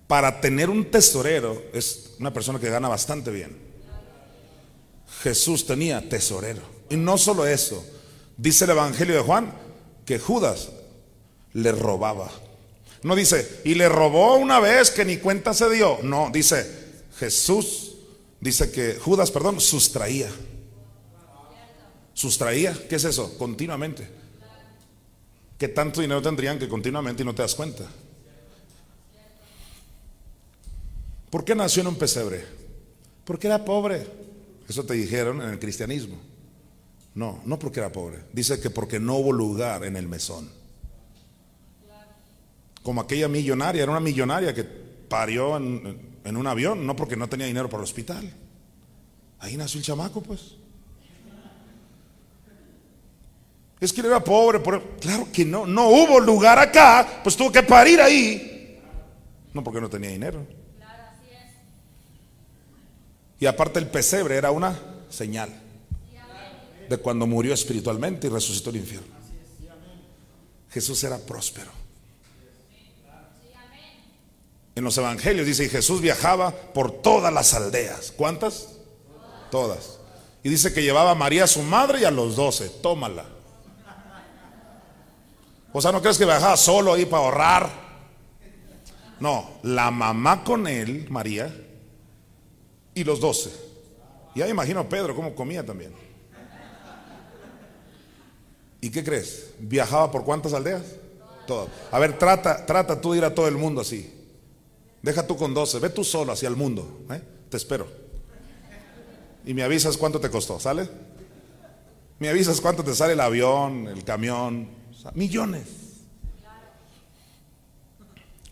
Para 0.08 0.40
tener 0.42 0.70
un 0.70 0.90
tesorero 0.90 1.62
es 1.74 2.16
una 2.20 2.34
persona 2.34 2.60
que 2.60 2.70
gana 2.70 2.88
bastante 2.88 3.30
bien. 3.32 3.58
Jesús 5.22 5.66
tenía 5.66 6.08
tesorero. 6.08 6.62
Y 6.90 6.96
no 6.96 7.18
solo 7.18 7.46
eso, 7.46 7.86
dice 8.38 8.66
el 8.66 8.72
Evangelio 8.72 9.16
de 9.16 9.22
Juan 9.22 9.54
que 10.06 10.18
Judas 10.18 10.70
le 11.54 11.72
robaba. 11.72 12.32
No 13.04 13.16
dice, 13.16 13.62
y 13.64 13.76
le 13.76 13.88
robó 13.88 14.36
una 14.36 14.60
vez 14.60 14.92
que 14.92 15.06
ni 15.06 15.18
cuenta 15.18 15.54
se 15.54 15.70
dio. 15.70 16.00
No, 16.04 16.30
dice, 16.32 16.89
Jesús, 17.20 17.96
dice 18.40 18.72
que 18.72 18.96
Judas, 18.96 19.30
perdón, 19.30 19.60
sustraía. 19.60 20.30
Sustraía, 22.14 22.76
¿qué 22.88 22.96
es 22.96 23.04
eso? 23.04 23.38
Continuamente. 23.38 24.08
¿Qué 25.58 25.68
tanto 25.68 26.00
dinero 26.00 26.22
tendrían 26.22 26.58
que 26.58 26.70
continuamente 26.70 27.24
y 27.24 27.26
no 27.26 27.36
te 27.36 27.42
das 27.42 27.56
cuenta? 27.56 27.84
¿Por 31.30 31.44
qué 31.44 31.54
nació 31.54 31.82
en 31.82 31.88
un 31.88 31.96
pesebre? 31.96 32.46
Porque 33.26 33.48
era 33.48 33.64
pobre. 33.64 34.08
Eso 34.68 34.86
te 34.86 34.94
dijeron 34.94 35.42
en 35.42 35.50
el 35.50 35.60
cristianismo. 35.60 36.18
No, 37.16 37.42
no 37.46 37.60
porque 37.60 37.82
era 37.82 37.92
pobre. 37.92 38.20
Dice 38.32 38.62
que 38.62 38.70
porque 38.70 39.00
no 39.00 39.18
hubo 39.18 39.34
lugar 39.34 39.84
en 39.84 39.98
el 39.98 40.08
mesón. 40.08 40.50
Como 42.82 43.02
aquella 43.02 43.28
millonaria, 43.28 43.84
era 43.84 43.92
una 43.92 44.00
millonaria 44.00 44.54
que 44.54 44.64
parió 44.64 45.58
en, 45.58 46.09
en 46.24 46.38
un 46.38 46.48
avión, 46.48 46.86
no 46.86 46.96
porque 46.96 47.16
no 47.16 47.30
tenía 47.30 47.48
dinero 47.48 47.70
para 47.70 47.82
el 47.82 47.86
hospital. 47.86 48.32
Ahí 49.40 49.56
nació 49.58 49.80
el 49.80 49.86
chamaco, 49.86 50.22
pues. 50.22 50.56
Es 53.80 53.94
que 53.94 54.02
él 54.02 54.08
era 54.08 54.22
pobre, 54.22 54.62
claro 55.00 55.30
que 55.32 55.46
no, 55.46 55.66
no 55.66 55.88
hubo 55.88 56.20
lugar 56.20 56.60
acá, 56.60 57.22
pues 57.24 57.38
tuvo 57.38 57.52
que 57.52 57.64
parir 57.64 58.02
ahí. 58.02 58.82
No 59.54 59.64
porque 59.64 59.80
no 59.80 59.90
tenía 59.90 60.10
dinero. 60.10 60.46
Y 63.40 63.46
aparte 63.46 63.80
el 63.80 63.88
pesebre 63.88 64.36
era 64.36 64.52
una 64.52 64.78
señal 65.10 65.50
de 66.90 66.98
cuando 66.98 67.26
murió 67.26 67.54
espiritualmente 67.54 68.28
y 68.28 68.30
resucitó 68.30 68.70
el 68.72 68.78
infierno. 68.78 69.08
Jesús 70.70 71.04
era 71.04 71.18
próspero. 71.18 71.79
En 74.80 74.86
los 74.86 74.98
evangelios 74.98 75.46
dice, 75.46 75.66
y 75.66 75.70
Jesús 75.70 76.00
viajaba 76.00 76.52
por 76.52 77.02
todas 77.02 77.34
las 77.34 77.54
aldeas. 77.54 78.14
¿Cuántas? 78.16 78.78
Todas. 79.52 80.00
Y 80.42 80.48
dice 80.48 80.72
que 80.72 80.82
llevaba 80.82 81.12
a 81.12 81.16
María, 81.16 81.48
su 81.48 81.64
madre, 81.64 82.00
y 82.00 82.06
a 82.06 82.12
los 82.12 82.38
doce. 82.38 82.70
Tómala. 82.82 83.26
O 85.74 85.82
sea, 85.82 85.92
¿no 85.92 86.02
crees 86.02 86.18
que 86.18 86.24
viajaba 86.24 86.56
solo 86.56 86.94
ahí 86.94 87.06
para 87.06 87.24
ahorrar? 87.24 87.70
No, 89.20 89.50
la 89.64 89.92
mamá 89.92 90.46
con 90.46 90.66
él, 90.66 91.08
María, 91.10 91.54
y 92.94 93.04
los 93.04 93.20
doce. 93.20 93.52
Ya 94.34 94.48
imagino 94.48 94.80
a 94.80 94.88
Pedro 94.88 95.14
cómo 95.14 95.36
comía 95.36 95.66
también. 95.66 95.92
¿Y 98.80 98.90
qué 98.92 99.04
crees? 99.04 99.48
¿Viajaba 99.60 100.10
por 100.10 100.24
cuántas 100.24 100.54
aldeas? 100.54 100.84
Todas. 101.46 101.68
A 101.92 102.00
ver, 102.00 102.18
trata, 102.18 102.66
trata 102.66 103.02
tú 103.02 103.12
de 103.12 103.18
ir 103.18 103.26
a 103.26 103.36
todo 103.36 103.50
el 103.50 103.58
mundo 103.58 103.82
así. 103.82 104.16
Deja 105.02 105.26
tú 105.26 105.38
con 105.38 105.54
12, 105.54 105.80
ve 105.80 105.90
tú 105.90 106.04
solo 106.04 106.34
hacia 106.34 106.50
el 106.50 106.56
mundo. 106.56 107.06
¿eh? 107.12 107.22
Te 107.50 107.58
espero. 107.58 107.88
Y 109.46 109.54
me 109.54 109.64
avisas 109.64 109.98
cuánto 109.98 110.20
te 110.20 110.30
costó, 110.30 110.60
¿sale? 110.60 110.90
Me 112.20 112.30
avisas 112.30 112.60
cuánto 112.60 112.84
te 112.84 112.94
sale 112.94 113.14
el 113.14 113.22
avión, 113.22 113.88
el 113.88 114.04
camión. 114.04 114.68
millones. 115.14 115.68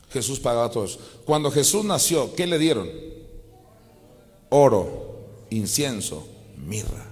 Jesús 0.10 0.40
pagaba 0.40 0.72
todo 0.72 0.86
eso. 0.86 1.00
Cuando 1.26 1.52
Jesús 1.52 1.84
nació, 1.84 2.34
¿qué 2.34 2.48
le 2.48 2.58
dieron? 2.58 2.90
Oro, 4.50 5.20
incienso, 5.50 6.28
mirra. 6.66 7.06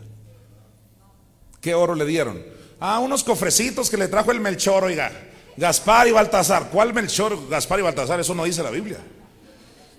¿Qué 1.59 1.75
oro 1.75 1.93
le 1.93 2.05
dieron? 2.05 2.41
Ah, 2.79 2.99
unos 2.99 3.23
cofrecitos 3.23 3.89
que 3.89 3.97
le 3.97 4.07
trajo 4.07 4.31
el 4.31 4.39
Melchor, 4.39 4.85
oiga. 4.85 5.11
Gaspar 5.57 6.07
y 6.07 6.11
Baltasar. 6.11 6.69
¿Cuál 6.69 6.93
Melchor, 6.93 7.49
Gaspar 7.49 7.79
y 7.79 7.83
Baltasar? 7.83 8.19
Eso 8.19 8.33
no 8.33 8.45
dice 8.45 8.63
la 8.63 8.71
Biblia. 8.71 8.99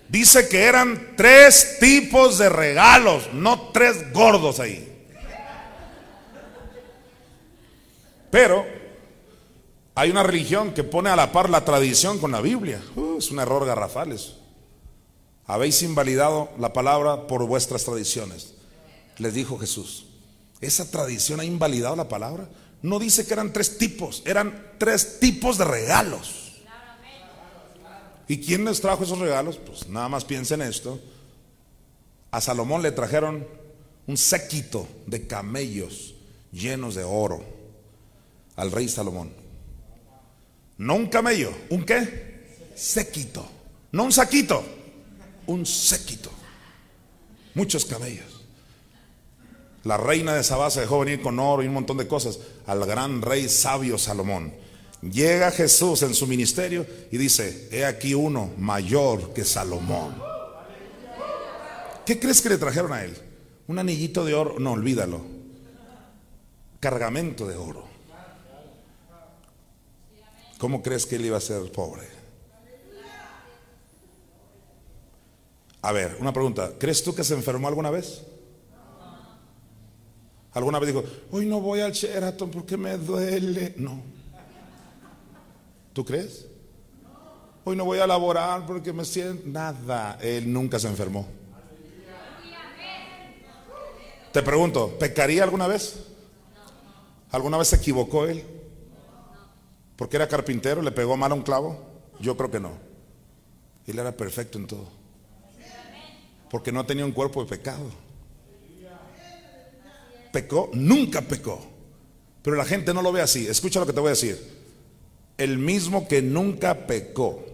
Dice 0.08 0.48
que 0.48 0.62
eran 0.62 1.14
tres 1.16 1.78
tipos 1.80 2.38
de 2.38 2.48
regalos, 2.48 3.32
no 3.32 3.70
tres 3.72 4.12
gordos 4.12 4.60
ahí. 4.60 4.92
Pero 8.30 8.66
hay 9.94 10.10
una 10.10 10.22
religión 10.22 10.72
que 10.72 10.84
pone 10.84 11.10
a 11.10 11.16
la 11.16 11.32
par 11.32 11.48
la 11.48 11.64
tradición 11.64 12.18
con 12.18 12.30
la 12.30 12.40
Biblia. 12.40 12.80
Uh, 12.94 13.18
es 13.18 13.30
un 13.30 13.40
error 13.40 13.64
garrafal 13.64 14.12
eso. 14.12 14.38
Habéis 15.46 15.82
invalidado 15.82 16.50
la 16.58 16.72
palabra 16.72 17.26
por 17.26 17.44
vuestras 17.46 17.84
tradiciones. 17.84 18.54
Les 19.18 19.32
dijo 19.32 19.58
Jesús. 19.58 20.06
¿Esa 20.60 20.90
tradición 20.90 21.40
ha 21.40 21.44
invalidado 21.44 21.96
la 21.96 22.08
palabra? 22.08 22.48
No 22.82 22.98
dice 22.98 23.26
que 23.26 23.32
eran 23.32 23.52
tres 23.52 23.78
tipos, 23.78 24.22
eran 24.26 24.72
tres 24.78 25.18
tipos 25.18 25.58
de 25.58 25.64
regalos. 25.64 26.45
¿Y 28.28 28.38
quién 28.40 28.64
les 28.64 28.80
trajo 28.80 29.04
esos 29.04 29.18
regalos? 29.18 29.56
Pues 29.56 29.88
nada 29.88 30.08
más 30.08 30.24
piensen 30.24 30.62
esto. 30.62 31.00
A 32.30 32.40
Salomón 32.40 32.82
le 32.82 32.92
trajeron 32.92 33.46
un 34.06 34.16
séquito 34.16 34.88
de 35.06 35.26
camellos 35.26 36.14
llenos 36.52 36.94
de 36.94 37.04
oro 37.04 37.44
al 38.56 38.72
rey 38.72 38.88
Salomón. 38.88 39.32
No 40.78 40.94
un 40.94 41.06
camello, 41.06 41.52
¿un 41.70 41.84
qué? 41.84 42.46
Séquito. 42.74 43.46
No 43.92 44.04
un 44.04 44.12
saquito, 44.12 44.62
un 45.46 45.64
séquito. 45.64 46.30
Muchos 47.54 47.86
camellos. 47.86 48.44
La 49.84 49.96
reina 49.96 50.34
de 50.34 50.42
Sabá 50.42 50.70
se 50.70 50.80
dejó 50.80 50.98
venir 51.00 51.22
con 51.22 51.38
oro 51.38 51.62
y 51.62 51.68
un 51.68 51.74
montón 51.74 51.96
de 51.96 52.08
cosas 52.08 52.40
al 52.66 52.84
gran 52.84 53.22
rey 53.22 53.48
sabio 53.48 53.96
Salomón. 53.98 54.52
Llega 55.10 55.50
Jesús 55.50 56.02
en 56.02 56.14
su 56.14 56.26
ministerio 56.26 56.86
y 57.10 57.16
dice, 57.16 57.68
he 57.70 57.84
aquí 57.84 58.14
uno 58.14 58.50
mayor 58.58 59.32
que 59.32 59.44
Salomón. 59.44 60.14
¿Qué 62.04 62.18
crees 62.18 62.40
que 62.40 62.48
le 62.48 62.58
trajeron 62.58 62.92
a 62.92 63.04
él? 63.04 63.16
Un 63.66 63.78
anillito 63.78 64.24
de 64.24 64.34
oro, 64.34 64.58
no, 64.58 64.72
olvídalo. 64.72 65.24
Cargamento 66.80 67.46
de 67.46 67.56
oro. 67.56 67.84
¿Cómo 70.58 70.82
crees 70.82 71.04
que 71.04 71.16
él 71.16 71.26
iba 71.26 71.36
a 71.36 71.40
ser 71.40 71.70
pobre? 71.72 72.04
A 75.82 75.92
ver, 75.92 76.16
una 76.20 76.32
pregunta. 76.32 76.72
¿Crees 76.78 77.02
tú 77.02 77.14
que 77.14 77.24
se 77.24 77.34
enfermó 77.34 77.68
alguna 77.68 77.90
vez? 77.90 78.22
Alguna 80.52 80.78
vez 80.78 80.88
dijo, 80.88 81.04
hoy 81.30 81.44
no 81.44 81.60
voy 81.60 81.80
al 81.80 81.92
Sheraton 81.92 82.50
porque 82.50 82.76
me 82.76 82.96
duele. 82.96 83.74
No. 83.76 84.15
¿Tú 85.96 86.04
crees? 86.04 86.44
Hoy 87.64 87.74
no 87.74 87.86
voy 87.86 88.00
a 88.00 88.06
laborar 88.06 88.66
porque 88.66 88.92
me 88.92 89.02
siento 89.02 89.44
nada. 89.46 90.18
Él 90.20 90.52
nunca 90.52 90.78
se 90.78 90.88
enfermó. 90.88 91.26
Te 94.30 94.42
pregunto, 94.42 94.94
¿pecaría 94.98 95.42
alguna 95.42 95.66
vez? 95.66 96.00
¿Alguna 97.30 97.56
vez 97.56 97.68
se 97.68 97.76
equivocó 97.76 98.26
él? 98.26 98.44
Porque 99.96 100.16
era 100.16 100.28
carpintero, 100.28 100.82
le 100.82 100.92
pegó 100.92 101.16
mal 101.16 101.32
a 101.32 101.34
un 101.34 101.40
clavo. 101.40 101.82
Yo 102.20 102.36
creo 102.36 102.50
que 102.50 102.60
no. 102.60 102.72
Él 103.86 103.98
era 103.98 104.12
perfecto 104.12 104.58
en 104.58 104.66
todo. 104.66 104.90
Porque 106.50 106.72
no 106.72 106.84
tenía 106.84 107.06
un 107.06 107.12
cuerpo 107.12 107.42
de 107.42 107.48
pecado 107.48 107.90
pecó, 110.30 110.68
nunca 110.74 111.22
pecó. 111.22 111.58
Pero 112.42 112.54
la 112.54 112.66
gente 112.66 112.92
no 112.92 113.00
lo 113.00 113.12
ve 113.12 113.22
así. 113.22 113.46
Escucha 113.46 113.80
lo 113.80 113.86
que 113.86 113.94
te 113.94 114.00
voy 114.00 114.08
a 114.08 114.10
decir. 114.10 114.55
El 115.38 115.58
mismo 115.58 116.08
que 116.08 116.22
nunca 116.22 116.86
pecó 116.86 117.44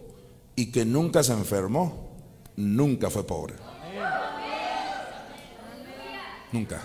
y 0.54 0.70
que 0.70 0.84
nunca 0.84 1.22
se 1.22 1.32
enfermó, 1.32 2.10
nunca 2.56 3.10
fue 3.10 3.26
pobre. 3.26 3.54
Nunca. 6.52 6.82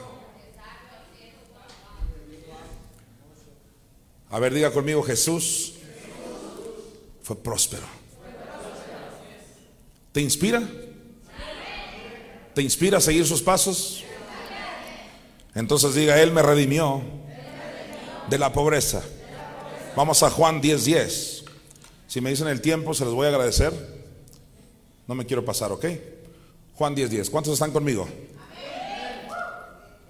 A 4.30 4.40
ver, 4.40 4.54
diga 4.54 4.72
conmigo, 4.72 5.04
Jesús 5.04 5.76
fue 7.22 7.36
próspero. 7.36 7.86
¿Te 10.12 10.22
inspira? 10.22 10.64
¿Te 12.54 12.62
inspira 12.62 12.98
a 12.98 13.02
seguir 13.02 13.26
sus 13.26 13.42
pasos? 13.42 14.04
Entonces 15.54 15.94
diga, 15.94 16.20
Él 16.22 16.32
me 16.32 16.42
redimió 16.42 17.02
de 18.30 18.38
la 18.38 18.52
pobreza. 18.52 19.04
Vamos 19.98 20.22
a 20.22 20.30
Juan 20.30 20.62
10:10. 20.62 20.84
10. 20.86 21.44
Si 22.06 22.22
me 22.22 22.30
dicen 22.30 22.48
el 22.48 22.62
tiempo, 22.62 22.94
se 22.94 23.04
los 23.04 23.16
voy 23.16 23.26
a 23.26 23.30
agradecer. 23.30 23.74
No 25.08 25.16
me 25.16 25.26
quiero 25.26 25.44
pasar, 25.44 25.72
¿ok? 25.72 25.86
Juan 26.76 26.96
10:10. 26.96 27.10
10. 27.10 27.30
¿Cuántos 27.32 27.54
están 27.54 27.72
conmigo? 27.72 28.08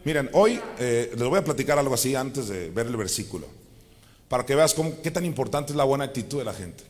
Miren, 0.03 0.29
hoy 0.33 0.59
eh, 0.77 1.13
les 1.17 1.29
voy 1.29 1.39
a 1.39 1.43
platicar 1.45 1.79
algo 1.79 1.93
así 1.93 2.15
antes 2.15 2.49
de 2.49 2.69
ver 2.69 2.87
el 2.87 2.97
versículo, 2.97 3.47
para 4.27 4.45
que 4.45 4.55
veas 4.55 4.75
qué 5.01 5.09
tan 5.09 5.23
importante 5.23 5.71
es 5.71 5.77
la 5.77 5.85
buena 5.85 6.03
actitud 6.03 6.39
de 6.39 6.43
la 6.43 6.53
gente. 6.53 6.83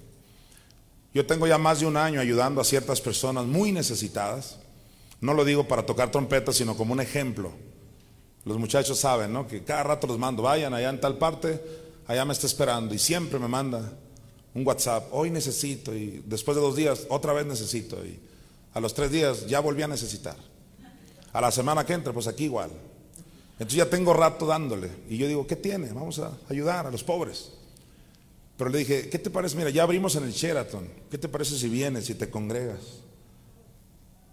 Yo 1.13 1.23
tengo 1.27 1.45
ya 1.45 1.59
más 1.59 1.81
de 1.81 1.85
un 1.85 1.97
año 1.97 2.19
ayudando 2.19 2.61
a 2.61 2.63
ciertas 2.63 2.99
personas 2.99 3.45
muy 3.45 3.71
necesitadas. 3.71 4.57
No 5.21 5.35
lo 5.35 5.45
digo 5.45 5.67
para 5.67 5.85
tocar 5.85 6.09
trompetas, 6.09 6.55
sino 6.55 6.75
como 6.75 6.93
un 6.93 7.01
ejemplo 7.01 7.51
los 8.47 8.57
muchachos 8.57 8.97
saben, 8.97 9.33
¿no? 9.33 9.45
Que 9.45 9.63
cada 9.63 9.83
rato 9.83 10.07
los 10.07 10.17
mando, 10.17 10.43
vayan 10.43 10.73
allá 10.73 10.89
en 10.89 11.01
tal 11.01 11.17
parte, 11.17 11.61
allá 12.07 12.25
me 12.25 12.33
está 12.33 12.47
esperando. 12.47 12.95
Y 12.95 12.99
siempre 12.99 13.37
me 13.37 13.47
manda 13.47 13.93
un 14.53 14.65
WhatsApp, 14.65 15.09
hoy 15.11 15.29
necesito, 15.29 15.93
y 15.93 16.23
después 16.25 16.55
de 16.55 16.61
dos 16.61 16.75
días, 16.75 17.05
otra 17.09 17.33
vez 17.33 17.45
necesito. 17.45 18.03
Y 18.03 18.19
a 18.73 18.79
los 18.79 18.93
tres 18.93 19.11
días 19.11 19.45
ya 19.47 19.59
volví 19.59 19.83
a 19.83 19.87
necesitar. 19.87 20.35
A 21.31 21.41
la 21.41 21.51
semana 21.51 21.85
que 21.85 21.93
entra, 21.93 22.13
pues 22.13 22.27
aquí 22.27 22.45
igual. 22.45 22.71
Entonces 23.53 23.77
ya 23.77 23.89
tengo 23.89 24.13
rato 24.13 24.45
dándole. 24.45 24.89
Y 25.09 25.17
yo 25.17 25.27
digo, 25.27 25.45
¿qué 25.45 25.55
tiene? 25.55 25.91
Vamos 25.91 26.19
a 26.19 26.31
ayudar 26.49 26.87
a 26.87 26.91
los 26.91 27.03
pobres. 27.03 27.51
Pero 28.57 28.69
le 28.71 28.79
dije, 28.79 29.09
¿qué 29.09 29.19
te 29.19 29.29
parece? 29.29 29.55
Mira, 29.55 29.69
ya 29.69 29.83
abrimos 29.83 30.15
en 30.15 30.23
el 30.23 30.31
Sheraton. 30.31 30.87
¿Qué 31.11 31.17
te 31.17 31.27
parece 31.27 31.57
si 31.57 31.69
vienes, 31.69 32.05
si 32.05 32.15
te 32.15 32.29
congregas? 32.29 32.81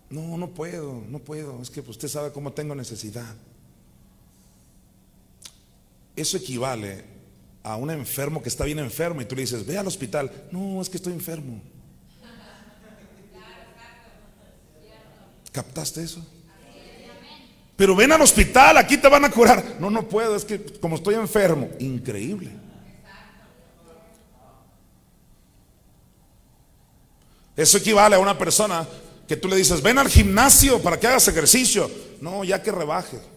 No, 0.08 0.38
no 0.38 0.48
puedo, 0.48 1.02
no 1.08 1.18
puedo. 1.18 1.60
Es 1.60 1.70
que 1.70 1.80
usted 1.80 2.08
sabe 2.08 2.32
cómo 2.32 2.52
tengo 2.52 2.74
necesidad. 2.74 3.34
Eso 6.16 6.36
equivale 6.36 7.13
a 7.64 7.76
un 7.76 7.90
enfermo 7.90 8.42
que 8.42 8.50
está 8.50 8.64
bien 8.64 8.78
enfermo 8.78 9.22
y 9.22 9.24
tú 9.24 9.34
le 9.34 9.40
dices, 9.40 9.66
ve 9.66 9.78
al 9.78 9.86
hospital. 9.86 10.30
No, 10.52 10.80
es 10.82 10.90
que 10.90 10.98
estoy 10.98 11.14
enfermo. 11.14 11.60
¿Captaste 15.50 16.02
eso? 16.02 16.24
Pero 17.76 17.96
ven 17.96 18.12
al 18.12 18.20
hospital, 18.20 18.76
aquí 18.76 18.98
te 18.98 19.08
van 19.08 19.24
a 19.24 19.30
curar. 19.30 19.76
No, 19.80 19.90
no 19.90 20.06
puedo, 20.08 20.36
es 20.36 20.44
que 20.44 20.62
como 20.78 20.96
estoy 20.96 21.14
enfermo. 21.14 21.70
Increíble. 21.80 22.50
Eso 27.56 27.78
equivale 27.78 28.16
a 28.16 28.18
una 28.18 28.36
persona 28.36 28.86
que 29.26 29.36
tú 29.36 29.48
le 29.48 29.56
dices, 29.56 29.80
ven 29.80 29.98
al 29.98 30.08
gimnasio 30.08 30.82
para 30.82 31.00
que 31.00 31.06
hagas 31.06 31.26
ejercicio. 31.28 31.90
No, 32.20 32.44
ya 32.44 32.62
que 32.62 32.70
rebaje. 32.70 33.33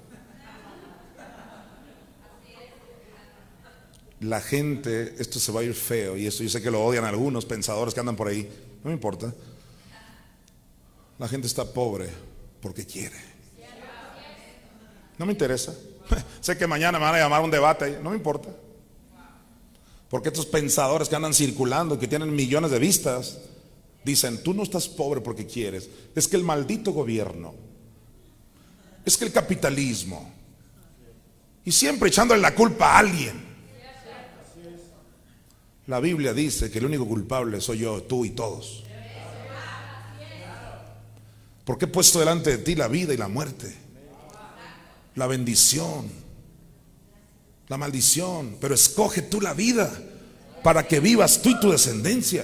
La 4.19 4.41
gente, 4.41 5.15
esto 5.19 5.39
se 5.39 5.51
va 5.51 5.61
a 5.61 5.63
ir 5.63 5.73
feo, 5.73 6.17
y 6.17 6.25
esto 6.25 6.43
yo 6.43 6.49
sé 6.49 6.61
que 6.61 6.71
lo 6.71 6.83
odian 6.83 7.05
algunos 7.05 7.45
pensadores 7.45 7.93
que 7.93 7.99
andan 7.99 8.15
por 8.15 8.27
ahí, 8.27 8.49
no 8.83 8.89
me 8.89 8.93
importa. 8.93 9.33
La 11.19 11.27
gente 11.27 11.47
está 11.47 11.65
pobre 11.65 12.09
porque 12.61 12.85
quiere. 12.85 13.15
No 15.17 15.25
me 15.25 15.31
interesa. 15.31 15.73
sé 16.41 16.57
que 16.57 16.67
mañana 16.67 16.99
me 16.99 17.05
van 17.05 17.15
a 17.15 17.19
llamar 17.19 17.41
a 17.41 17.43
un 17.43 17.51
debate, 17.51 17.99
no 18.01 18.11
me 18.11 18.15
importa. 18.15 18.49
Porque 20.09 20.29
estos 20.29 20.45
pensadores 20.45 21.09
que 21.09 21.15
andan 21.15 21.33
circulando, 21.33 21.99
que 21.99 22.07
tienen 22.07 22.33
millones 22.33 22.71
de 22.71 22.79
vistas, 22.79 23.39
dicen, 24.03 24.41
tú 24.41 24.53
no 24.53 24.63
estás 24.63 24.87
pobre 24.87 25.21
porque 25.21 25.45
quieres. 25.45 25.89
Es 26.15 26.27
que 26.27 26.37
el 26.37 26.43
maldito 26.43 26.91
gobierno, 26.91 27.53
es 29.03 29.17
que 29.17 29.25
el 29.25 29.31
capitalismo, 29.31 30.31
y 31.65 31.71
siempre 31.71 32.09
echándole 32.09 32.41
la 32.41 32.55
culpa 32.55 32.93
a 32.93 32.99
alguien. 32.99 33.46
La 35.87 36.01
Biblia 36.01 36.33
dice 36.33 36.69
que 36.69 36.79
el 36.79 36.85
único 36.85 37.07
culpable 37.07 37.61
soy 37.61 37.79
yo, 37.79 38.03
tú 38.03 38.25
y 38.25 38.31
todos. 38.31 38.83
Porque 41.63 41.85
he 41.85 41.87
puesto 41.87 42.19
delante 42.19 42.51
de 42.51 42.57
ti 42.57 42.75
la 42.75 42.89
vida 42.89 43.13
y 43.13 43.17
la 43.17 43.29
muerte, 43.29 43.73
la 45.15 45.27
bendición, 45.27 46.09
la 47.69 47.77
maldición. 47.77 48.57
Pero 48.59 48.75
escoge 48.75 49.21
tú 49.21 49.39
la 49.39 49.53
vida 49.53 49.89
para 50.61 50.85
que 50.85 50.99
vivas 50.99 51.41
tú 51.41 51.51
y 51.51 51.59
tu 51.61 51.71
descendencia. 51.71 52.43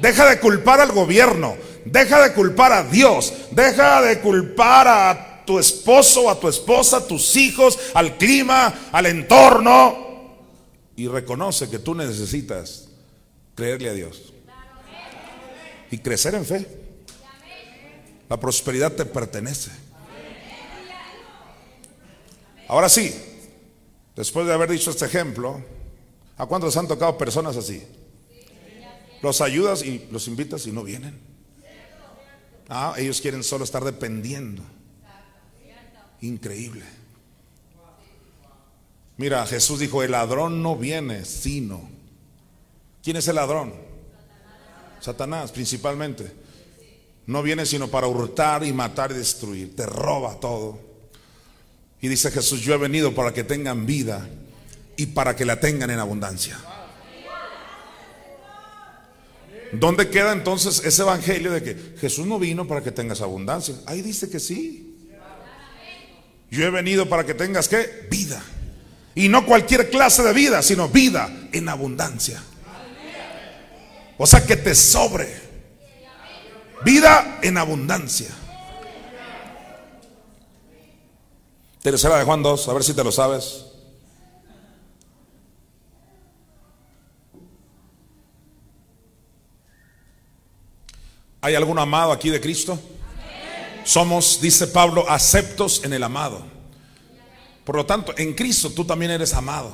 Deja 0.00 0.28
de 0.30 0.38
culpar 0.38 0.80
al 0.80 0.92
gobierno, 0.92 1.56
deja 1.84 2.22
de 2.22 2.32
culpar 2.32 2.72
a 2.72 2.84
Dios, 2.84 3.32
deja 3.50 4.02
de 4.02 4.20
culpar 4.20 4.86
a 4.86 5.44
tu 5.44 5.58
esposo, 5.58 6.30
a 6.30 6.38
tu 6.38 6.48
esposa, 6.48 6.98
a 6.98 7.06
tus 7.06 7.34
hijos, 7.34 7.76
al 7.92 8.16
clima, 8.18 8.88
al 8.92 9.06
entorno 9.06 10.09
y 10.96 11.08
reconoce 11.08 11.70
que 11.70 11.78
tú 11.78 11.94
necesitas 11.94 12.88
creerle 13.54 13.90
a 13.90 13.94
Dios 13.94 14.32
y 15.90 15.98
crecer 15.98 16.34
en 16.34 16.44
fe. 16.44 16.66
La 18.28 18.38
prosperidad 18.38 18.92
te 18.92 19.04
pertenece. 19.04 19.70
Ahora 22.68 22.88
sí, 22.88 23.12
después 24.14 24.46
de 24.46 24.52
haber 24.52 24.70
dicho 24.70 24.90
este 24.90 25.06
ejemplo, 25.06 25.60
¿a 26.36 26.46
cuántos 26.46 26.76
han 26.76 26.86
tocado 26.86 27.18
personas 27.18 27.56
así? 27.56 27.82
Los 29.22 29.40
ayudas 29.40 29.82
y 29.82 30.06
los 30.10 30.28
invitas 30.28 30.66
y 30.66 30.72
no 30.72 30.84
vienen. 30.84 31.18
Ah, 32.68 32.94
ellos 32.96 33.20
quieren 33.20 33.42
solo 33.42 33.64
estar 33.64 33.82
dependiendo. 33.82 34.62
Increíble. 36.20 36.84
Mira, 39.20 39.44
Jesús 39.44 39.78
dijo, 39.78 40.02
el 40.02 40.12
ladrón 40.12 40.62
no 40.62 40.76
viene 40.76 41.26
sino. 41.26 41.86
¿Quién 43.04 43.18
es 43.18 43.28
el 43.28 43.34
ladrón? 43.34 43.74
Satanás 44.98 45.52
principalmente. 45.52 46.32
No 47.26 47.42
viene 47.42 47.66
sino 47.66 47.88
para 47.88 48.06
hurtar 48.06 48.64
y 48.64 48.72
matar 48.72 49.10
y 49.10 49.14
destruir. 49.16 49.76
Te 49.76 49.84
roba 49.84 50.40
todo. 50.40 50.80
Y 52.00 52.08
dice 52.08 52.30
Jesús, 52.30 52.62
yo 52.62 52.72
he 52.72 52.78
venido 52.78 53.14
para 53.14 53.34
que 53.34 53.44
tengan 53.44 53.84
vida 53.84 54.26
y 54.96 55.04
para 55.04 55.36
que 55.36 55.44
la 55.44 55.60
tengan 55.60 55.90
en 55.90 55.98
abundancia. 55.98 56.58
¿Dónde 59.72 60.08
queda 60.08 60.32
entonces 60.32 60.82
ese 60.82 61.02
evangelio 61.02 61.52
de 61.52 61.62
que 61.62 61.98
Jesús 61.98 62.24
no 62.24 62.38
vino 62.38 62.66
para 62.66 62.82
que 62.82 62.90
tengas 62.90 63.20
abundancia? 63.20 63.74
Ahí 63.84 64.00
dice 64.00 64.30
que 64.30 64.40
sí. 64.40 64.96
Yo 66.50 66.64
he 66.64 66.70
venido 66.70 67.06
para 67.06 67.26
que 67.26 67.34
tengas 67.34 67.68
qué? 67.68 68.08
Vida. 68.10 68.42
Y 69.14 69.28
no 69.28 69.44
cualquier 69.44 69.90
clase 69.90 70.22
de 70.22 70.32
vida, 70.32 70.62
sino 70.62 70.88
vida 70.88 71.30
en 71.52 71.68
abundancia. 71.68 72.42
O 74.18 74.26
sea, 74.26 74.44
que 74.44 74.56
te 74.56 74.74
sobre. 74.74 75.34
Vida 76.84 77.38
en 77.42 77.58
abundancia. 77.58 78.28
Tercera 81.82 82.18
de 82.18 82.24
Juan 82.24 82.42
2, 82.42 82.68
a 82.68 82.72
ver 82.74 82.84
si 82.84 82.92
te 82.92 83.02
lo 83.02 83.10
sabes. 83.10 83.64
¿Hay 91.40 91.54
algún 91.54 91.78
amado 91.78 92.12
aquí 92.12 92.28
de 92.28 92.40
Cristo? 92.40 92.78
Somos, 93.84 94.40
dice 94.42 94.66
Pablo, 94.66 95.08
aceptos 95.08 95.82
en 95.84 95.94
el 95.94 96.02
amado. 96.02 96.49
Por 97.70 97.76
lo 97.76 97.86
tanto, 97.86 98.12
en 98.16 98.34
Cristo 98.34 98.70
tú 98.70 98.84
también 98.84 99.12
eres 99.12 99.32
amado. 99.32 99.70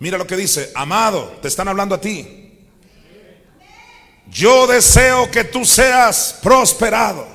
Mira 0.00 0.18
lo 0.18 0.26
que 0.26 0.36
dice, 0.36 0.70
amado, 0.74 1.38
te 1.40 1.48
están 1.48 1.66
hablando 1.66 1.94
a 1.94 2.00
ti. 2.02 2.58
Yo 4.30 4.66
deseo 4.66 5.30
que 5.30 5.44
tú 5.44 5.64
seas 5.64 6.38
prosperado. 6.42 7.26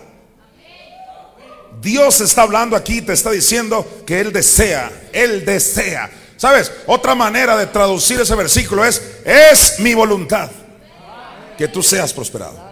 Dios 1.82 2.22
está 2.22 2.44
hablando 2.44 2.76
aquí, 2.76 3.02
te 3.02 3.14
está 3.14 3.32
diciendo 3.32 4.04
que 4.06 4.20
Él 4.20 4.32
desea, 4.32 5.10
Él 5.14 5.44
desea. 5.46 6.12
¿Sabes? 6.38 6.72
Otra 6.86 7.16
manera 7.16 7.58
de 7.58 7.66
traducir 7.66 8.22
ese 8.22 8.36
versículo 8.36 8.86
es, 8.86 9.02
es 9.26 9.80
mi 9.80 9.96
voluntad 9.96 10.52
que 11.58 11.68
tú 11.68 11.82
seas 11.82 12.14
prosperado. 12.14 12.71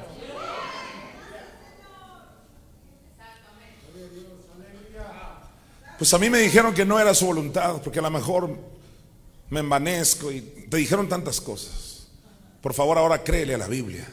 Pues 5.99 6.13
a 6.13 6.17
mí 6.17 6.29
me 6.29 6.39
dijeron 6.39 6.73
que 6.73 6.85
no 6.85 6.97
era 6.97 7.13
su 7.13 7.25
voluntad, 7.25 7.81
porque 7.83 7.99
a 7.99 8.01
lo 8.01 8.09
mejor 8.09 8.57
me 9.49 9.59
envanezco 9.59 10.31
y 10.31 10.39
te 10.41 10.77
dijeron 10.77 11.09
tantas 11.09 11.41
cosas. 11.41 12.07
Por 12.61 12.73
favor, 12.73 12.97
ahora 12.97 13.21
créele 13.21 13.53
a 13.53 13.57
la 13.57 13.67
Biblia. 13.67 14.07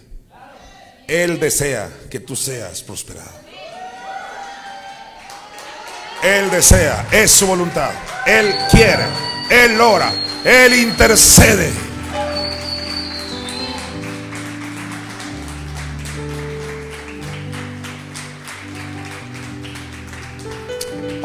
Él 1.07 1.39
desea 1.39 1.89
que 2.11 2.19
tú 2.19 2.35
seas 2.35 2.83
prosperado. 2.83 3.31
Él 6.25 6.51
desea, 6.51 7.07
es 7.13 7.31
su 7.31 7.47
voluntad. 7.47 7.93
Él 8.27 8.53
quiere, 8.69 9.05
Él 9.49 9.81
ora, 9.81 10.13
Él 10.45 10.75
intercede. 10.75 11.71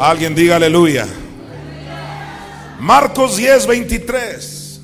Alguien 0.02 0.34
diga 0.34 0.56
aleluya. 0.56 1.06
Marcos 2.80 3.36
10, 3.36 3.68
23. 3.68 4.80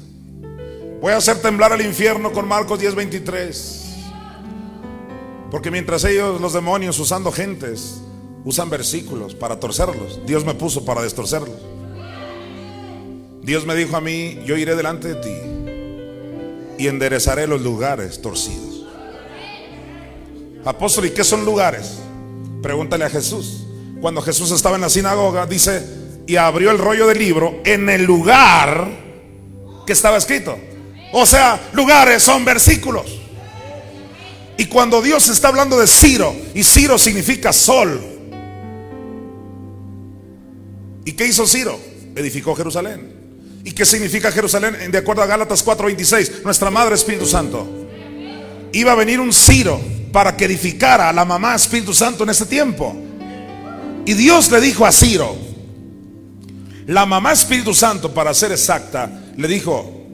Voy 1.01 1.13
a 1.13 1.17
hacer 1.17 1.43
temblar 1.43 1.73
al 1.73 1.81
infierno 1.81 2.31
con 2.31 2.47
Marcos 2.47 2.79
10, 2.79 2.95
23. 2.95 3.87
Porque 5.51 5.73
mientras 5.73 6.05
ellos, 6.05 6.41
los 6.41 6.53
demonios, 6.53 7.01
usando 7.01 7.33
gentes, 7.33 8.01
usan 8.45 8.71
versículos 8.71 9.35
para 9.35 9.59
torcerlos, 9.59 10.25
Dios 10.25 10.45
me 10.45 10.55
puso 10.55 10.85
para 10.85 11.03
destorcerlos. 11.03 11.59
Dios 13.43 13.67
me 13.67 13.75
dijo 13.75 13.97
a 13.97 14.01
mí, 14.01 14.39
yo 14.47 14.57
iré 14.57 14.77
delante 14.77 15.15
de 15.15 15.15
ti 15.17 15.35
y 16.79 16.87
enderezaré 16.87 17.49
los 17.49 17.61
lugares 17.61 18.23
torcidos. 18.23 18.87
Apóstol, 20.65 21.07
¿y 21.07 21.11
qué 21.11 21.25
son 21.25 21.45
lugares? 21.45 21.99
Pregúntale 22.63 23.05
a 23.05 23.11
Jesús 23.11 23.65
cuando 24.01 24.23
Jesús 24.23 24.51
estaba 24.51 24.77
en 24.77 24.83
la 24.83 24.91
sinagoga, 24.91 25.47
dice, 25.47 25.83
y 26.27 26.37
abrió 26.37 26.71
el 26.71 26.79
rollo 26.79 27.07
del 27.07 27.19
libro 27.19 27.61
en 27.65 27.89
el 27.89 28.05
lugar 28.05 28.89
que 29.87 29.93
estaba 29.93 30.19
escrito. 30.19 30.59
O 31.13 31.25
sea, 31.25 31.71
lugares 31.73 32.23
son 32.23 32.45
versículos. 32.45 33.07
Y 34.59 34.67
cuando 34.67 35.01
Dios 35.01 35.29
está 35.29 35.49
hablando 35.49 35.79
de 35.79 35.87
Ciro, 35.87 36.35
y 36.55 36.63
Ciro 36.63 36.99
significa 36.99 37.53
sol. 37.53 38.01
¿Y 41.05 41.13
qué 41.13 41.27
hizo 41.27 41.47
Ciro? 41.47 41.79
Edificó 42.15 42.55
Jerusalén. 42.55 43.19
¿Y 43.65 43.73
qué 43.73 43.87
significa 43.87 44.31
Jerusalén? 44.31 44.91
De 44.91 44.99
acuerdo 44.99 45.23
a 45.23 45.27
Gálatas 45.27 45.65
4:26, 45.65 46.43
nuestra 46.45 46.71
Madre 46.71 46.95
Espíritu 46.95 47.27
Santo. 47.27 47.67
Iba 48.73 48.93
a 48.93 48.97
venir 48.97 49.21
un 49.21 49.33
Ciro 49.33 49.81
para 50.13 50.37
que 50.37 50.45
edificara 50.45 51.09
a 51.09 51.13
la 51.13 51.25
mamá 51.25 51.55
Espíritu 51.55 51.95
Santo 51.95 52.25
en 52.25 52.31
ese 52.31 52.47
tiempo. 52.47 53.08
Y 54.09 54.15
Dios 54.15 54.51
le 54.51 54.63
dijo 54.63 54.87
a 54.87 54.91
Ciro, 54.91 55.37
la 56.87 57.05
mamá 57.05 57.35
Espíritu 57.35 57.75
Santo, 57.75 58.15
para 58.15 58.33
ser 58.33 58.53
exacta, 58.53 59.11
le 59.37 59.47
dijo, 59.47 60.07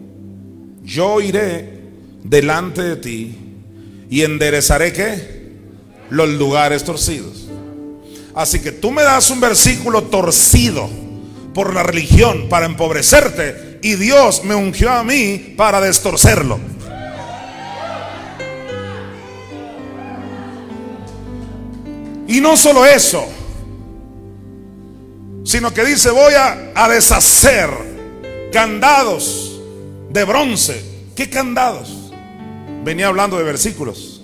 yo 0.82 1.20
iré 1.20 1.78
delante 2.24 2.82
de 2.82 2.96
ti 2.96 3.38
y 4.10 4.22
enderezaré 4.22 4.92
qué? 4.92 5.52
Los 6.10 6.28
lugares 6.28 6.82
torcidos. 6.82 7.46
Así 8.34 8.58
que 8.58 8.72
tú 8.72 8.90
me 8.90 9.04
das 9.04 9.30
un 9.30 9.38
versículo 9.38 10.02
torcido 10.02 10.90
por 11.54 11.72
la 11.72 11.84
religión 11.84 12.48
para 12.48 12.66
empobrecerte 12.66 13.78
y 13.80 13.94
Dios 13.94 14.42
me 14.42 14.56
ungió 14.56 14.90
a 14.90 15.04
mí 15.04 15.54
para 15.56 15.80
destorcerlo. 15.80 16.58
Y 22.26 22.40
no 22.40 22.56
solo 22.56 22.84
eso, 22.84 23.24
sino 25.44 25.72
que 25.72 25.84
dice 25.84 26.10
voy 26.10 26.32
a, 26.34 26.88
deshacer 26.88 27.70
candados 28.52 29.60
de 30.10 30.24
bronce. 30.24 30.82
¿Qué 31.14 31.30
candados? 31.30 32.10
Venía 32.82 33.06
hablando 33.08 33.38
de 33.38 33.44
versículos. 33.44 34.22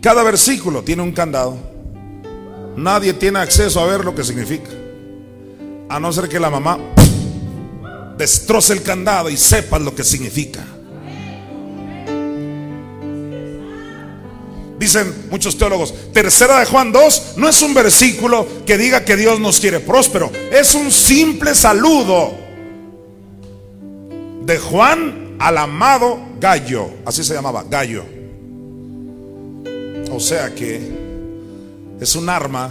Cada 0.00 0.22
versículo 0.22 0.82
tiene 0.82 1.02
un 1.02 1.12
candado. 1.12 1.58
Nadie 2.76 3.14
tiene 3.14 3.38
acceso 3.38 3.80
a 3.80 3.86
ver 3.86 4.04
lo 4.04 4.14
que 4.14 4.22
significa. 4.22 4.70
A 5.88 5.98
no 5.98 6.12
ser 6.12 6.28
que 6.28 6.38
la 6.38 6.50
mamá 6.50 6.78
destroce 8.16 8.74
el 8.74 8.82
candado 8.82 9.30
y 9.30 9.36
sepa 9.36 9.78
lo 9.78 9.94
que 9.94 10.04
significa. 10.04 10.64
Dicen 14.78 15.28
muchos 15.30 15.56
teólogos, 15.56 15.94
tercera 16.12 16.60
de 16.60 16.66
Juan 16.66 16.92
2 16.92 17.34
no 17.36 17.48
es 17.48 17.62
un 17.62 17.72
versículo 17.72 18.46
que 18.66 18.76
diga 18.76 19.04
que 19.04 19.16
Dios 19.16 19.40
nos 19.40 19.58
quiere 19.58 19.80
próspero, 19.80 20.30
es 20.52 20.74
un 20.74 20.92
simple 20.92 21.54
saludo 21.54 22.34
de 24.44 24.58
Juan 24.58 25.36
al 25.38 25.58
amado 25.58 26.18
Gallo, 26.38 26.90
así 27.06 27.24
se 27.24 27.34
llamaba, 27.34 27.64
Gallo. 27.68 28.04
O 30.10 30.20
sea 30.20 30.54
que 30.54 30.80
es 32.00 32.14
un 32.14 32.28
arma 32.28 32.70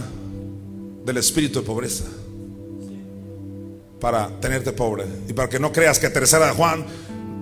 del 1.04 1.16
espíritu 1.16 1.60
de 1.60 1.66
pobreza 1.66 2.04
para 4.00 4.28
tenerte 4.40 4.72
pobre 4.72 5.04
y 5.28 5.32
para 5.32 5.48
que 5.48 5.58
no 5.58 5.72
creas 5.72 5.98
que 5.98 6.08
tercera 6.08 6.46
de 6.46 6.52
Juan 6.52 6.84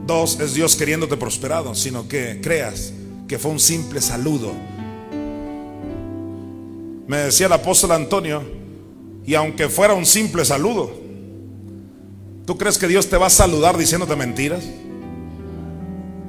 2 0.06 0.40
es 0.40 0.54
Dios 0.54 0.76
queriéndote 0.76 1.16
prosperado, 1.16 1.74
sino 1.74 2.08
que 2.08 2.40
creas 2.42 2.92
que 3.28 3.38
fue 3.38 3.50
un 3.50 3.60
simple 3.60 4.00
saludo. 4.00 4.52
Me 7.06 7.18
decía 7.18 7.46
el 7.46 7.52
apóstol 7.52 7.92
Antonio, 7.92 8.42
y 9.26 9.34
aunque 9.34 9.68
fuera 9.68 9.94
un 9.94 10.06
simple 10.06 10.44
saludo, 10.44 10.90
¿tú 12.46 12.58
crees 12.58 12.78
que 12.78 12.88
Dios 12.88 13.08
te 13.08 13.16
va 13.16 13.26
a 13.26 13.30
saludar 13.30 13.76
diciéndote 13.76 14.16
mentiras? 14.16 14.64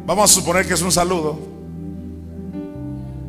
Vamos 0.06 0.32
a 0.32 0.34
suponer 0.34 0.68
que 0.68 0.74
es 0.74 0.82
un 0.82 0.92
saludo. 0.92 1.38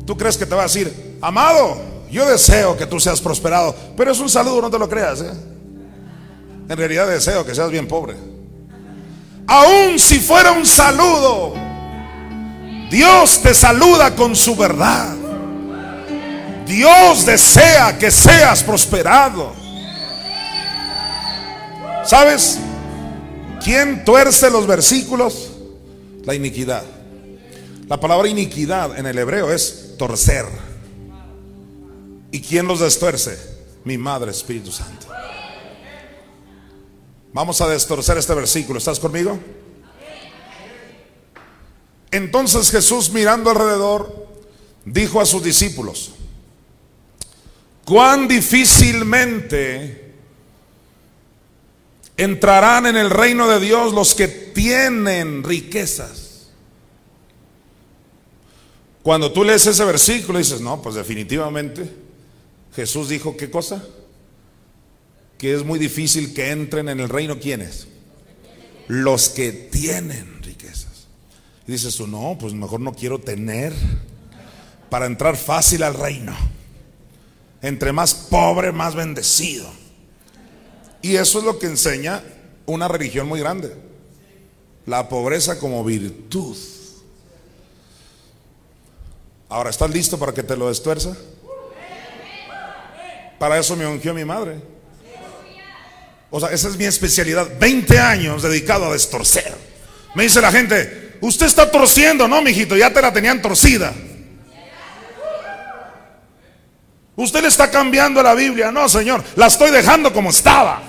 ¿Tú 0.05 0.15
crees 0.15 0.37
que 0.37 0.45
te 0.45 0.55
va 0.55 0.61
a 0.61 0.67
decir, 0.67 1.17
amado, 1.21 1.77
yo 2.09 2.25
deseo 2.25 2.77
que 2.77 2.85
tú 2.85 2.99
seas 2.99 3.19
prosperado, 3.19 3.75
pero 3.95 4.11
es 4.11 4.19
un 4.19 4.29
saludo, 4.29 4.61
no 4.61 4.69
te 4.69 4.79
lo 4.79 4.87
creas. 4.87 5.21
¿eh? 5.21 5.31
En 6.69 6.77
realidad 6.77 7.07
deseo 7.07 7.45
que 7.45 7.53
seas 7.53 7.69
bien 7.69 7.87
pobre. 7.87 8.15
Aún 9.47 9.97
si 9.97 10.19
fuera 10.19 10.51
un 10.51 10.65
saludo, 10.65 11.53
Dios 12.89 13.41
te 13.41 13.53
saluda 13.53 14.15
con 14.15 14.35
su 14.35 14.55
verdad. 14.55 15.15
Dios 16.65 17.25
desea 17.25 17.97
que 17.97 18.11
seas 18.11 18.63
prosperado. 18.63 19.53
¿Sabes 22.05 22.59
quién 23.63 24.05
tuerce 24.05 24.49
los 24.49 24.67
versículos? 24.67 25.49
La 26.23 26.35
iniquidad. 26.35 26.83
La 27.87 27.99
palabra 27.99 28.27
iniquidad 28.27 28.97
en 28.97 29.05
el 29.05 29.17
hebreo 29.17 29.51
es 29.51 29.95
torcer. 29.97 30.45
¿Y 32.31 32.41
quién 32.41 32.67
los 32.67 32.81
destuerce? 32.81 33.37
Mi 33.85 33.97
Madre 33.97 34.31
Espíritu 34.31 34.71
Santo. 34.71 35.07
Vamos 37.33 37.61
a 37.61 37.67
destorcer 37.69 38.17
este 38.17 38.33
versículo. 38.33 38.79
¿Estás 38.79 38.99
conmigo? 38.99 39.39
Entonces 42.11 42.71
Jesús 42.71 43.11
mirando 43.11 43.49
alrededor 43.49 44.27
dijo 44.85 45.19
a 45.19 45.25
sus 45.25 45.43
discípulos, 45.43 46.13
cuán 47.85 48.27
difícilmente 48.27 50.13
entrarán 52.17 52.87
en 52.87 52.97
el 52.97 53.09
reino 53.09 53.47
de 53.47 53.59
Dios 53.59 53.93
los 53.93 54.15
que 54.15 54.27
tienen 54.27 55.43
riquezas. 55.43 56.47
Cuando 59.03 59.31
tú 59.31 59.43
lees 59.43 59.65
ese 59.65 59.85
versículo 59.85 60.39
dices, 60.39 60.59
no, 60.59 60.81
pues 60.81 60.95
definitivamente 60.95 61.89
Jesús 62.75 63.07
dijo, 63.09 63.37
¿qué 63.37 63.49
cosa? 63.49 63.85
Que 65.37 65.53
es 65.53 65.63
muy 65.63 65.79
difícil 65.79 66.33
que 66.33 66.49
entren 66.49 66.89
en 66.89 66.99
el 66.99 67.07
reino, 67.07 67.39
¿quiénes? 67.39 67.87
Los 68.87 69.29
que 69.29 69.51
tienen. 69.51 70.36
Dices 71.67 71.97
tú, 71.97 72.07
no, 72.07 72.37
pues 72.39 72.53
mejor 72.53 72.79
no 72.79 72.93
quiero 72.93 73.19
tener 73.19 73.73
para 74.89 75.05
entrar 75.05 75.35
fácil 75.35 75.83
al 75.83 75.93
reino. 75.93 76.33
Entre 77.61 77.91
más 77.91 78.13
pobre, 78.13 78.71
más 78.71 78.95
bendecido. 78.95 79.67
Y 81.01 81.17
eso 81.17 81.39
es 81.39 81.45
lo 81.45 81.59
que 81.59 81.67
enseña 81.67 82.23
una 82.65 82.87
religión 82.87 83.27
muy 83.27 83.41
grande. 83.41 83.75
La 84.85 85.09
pobreza 85.09 85.59
como 85.59 85.83
virtud. 85.83 86.55
Ahora, 89.49 89.69
¿estás 89.69 89.89
listo 89.89 90.17
para 90.17 90.33
que 90.33 90.43
te 90.43 90.55
lo 90.55 90.69
destuerza? 90.69 91.17
Para 93.37 93.59
eso 93.59 93.75
me 93.75 93.85
ungió 93.85 94.13
mi 94.13 94.23
madre. 94.23 94.61
O 96.29 96.39
sea, 96.39 96.49
esa 96.49 96.69
es 96.69 96.77
mi 96.77 96.85
especialidad. 96.85 97.59
20 97.59 97.99
años 97.99 98.41
dedicado 98.41 98.85
a 98.85 98.93
destorcer. 98.93 99.53
Me 100.15 100.23
dice 100.23 100.41
la 100.41 100.51
gente, 100.51 101.06
usted 101.21 101.45
está 101.45 101.69
torciendo, 101.71 102.27
¿no, 102.27 102.41
mijito? 102.41 102.75
Ya 102.75 102.91
te 102.91 103.01
la 103.01 103.11
tenían 103.11 103.41
torcida. 103.41 103.93
Usted 107.15 107.41
le 107.41 107.47
está 107.47 107.71
cambiando 107.71 108.21
la 108.21 108.35
Biblia. 108.35 108.71
No, 108.71 108.87
Señor, 108.87 109.23
la 109.35 109.47
estoy 109.47 109.71
dejando 109.71 110.13
como 110.13 110.29
estaba. 110.29 110.81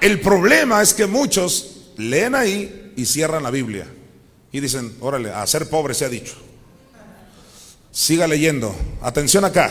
El 0.00 0.20
problema 0.20 0.82
es 0.82 0.92
que 0.92 1.06
muchos 1.06 1.92
leen 1.96 2.34
ahí 2.34 2.92
y 2.96 3.06
cierran 3.06 3.44
la 3.44 3.50
Biblia. 3.50 3.86
Y 4.50 4.58
dicen, 4.58 4.96
órale, 5.00 5.30
a 5.30 5.46
ser 5.46 5.70
pobre 5.70 5.94
se 5.94 6.04
ha 6.04 6.08
dicho. 6.08 6.34
Siga 7.92 8.26
leyendo. 8.26 8.74
Atención 9.02 9.44
acá. 9.44 9.70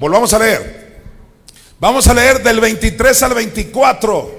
Volvamos 0.00 0.32
a 0.34 0.40
leer. 0.40 1.02
Vamos 1.78 2.08
a 2.08 2.14
leer 2.14 2.42
del 2.42 2.58
23 2.58 3.22
al 3.22 3.34
24. 3.34 4.38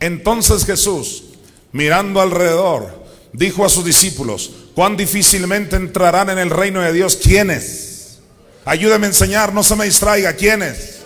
Entonces 0.00 0.64
Jesús, 0.64 1.24
mirando 1.72 2.20
alrededor, 2.20 3.04
dijo 3.32 3.64
a 3.64 3.68
sus 3.68 3.84
discípulos, 3.84 4.50
cuán 4.74 4.96
difícilmente 4.96 5.76
entrarán 5.76 6.30
en 6.30 6.38
el 6.38 6.50
reino 6.50 6.80
de 6.80 6.92
Dios. 6.92 7.16
¿Quiénes? 7.16 8.18
Ayúdeme 8.64 9.06
a 9.06 9.10
enseñar, 9.10 9.52
no 9.52 9.62
se 9.62 9.76
me 9.76 9.84
distraiga. 9.84 10.34
¿Quiénes? 10.34 10.98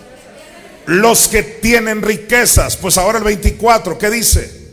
Los 0.85 1.27
que 1.27 1.43
tienen 1.43 2.01
riquezas. 2.01 2.77
Pues 2.77 2.97
ahora 2.97 3.19
el 3.19 3.23
24, 3.23 3.97
¿qué 3.97 4.09
dice? 4.09 4.63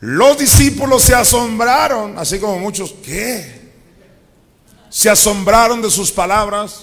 Los 0.00 0.38
discípulos 0.38 1.02
se 1.02 1.14
asombraron, 1.14 2.18
así 2.18 2.38
como 2.38 2.58
muchos, 2.58 2.94
¿qué? 3.04 3.58
Se 4.90 5.10
asombraron 5.10 5.82
de 5.82 5.90
sus 5.90 6.12
palabras, 6.12 6.82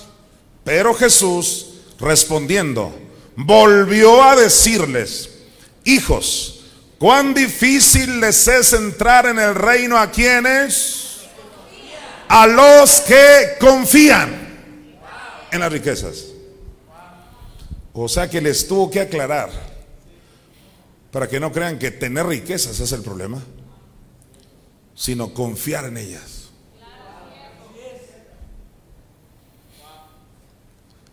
pero 0.63 0.93
Jesús, 0.93 1.67
respondiendo, 1.99 2.93
volvió 3.35 4.21
a 4.21 4.35
decirles, 4.35 5.29
hijos, 5.85 6.54
cuán 6.97 7.33
difícil 7.33 8.19
les 8.19 8.47
es 8.47 8.73
entrar 8.73 9.25
en 9.25 9.39
el 9.39 9.55
reino 9.55 9.97
a 9.97 10.11
quienes, 10.11 11.21
a 12.27 12.47
los 12.47 13.01
que 13.01 13.55
confían 13.59 14.45
en 15.51 15.59
las 15.59 15.71
riquezas. 15.71 16.25
O 17.93 18.09
sea 18.09 18.29
que 18.29 18.41
les 18.41 18.67
tuvo 18.67 18.89
que 18.89 18.99
aclarar 18.99 19.49
para 21.11 21.29
que 21.29 21.39
no 21.39 21.51
crean 21.51 21.79
que 21.79 21.91
tener 21.91 22.25
riquezas 22.25 22.79
es 22.79 22.91
el 22.91 23.01
problema, 23.01 23.41
sino 24.93 25.33
confiar 25.33 25.85
en 25.85 25.97
ellas. 25.97 26.49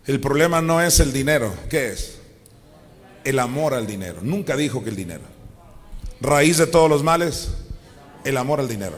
El 0.05 0.19
problema 0.19 0.61
no 0.61 0.81
es 0.81 0.99
el 0.99 1.13
dinero, 1.13 1.55
¿qué 1.69 1.89
es? 1.91 2.17
El 3.23 3.39
amor 3.39 3.73
al 3.73 3.87
dinero. 3.87 4.19
Nunca 4.21 4.57
dijo 4.57 4.83
que 4.83 4.89
el 4.89 4.97
dinero. 4.97 5.32
Raíz 6.21 6.57
de 6.57 6.67
todos 6.67 6.89
los 6.89 7.03
males, 7.03 7.49
el 8.23 8.37
amor 8.37 8.59
al 8.59 8.67
dinero. 8.67 8.95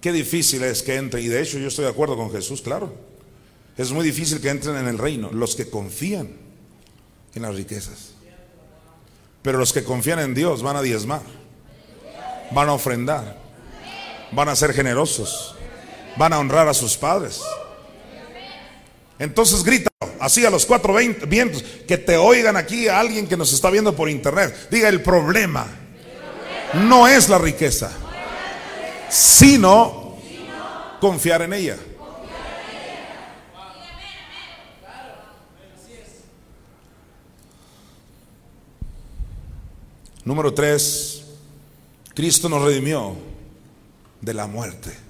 Qué 0.00 0.12
difícil 0.12 0.62
es 0.62 0.82
que 0.82 0.96
entre, 0.96 1.20
y 1.20 1.28
de 1.28 1.42
hecho 1.42 1.58
yo 1.58 1.68
estoy 1.68 1.84
de 1.84 1.90
acuerdo 1.90 2.16
con 2.16 2.30
Jesús, 2.30 2.62
claro. 2.62 2.94
Es 3.76 3.90
muy 3.90 4.04
difícil 4.04 4.40
que 4.40 4.48
entren 4.48 4.76
en 4.76 4.86
el 4.86 4.98
reino 4.98 5.30
los 5.32 5.54
que 5.54 5.68
confían 5.68 6.30
en 7.34 7.42
las 7.42 7.54
riquezas. 7.54 8.12
Pero 9.42 9.58
los 9.58 9.72
que 9.72 9.84
confían 9.84 10.18
en 10.18 10.34
Dios 10.34 10.62
van 10.62 10.76
a 10.76 10.82
diezmar, 10.82 11.22
van 12.50 12.68
a 12.68 12.72
ofrendar, 12.72 13.38
van 14.32 14.48
a 14.48 14.56
ser 14.56 14.72
generosos, 14.72 15.54
van 16.16 16.32
a 16.32 16.38
honrar 16.38 16.68
a 16.68 16.74
sus 16.74 16.96
padres. 16.96 17.40
Entonces 19.18 19.64
grita 19.64 19.90
así 20.20 20.44
a 20.44 20.50
los 20.50 20.66
cuatro 20.66 20.94
vientos, 21.26 21.62
que 21.86 21.98
te 21.98 22.16
oigan 22.16 22.56
aquí 22.56 22.88
a 22.88 23.00
alguien 23.00 23.26
que 23.26 23.36
nos 23.36 23.52
está 23.52 23.70
viendo 23.70 23.94
por 23.94 24.08
internet. 24.08 24.68
Diga, 24.70 24.88
el 24.88 25.02
problema 25.02 25.66
no 26.74 27.08
es 27.08 27.28
la 27.28 27.38
riqueza, 27.38 27.90
sino 29.08 30.16
confiar 31.00 31.42
en 31.42 31.52
ella. 31.52 31.76
Número 40.24 40.52
tres, 40.52 41.22
Cristo 42.14 42.50
nos 42.50 42.62
redimió 42.62 43.16
de 44.20 44.34
la 44.34 44.46
muerte. 44.46 45.07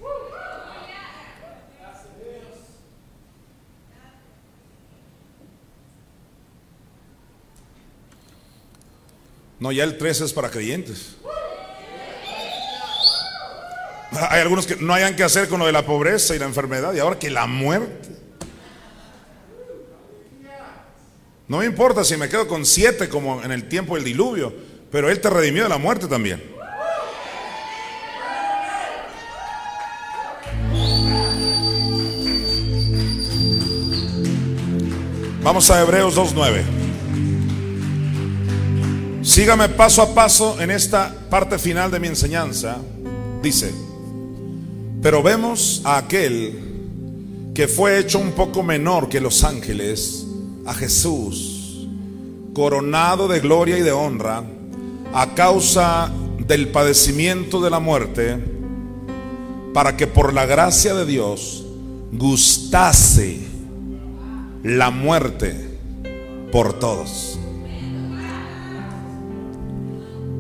No, 9.61 9.73
ya 9.73 9.85
el 9.85 9.99
3 9.99 10.21
es 10.21 10.33
para 10.33 10.51
creyentes. 10.51 11.17
Hay 14.31 14.41
algunos 14.41 14.67
que 14.67 14.77
no 14.77 14.95
hayan 14.95 15.17
que 15.17 15.23
hacer 15.23 15.49
con 15.49 15.59
lo 15.59 15.67
de 15.67 15.73
la 15.73 15.85
pobreza 15.85 16.35
y 16.35 16.39
la 16.39 16.47
enfermedad 16.47 16.95
y 16.95 16.99
ahora 16.99 17.19
que 17.19 17.31
la 17.31 17.47
muerte. 17.47 18.09
No 21.47 21.59
me 21.59 21.67
importa 21.67 22.05
si 22.05 22.17
me 22.17 22.29
quedo 22.29 22.47
con 22.47 22.67
siete 22.67 23.09
como 23.09 23.43
en 23.43 23.53
el 23.53 23.69
tiempo 23.69 23.95
del 23.95 24.05
diluvio. 24.05 24.53
Pero 24.91 25.11
Él 25.11 25.21
te 25.21 25.29
redimió 25.29 25.65
de 25.65 25.69
la 25.69 25.79
muerte 25.79 26.07
también. 26.07 26.43
Vamos 35.43 35.71
a 35.71 35.81
Hebreos 35.81 36.17
2.9. 36.17 36.88
Sígame 39.29 39.69
paso 39.69 40.01
a 40.01 40.15
paso 40.15 40.59
en 40.59 40.71
esta 40.71 41.15
parte 41.29 41.59
final 41.59 41.91
de 41.91 42.01
mi 42.01 42.09
enseñanza. 42.09 42.79
Dice, 43.43 43.75
pero 45.03 45.23
vemos 45.23 45.83
a 45.85 45.99
aquel 45.99 47.51
que 47.55 47.69
fue 47.69 47.99
hecho 47.99 48.21
un 48.21 48.33
poco 48.33 48.63
menor 48.63 49.11
que 49.11 49.21
los 49.21 49.45
ángeles, 49.45 50.27
a 50.65 50.73
Jesús, 50.73 51.87
coronado 52.55 53.29
de 53.29 53.41
gloria 53.41 53.77
y 53.77 53.83
de 53.83 53.93
honra 53.93 54.45
a 55.13 55.35
causa 55.35 56.11
del 56.47 56.69
padecimiento 56.69 57.61
de 57.61 57.69
la 57.69 57.81
muerte, 57.81 58.43
para 59.75 59.95
que 59.95 60.07
por 60.07 60.33
la 60.33 60.47
gracia 60.47 60.95
de 60.95 61.05
Dios 61.05 61.67
gustase 62.13 63.41
la 64.63 64.89
muerte 64.91 65.55
por 66.51 66.79
todos. 66.79 67.38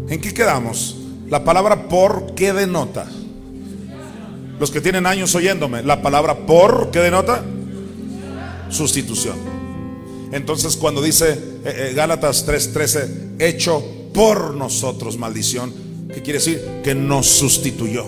¿En 0.08 0.20
qué 0.20 0.32
quedamos? 0.32 0.96
La 1.28 1.44
palabra 1.44 1.88
por, 1.88 2.34
¿qué 2.34 2.52
denota? 2.52 3.06
Los 4.58 4.70
que 4.70 4.80
tienen 4.80 5.06
años 5.06 5.34
oyéndome, 5.34 5.82
la 5.82 6.02
palabra 6.02 6.46
por, 6.46 6.90
¿qué 6.90 7.00
denota? 7.00 7.44
Sustitución. 8.70 9.36
Entonces 10.32 10.76
cuando 10.76 11.00
dice 11.00 11.32
eh, 11.64 11.90
eh, 11.90 11.92
Gálatas 11.94 12.46
3:13, 12.46 13.36
hecho 13.38 13.82
por 14.12 14.54
nosotros 14.54 15.18
maldición. 15.18 15.72
¿Qué 16.08 16.14
¿Qué 16.14 16.22
quiere 16.22 16.38
decir? 16.38 16.80
Que 16.82 16.94
nos 16.94 17.26
sustituyó. 17.26 18.06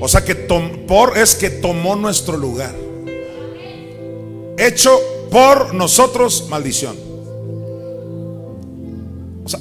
O 0.00 0.08
sea 0.08 0.24
que 0.24 0.34
por 0.34 1.16
es 1.16 1.34
que 1.34 1.50
tomó 1.50 1.94
nuestro 1.94 2.36
lugar. 2.36 2.74
Hecho 4.56 4.98
por 5.30 5.74
nosotros 5.74 6.46
maldición. 6.48 7.09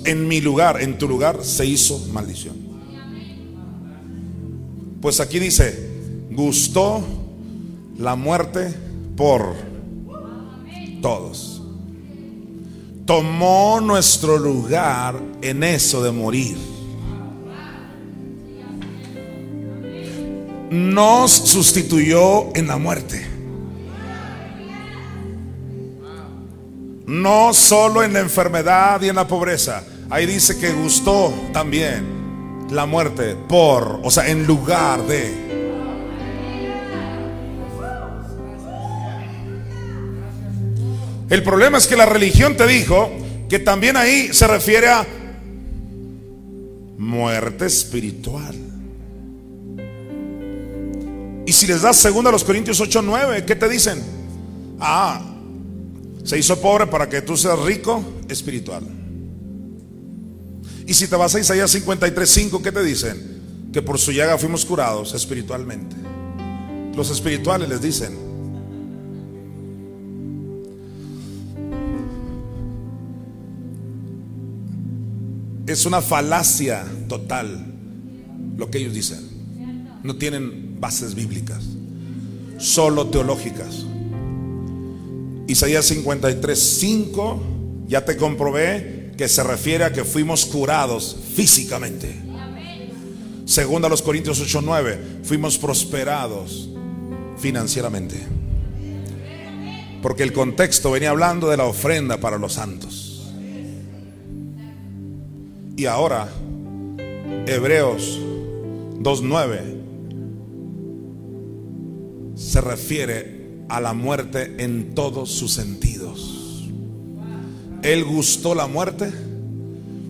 En 0.06 0.28
mi 0.28 0.42
lugar, 0.42 0.82
en 0.82 0.98
tu 0.98 1.08
lugar, 1.08 1.44
se 1.44 1.66
hizo 1.66 2.00
maldición. 2.12 2.56
Pues 5.02 5.20
aquí 5.20 5.40
dice, 5.40 5.90
gustó 6.32 7.02
la 7.98 8.16
muerte 8.16 8.74
por 9.16 9.56
todos. 11.02 11.62
Tomó 13.06 13.80
nuestro 13.82 14.38
lugar 14.38 15.20
en 15.42 15.64
eso 15.64 16.04
de 16.04 16.12
morir. 16.12 16.58
Nos 20.70 21.32
sustituyó 21.32 22.56
en 22.56 22.68
la 22.68 22.78
muerte. 22.78 23.39
No 27.10 27.56
solo 27.56 28.04
en 28.04 28.14
la 28.14 28.20
enfermedad 28.20 29.02
y 29.02 29.10
en 29.10 29.16
la 29.16 29.28
pobreza. 29.28 29.84
Ahí 30.12 30.28
dice 30.28 30.60
que 30.60 30.72
gustó 30.72 31.34
también 31.52 32.68
la 32.70 32.86
muerte 32.86 33.36
por, 33.48 34.00
o 34.04 34.12
sea, 34.12 34.28
en 34.28 34.46
lugar 34.46 35.02
de. 35.08 35.50
El 41.32 41.42
problema 41.42 41.80
es 41.80 41.88
que 41.88 41.98
la 41.98 42.06
religión 42.06 42.56
te 42.56 42.68
dijo 42.68 43.10
que 43.50 43.58
también 43.58 43.98
ahí 43.98 44.32
se 44.32 44.46
refiere 44.46 44.90
a 44.90 45.08
muerte 47.00 47.66
espiritual. 47.66 48.56
Y 51.48 51.52
si 51.54 51.66
les 51.66 51.82
das 51.82 51.98
segunda 51.98 52.30
a 52.30 52.34
los 52.34 52.44
Corintios 52.44 52.80
8, 52.80 53.02
9, 53.02 53.46
¿qué 53.46 53.56
te 53.56 53.68
dicen? 53.68 54.00
Ah, 54.80 55.29
se 56.30 56.38
hizo 56.38 56.62
pobre 56.62 56.86
para 56.86 57.10
que 57.10 57.24
tú 57.24 57.36
seas 57.36 57.58
rico 57.58 58.04
espiritual. 58.30 58.84
Y 60.86 60.94
si 60.94 61.08
te 61.08 61.16
vas 61.16 61.34
a 61.34 61.40
Isaías 61.40 61.72
53, 61.72 62.30
5, 62.30 62.62
¿qué 62.62 62.72
te 62.72 62.84
dicen? 62.84 63.72
Que 63.74 63.82
por 63.82 63.98
su 63.98 64.12
llaga 64.12 64.38
fuimos 64.38 64.64
curados 64.64 65.16
espiritualmente. 65.16 65.96
Los 66.96 67.10
espirituales 67.10 67.68
les 67.68 67.82
dicen. 67.82 68.16
Es 75.66 75.88
una 75.88 76.04
falacia 76.04 76.86
total 77.08 77.74
lo 78.56 78.70
que 78.70 78.78
ellos 78.78 78.94
dicen. 78.94 80.00
No 80.04 80.16
tienen 80.18 80.80
bases 80.80 81.16
bíblicas, 81.16 81.64
solo 82.60 83.08
teológicas. 83.08 83.89
Isaías 85.50 85.86
53, 85.86 86.60
5, 86.80 87.42
ya 87.88 88.06
te 88.06 88.16
comprobé 88.18 89.14
que 89.18 89.28
se 89.28 89.42
refiere 89.42 89.84
a 89.84 89.92
que 89.92 90.04
fuimos 90.04 90.46
curados 90.46 91.18
físicamente. 91.34 92.16
Segunda 93.46 93.88
a 93.88 93.90
los 93.90 94.04
Corintios 94.04 94.40
8, 94.40 94.62
9, 94.62 95.00
fuimos 95.24 95.58
prosperados 95.58 96.70
financieramente. 97.40 98.18
Porque 100.04 100.22
el 100.22 100.34
contexto 100.34 100.92
venía 100.92 101.10
hablando 101.10 101.50
de 101.50 101.58
la 101.58 101.66
ofrenda 101.66 102.20
para 102.20 102.38
los 102.38 102.54
santos. 102.54 103.24
Y 105.76 105.88
ahora, 105.88 106.30
Hebreos 107.48 108.20
2.9 109.00 109.78
se 112.36 112.62
refiere 112.62 113.39
a 113.70 113.80
la 113.80 113.94
muerte 113.94 114.56
en 114.58 114.96
todos 114.96 115.32
sus 115.32 115.54
sentidos. 115.54 116.68
Él 117.84 118.04
gustó 118.04 118.56
la 118.56 118.68
muerte 118.68 119.12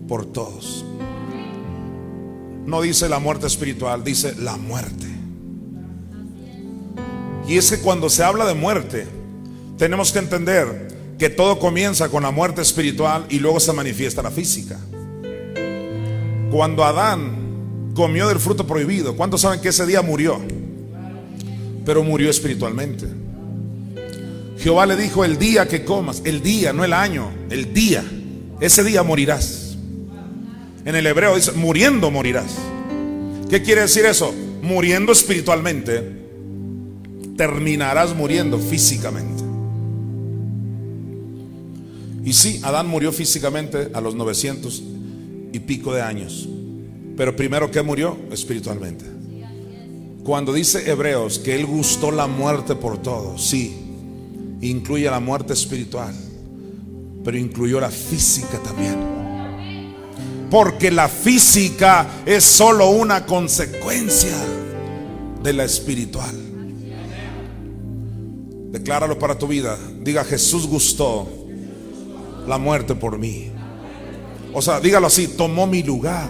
por 0.08 0.26
todos. 0.26 0.84
No 2.66 2.82
dice 2.82 3.08
la 3.08 3.18
muerte 3.18 3.46
espiritual, 3.46 4.02
dice 4.02 4.34
la 4.38 4.56
muerte. 4.56 5.06
Y 7.46 7.58
es 7.58 7.70
que 7.70 7.78
cuando 7.78 8.08
se 8.08 8.24
habla 8.24 8.46
de 8.46 8.54
muerte, 8.54 9.06
tenemos 9.76 10.12
que 10.12 10.20
entender 10.20 10.88
que 11.18 11.28
todo 11.28 11.58
comienza 11.58 12.08
con 12.08 12.22
la 12.22 12.30
muerte 12.30 12.62
espiritual 12.62 13.26
y 13.28 13.38
luego 13.38 13.60
se 13.60 13.72
manifiesta 13.72 14.22
la 14.22 14.30
física. 14.30 14.78
Cuando 16.50 16.84
Adán 16.84 17.92
comió 17.94 18.28
del 18.28 18.38
fruto 18.38 18.66
prohibido, 18.66 19.16
¿cuántos 19.16 19.42
saben 19.42 19.60
que 19.60 19.68
ese 19.68 19.86
día 19.86 20.02
murió? 20.02 20.40
Pero 21.84 22.02
murió 22.02 22.30
espiritualmente. 22.30 23.06
Jehová 24.60 24.84
le 24.84 24.96
dijo, 24.96 25.24
el 25.24 25.38
día 25.38 25.66
que 25.66 25.84
comas, 25.84 26.20
el 26.24 26.42
día, 26.42 26.72
no 26.74 26.84
el 26.84 26.92
año, 26.92 27.30
el 27.48 27.72
día, 27.72 28.04
ese 28.60 28.84
día 28.84 29.02
morirás. 29.02 29.76
En 30.84 30.94
el 30.94 31.06
hebreo 31.06 31.34
dice, 31.34 31.52
muriendo 31.52 32.10
morirás. 32.10 32.52
¿Qué 33.48 33.62
quiere 33.62 33.82
decir 33.82 34.04
eso? 34.04 34.34
Muriendo 34.62 35.12
espiritualmente, 35.12 36.02
terminarás 37.38 38.14
muriendo 38.14 38.58
físicamente. 38.58 39.42
Y 42.22 42.34
sí, 42.34 42.60
Adán 42.62 42.86
murió 42.86 43.12
físicamente 43.12 43.88
a 43.94 44.00
los 44.02 44.14
900 44.14 44.82
y 45.54 45.58
pico 45.60 45.94
de 45.94 46.02
años. 46.02 46.46
Pero 47.16 47.34
primero 47.34 47.70
que 47.70 47.80
murió 47.80 48.18
espiritualmente. 48.30 49.06
Cuando 50.22 50.52
dice 50.52 50.90
Hebreos 50.90 51.38
que 51.38 51.54
él 51.54 51.64
gustó 51.64 52.10
la 52.10 52.26
muerte 52.26 52.74
por 52.74 52.98
todo, 52.98 53.38
sí, 53.38 53.79
incluye 54.60 55.10
la 55.10 55.20
muerte 55.20 55.52
espiritual, 55.52 56.14
pero 57.24 57.36
incluyó 57.38 57.80
la 57.80 57.90
física 57.90 58.58
también. 58.62 58.96
Porque 60.50 60.90
la 60.90 61.08
física 61.08 62.06
es 62.26 62.44
solo 62.44 62.90
una 62.90 63.24
consecuencia 63.24 64.36
de 65.42 65.52
la 65.52 65.64
espiritual. 65.64 66.34
Decláralo 68.72 69.18
para 69.18 69.38
tu 69.38 69.46
vida. 69.46 69.78
Diga, 70.00 70.24
Jesús 70.24 70.66
gustó 70.66 71.28
la 72.46 72.58
muerte 72.58 72.94
por 72.94 73.18
mí. 73.18 73.50
O 74.52 74.60
sea, 74.60 74.80
dígalo 74.80 75.06
así, 75.06 75.28
tomó 75.28 75.66
mi 75.66 75.82
lugar. 75.82 76.28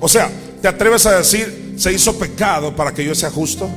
O 0.00 0.08
sea, 0.08 0.30
¿te 0.62 0.68
atreves 0.68 1.04
a 1.06 1.18
decir, 1.18 1.65
se 1.76 1.92
hizo 1.92 2.18
pecado 2.18 2.74
para 2.74 2.92
que 2.92 3.04
yo 3.04 3.14
sea 3.14 3.30
justo? 3.30 3.68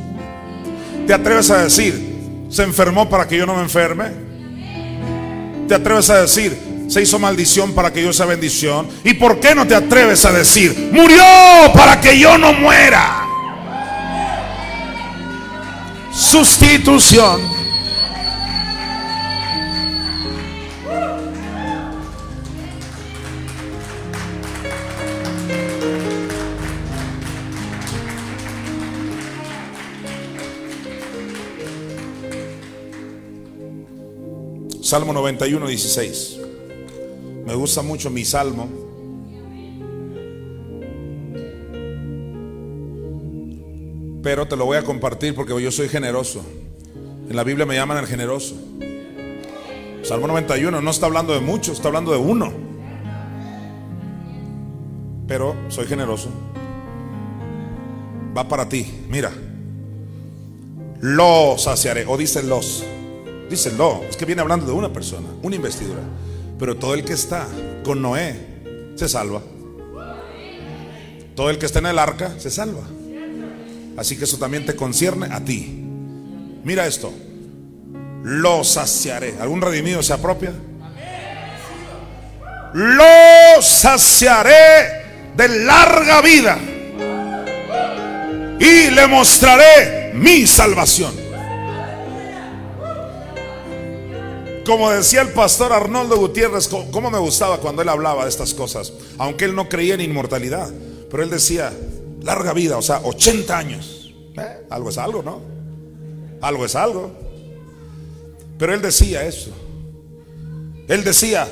¿Te 1.06 1.14
atreves 1.14 1.50
a 1.52 1.64
decir, 1.64 2.48
se 2.50 2.64
enfermó 2.64 3.10
para 3.10 3.28
que 3.28 3.38
yo 3.38 3.46
no 3.46 3.56
me 3.56 3.64
enferme? 3.64 4.12
¿Te 5.68 5.76
atreves 5.76 6.10
a 6.10 6.22
decir, 6.22 6.58
se 6.88 7.02
hizo 7.02 7.20
maldición 7.20 7.74
para 7.74 7.92
que 7.92 8.04
yo 8.04 8.14
sea 8.14 8.26
bendición? 8.26 8.88
¿Y 9.04 9.14
por 9.14 9.40
qué 9.40 9.54
no 9.54 9.68
te 9.68 9.76
atreves 9.76 10.26
a 10.26 10.32
decir, 10.32 10.90
murió 10.92 11.24
para 11.74 12.00
que 12.00 12.18
yo 12.18 12.38
no 12.38 12.54
muera? 12.54 13.26
Sustitución. 16.12 17.59
Salmo 34.90 35.14
91, 35.14 35.68
16. 35.68 36.40
Me 37.45 37.53
gusta 37.53 37.84
mucho 37.84 38.10
mi 38.10 38.26
salmo. 38.26 38.68
Pero 44.24 44.48
te 44.48 44.56
lo 44.56 44.66
voy 44.66 44.78
a 44.78 44.84
compartir 44.84 45.36
porque 45.36 45.61
yo 45.61 45.72
soy 45.72 45.90
generoso. 45.90 46.44
En 47.30 47.36
la 47.36 47.44
Biblia 47.44 47.68
me 47.68 47.76
llaman 47.76 47.99
el 47.99 48.07
generoso. 48.07 48.56
Salmo 50.02 50.26
91 50.26 50.82
no 50.82 50.90
está 50.90 51.06
hablando 51.06 51.36
de 51.36 51.40
mucho, 51.40 51.72
está 51.72 51.90
hablando 51.90 52.11
de 52.11 52.18
uno. 52.18 52.52
Pero 55.28 55.56
soy 55.68 55.86
generoso. 55.86 56.32
Va 58.36 58.48
para 58.48 58.68
ti, 58.68 58.91
mira. 59.07 59.32
Los 60.99 61.61
saciaré, 61.61 62.07
o 62.07 62.18
dice 62.18 62.41
los. 62.41 62.84
Dice, 63.50 63.72
no, 63.72 64.04
es 64.08 64.16
que 64.16 64.26
viene 64.26 64.42
hablando 64.42 64.66
de 64.66 64.74
una 64.74 64.94
persona, 64.94 65.28
una 65.42 65.56
investidura. 65.56 66.02
Pero 66.60 66.76
todo 66.78 66.94
el 66.94 67.04
que 67.04 67.14
está 67.14 67.48
con 67.84 68.02
Noé 68.02 68.94
se 68.96 69.10
salva. 69.10 69.42
Todo 71.36 71.50
el 71.50 71.58
que 71.58 71.66
está 71.66 71.80
en 71.80 71.88
el 71.88 71.98
arca 71.98 72.38
se 72.38 72.52
salva. 72.52 72.84
Así 73.98 74.18
que 74.18 74.26
eso 74.26 74.38
también 74.38 74.66
te 74.66 74.76
concierne 74.76 75.28
a 75.32 75.44
ti. 75.44 75.84
Mira 76.64 76.86
esto. 76.86 77.12
lo 78.24 78.64
saciaré. 78.64 79.36
¿Algún 79.40 79.62
redimido 79.62 80.04
se 80.04 80.14
apropia? 80.14 80.52
Lo 82.74 83.62
saciaré 83.62 85.32
de 85.36 85.48
larga 85.64 86.22
vida 86.22 86.60
y 88.60 88.92
le 88.92 89.08
mostraré 89.08 90.12
mi 90.14 90.46
salvación. 90.46 91.29
Como 94.65 94.91
decía 94.91 95.22
el 95.22 95.30
pastor 95.30 95.73
Arnoldo 95.73 96.18
Gutiérrez, 96.18 96.68
cómo 96.68 97.10
me 97.10 97.18
gustaba 97.18 97.57
cuando 97.57 97.81
él 97.81 97.90
hablaba 97.90 98.23
de 98.23 98.30
estas 98.30 98.53
cosas, 98.53 98.94
aunque 99.18 99.45
él 99.45 99.56
no 99.56 99.68
creía 99.68 99.95
en 99.95 100.02
inmortalidad, 100.02 100.69
pero 101.10 101.23
él 101.23 101.30
decía, 101.30 101.73
larga 102.22 102.53
vida, 102.53 102.77
o 102.77 102.81
sea, 102.81 103.02
80 103.03 103.57
años. 103.57 104.14
¿Eh? 104.38 104.65
Algo 104.69 104.90
es 104.90 104.98
algo, 104.98 105.23
¿no? 105.23 105.41
Algo 106.41 106.65
es 106.65 106.76
algo. 106.76 107.11
Pero 108.57 108.73
él 108.73 108.81
decía 108.81 109.26
eso. 109.26 109.52
Él 110.88 111.03
decía, 111.03 111.48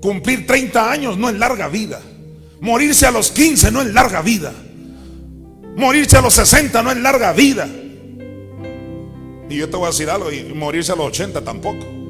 cumplir 0.00 0.46
30 0.46 0.90
años 0.90 1.16
no 1.16 1.28
es 1.28 1.36
larga 1.36 1.68
vida. 1.68 2.00
Morirse 2.60 3.06
a 3.06 3.10
los 3.10 3.30
15 3.30 3.70
no 3.70 3.82
es 3.82 3.92
larga 3.92 4.22
vida. 4.22 4.52
Morirse 5.76 6.16
a 6.16 6.20
los 6.20 6.34
60 6.34 6.82
no 6.82 6.90
es 6.90 6.98
larga 6.98 7.32
vida. 7.32 7.68
Y 9.48 9.56
yo 9.56 9.68
te 9.68 9.76
voy 9.76 9.86
a 9.86 9.88
decir 9.88 10.08
algo, 10.10 10.30
y 10.32 10.44
morirse 10.54 10.92
a 10.92 10.96
los 10.96 11.06
80 11.06 11.42
tampoco. 11.42 12.01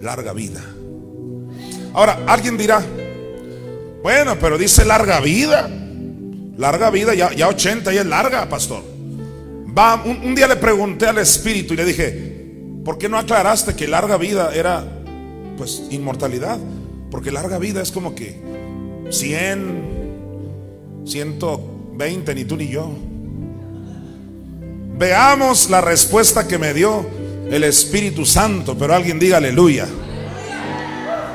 Larga 0.00 0.32
vida. 0.32 0.62
Ahora, 1.92 2.20
alguien 2.26 2.56
dirá, 2.56 2.84
bueno, 4.02 4.36
pero 4.40 4.56
dice 4.58 4.84
larga 4.84 5.20
vida. 5.20 5.68
Larga 6.56 6.90
vida, 6.90 7.14
ya, 7.14 7.32
ya 7.32 7.48
80 7.48 7.92
ya 7.92 8.00
es 8.00 8.06
larga, 8.06 8.48
pastor. 8.48 8.82
Va, 9.76 10.02
un, 10.04 10.34
día 10.34 10.48
le 10.48 10.56
pregunté 10.56 11.06
al 11.06 11.18
Espíritu 11.18 11.74
y 11.74 11.76
le 11.76 11.84
dije, 11.84 12.80
¿por 12.84 12.98
qué 12.98 13.08
no 13.08 13.18
aclaraste 13.18 13.74
que 13.76 13.86
larga 13.86 14.16
vida 14.16 14.54
era 14.54 14.84
pues 15.56 15.84
inmortalidad? 15.90 16.58
Porque 17.10 17.30
larga 17.30 17.58
vida 17.58 17.80
es 17.82 17.92
como 17.92 18.14
que 18.14 18.40
100, 19.10 21.02
120, 21.04 22.34
ni 22.34 22.44
tú 22.44 22.56
ni 22.56 22.68
yo. 22.68 22.90
Veamos 24.98 25.70
la 25.70 25.80
respuesta 25.80 26.48
que 26.48 26.58
me 26.58 26.74
dio 26.74 27.06
el 27.50 27.64
Espíritu 27.64 28.24
Santo, 28.26 28.76
pero 28.76 28.94
alguien 28.94 29.18
diga 29.18 29.38
aleluya. 29.38 29.86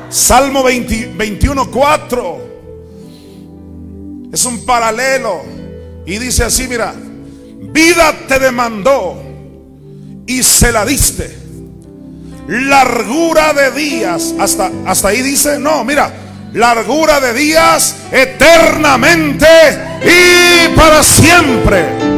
Salmo 0.10 0.64
21, 0.64 1.72
4. 1.72 2.54
Es 4.32 4.46
un 4.46 4.64
paralelo. 4.66 5.42
Y 6.06 6.18
dice 6.20 6.44
así, 6.44 6.68
mira, 6.68 6.94
vida 7.72 8.14
te 8.28 8.38
demandó 8.40 9.22
y 10.28 10.44
se 10.44 10.72
la 10.72 10.86
diste. 10.86 11.36
Largura 12.48 13.54
de 13.54 13.72
días, 13.72 14.36
hasta, 14.38 14.70
hasta 14.86 15.08
ahí 15.08 15.22
dice, 15.22 15.58
no, 15.60 15.84
mira, 15.84 16.14
largura 16.54 17.20
de 17.20 17.34
días 17.34 17.96
eternamente 18.12 19.48
y 20.04 20.76
para 20.76 21.02
siempre. 21.02 22.14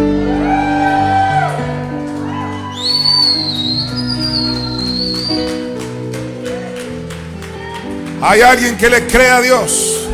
Hay 8.27 8.41
alguien 8.41 8.75
que 8.75 8.89
le 8.89 9.05
cree 9.05 9.29
a 9.29 9.39
Dios. 9.39 10.09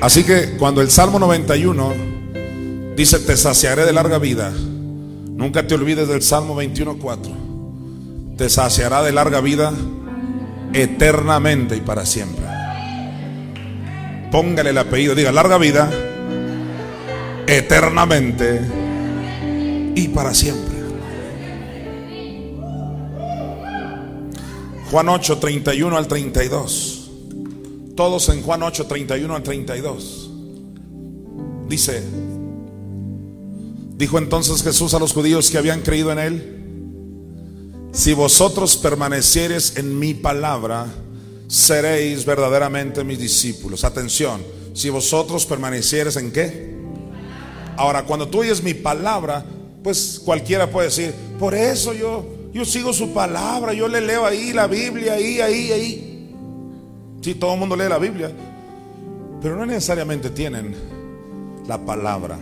Así 0.00 0.22
que 0.22 0.56
cuando 0.56 0.80
el 0.80 0.88
Salmo 0.88 1.18
91 1.18 1.92
dice, 2.94 3.18
te 3.18 3.36
saciaré 3.36 3.84
de 3.84 3.92
larga 3.92 4.18
vida, 4.18 4.52
nunca 4.52 5.66
te 5.66 5.74
olvides 5.74 6.06
del 6.06 6.22
Salmo 6.22 6.54
21.4. 6.54 8.36
Te 8.36 8.48
saciará 8.48 9.02
de 9.02 9.10
larga 9.10 9.40
vida 9.40 9.72
eternamente 10.72 11.74
y 11.74 11.80
para 11.80 12.06
siempre. 12.06 12.44
Póngale 14.30 14.70
el 14.70 14.78
apellido, 14.78 15.16
diga 15.16 15.32
larga 15.32 15.58
vida, 15.58 15.90
eternamente 17.48 18.60
y 19.96 20.06
para 20.06 20.32
siempre. 20.32 20.77
Juan 24.90 25.08
8, 25.08 25.38
31 25.38 25.96
al 25.96 26.08
32. 26.08 27.10
Todos 27.94 28.28
en 28.30 28.42
Juan 28.42 28.62
8, 28.62 28.86
31 28.86 29.34
al 29.36 29.42
32. 29.42 30.30
Dice, 31.68 32.02
dijo 33.96 34.16
entonces 34.16 34.62
Jesús 34.62 34.94
a 34.94 34.98
los 34.98 35.12
judíos 35.12 35.50
que 35.50 35.58
habían 35.58 35.82
creído 35.82 36.10
en 36.12 36.18
él, 36.18 36.58
si 37.92 38.14
vosotros 38.14 38.78
permaneciereis 38.78 39.76
en 39.76 39.98
mi 39.98 40.14
palabra, 40.14 40.86
seréis 41.48 42.24
verdaderamente 42.24 43.04
mis 43.04 43.18
discípulos. 43.18 43.84
Atención, 43.84 44.40
si 44.72 44.88
vosotros 44.88 45.44
permaneciereis 45.44 46.16
en 46.16 46.32
qué? 46.32 46.78
Ahora, 47.76 48.04
cuando 48.04 48.28
tú 48.28 48.40
oyes 48.40 48.62
mi 48.62 48.72
palabra, 48.72 49.44
pues 49.82 50.20
cualquiera 50.24 50.70
puede 50.70 50.88
decir, 50.88 51.12
por 51.38 51.54
eso 51.54 51.92
yo, 51.92 52.37
yo 52.52 52.64
sigo 52.64 52.92
su 52.92 53.12
palabra, 53.12 53.72
yo 53.72 53.88
le 53.88 54.00
leo 54.00 54.24
ahí 54.24 54.52
la 54.52 54.66
Biblia, 54.66 55.14
ahí, 55.14 55.40
ahí, 55.40 55.72
ahí. 55.72 56.08
Sí, 57.20 57.34
todo 57.34 57.54
el 57.54 57.60
mundo 57.60 57.76
lee 57.76 57.88
la 57.88 57.98
Biblia, 57.98 58.30
pero 59.42 59.56
no 59.56 59.66
necesariamente 59.66 60.30
tienen 60.30 60.74
la 61.66 61.84
palabra. 61.84 62.38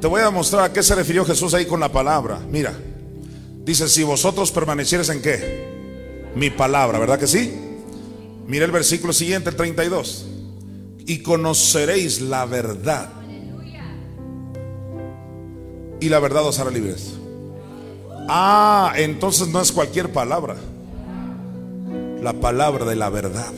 Te 0.00 0.06
voy 0.06 0.22
a 0.22 0.30
mostrar 0.30 0.64
a 0.64 0.72
qué 0.72 0.82
se 0.82 0.94
refirió 0.94 1.24
Jesús 1.24 1.54
ahí 1.54 1.66
con 1.66 1.80
la 1.80 1.90
palabra. 1.90 2.38
Mira, 2.50 2.72
dice, 3.64 3.88
si 3.88 4.02
vosotros 4.02 4.52
permanecieres 4.52 5.08
en 5.08 5.22
qué? 5.22 5.66
Mi 6.34 6.50
palabra, 6.50 6.98
¿verdad 6.98 7.18
que 7.18 7.26
sí? 7.26 7.52
Mira 8.46 8.64
el 8.64 8.70
versículo 8.70 9.12
siguiente, 9.12 9.50
el 9.50 9.56
32. 9.56 10.26
Y 11.06 11.18
conoceréis 11.18 12.20
la 12.20 12.46
verdad. 12.46 13.10
Y 16.00 16.08
la 16.08 16.18
verdad 16.18 16.44
os 16.44 16.58
hará 16.58 16.70
libres. 16.70 17.14
Ah, 18.28 18.92
entonces 18.96 19.48
no 19.48 19.60
es 19.60 19.72
cualquier 19.72 20.12
palabra. 20.12 20.56
La 22.22 22.32
palabra 22.32 22.84
de 22.84 22.96
la 22.96 23.08
verdad. 23.08 23.52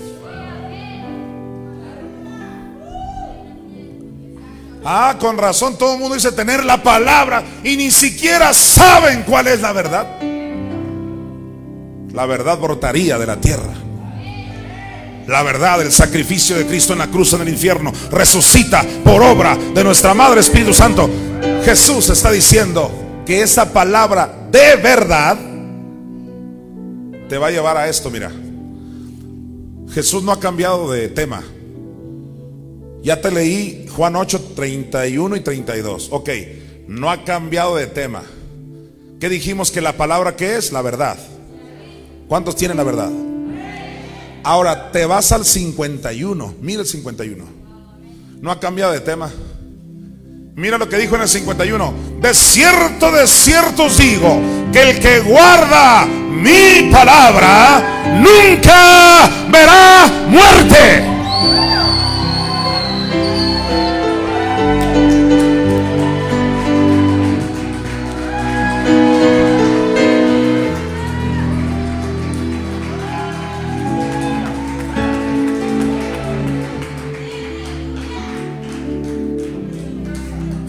Ah, 4.84 5.16
con 5.18 5.36
razón 5.38 5.76
todo 5.76 5.94
el 5.94 6.00
mundo 6.00 6.14
dice 6.14 6.32
tener 6.32 6.64
la 6.64 6.82
palabra 6.82 7.42
y 7.64 7.76
ni 7.76 7.90
siquiera 7.90 8.52
saben 8.54 9.22
cuál 9.22 9.48
es 9.48 9.60
la 9.60 9.72
verdad. 9.72 10.06
La 12.12 12.26
verdad 12.26 12.58
brotaría 12.58 13.18
de 13.18 13.26
la 13.26 13.36
tierra. 13.36 13.74
La 15.26 15.42
verdad 15.42 15.78
del 15.78 15.92
sacrificio 15.92 16.56
de 16.56 16.66
Cristo 16.66 16.94
en 16.94 17.00
la 17.00 17.08
cruz 17.08 17.34
en 17.34 17.42
el 17.42 17.50
infierno 17.50 17.92
resucita 18.10 18.82
por 19.04 19.22
obra 19.22 19.56
de 19.56 19.84
nuestra 19.84 20.14
Madre 20.14 20.40
Espíritu 20.40 20.72
Santo. 20.72 21.08
Jesús 21.64 22.08
está 22.08 22.30
diciendo 22.30 23.07
que 23.28 23.42
esa 23.42 23.74
palabra 23.74 24.48
de 24.50 24.76
verdad 24.76 25.36
te 27.28 27.36
va 27.36 27.48
a 27.48 27.50
llevar 27.50 27.76
a 27.76 27.86
esto, 27.86 28.08
mira. 28.08 28.32
Jesús 29.90 30.22
no 30.22 30.32
ha 30.32 30.40
cambiado 30.40 30.90
de 30.90 31.10
tema. 31.10 31.42
Ya 33.02 33.20
te 33.20 33.30
leí 33.30 33.86
Juan 33.94 34.16
8, 34.16 34.52
31 34.56 35.36
y 35.36 35.40
32. 35.40 36.08
Ok, 36.10 36.30
no 36.86 37.10
ha 37.10 37.22
cambiado 37.24 37.76
de 37.76 37.86
tema. 37.86 38.22
¿Qué 39.20 39.28
dijimos 39.28 39.70
que 39.70 39.82
la 39.82 39.98
palabra 39.98 40.34
que 40.34 40.56
es? 40.56 40.72
La 40.72 40.80
verdad. 40.80 41.18
¿Cuántos 42.28 42.56
tienen 42.56 42.78
la 42.78 42.84
verdad? 42.84 43.10
Ahora 44.42 44.90
te 44.90 45.04
vas 45.04 45.32
al 45.32 45.44
51. 45.44 46.54
Mira 46.62 46.80
el 46.80 46.86
51. 46.86 47.44
No 48.40 48.50
ha 48.50 48.58
cambiado 48.58 48.92
de 48.92 49.00
tema. 49.00 49.30
Mira 50.58 50.76
lo 50.76 50.88
que 50.88 50.98
dijo 50.98 51.14
en 51.14 51.22
el 51.22 51.28
51. 51.28 51.94
De 52.20 52.34
cierto, 52.34 53.12
de 53.12 53.28
cierto 53.28 53.84
os 53.84 53.96
digo 53.96 54.42
que 54.72 54.90
el 54.90 54.98
que 54.98 55.20
guarda 55.20 56.04
mi 56.04 56.90
palabra 56.90 57.80
nunca 58.16 59.30
verá 59.52 60.08
muerte. 60.26 61.04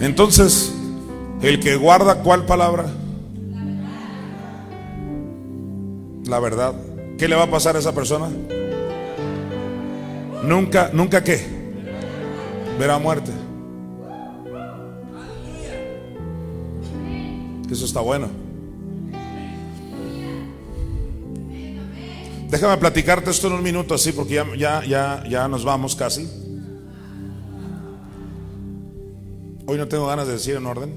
Entonces, 0.00 0.72
el 1.42 1.60
que 1.60 1.76
guarda 1.76 2.22
cuál 2.22 2.46
palabra? 2.46 2.86
La 6.26 6.40
verdad. 6.40 6.74
¿Qué 7.18 7.28
le 7.28 7.36
va 7.36 7.42
a 7.42 7.50
pasar 7.50 7.76
a 7.76 7.80
esa 7.80 7.94
persona? 7.94 8.30
Nunca, 10.42 10.90
nunca 10.94 11.22
qué? 11.22 11.44
Verá 12.78 12.98
muerte. 12.98 13.30
Eso 17.70 17.84
está 17.84 18.00
bueno. 18.00 18.28
Déjame 22.48 22.78
platicarte 22.78 23.30
esto 23.30 23.46
en 23.46 23.52
un 23.52 23.62
minuto 23.62 23.94
así 23.94 24.12
porque 24.12 24.34
ya, 24.34 24.46
ya, 24.56 24.82
ya, 24.84 25.22
ya 25.28 25.46
nos 25.46 25.64
vamos 25.64 25.94
casi. 25.94 26.39
Hoy 29.70 29.78
no 29.78 29.86
tengo 29.86 30.08
ganas 30.08 30.26
de 30.26 30.32
decir 30.32 30.56
en 30.56 30.66
orden. 30.66 30.92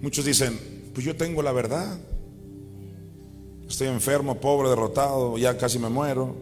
Muchos 0.00 0.24
dicen, 0.24 0.58
pues 0.94 1.04
yo 1.04 1.14
tengo 1.14 1.42
la 1.42 1.52
verdad. 1.52 1.98
Estoy 3.68 3.88
enfermo, 3.88 4.40
pobre, 4.40 4.70
derrotado, 4.70 5.36
ya 5.36 5.58
casi 5.58 5.78
me 5.78 5.90
muero. 5.90 6.34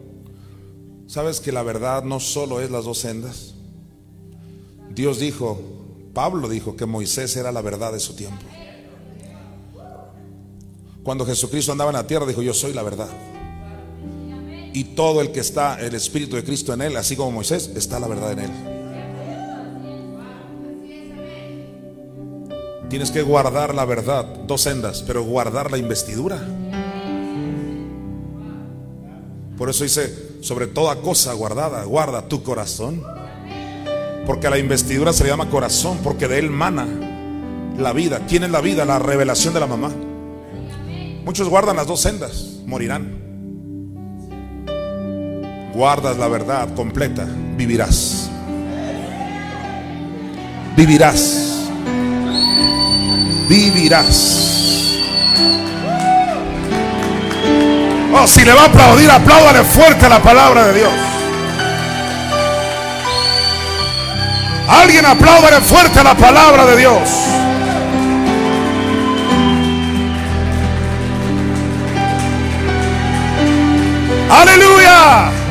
¿Sabes 1.05 1.41
que 1.41 1.51
la 1.51 1.63
verdad 1.63 2.01
no 2.05 2.21
solo 2.21 2.61
es 2.61 2.71
las 2.71 2.85
dos 2.85 2.99
sendas? 2.99 3.55
Dios 4.89 5.19
dijo, 5.19 5.59
Pablo 6.13 6.47
dijo 6.47 6.77
que 6.77 6.85
Moisés 6.85 7.35
era 7.35 7.51
la 7.51 7.61
verdad 7.61 7.91
de 7.91 7.99
su 7.99 8.15
tiempo. 8.15 8.45
Cuando 11.03 11.25
Jesucristo 11.25 11.73
andaba 11.73 11.91
en 11.91 11.97
la 11.97 12.07
tierra, 12.07 12.25
dijo, 12.25 12.41
yo 12.41 12.53
soy 12.53 12.71
la 12.71 12.83
verdad. 12.83 13.09
Y 14.73 14.83
todo 14.95 15.21
el 15.21 15.31
que 15.31 15.39
está, 15.39 15.79
el 15.79 15.93
Espíritu 15.93 16.35
de 16.35 16.43
Cristo 16.43 16.73
en 16.73 16.81
él, 16.81 16.97
así 16.97 17.15
como 17.15 17.31
Moisés, 17.31 17.71
está 17.75 17.99
la 17.99 18.07
verdad 18.07 18.31
en 18.31 18.39
él. 18.39 18.51
Tienes 22.89 23.11
que 23.11 23.21
guardar 23.21 23.73
la 23.73 23.85
verdad, 23.85 24.25
dos 24.45 24.61
sendas, 24.61 25.03
pero 25.05 25.23
guardar 25.23 25.71
la 25.71 25.77
investidura. 25.77 26.39
Por 29.57 29.69
eso 29.69 29.83
dice, 29.83 30.13
sobre 30.41 30.67
toda 30.67 30.97
cosa 31.01 31.33
guardada, 31.33 31.83
guarda 31.85 32.27
tu 32.27 32.43
corazón. 32.43 33.03
Porque 34.25 34.47
a 34.47 34.49
la 34.49 34.57
investidura 34.57 35.13
se 35.13 35.23
le 35.23 35.29
llama 35.29 35.49
corazón, 35.49 35.99
porque 36.03 36.27
de 36.27 36.39
él 36.39 36.49
mana 36.49 36.87
la 37.77 37.93
vida. 37.93 38.25
¿Quién 38.27 38.43
es 38.43 38.51
la 38.51 38.61
vida? 38.61 38.85
La 38.85 38.99
revelación 38.99 39.53
de 39.53 39.59
la 39.59 39.67
mamá. 39.67 39.91
Muchos 41.25 41.47
guardan 41.47 41.75
las 41.75 41.87
dos 41.87 42.01
sendas, 42.01 42.59
morirán. 42.65 43.22
Guardas 45.73 46.17
la 46.17 46.27
verdad 46.27 46.69
completa, 46.75 47.25
vivirás. 47.57 48.29
Vivirás. 50.77 51.69
Vivirás. 53.49 54.97
Oh, 58.13 58.27
si 58.27 58.45
le 58.45 58.53
va 58.53 58.61
a 58.61 58.65
aplaudir, 58.65 59.09
apláudale 59.09 59.63
fuerte 59.63 60.05
a 60.05 60.09
la 60.09 60.21
palabra 60.21 60.67
de 60.67 60.73
Dios. 60.73 60.93
Alguien 64.67 65.05
apláudale 65.07 65.59
fuerte 65.61 65.99
a 65.99 66.03
la 66.03 66.15
palabra 66.15 66.65
de 66.67 66.77
Dios. 66.77 67.09
Aleluya. 74.29 75.42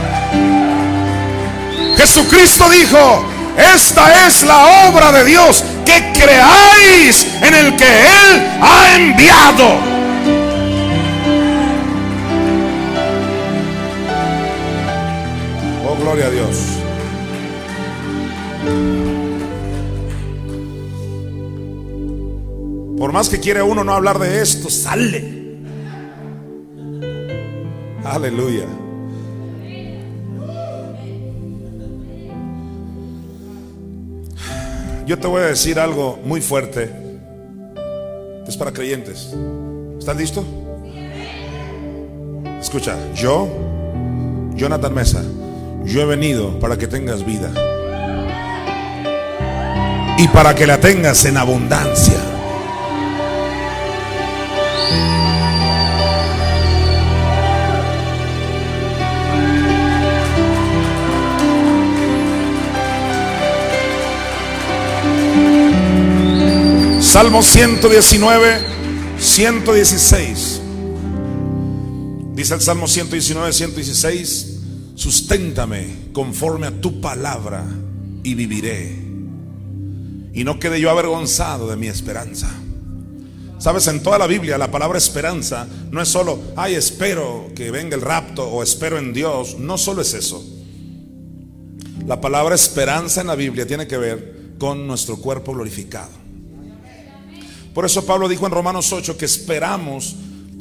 Jesucristo 2.02 2.68
dijo, 2.68 3.24
esta 3.56 4.26
es 4.26 4.42
la 4.42 4.88
obra 4.88 5.12
de 5.12 5.24
Dios, 5.24 5.64
que 5.86 6.12
creáis 6.12 7.28
en 7.40 7.54
el 7.54 7.76
que 7.76 7.84
Él 7.84 8.42
ha 8.60 8.96
enviado. 8.96 9.68
Oh, 15.86 15.96
gloria 16.00 16.26
a 16.26 16.30
Dios. 16.30 16.56
Por 22.98 23.12
más 23.12 23.28
que 23.28 23.38
quiere 23.38 23.62
uno 23.62 23.84
no 23.84 23.94
hablar 23.94 24.18
de 24.18 24.42
esto, 24.42 24.68
sale. 24.70 25.60
Aleluya. 28.04 28.81
Yo 35.06 35.18
te 35.18 35.26
voy 35.26 35.42
a 35.42 35.46
decir 35.46 35.80
algo 35.80 36.18
muy 36.24 36.40
fuerte. 36.40 36.90
Es 38.46 38.56
para 38.56 38.72
creyentes. 38.72 39.34
¿Están 39.98 40.16
listos? 40.16 40.44
Escucha, 42.60 42.96
yo, 43.14 43.48
Jonathan 44.54 44.94
Mesa, 44.94 45.22
yo 45.84 46.02
he 46.02 46.04
venido 46.06 46.58
para 46.60 46.78
que 46.78 46.86
tengas 46.86 47.26
vida. 47.26 47.50
Y 50.18 50.28
para 50.28 50.54
que 50.54 50.66
la 50.66 50.78
tengas 50.78 51.24
en 51.24 51.36
abundancia. 51.36 52.20
Salmo 67.12 67.42
119, 67.42 68.58
116. 69.18 70.60
Dice 72.32 72.54
el 72.54 72.60
Salmo 72.62 72.88
119, 72.88 73.52
116, 73.52 74.60
susténtame 74.94 76.08
conforme 76.14 76.68
a 76.68 76.80
tu 76.80 77.02
palabra 77.02 77.66
y 78.22 78.34
viviré. 78.34 78.96
Y 80.32 80.42
no 80.42 80.58
quede 80.58 80.80
yo 80.80 80.88
avergonzado 80.88 81.68
de 81.68 81.76
mi 81.76 81.88
esperanza. 81.88 82.50
Sabes, 83.58 83.88
en 83.88 84.02
toda 84.02 84.16
la 84.16 84.26
Biblia 84.26 84.56
la 84.56 84.70
palabra 84.70 84.96
esperanza 84.96 85.68
no 85.90 86.00
es 86.00 86.08
solo, 86.08 86.38
ay, 86.56 86.76
espero 86.76 87.50
que 87.54 87.70
venga 87.70 87.94
el 87.94 88.00
rapto 88.00 88.48
o 88.48 88.62
espero 88.62 88.96
en 88.96 89.12
Dios. 89.12 89.58
No 89.58 89.76
solo 89.76 90.00
es 90.00 90.14
eso. 90.14 90.42
La 92.06 92.22
palabra 92.22 92.54
esperanza 92.54 93.20
en 93.20 93.26
la 93.26 93.34
Biblia 93.34 93.66
tiene 93.66 93.86
que 93.86 93.98
ver 93.98 94.54
con 94.58 94.86
nuestro 94.86 95.18
cuerpo 95.18 95.52
glorificado. 95.52 96.21
Por 97.74 97.84
eso 97.84 98.04
Pablo 98.04 98.28
dijo 98.28 98.46
en 98.46 98.52
Romanos 98.52 98.92
8 98.92 99.16
que 99.16 99.24
esperamos 99.24 100.16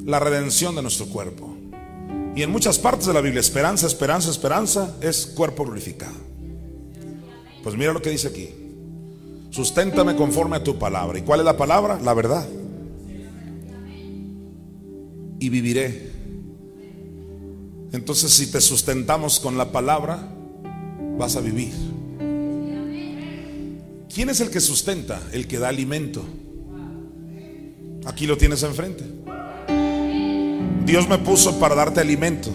la 0.06 0.20
redención 0.20 0.76
de 0.76 0.82
nuestro 0.82 1.08
cuerpo. 1.08 1.56
Y 2.36 2.44
en 2.44 2.52
muchas 2.52 2.80
partes 2.80 3.08
de 3.08 3.14
la 3.14 3.22
Biblia, 3.22 3.42
esperanza, 3.42 3.88
esperanza, 3.88 4.32
esperanza 4.32 4.96
es 5.02 5.26
cuerpo 5.26 5.66
glorificado. 5.66 6.16
Pues 7.64 7.76
mira 7.76 7.92
lo 7.92 8.02
que 8.02 8.10
dice 8.10 8.30
aquí. 8.30 8.50
Susténtame 9.50 10.16
conforme 10.16 10.56
a 10.56 10.64
tu 10.64 10.80
palabra. 10.80 11.20
¿Y 11.20 11.24
cuál 11.24 11.42
es 11.42 11.46
la 11.46 11.58
palabra? 11.58 12.00
La 12.02 12.14
verdad. 12.14 12.48
Y 15.40 15.50
viviré. 15.50 16.12
Entonces 17.92 18.32
si 18.32 18.48
te 18.48 18.62
sustentamos 18.62 19.42
con 19.42 19.58
la 19.58 19.74
palabra, 19.74 20.34
vas 21.18 21.36
a 21.36 21.42
vivir. 21.42 21.74
¿Quién 24.14 24.30
es 24.30 24.40
el 24.40 24.50
que 24.50 24.62
sustenta? 24.62 25.22
El 25.34 25.48
que 25.48 25.60
da 25.60 25.68
alimento. 25.68 26.24
Aquí 28.06 28.26
lo 28.26 28.38
tienes 28.38 28.64
enfrente. 28.64 29.04
Dios 30.86 31.08
me 31.08 31.18
puso 31.20 31.60
para 31.60 31.76
darte 31.76 32.00
alimento. 32.00 32.50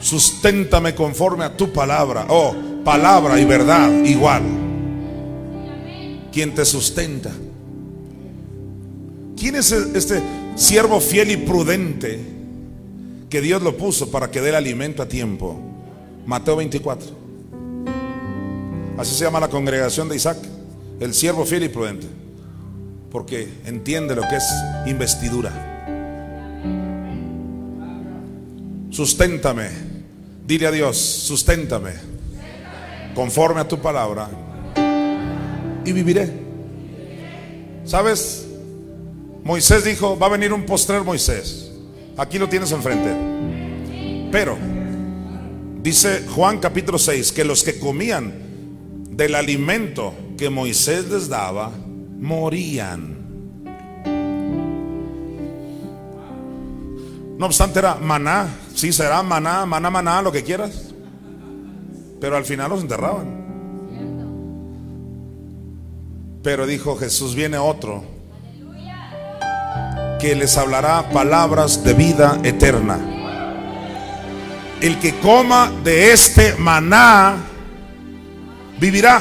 Susténtame 0.00 0.94
conforme 0.94 1.44
a 1.44 1.56
tu 1.56 1.72
palabra. 1.72 2.26
Oh, 2.28 2.54
palabra 2.84 3.40
y 3.40 3.44
verdad 3.44 3.90
igual. 4.04 4.42
¿Quién 6.32 6.54
te 6.54 6.64
sustenta? 6.64 7.30
¿Quién 9.36 9.56
es 9.56 9.72
este 9.72 10.22
siervo 10.54 11.00
fiel 11.00 11.32
y 11.32 11.36
prudente 11.38 12.20
que 13.28 13.40
Dios 13.40 13.62
lo 13.62 13.76
puso 13.76 14.10
para 14.10 14.30
que 14.30 14.40
dé 14.40 14.50
el 14.50 14.54
alimento 14.54 15.02
a 15.02 15.08
tiempo? 15.08 15.58
Mateo 16.26 16.56
24. 16.56 17.08
Así 18.96 19.14
se 19.14 19.24
llama 19.24 19.40
la 19.40 19.48
congregación 19.48 20.08
de 20.08 20.16
Isaac. 20.16 20.38
El 21.00 21.12
siervo 21.12 21.44
fiel 21.44 21.64
y 21.64 21.68
prudente 21.68 22.23
porque 23.14 23.48
entiende 23.64 24.16
lo 24.16 24.22
que 24.22 24.34
es 24.34 24.44
investidura. 24.86 25.52
Susténtame, 28.90 29.68
dile 30.44 30.66
a 30.66 30.72
Dios, 30.72 30.96
susténtame, 30.98 31.92
conforme 33.14 33.60
a 33.60 33.68
tu 33.68 33.78
palabra, 33.78 34.28
y 35.84 35.92
viviré. 35.92 36.28
¿Sabes? 37.84 38.48
Moisés 39.44 39.84
dijo, 39.84 40.18
va 40.18 40.26
a 40.26 40.30
venir 40.30 40.52
un 40.52 40.66
postrer 40.66 41.04
Moisés. 41.04 41.70
Aquí 42.16 42.36
lo 42.36 42.48
tienes 42.48 42.72
enfrente. 42.72 43.14
Pero, 44.32 44.58
dice 45.80 46.24
Juan 46.34 46.58
capítulo 46.58 46.98
6, 46.98 47.30
que 47.30 47.44
los 47.44 47.62
que 47.62 47.78
comían 47.78 48.34
del 49.10 49.36
alimento 49.36 50.12
que 50.36 50.50
Moisés 50.50 51.08
les 51.08 51.28
daba, 51.28 51.70
morían. 52.18 53.24
No 57.38 57.46
obstante 57.46 57.80
era 57.80 57.96
maná, 57.96 58.48
sí 58.74 58.92
será 58.92 59.22
maná, 59.22 59.66
maná, 59.66 59.90
maná, 59.90 60.22
lo 60.22 60.30
que 60.30 60.44
quieras. 60.44 60.94
Pero 62.20 62.36
al 62.36 62.44
final 62.44 62.70
los 62.70 62.80
enterraban. 62.80 63.44
Pero 66.42 66.66
dijo 66.66 66.96
Jesús, 66.96 67.34
viene 67.34 67.58
otro 67.58 68.04
que 70.20 70.34
les 70.34 70.56
hablará 70.56 71.10
palabras 71.10 71.84
de 71.84 71.92
vida 71.92 72.38
eterna. 72.44 72.98
El 74.80 74.98
que 74.98 75.18
coma 75.20 75.70
de 75.82 76.12
este 76.12 76.54
maná 76.56 77.36
vivirá. 78.78 79.20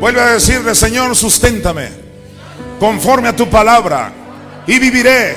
Vuelve 0.00 0.20
a 0.20 0.32
decirle, 0.34 0.74
Señor, 0.74 1.14
susténtame 1.16 1.88
conforme 2.78 3.28
a 3.28 3.36
tu 3.36 3.48
palabra 3.48 4.12
y 4.66 4.78
viviré. 4.78 5.34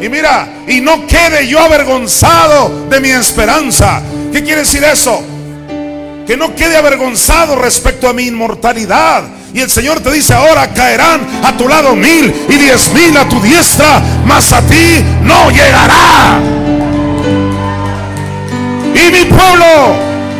Y 0.00 0.08
mira, 0.08 0.48
y 0.66 0.80
no 0.80 1.06
quede 1.06 1.46
yo 1.46 1.60
avergonzado 1.60 2.86
de 2.88 3.00
mi 3.00 3.10
esperanza. 3.10 4.02
¿Qué 4.32 4.42
quiere 4.42 4.62
decir 4.62 4.82
eso? 4.82 5.22
Que 6.26 6.36
no 6.36 6.54
quede 6.54 6.76
avergonzado 6.76 7.56
respecto 7.56 8.08
a 8.08 8.12
mi 8.12 8.24
inmortalidad. 8.24 9.24
Y 9.54 9.60
el 9.60 9.70
Señor 9.70 10.00
te 10.00 10.10
dice 10.10 10.32
ahora 10.32 10.72
caerán 10.72 11.20
a 11.44 11.56
tu 11.56 11.68
lado 11.68 11.94
mil 11.94 12.34
y 12.48 12.54
diez 12.54 12.90
mil 12.94 13.14
a 13.16 13.28
tu 13.28 13.38
diestra, 13.40 14.02
mas 14.24 14.52
a 14.52 14.62
ti 14.62 15.04
no 15.22 15.50
llegará. 15.50 16.40
Y 18.94 19.12
mi 19.12 19.24
pueblo 19.26 19.66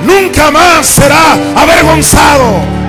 nunca 0.07 0.51
más 0.51 0.87
será 0.87 1.37
avergonzado. 1.55 2.82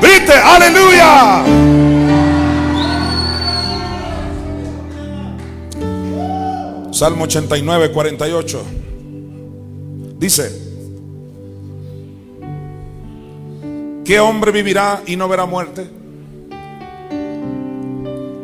Grite, 0.00 0.32
aleluya. 0.32 1.44
Salmo 6.92 7.24
89, 7.24 7.90
48. 7.92 8.62
Dice, 10.18 10.52
¿qué 14.04 14.20
hombre 14.20 14.52
vivirá 14.52 15.02
y 15.06 15.16
no 15.16 15.28
verá 15.28 15.44
muerte? 15.44 15.86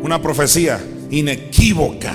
Una 0.02 0.20
profecía 0.20 0.81
inequívoca 1.10 2.14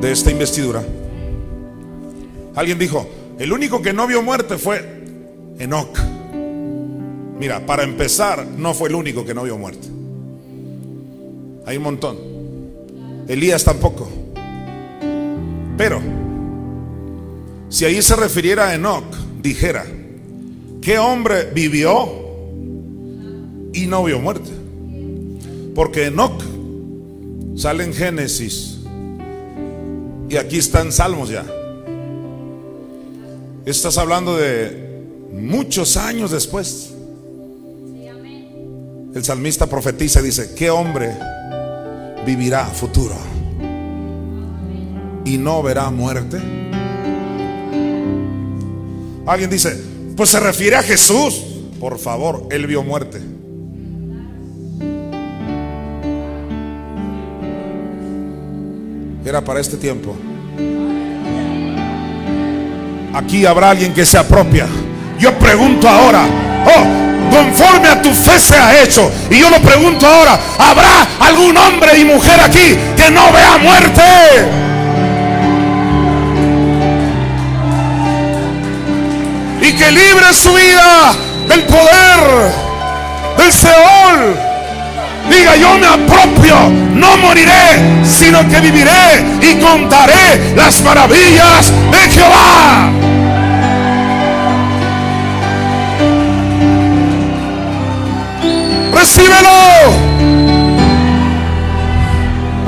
de 0.00 0.10
esta 0.10 0.30
investidura. 0.30 0.82
Alguien 2.54 2.78
dijo, 2.78 3.06
el 3.42 3.52
único 3.52 3.82
que 3.82 3.92
no 3.92 4.06
vio 4.06 4.22
muerte 4.22 4.56
fue 4.56 5.02
Enoch. 5.58 5.98
Mira, 7.40 7.66
para 7.66 7.82
empezar, 7.82 8.46
no 8.46 8.72
fue 8.72 8.88
el 8.88 8.94
único 8.94 9.24
que 9.24 9.34
no 9.34 9.42
vio 9.42 9.58
muerte. 9.58 9.88
Hay 11.66 11.76
un 11.76 11.82
montón. 11.82 12.18
Elías 13.26 13.64
tampoco. 13.64 14.08
Pero, 15.76 16.00
si 17.68 17.84
ahí 17.84 18.00
se 18.00 18.14
refiriera 18.14 18.68
a 18.68 18.74
Enoch, 18.76 19.12
dijera, 19.42 19.86
¿qué 20.80 21.00
hombre 21.00 21.50
vivió 21.52 22.12
y 23.72 23.86
no 23.88 24.04
vio 24.04 24.20
muerte? 24.20 24.50
Porque 25.74 26.06
Enoch 26.06 26.44
sale 27.56 27.82
en 27.82 27.92
Génesis 27.92 28.78
y 30.28 30.36
aquí 30.36 30.58
está 30.58 30.80
en 30.82 30.92
Salmos 30.92 31.28
ya. 31.28 31.44
Estás 33.64 33.96
hablando 33.96 34.36
de 34.36 35.30
muchos 35.32 35.96
años 35.96 36.32
después. 36.32 36.90
El 39.14 39.24
salmista 39.24 39.66
profetiza 39.66 40.20
y 40.20 40.24
dice, 40.24 40.54
¿qué 40.56 40.70
hombre 40.70 41.16
vivirá 42.26 42.66
futuro 42.66 43.14
y 45.24 45.38
no 45.38 45.62
verá 45.62 45.90
muerte? 45.90 46.38
Alguien 49.26 49.50
dice, 49.50 49.80
pues 50.16 50.30
se 50.30 50.40
refiere 50.40 50.76
a 50.76 50.82
Jesús. 50.82 51.44
Por 51.78 51.98
favor, 51.98 52.48
él 52.50 52.66
vio 52.66 52.82
muerte. 52.82 53.20
Era 59.24 59.44
para 59.44 59.60
este 59.60 59.76
tiempo. 59.76 60.16
Aquí 63.14 63.44
habrá 63.44 63.70
alguien 63.70 63.92
que 63.92 64.06
se 64.06 64.16
apropia. 64.16 64.66
Yo 65.18 65.32
pregunto 65.38 65.88
ahora, 65.88 66.24
oh, 66.64 67.34
conforme 67.34 67.88
a 67.88 68.00
tu 68.00 68.10
fe 68.12 68.38
se 68.38 68.56
ha 68.56 68.82
hecho. 68.82 69.10
Y 69.30 69.38
yo 69.38 69.50
lo 69.50 69.60
pregunto 69.60 70.06
ahora, 70.06 70.38
¿habrá 70.58 71.06
algún 71.20 71.56
hombre 71.56 71.98
y 71.98 72.04
mujer 72.04 72.40
aquí 72.40 72.76
que 72.96 73.10
no 73.10 73.30
vea 73.32 73.58
muerte? 73.58 74.02
Y 79.60 79.72
que 79.72 79.90
libre 79.90 80.32
su 80.32 80.52
vida 80.54 81.12
del 81.48 81.62
poder 81.64 82.52
del 83.36 83.52
Seol. 83.52 84.36
Diga, 85.30 85.54
yo 85.56 85.78
me 85.78 85.86
apropio, 85.86 86.56
no 86.94 87.16
moriré, 87.18 88.02
sino 88.04 88.46
que 88.48 88.60
viviré 88.60 89.24
y 89.40 89.54
contaré 89.60 90.54
las 90.56 90.82
maravillas 90.82 91.70
de 91.90 92.10
Jehová. 92.10 93.01
Recíbelo. 99.02 99.48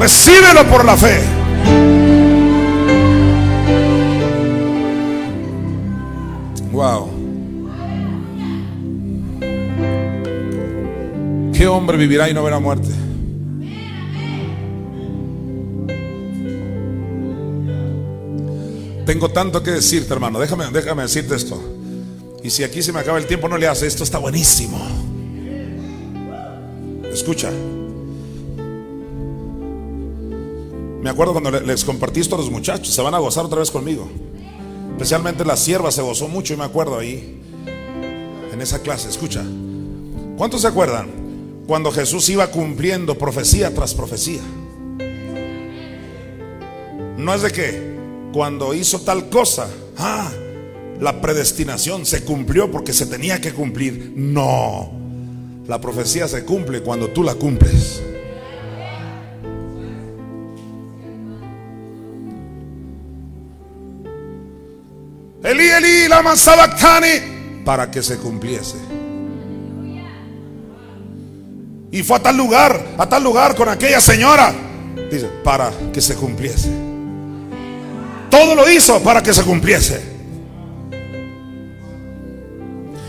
Recíbelo 0.00 0.68
por 0.68 0.84
la 0.84 0.96
fe. 0.96 1.22
Wow. 6.72 7.08
¿Qué 11.52 11.68
hombre 11.68 11.96
vivirá 11.96 12.28
y 12.28 12.34
no 12.34 12.42
verá 12.42 12.58
muerte? 12.58 12.88
Tengo 19.06 19.28
tanto 19.30 19.62
que 19.62 19.70
decirte, 19.70 20.12
hermano. 20.12 20.40
Déjame, 20.40 20.64
déjame 20.72 21.02
decirte 21.02 21.36
esto. 21.36 21.62
Y 22.42 22.50
si 22.50 22.64
aquí 22.64 22.82
se 22.82 22.92
me 22.92 22.98
acaba 22.98 23.18
el 23.18 23.26
tiempo, 23.26 23.48
no 23.48 23.56
le 23.56 23.68
hace. 23.68 23.86
Esto 23.86 24.02
está 24.02 24.18
buenísimo. 24.18 25.03
Escucha. 27.14 27.48
Me 31.00 31.08
acuerdo 31.08 31.32
cuando 31.32 31.52
les 31.52 31.84
compartí 31.84 32.18
esto 32.18 32.34
a 32.34 32.38
los 32.38 32.50
muchachos. 32.50 32.92
Se 32.92 33.00
van 33.02 33.14
a 33.14 33.18
gozar 33.18 33.44
otra 33.44 33.60
vez 33.60 33.70
conmigo. 33.70 34.08
Especialmente 34.90 35.44
la 35.44 35.56
sierva 35.56 35.92
se 35.92 36.02
gozó 36.02 36.26
mucho 36.26 36.54
y 36.54 36.56
me 36.56 36.64
acuerdo 36.64 36.98
ahí. 36.98 37.40
En 38.52 38.60
esa 38.60 38.80
clase. 38.82 39.08
Escucha. 39.08 39.44
¿Cuántos 40.36 40.62
se 40.62 40.66
acuerdan? 40.66 41.08
Cuando 41.68 41.92
Jesús 41.92 42.28
iba 42.30 42.48
cumpliendo 42.48 43.16
profecía 43.16 43.72
tras 43.72 43.94
profecía. 43.94 44.42
No 47.16 47.32
es 47.32 47.42
de 47.42 47.52
que 47.52 47.94
cuando 48.32 48.74
hizo 48.74 49.00
tal 49.02 49.28
cosa, 49.28 49.68
ah, 49.98 50.32
la 51.00 51.20
predestinación 51.20 52.06
se 52.06 52.24
cumplió 52.24 52.72
porque 52.72 52.92
se 52.92 53.06
tenía 53.06 53.40
que 53.40 53.52
cumplir. 53.52 54.12
No, 54.16 55.03
la 55.66 55.80
profecía 55.80 56.28
se 56.28 56.44
cumple 56.44 56.82
cuando 56.82 57.08
tú 57.08 57.22
la 57.22 57.34
cumples. 57.34 58.02
Elí, 65.42 65.68
Elí, 65.68 66.08
la 66.08 66.36
sabactani 66.36 67.62
para 67.64 67.90
que 67.90 68.02
se 68.02 68.16
cumpliese. 68.16 68.76
Y 71.92 72.02
fue 72.02 72.16
a 72.16 72.20
tal 72.20 72.36
lugar, 72.36 72.94
a 72.98 73.08
tal 73.08 73.22
lugar 73.22 73.54
con 73.54 73.68
aquella 73.68 74.00
señora. 74.00 74.52
Dice, 75.10 75.28
para 75.44 75.70
que 75.92 76.00
se 76.00 76.14
cumpliese. 76.14 76.70
Todo 78.30 78.54
lo 78.54 78.68
hizo 78.68 79.00
para 79.02 79.22
que 79.22 79.32
se 79.32 79.44
cumpliese. 79.44 80.02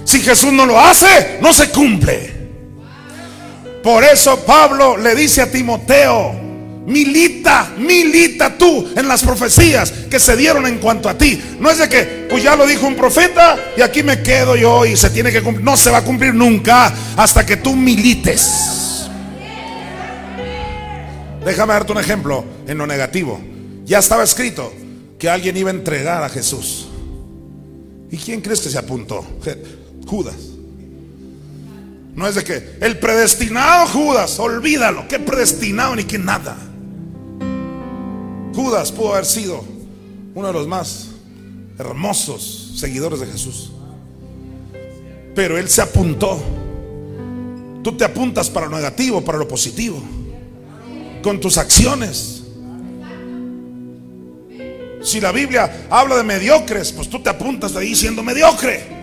Si 0.03 0.21
Jesús 0.21 0.53
no 0.53 0.65
lo 0.65 0.79
hace, 0.79 1.39
no 1.41 1.51
se 1.51 1.71
cumple. 1.71 2.34
Por 3.85 4.03
eso 4.03 4.43
Pablo 4.43 4.97
le 4.97 5.13
dice 5.13 5.43
a 5.43 5.51
Timoteo, 5.51 6.33
milita, 6.87 7.71
milita 7.77 8.57
tú 8.57 8.89
en 8.95 9.07
las 9.07 9.21
profecías 9.21 9.91
que 10.09 10.19
se 10.19 10.35
dieron 10.35 10.65
en 10.65 10.79
cuanto 10.79 11.07
a 11.07 11.15
ti. 11.15 11.39
No 11.59 11.69
es 11.69 11.77
de 11.77 11.87
que, 11.87 12.25
pues 12.27 12.41
ya 12.41 12.55
lo 12.55 12.65
dijo 12.65 12.87
un 12.87 12.95
profeta 12.95 13.55
y 13.77 13.81
aquí 13.81 14.01
me 14.01 14.23
quedo 14.23 14.55
yo 14.55 14.87
y 14.87 14.97
se 14.97 15.11
tiene 15.11 15.31
que 15.31 15.43
cumplir. 15.43 15.63
No 15.63 15.77
se 15.77 15.91
va 15.91 15.99
a 15.99 16.03
cumplir 16.03 16.33
nunca 16.33 16.91
hasta 17.15 17.45
que 17.45 17.57
tú 17.57 17.75
milites. 17.75 19.05
Déjame 21.45 21.73
darte 21.73 21.91
un 21.91 21.99
ejemplo 21.99 22.43
en 22.67 22.79
lo 22.79 22.87
negativo. 22.87 23.39
Ya 23.83 23.99
estaba 23.99 24.23
escrito 24.23 24.73
que 25.19 25.29
alguien 25.29 25.55
iba 25.57 25.69
a 25.69 25.73
entregar 25.75 26.23
a 26.23 26.29
Jesús. 26.29 26.87
¿Y 28.09 28.17
quién 28.17 28.41
crees 28.41 28.61
que 28.61 28.69
se 28.69 28.79
apuntó? 28.79 29.23
Judas. 30.07 30.54
No 32.15 32.27
es 32.27 32.35
de 32.35 32.43
que 32.45 32.77
el 32.79 32.97
predestinado 32.97 33.87
Judas, 33.87 34.39
olvídalo, 34.39 35.05
que 35.07 35.19
predestinado 35.19 35.95
ni 35.95 36.05
que 36.05 36.17
nada. 36.17 36.55
Judas 38.53 38.91
pudo 38.93 39.13
haber 39.13 39.25
sido 39.25 39.65
uno 40.33 40.47
de 40.47 40.53
los 40.53 40.65
más 40.65 41.07
hermosos 41.77 42.73
seguidores 42.77 43.19
de 43.19 43.27
Jesús. 43.27 43.73
Pero 45.35 45.57
él 45.57 45.67
se 45.67 45.81
apuntó. 45.81 46.41
Tú 47.83 47.97
te 47.97 48.05
apuntas 48.05 48.49
para 48.49 48.67
lo 48.67 48.77
negativo, 48.77 49.23
para 49.23 49.37
lo 49.37 49.47
positivo. 49.47 50.01
Con 51.21 51.41
tus 51.41 51.57
acciones. 51.57 52.43
Si 55.01 55.19
la 55.19 55.33
Biblia 55.33 55.87
habla 55.89 56.15
de 56.15 56.23
mediocres, 56.23 56.93
pues 56.93 57.09
tú 57.09 57.21
te 57.21 57.29
apuntas 57.29 57.75
ahí 57.75 57.93
siendo 57.93 58.23
mediocre. 58.23 58.94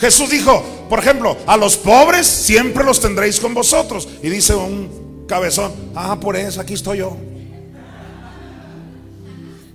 Jesús 0.00 0.30
dijo, 0.30 0.62
por 0.88 0.98
ejemplo, 0.98 1.36
a 1.46 1.56
los 1.56 1.76
pobres 1.76 2.26
siempre 2.26 2.84
los 2.84 3.00
tendréis 3.00 3.38
con 3.38 3.54
vosotros. 3.54 4.08
Y 4.22 4.30
dice 4.30 4.54
un 4.54 5.24
cabezón, 5.28 5.72
ah, 5.94 6.18
por 6.18 6.36
eso 6.36 6.60
aquí 6.60 6.74
estoy 6.74 6.98
yo. 6.98 7.16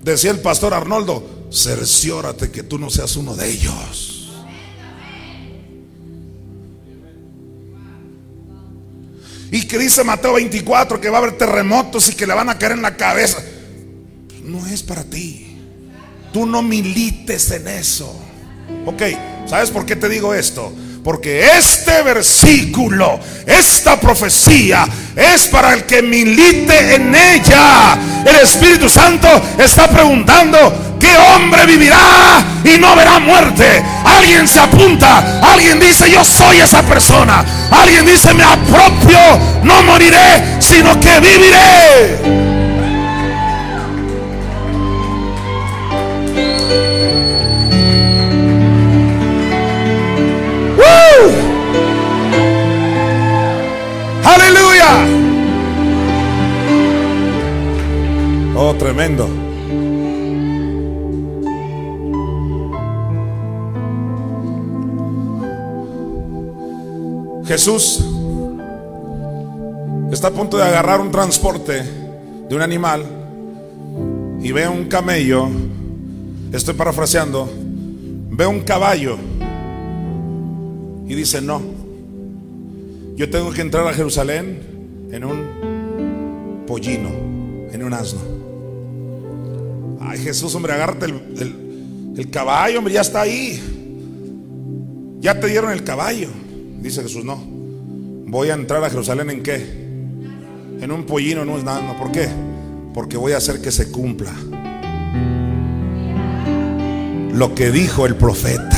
Decía 0.01 0.31
el 0.31 0.39
pastor 0.39 0.73
Arnoldo, 0.73 1.47
cerciórate 1.51 2.51
que 2.51 2.63
tú 2.63 2.77
no 2.77 2.89
seas 2.89 3.15
uno 3.15 3.35
de 3.35 3.49
ellos. 3.49 4.31
Y 9.51 9.67
que 9.67 9.77
dice 9.77 10.03
Mateo 10.03 10.33
24 10.33 10.99
que 10.99 11.09
va 11.09 11.19
a 11.19 11.21
haber 11.21 11.37
terremotos 11.37 12.09
y 12.09 12.15
que 12.15 12.27
le 12.27 12.33
van 12.33 12.49
a 12.49 12.57
caer 12.57 12.73
en 12.73 12.81
la 12.81 12.97
cabeza 12.97 13.41
no 14.45 14.65
es 14.67 14.83
para 14.83 15.03
ti. 15.03 15.57
Tú 16.31 16.45
no 16.45 16.61
milites 16.61 17.51
en 17.51 17.67
eso. 17.67 18.13
Ok, 18.85 19.01
¿sabes 19.47 19.71
por 19.71 19.85
qué 19.85 19.95
te 19.95 20.07
digo 20.07 20.33
esto? 20.33 20.71
Porque 21.03 21.45
este 21.57 22.01
versículo, 22.03 23.19
esta 23.45 23.99
profecía 23.99 24.87
es 25.15 25.47
para 25.47 25.73
el 25.73 25.83
que 25.83 26.01
milite 26.01 26.95
en 26.95 27.13
ella. 27.13 27.97
El 28.25 28.35
Espíritu 28.37 28.89
Santo 28.89 29.27
está 29.57 29.87
preguntando, 29.87 30.97
¿qué 30.99 31.15
hombre 31.17 31.65
vivirá 31.67 32.43
y 32.63 32.79
no 32.79 32.95
verá 32.95 33.19
muerte? 33.19 33.83
Alguien 34.03 34.47
se 34.47 34.59
apunta, 34.59 35.41
alguien 35.41 35.79
dice, 35.79 36.09
yo 36.09 36.23
soy 36.23 36.57
esa 36.57 36.81
persona. 36.81 37.45
Alguien 37.69 38.05
dice, 38.05 38.33
me 38.33 38.43
apropio, 38.43 39.19
no 39.63 39.83
moriré, 39.83 40.59
sino 40.59 40.99
que 40.99 41.19
viviré. 41.19 42.64
Aleluya. 54.25 55.05
Oh, 58.57 58.73
tremendo. 58.73 59.29
Jesús 67.45 68.03
está 70.11 70.29
a 70.29 70.31
punto 70.31 70.57
de 70.57 70.63
agarrar 70.63 70.99
un 70.99 71.11
transporte 71.11 71.83
de 72.49 72.55
un 72.55 72.61
animal 72.63 73.05
y 74.41 74.51
ve 74.51 74.67
un 74.67 74.85
camello, 74.85 75.47
estoy 76.51 76.73
parafraseando, 76.73 77.47
ve 78.31 78.47
un 78.47 78.61
caballo 78.61 79.17
y 81.07 81.13
dice, 81.13 81.39
no, 81.39 81.74
yo 83.15 83.29
tengo 83.29 83.51
que 83.51 83.61
entrar 83.61 83.87
a 83.87 83.93
Jerusalén 83.93 85.07
en 85.11 85.23
un 85.23 86.63
pollino, 86.67 87.09
en 87.71 87.83
un 87.83 87.93
asno. 87.93 88.19
Ay 90.01 90.19
Jesús, 90.19 90.53
hombre, 90.55 90.73
agárrate 90.73 91.05
el, 91.05 92.29
caballo, 92.29 92.79
hombre, 92.79 92.93
ya 92.93 93.01
está 93.01 93.21
ahí. 93.21 93.61
Ya 95.19 95.39
te 95.39 95.47
dieron 95.47 95.71
el 95.71 95.83
caballo. 95.83 96.29
Dice 96.81 97.01
Jesús, 97.01 97.23
no. 97.23 97.41
Voy 98.27 98.49
a 98.49 98.53
entrar 98.53 98.83
a 98.83 98.89
Jerusalén 98.89 99.29
en 99.29 99.43
qué? 99.43 99.55
En 100.81 100.91
un 100.91 101.05
pollino, 101.05 101.45
no 101.45 101.57
es 101.57 101.63
nada. 101.63 101.97
¿Por 101.97 102.11
qué? 102.11 102.27
Porque 102.93 103.17
voy 103.17 103.31
a 103.31 103.37
hacer 103.37 103.61
que 103.61 103.71
se 103.71 103.91
cumpla 103.91 104.33
lo 107.35 107.53
que 107.53 107.69
dijo 107.69 108.05
el 108.05 108.15
profeta. 108.15 108.74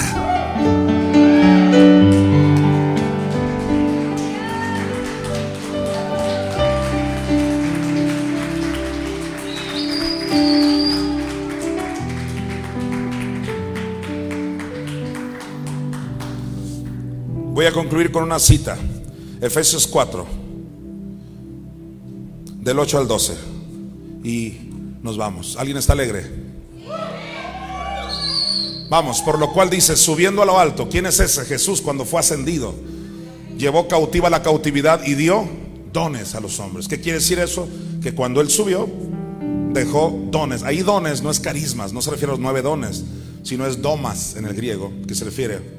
Voy 17.57 17.65
a 17.65 17.71
concluir 17.71 18.11
con 18.11 18.21
una 18.21 18.37
cita. 18.37 18.77
Efesios 19.41 19.87
4, 19.87 20.27
del 22.61 22.77
8 22.77 22.97
al 22.99 23.07
12. 23.07 23.33
Y 24.23 24.53
nos 25.01 25.17
vamos. 25.17 25.55
¿Alguien 25.57 25.77
está 25.77 25.93
alegre? 25.93 26.23
Vamos, 28.91 29.23
por 29.23 29.39
lo 29.39 29.51
cual 29.53 29.71
dice, 29.71 29.95
subiendo 29.97 30.43
a 30.43 30.45
lo 30.45 30.59
alto, 30.59 30.87
¿quién 30.87 31.07
es 31.07 31.19
ese? 31.19 31.45
Jesús 31.45 31.81
cuando 31.81 32.05
fue 32.05 32.19
ascendido. 32.19 32.75
Llevó 33.57 33.87
cautiva 33.87 34.29
la 34.29 34.43
cautividad 34.43 35.03
y 35.03 35.15
dio 35.15 35.49
dones 35.91 36.35
a 36.35 36.39
los 36.39 36.59
hombres. 36.59 36.87
¿Qué 36.87 37.01
quiere 37.01 37.17
decir 37.17 37.39
eso? 37.39 37.67
Que 38.03 38.13
cuando 38.13 38.39
Él 38.39 38.51
subió, 38.51 38.87
dejó 39.73 40.15
dones. 40.29 40.61
Ahí 40.61 40.83
dones 40.83 41.23
no 41.23 41.31
es 41.31 41.39
carismas, 41.39 41.91
no 41.91 42.03
se 42.03 42.11
refiere 42.11 42.33
a 42.33 42.35
los 42.35 42.39
nueve 42.39 42.61
dones, 42.61 43.03
sino 43.41 43.65
es 43.65 43.81
domas 43.81 44.35
en 44.35 44.45
el 44.45 44.53
griego, 44.53 44.93
que 45.07 45.15
se 45.15 45.25
refiere 45.25 45.76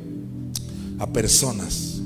a 0.98 1.06
personas. 1.06 2.00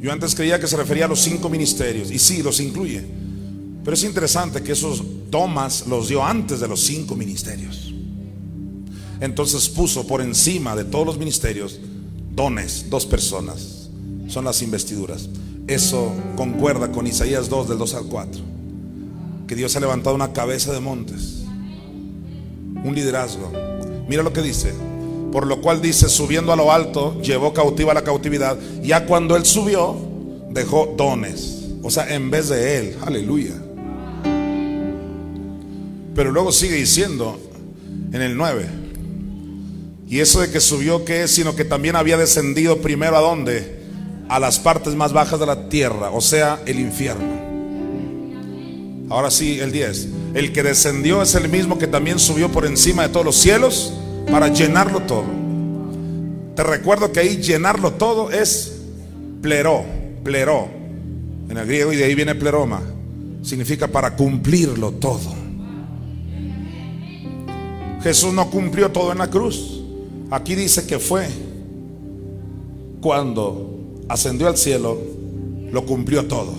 Yo 0.00 0.12
antes 0.12 0.34
creía 0.34 0.60
que 0.60 0.66
se 0.66 0.76
refería 0.76 1.06
a 1.06 1.08
los 1.08 1.20
cinco 1.20 1.48
ministerios, 1.48 2.10
y 2.10 2.18
sí, 2.18 2.42
los 2.42 2.60
incluye. 2.60 3.04
Pero 3.84 3.94
es 3.94 4.04
interesante 4.04 4.62
que 4.62 4.72
esos 4.72 5.02
domas 5.30 5.86
los 5.86 6.08
dio 6.08 6.24
antes 6.24 6.60
de 6.60 6.68
los 6.68 6.80
cinco 6.80 7.16
ministerios. 7.16 7.92
Entonces 9.20 9.68
puso 9.68 10.06
por 10.06 10.20
encima 10.20 10.76
de 10.76 10.84
todos 10.84 11.06
los 11.06 11.18
ministerios 11.18 11.80
dones, 12.34 12.86
dos 12.88 13.06
personas. 13.06 13.88
Son 14.28 14.44
las 14.44 14.62
investiduras. 14.62 15.28
Eso 15.66 16.12
concuerda 16.36 16.92
con 16.92 17.06
Isaías 17.06 17.48
2 17.48 17.68
del 17.68 17.78
2 17.78 17.94
al 17.94 18.04
4. 18.04 18.42
Que 19.46 19.56
Dios 19.56 19.74
ha 19.76 19.80
levantado 19.80 20.14
una 20.14 20.32
cabeza 20.32 20.72
de 20.72 20.80
montes. 20.80 21.44
Un 22.84 22.94
liderazgo. 22.94 23.52
Mira 24.08 24.22
lo 24.22 24.32
que 24.32 24.42
dice. 24.42 24.72
Por 25.32 25.46
lo 25.46 25.60
cual 25.60 25.82
dice, 25.82 26.08
subiendo 26.08 26.52
a 26.52 26.56
lo 26.56 26.72
alto, 26.72 27.20
llevó 27.20 27.52
cautiva 27.52 27.92
la 27.92 28.02
cautividad. 28.02 28.58
Ya 28.82 29.04
cuando 29.04 29.36
él 29.36 29.44
subió, 29.44 29.96
dejó 30.50 30.94
dones. 30.96 31.66
O 31.82 31.90
sea, 31.90 32.14
en 32.14 32.30
vez 32.30 32.48
de 32.48 32.78
él. 32.78 32.96
Aleluya. 33.04 33.54
Pero 36.14 36.32
luego 36.32 36.50
sigue 36.50 36.76
diciendo 36.76 37.38
en 38.12 38.22
el 38.22 38.36
9. 38.36 38.66
Y 40.08 40.20
eso 40.20 40.40
de 40.40 40.50
que 40.50 40.60
subió, 40.60 41.04
¿qué 41.04 41.24
es? 41.24 41.30
Sino 41.30 41.54
que 41.54 41.64
también 41.64 41.94
había 41.94 42.16
descendido 42.16 42.78
primero 42.78 43.16
a 43.16 43.20
dónde? 43.20 43.82
A 44.30 44.40
las 44.40 44.58
partes 44.58 44.94
más 44.94 45.12
bajas 45.12 45.38
de 45.38 45.46
la 45.46 45.68
tierra, 45.68 46.10
o 46.10 46.20
sea, 46.22 46.60
el 46.66 46.80
infierno. 46.80 47.48
Ahora 49.10 49.30
sí, 49.30 49.60
el 49.60 49.72
10. 49.72 50.08
El 50.34 50.52
que 50.52 50.62
descendió 50.62 51.22
es 51.22 51.34
el 51.34 51.48
mismo 51.48 51.78
que 51.78 51.86
también 51.86 52.18
subió 52.18 52.50
por 52.50 52.64
encima 52.66 53.02
de 53.02 53.08
todos 53.10 53.24
los 53.24 53.36
cielos 53.36 53.92
para 54.30 54.48
llenarlo 54.48 55.00
todo. 55.00 55.24
Te 56.54 56.62
recuerdo 56.62 57.12
que 57.12 57.20
ahí 57.20 57.36
llenarlo 57.36 57.92
todo 57.92 58.30
es 58.30 58.80
pleró, 59.40 59.84
pleró 60.24 60.68
en 61.48 61.56
el 61.56 61.66
griego 61.66 61.92
y 61.92 61.96
de 61.96 62.04
ahí 62.04 62.14
viene 62.14 62.34
pleroma. 62.34 62.82
Significa 63.42 63.88
para 63.88 64.16
cumplirlo 64.16 64.92
todo. 64.92 65.34
Jesús 68.02 68.32
no 68.32 68.50
cumplió 68.50 68.90
todo 68.90 69.12
en 69.12 69.18
la 69.18 69.28
cruz. 69.28 69.82
Aquí 70.30 70.54
dice 70.54 70.86
que 70.86 70.98
fue 70.98 71.28
cuando 73.00 74.04
ascendió 74.08 74.48
al 74.48 74.56
cielo, 74.56 74.98
lo 75.70 75.86
cumplió 75.86 76.26
todo. 76.26 76.54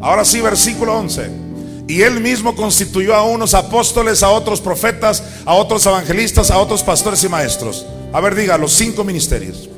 Ahora 0.00 0.24
sí, 0.24 0.40
versículo 0.40 0.96
11. 0.98 1.43
Y 1.86 2.02
él 2.02 2.20
mismo 2.20 2.56
constituyó 2.56 3.14
a 3.14 3.24
unos 3.24 3.52
apóstoles, 3.52 4.22
a 4.22 4.30
otros 4.30 4.60
profetas, 4.60 5.22
a 5.44 5.54
otros 5.54 5.84
evangelistas, 5.84 6.50
a 6.50 6.58
otros 6.58 6.82
pastores 6.82 7.22
y 7.24 7.28
maestros. 7.28 7.84
A 8.12 8.20
ver, 8.20 8.34
diga, 8.34 8.56
los 8.56 8.72
cinco 8.72 9.04
ministerios. 9.04 9.68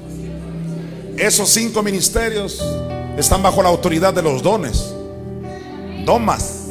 Esos 1.16 1.48
cinco 1.48 1.82
ministerios 1.82 2.62
están 3.16 3.42
bajo 3.42 3.62
la 3.62 3.70
autoridad 3.70 4.14
de 4.14 4.22
los 4.22 4.42
dones. 4.42 4.92
Domas. 6.04 6.66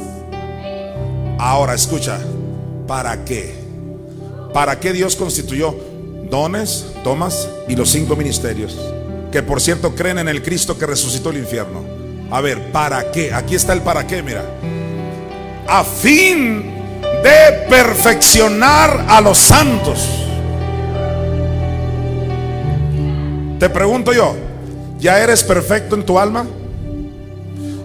Ahora 1.38 1.74
escucha, 1.74 2.18
¿para 2.86 3.24
qué? 3.24 3.54
¿Para 4.54 4.80
qué 4.80 4.94
Dios 4.94 5.16
constituyó 5.16 5.76
dones, 6.30 6.86
tomas 7.04 7.46
y 7.68 7.76
los 7.76 7.90
cinco 7.90 8.16
ministerios? 8.16 8.74
Que 9.30 9.42
por 9.42 9.60
cierto 9.60 9.94
creen 9.94 10.18
en 10.18 10.28
el 10.28 10.42
Cristo 10.42 10.78
que 10.78 10.86
resucitó 10.86 11.28
el 11.28 11.36
infierno. 11.36 11.84
A 12.30 12.40
ver, 12.40 12.72
¿para 12.72 13.10
qué? 13.10 13.34
Aquí 13.34 13.54
está 13.54 13.74
el 13.74 13.82
para 13.82 14.06
qué, 14.06 14.22
mira. 14.22 14.44
A 15.68 15.84
fin 15.84 16.62
de 17.22 17.66
perfeccionar 17.68 19.04
a 19.08 19.20
los 19.20 19.38
santos. 19.38 20.08
Te 23.58 23.70
pregunto 23.70 24.12
yo, 24.12 24.34
¿ya 24.98 25.20
eres 25.20 25.42
perfecto 25.42 25.96
en 25.96 26.04
tu 26.04 26.18
alma? 26.18 26.46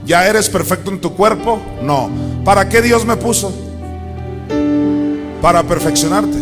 ¿Ya 0.06 0.28
eres 0.28 0.50
perfecto 0.50 0.92
en 0.92 1.00
tu 1.00 1.16
cuerpo? 1.16 1.62
No. 1.82 2.10
¿Para 2.44 2.68
qué 2.68 2.82
Dios 2.82 3.06
me 3.06 3.16
puso? 3.16 3.54
Para 5.42 5.64
perfeccionarte. 5.64 6.38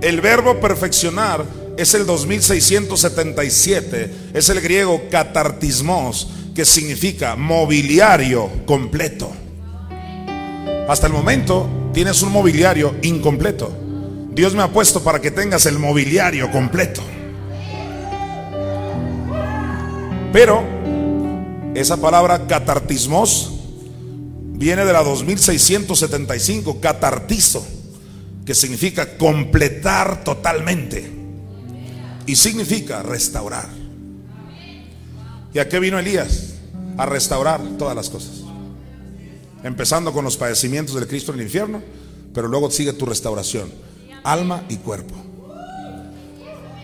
El 0.00 0.20
verbo 0.20 0.58
perfeccionar 0.60 1.44
es 1.76 1.94
el 1.94 2.06
2677, 2.06 4.10
es 4.34 4.48
el 4.48 4.60
griego 4.60 5.02
catartismos, 5.10 6.28
que 6.54 6.64
significa 6.64 7.36
mobiliario 7.36 8.50
completo. 8.66 9.30
Hasta 10.88 11.06
el 11.06 11.12
momento 11.12 11.68
tienes 11.92 12.22
un 12.22 12.32
mobiliario 12.32 12.96
incompleto. 13.02 13.72
Dios 14.32 14.54
me 14.54 14.62
ha 14.62 14.72
puesto 14.72 15.02
para 15.02 15.20
que 15.20 15.30
tengas 15.30 15.66
el 15.66 15.78
mobiliario 15.78 16.50
completo. 16.50 17.02
Pero 20.32 20.62
esa 21.74 21.96
palabra 21.96 22.46
catartismos 22.46 23.52
viene 24.52 24.84
de 24.84 24.92
la 24.92 25.02
2675, 25.02 26.80
catartizo, 26.80 27.66
que 28.44 28.54
significa 28.54 29.16
completar 29.16 30.22
totalmente 30.22 31.10
y 32.26 32.36
significa 32.36 33.02
restaurar. 33.02 33.79
¿Y 35.52 35.58
a 35.58 35.68
qué 35.68 35.80
vino 35.80 35.98
Elías? 35.98 36.54
A 36.96 37.06
restaurar 37.06 37.60
todas 37.78 37.96
las 37.96 38.08
cosas. 38.08 38.42
Empezando 39.62 40.12
con 40.12 40.24
los 40.24 40.36
padecimientos 40.36 40.94
del 40.94 41.06
Cristo 41.06 41.32
en 41.32 41.40
el 41.40 41.46
infierno, 41.46 41.82
pero 42.32 42.48
luego 42.48 42.70
sigue 42.70 42.92
tu 42.92 43.06
restauración, 43.06 43.70
alma 44.22 44.64
y 44.68 44.76
cuerpo. 44.76 45.14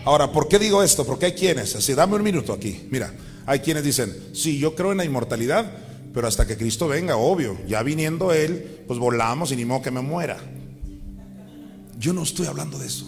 Ahora, 0.05 0.31
¿por 0.31 0.47
qué 0.47 0.59
digo 0.59 0.83
esto? 0.83 1.05
Porque 1.05 1.27
hay 1.27 1.33
quienes, 1.33 1.75
así, 1.75 1.93
dame 1.93 2.15
un 2.15 2.23
minuto 2.23 2.53
aquí, 2.53 2.87
mira, 2.91 3.13
hay 3.45 3.59
quienes 3.59 3.83
dicen, 3.83 4.15
sí, 4.33 4.57
yo 4.59 4.75
creo 4.75 4.91
en 4.91 4.97
la 4.97 5.05
inmortalidad, 5.05 5.71
pero 6.13 6.27
hasta 6.27 6.45
que 6.45 6.57
Cristo 6.57 6.87
venga, 6.87 7.17
obvio, 7.17 7.57
ya 7.67 7.83
viniendo 7.83 8.33
Él, 8.33 8.83
pues 8.87 8.99
volamos 8.99 9.51
y 9.51 9.55
ni 9.55 9.65
modo 9.65 9.81
que 9.81 9.91
me 9.91 10.01
muera. 10.01 10.37
Yo 11.99 12.13
no 12.13 12.23
estoy 12.23 12.47
hablando 12.47 12.77
de 12.77 12.87
eso. 12.87 13.05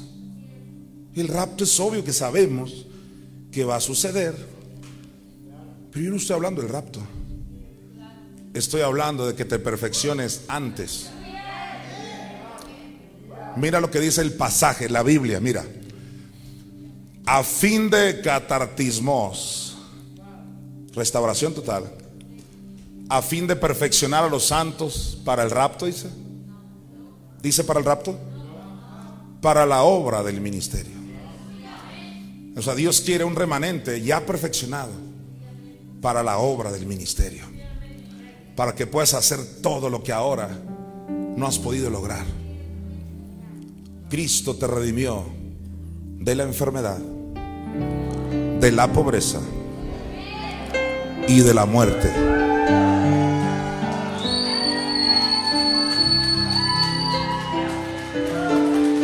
El 1.16 1.28
rapto 1.28 1.64
es 1.64 1.80
obvio 1.80 2.04
que 2.04 2.14
sabemos 2.14 2.86
que 3.52 3.64
va 3.64 3.78
a 3.78 3.82
suceder, 3.82 4.36
pero 5.92 6.06
yo 6.06 6.12
no 6.12 6.18
estoy 6.18 6.36
hablando 6.36 6.62
del 6.62 6.72
rapto. 6.72 7.00
Estoy 8.54 8.82
hablando 8.82 9.28
de 9.28 9.36
que 9.36 9.46
te 9.46 9.60
perfecciones 9.60 10.44
antes. 10.48 11.10
Mira 13.56 13.80
lo 13.80 13.90
que 13.92 14.00
dice 14.00 14.22
el 14.22 14.34
pasaje, 14.34 14.90
la 14.90 15.04
Biblia, 15.04 15.40
mira. 15.40 15.66
A 17.26 17.44
fin 17.44 17.90
de 17.90 18.22
catartismos 18.22 19.78
restauración 20.94 21.54
total, 21.54 21.92
a 23.08 23.22
fin 23.22 23.48
de 23.48 23.56
perfeccionar 23.56 24.24
a 24.24 24.30
los 24.30 24.46
santos 24.46 25.20
para 25.24 25.44
el 25.44 25.52
rapto, 25.52 25.86
dice. 25.86 26.10
Dice 27.42 27.64
para 27.64 27.80
el 27.80 27.86
rapto, 27.86 28.18
para 29.42 29.66
la 29.66 29.84
obra 29.84 30.24
del 30.24 30.42
ministerio. 30.42 31.00
O 32.58 32.62
sea, 32.62 32.76
Dios 32.76 33.00
quiere 33.02 33.24
un 33.24 33.36
remanente 33.36 34.02
ya 34.02 34.26
perfeccionado 34.26 35.09
para 36.02 36.24
la 36.24 36.38
obra 36.38 36.72
del 36.72 36.86
ministerio. 36.86 37.44
Para 38.56 38.76
que 38.76 38.88
puedas 38.88 39.14
hacer 39.14 39.40
todo 39.62 39.90
lo 39.90 40.04
que 40.04 40.12
ahora 40.12 40.50
no 41.36 41.48
has 41.48 41.58
podido 41.58 41.90
lograr. 41.90 42.26
Cristo 44.10 44.56
te 44.56 44.68
redimió 44.68 45.24
de 46.18 46.36
la 46.36 46.44
enfermedad, 46.44 46.98
de 48.60 48.72
la 48.72 48.92
pobreza 48.92 49.40
y 51.28 51.42
de 51.42 51.54
la 51.54 51.66
muerte. 51.66 52.12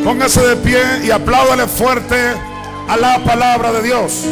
Póngase 0.04 0.40
de 0.40 0.56
pie 0.56 0.80
y 1.04 1.10
apláudale 1.10 1.66
fuerte 1.66 2.16
a 2.88 2.96
la 2.96 3.24
palabra 3.24 3.72
de 3.72 3.82
Dios. 3.82 4.24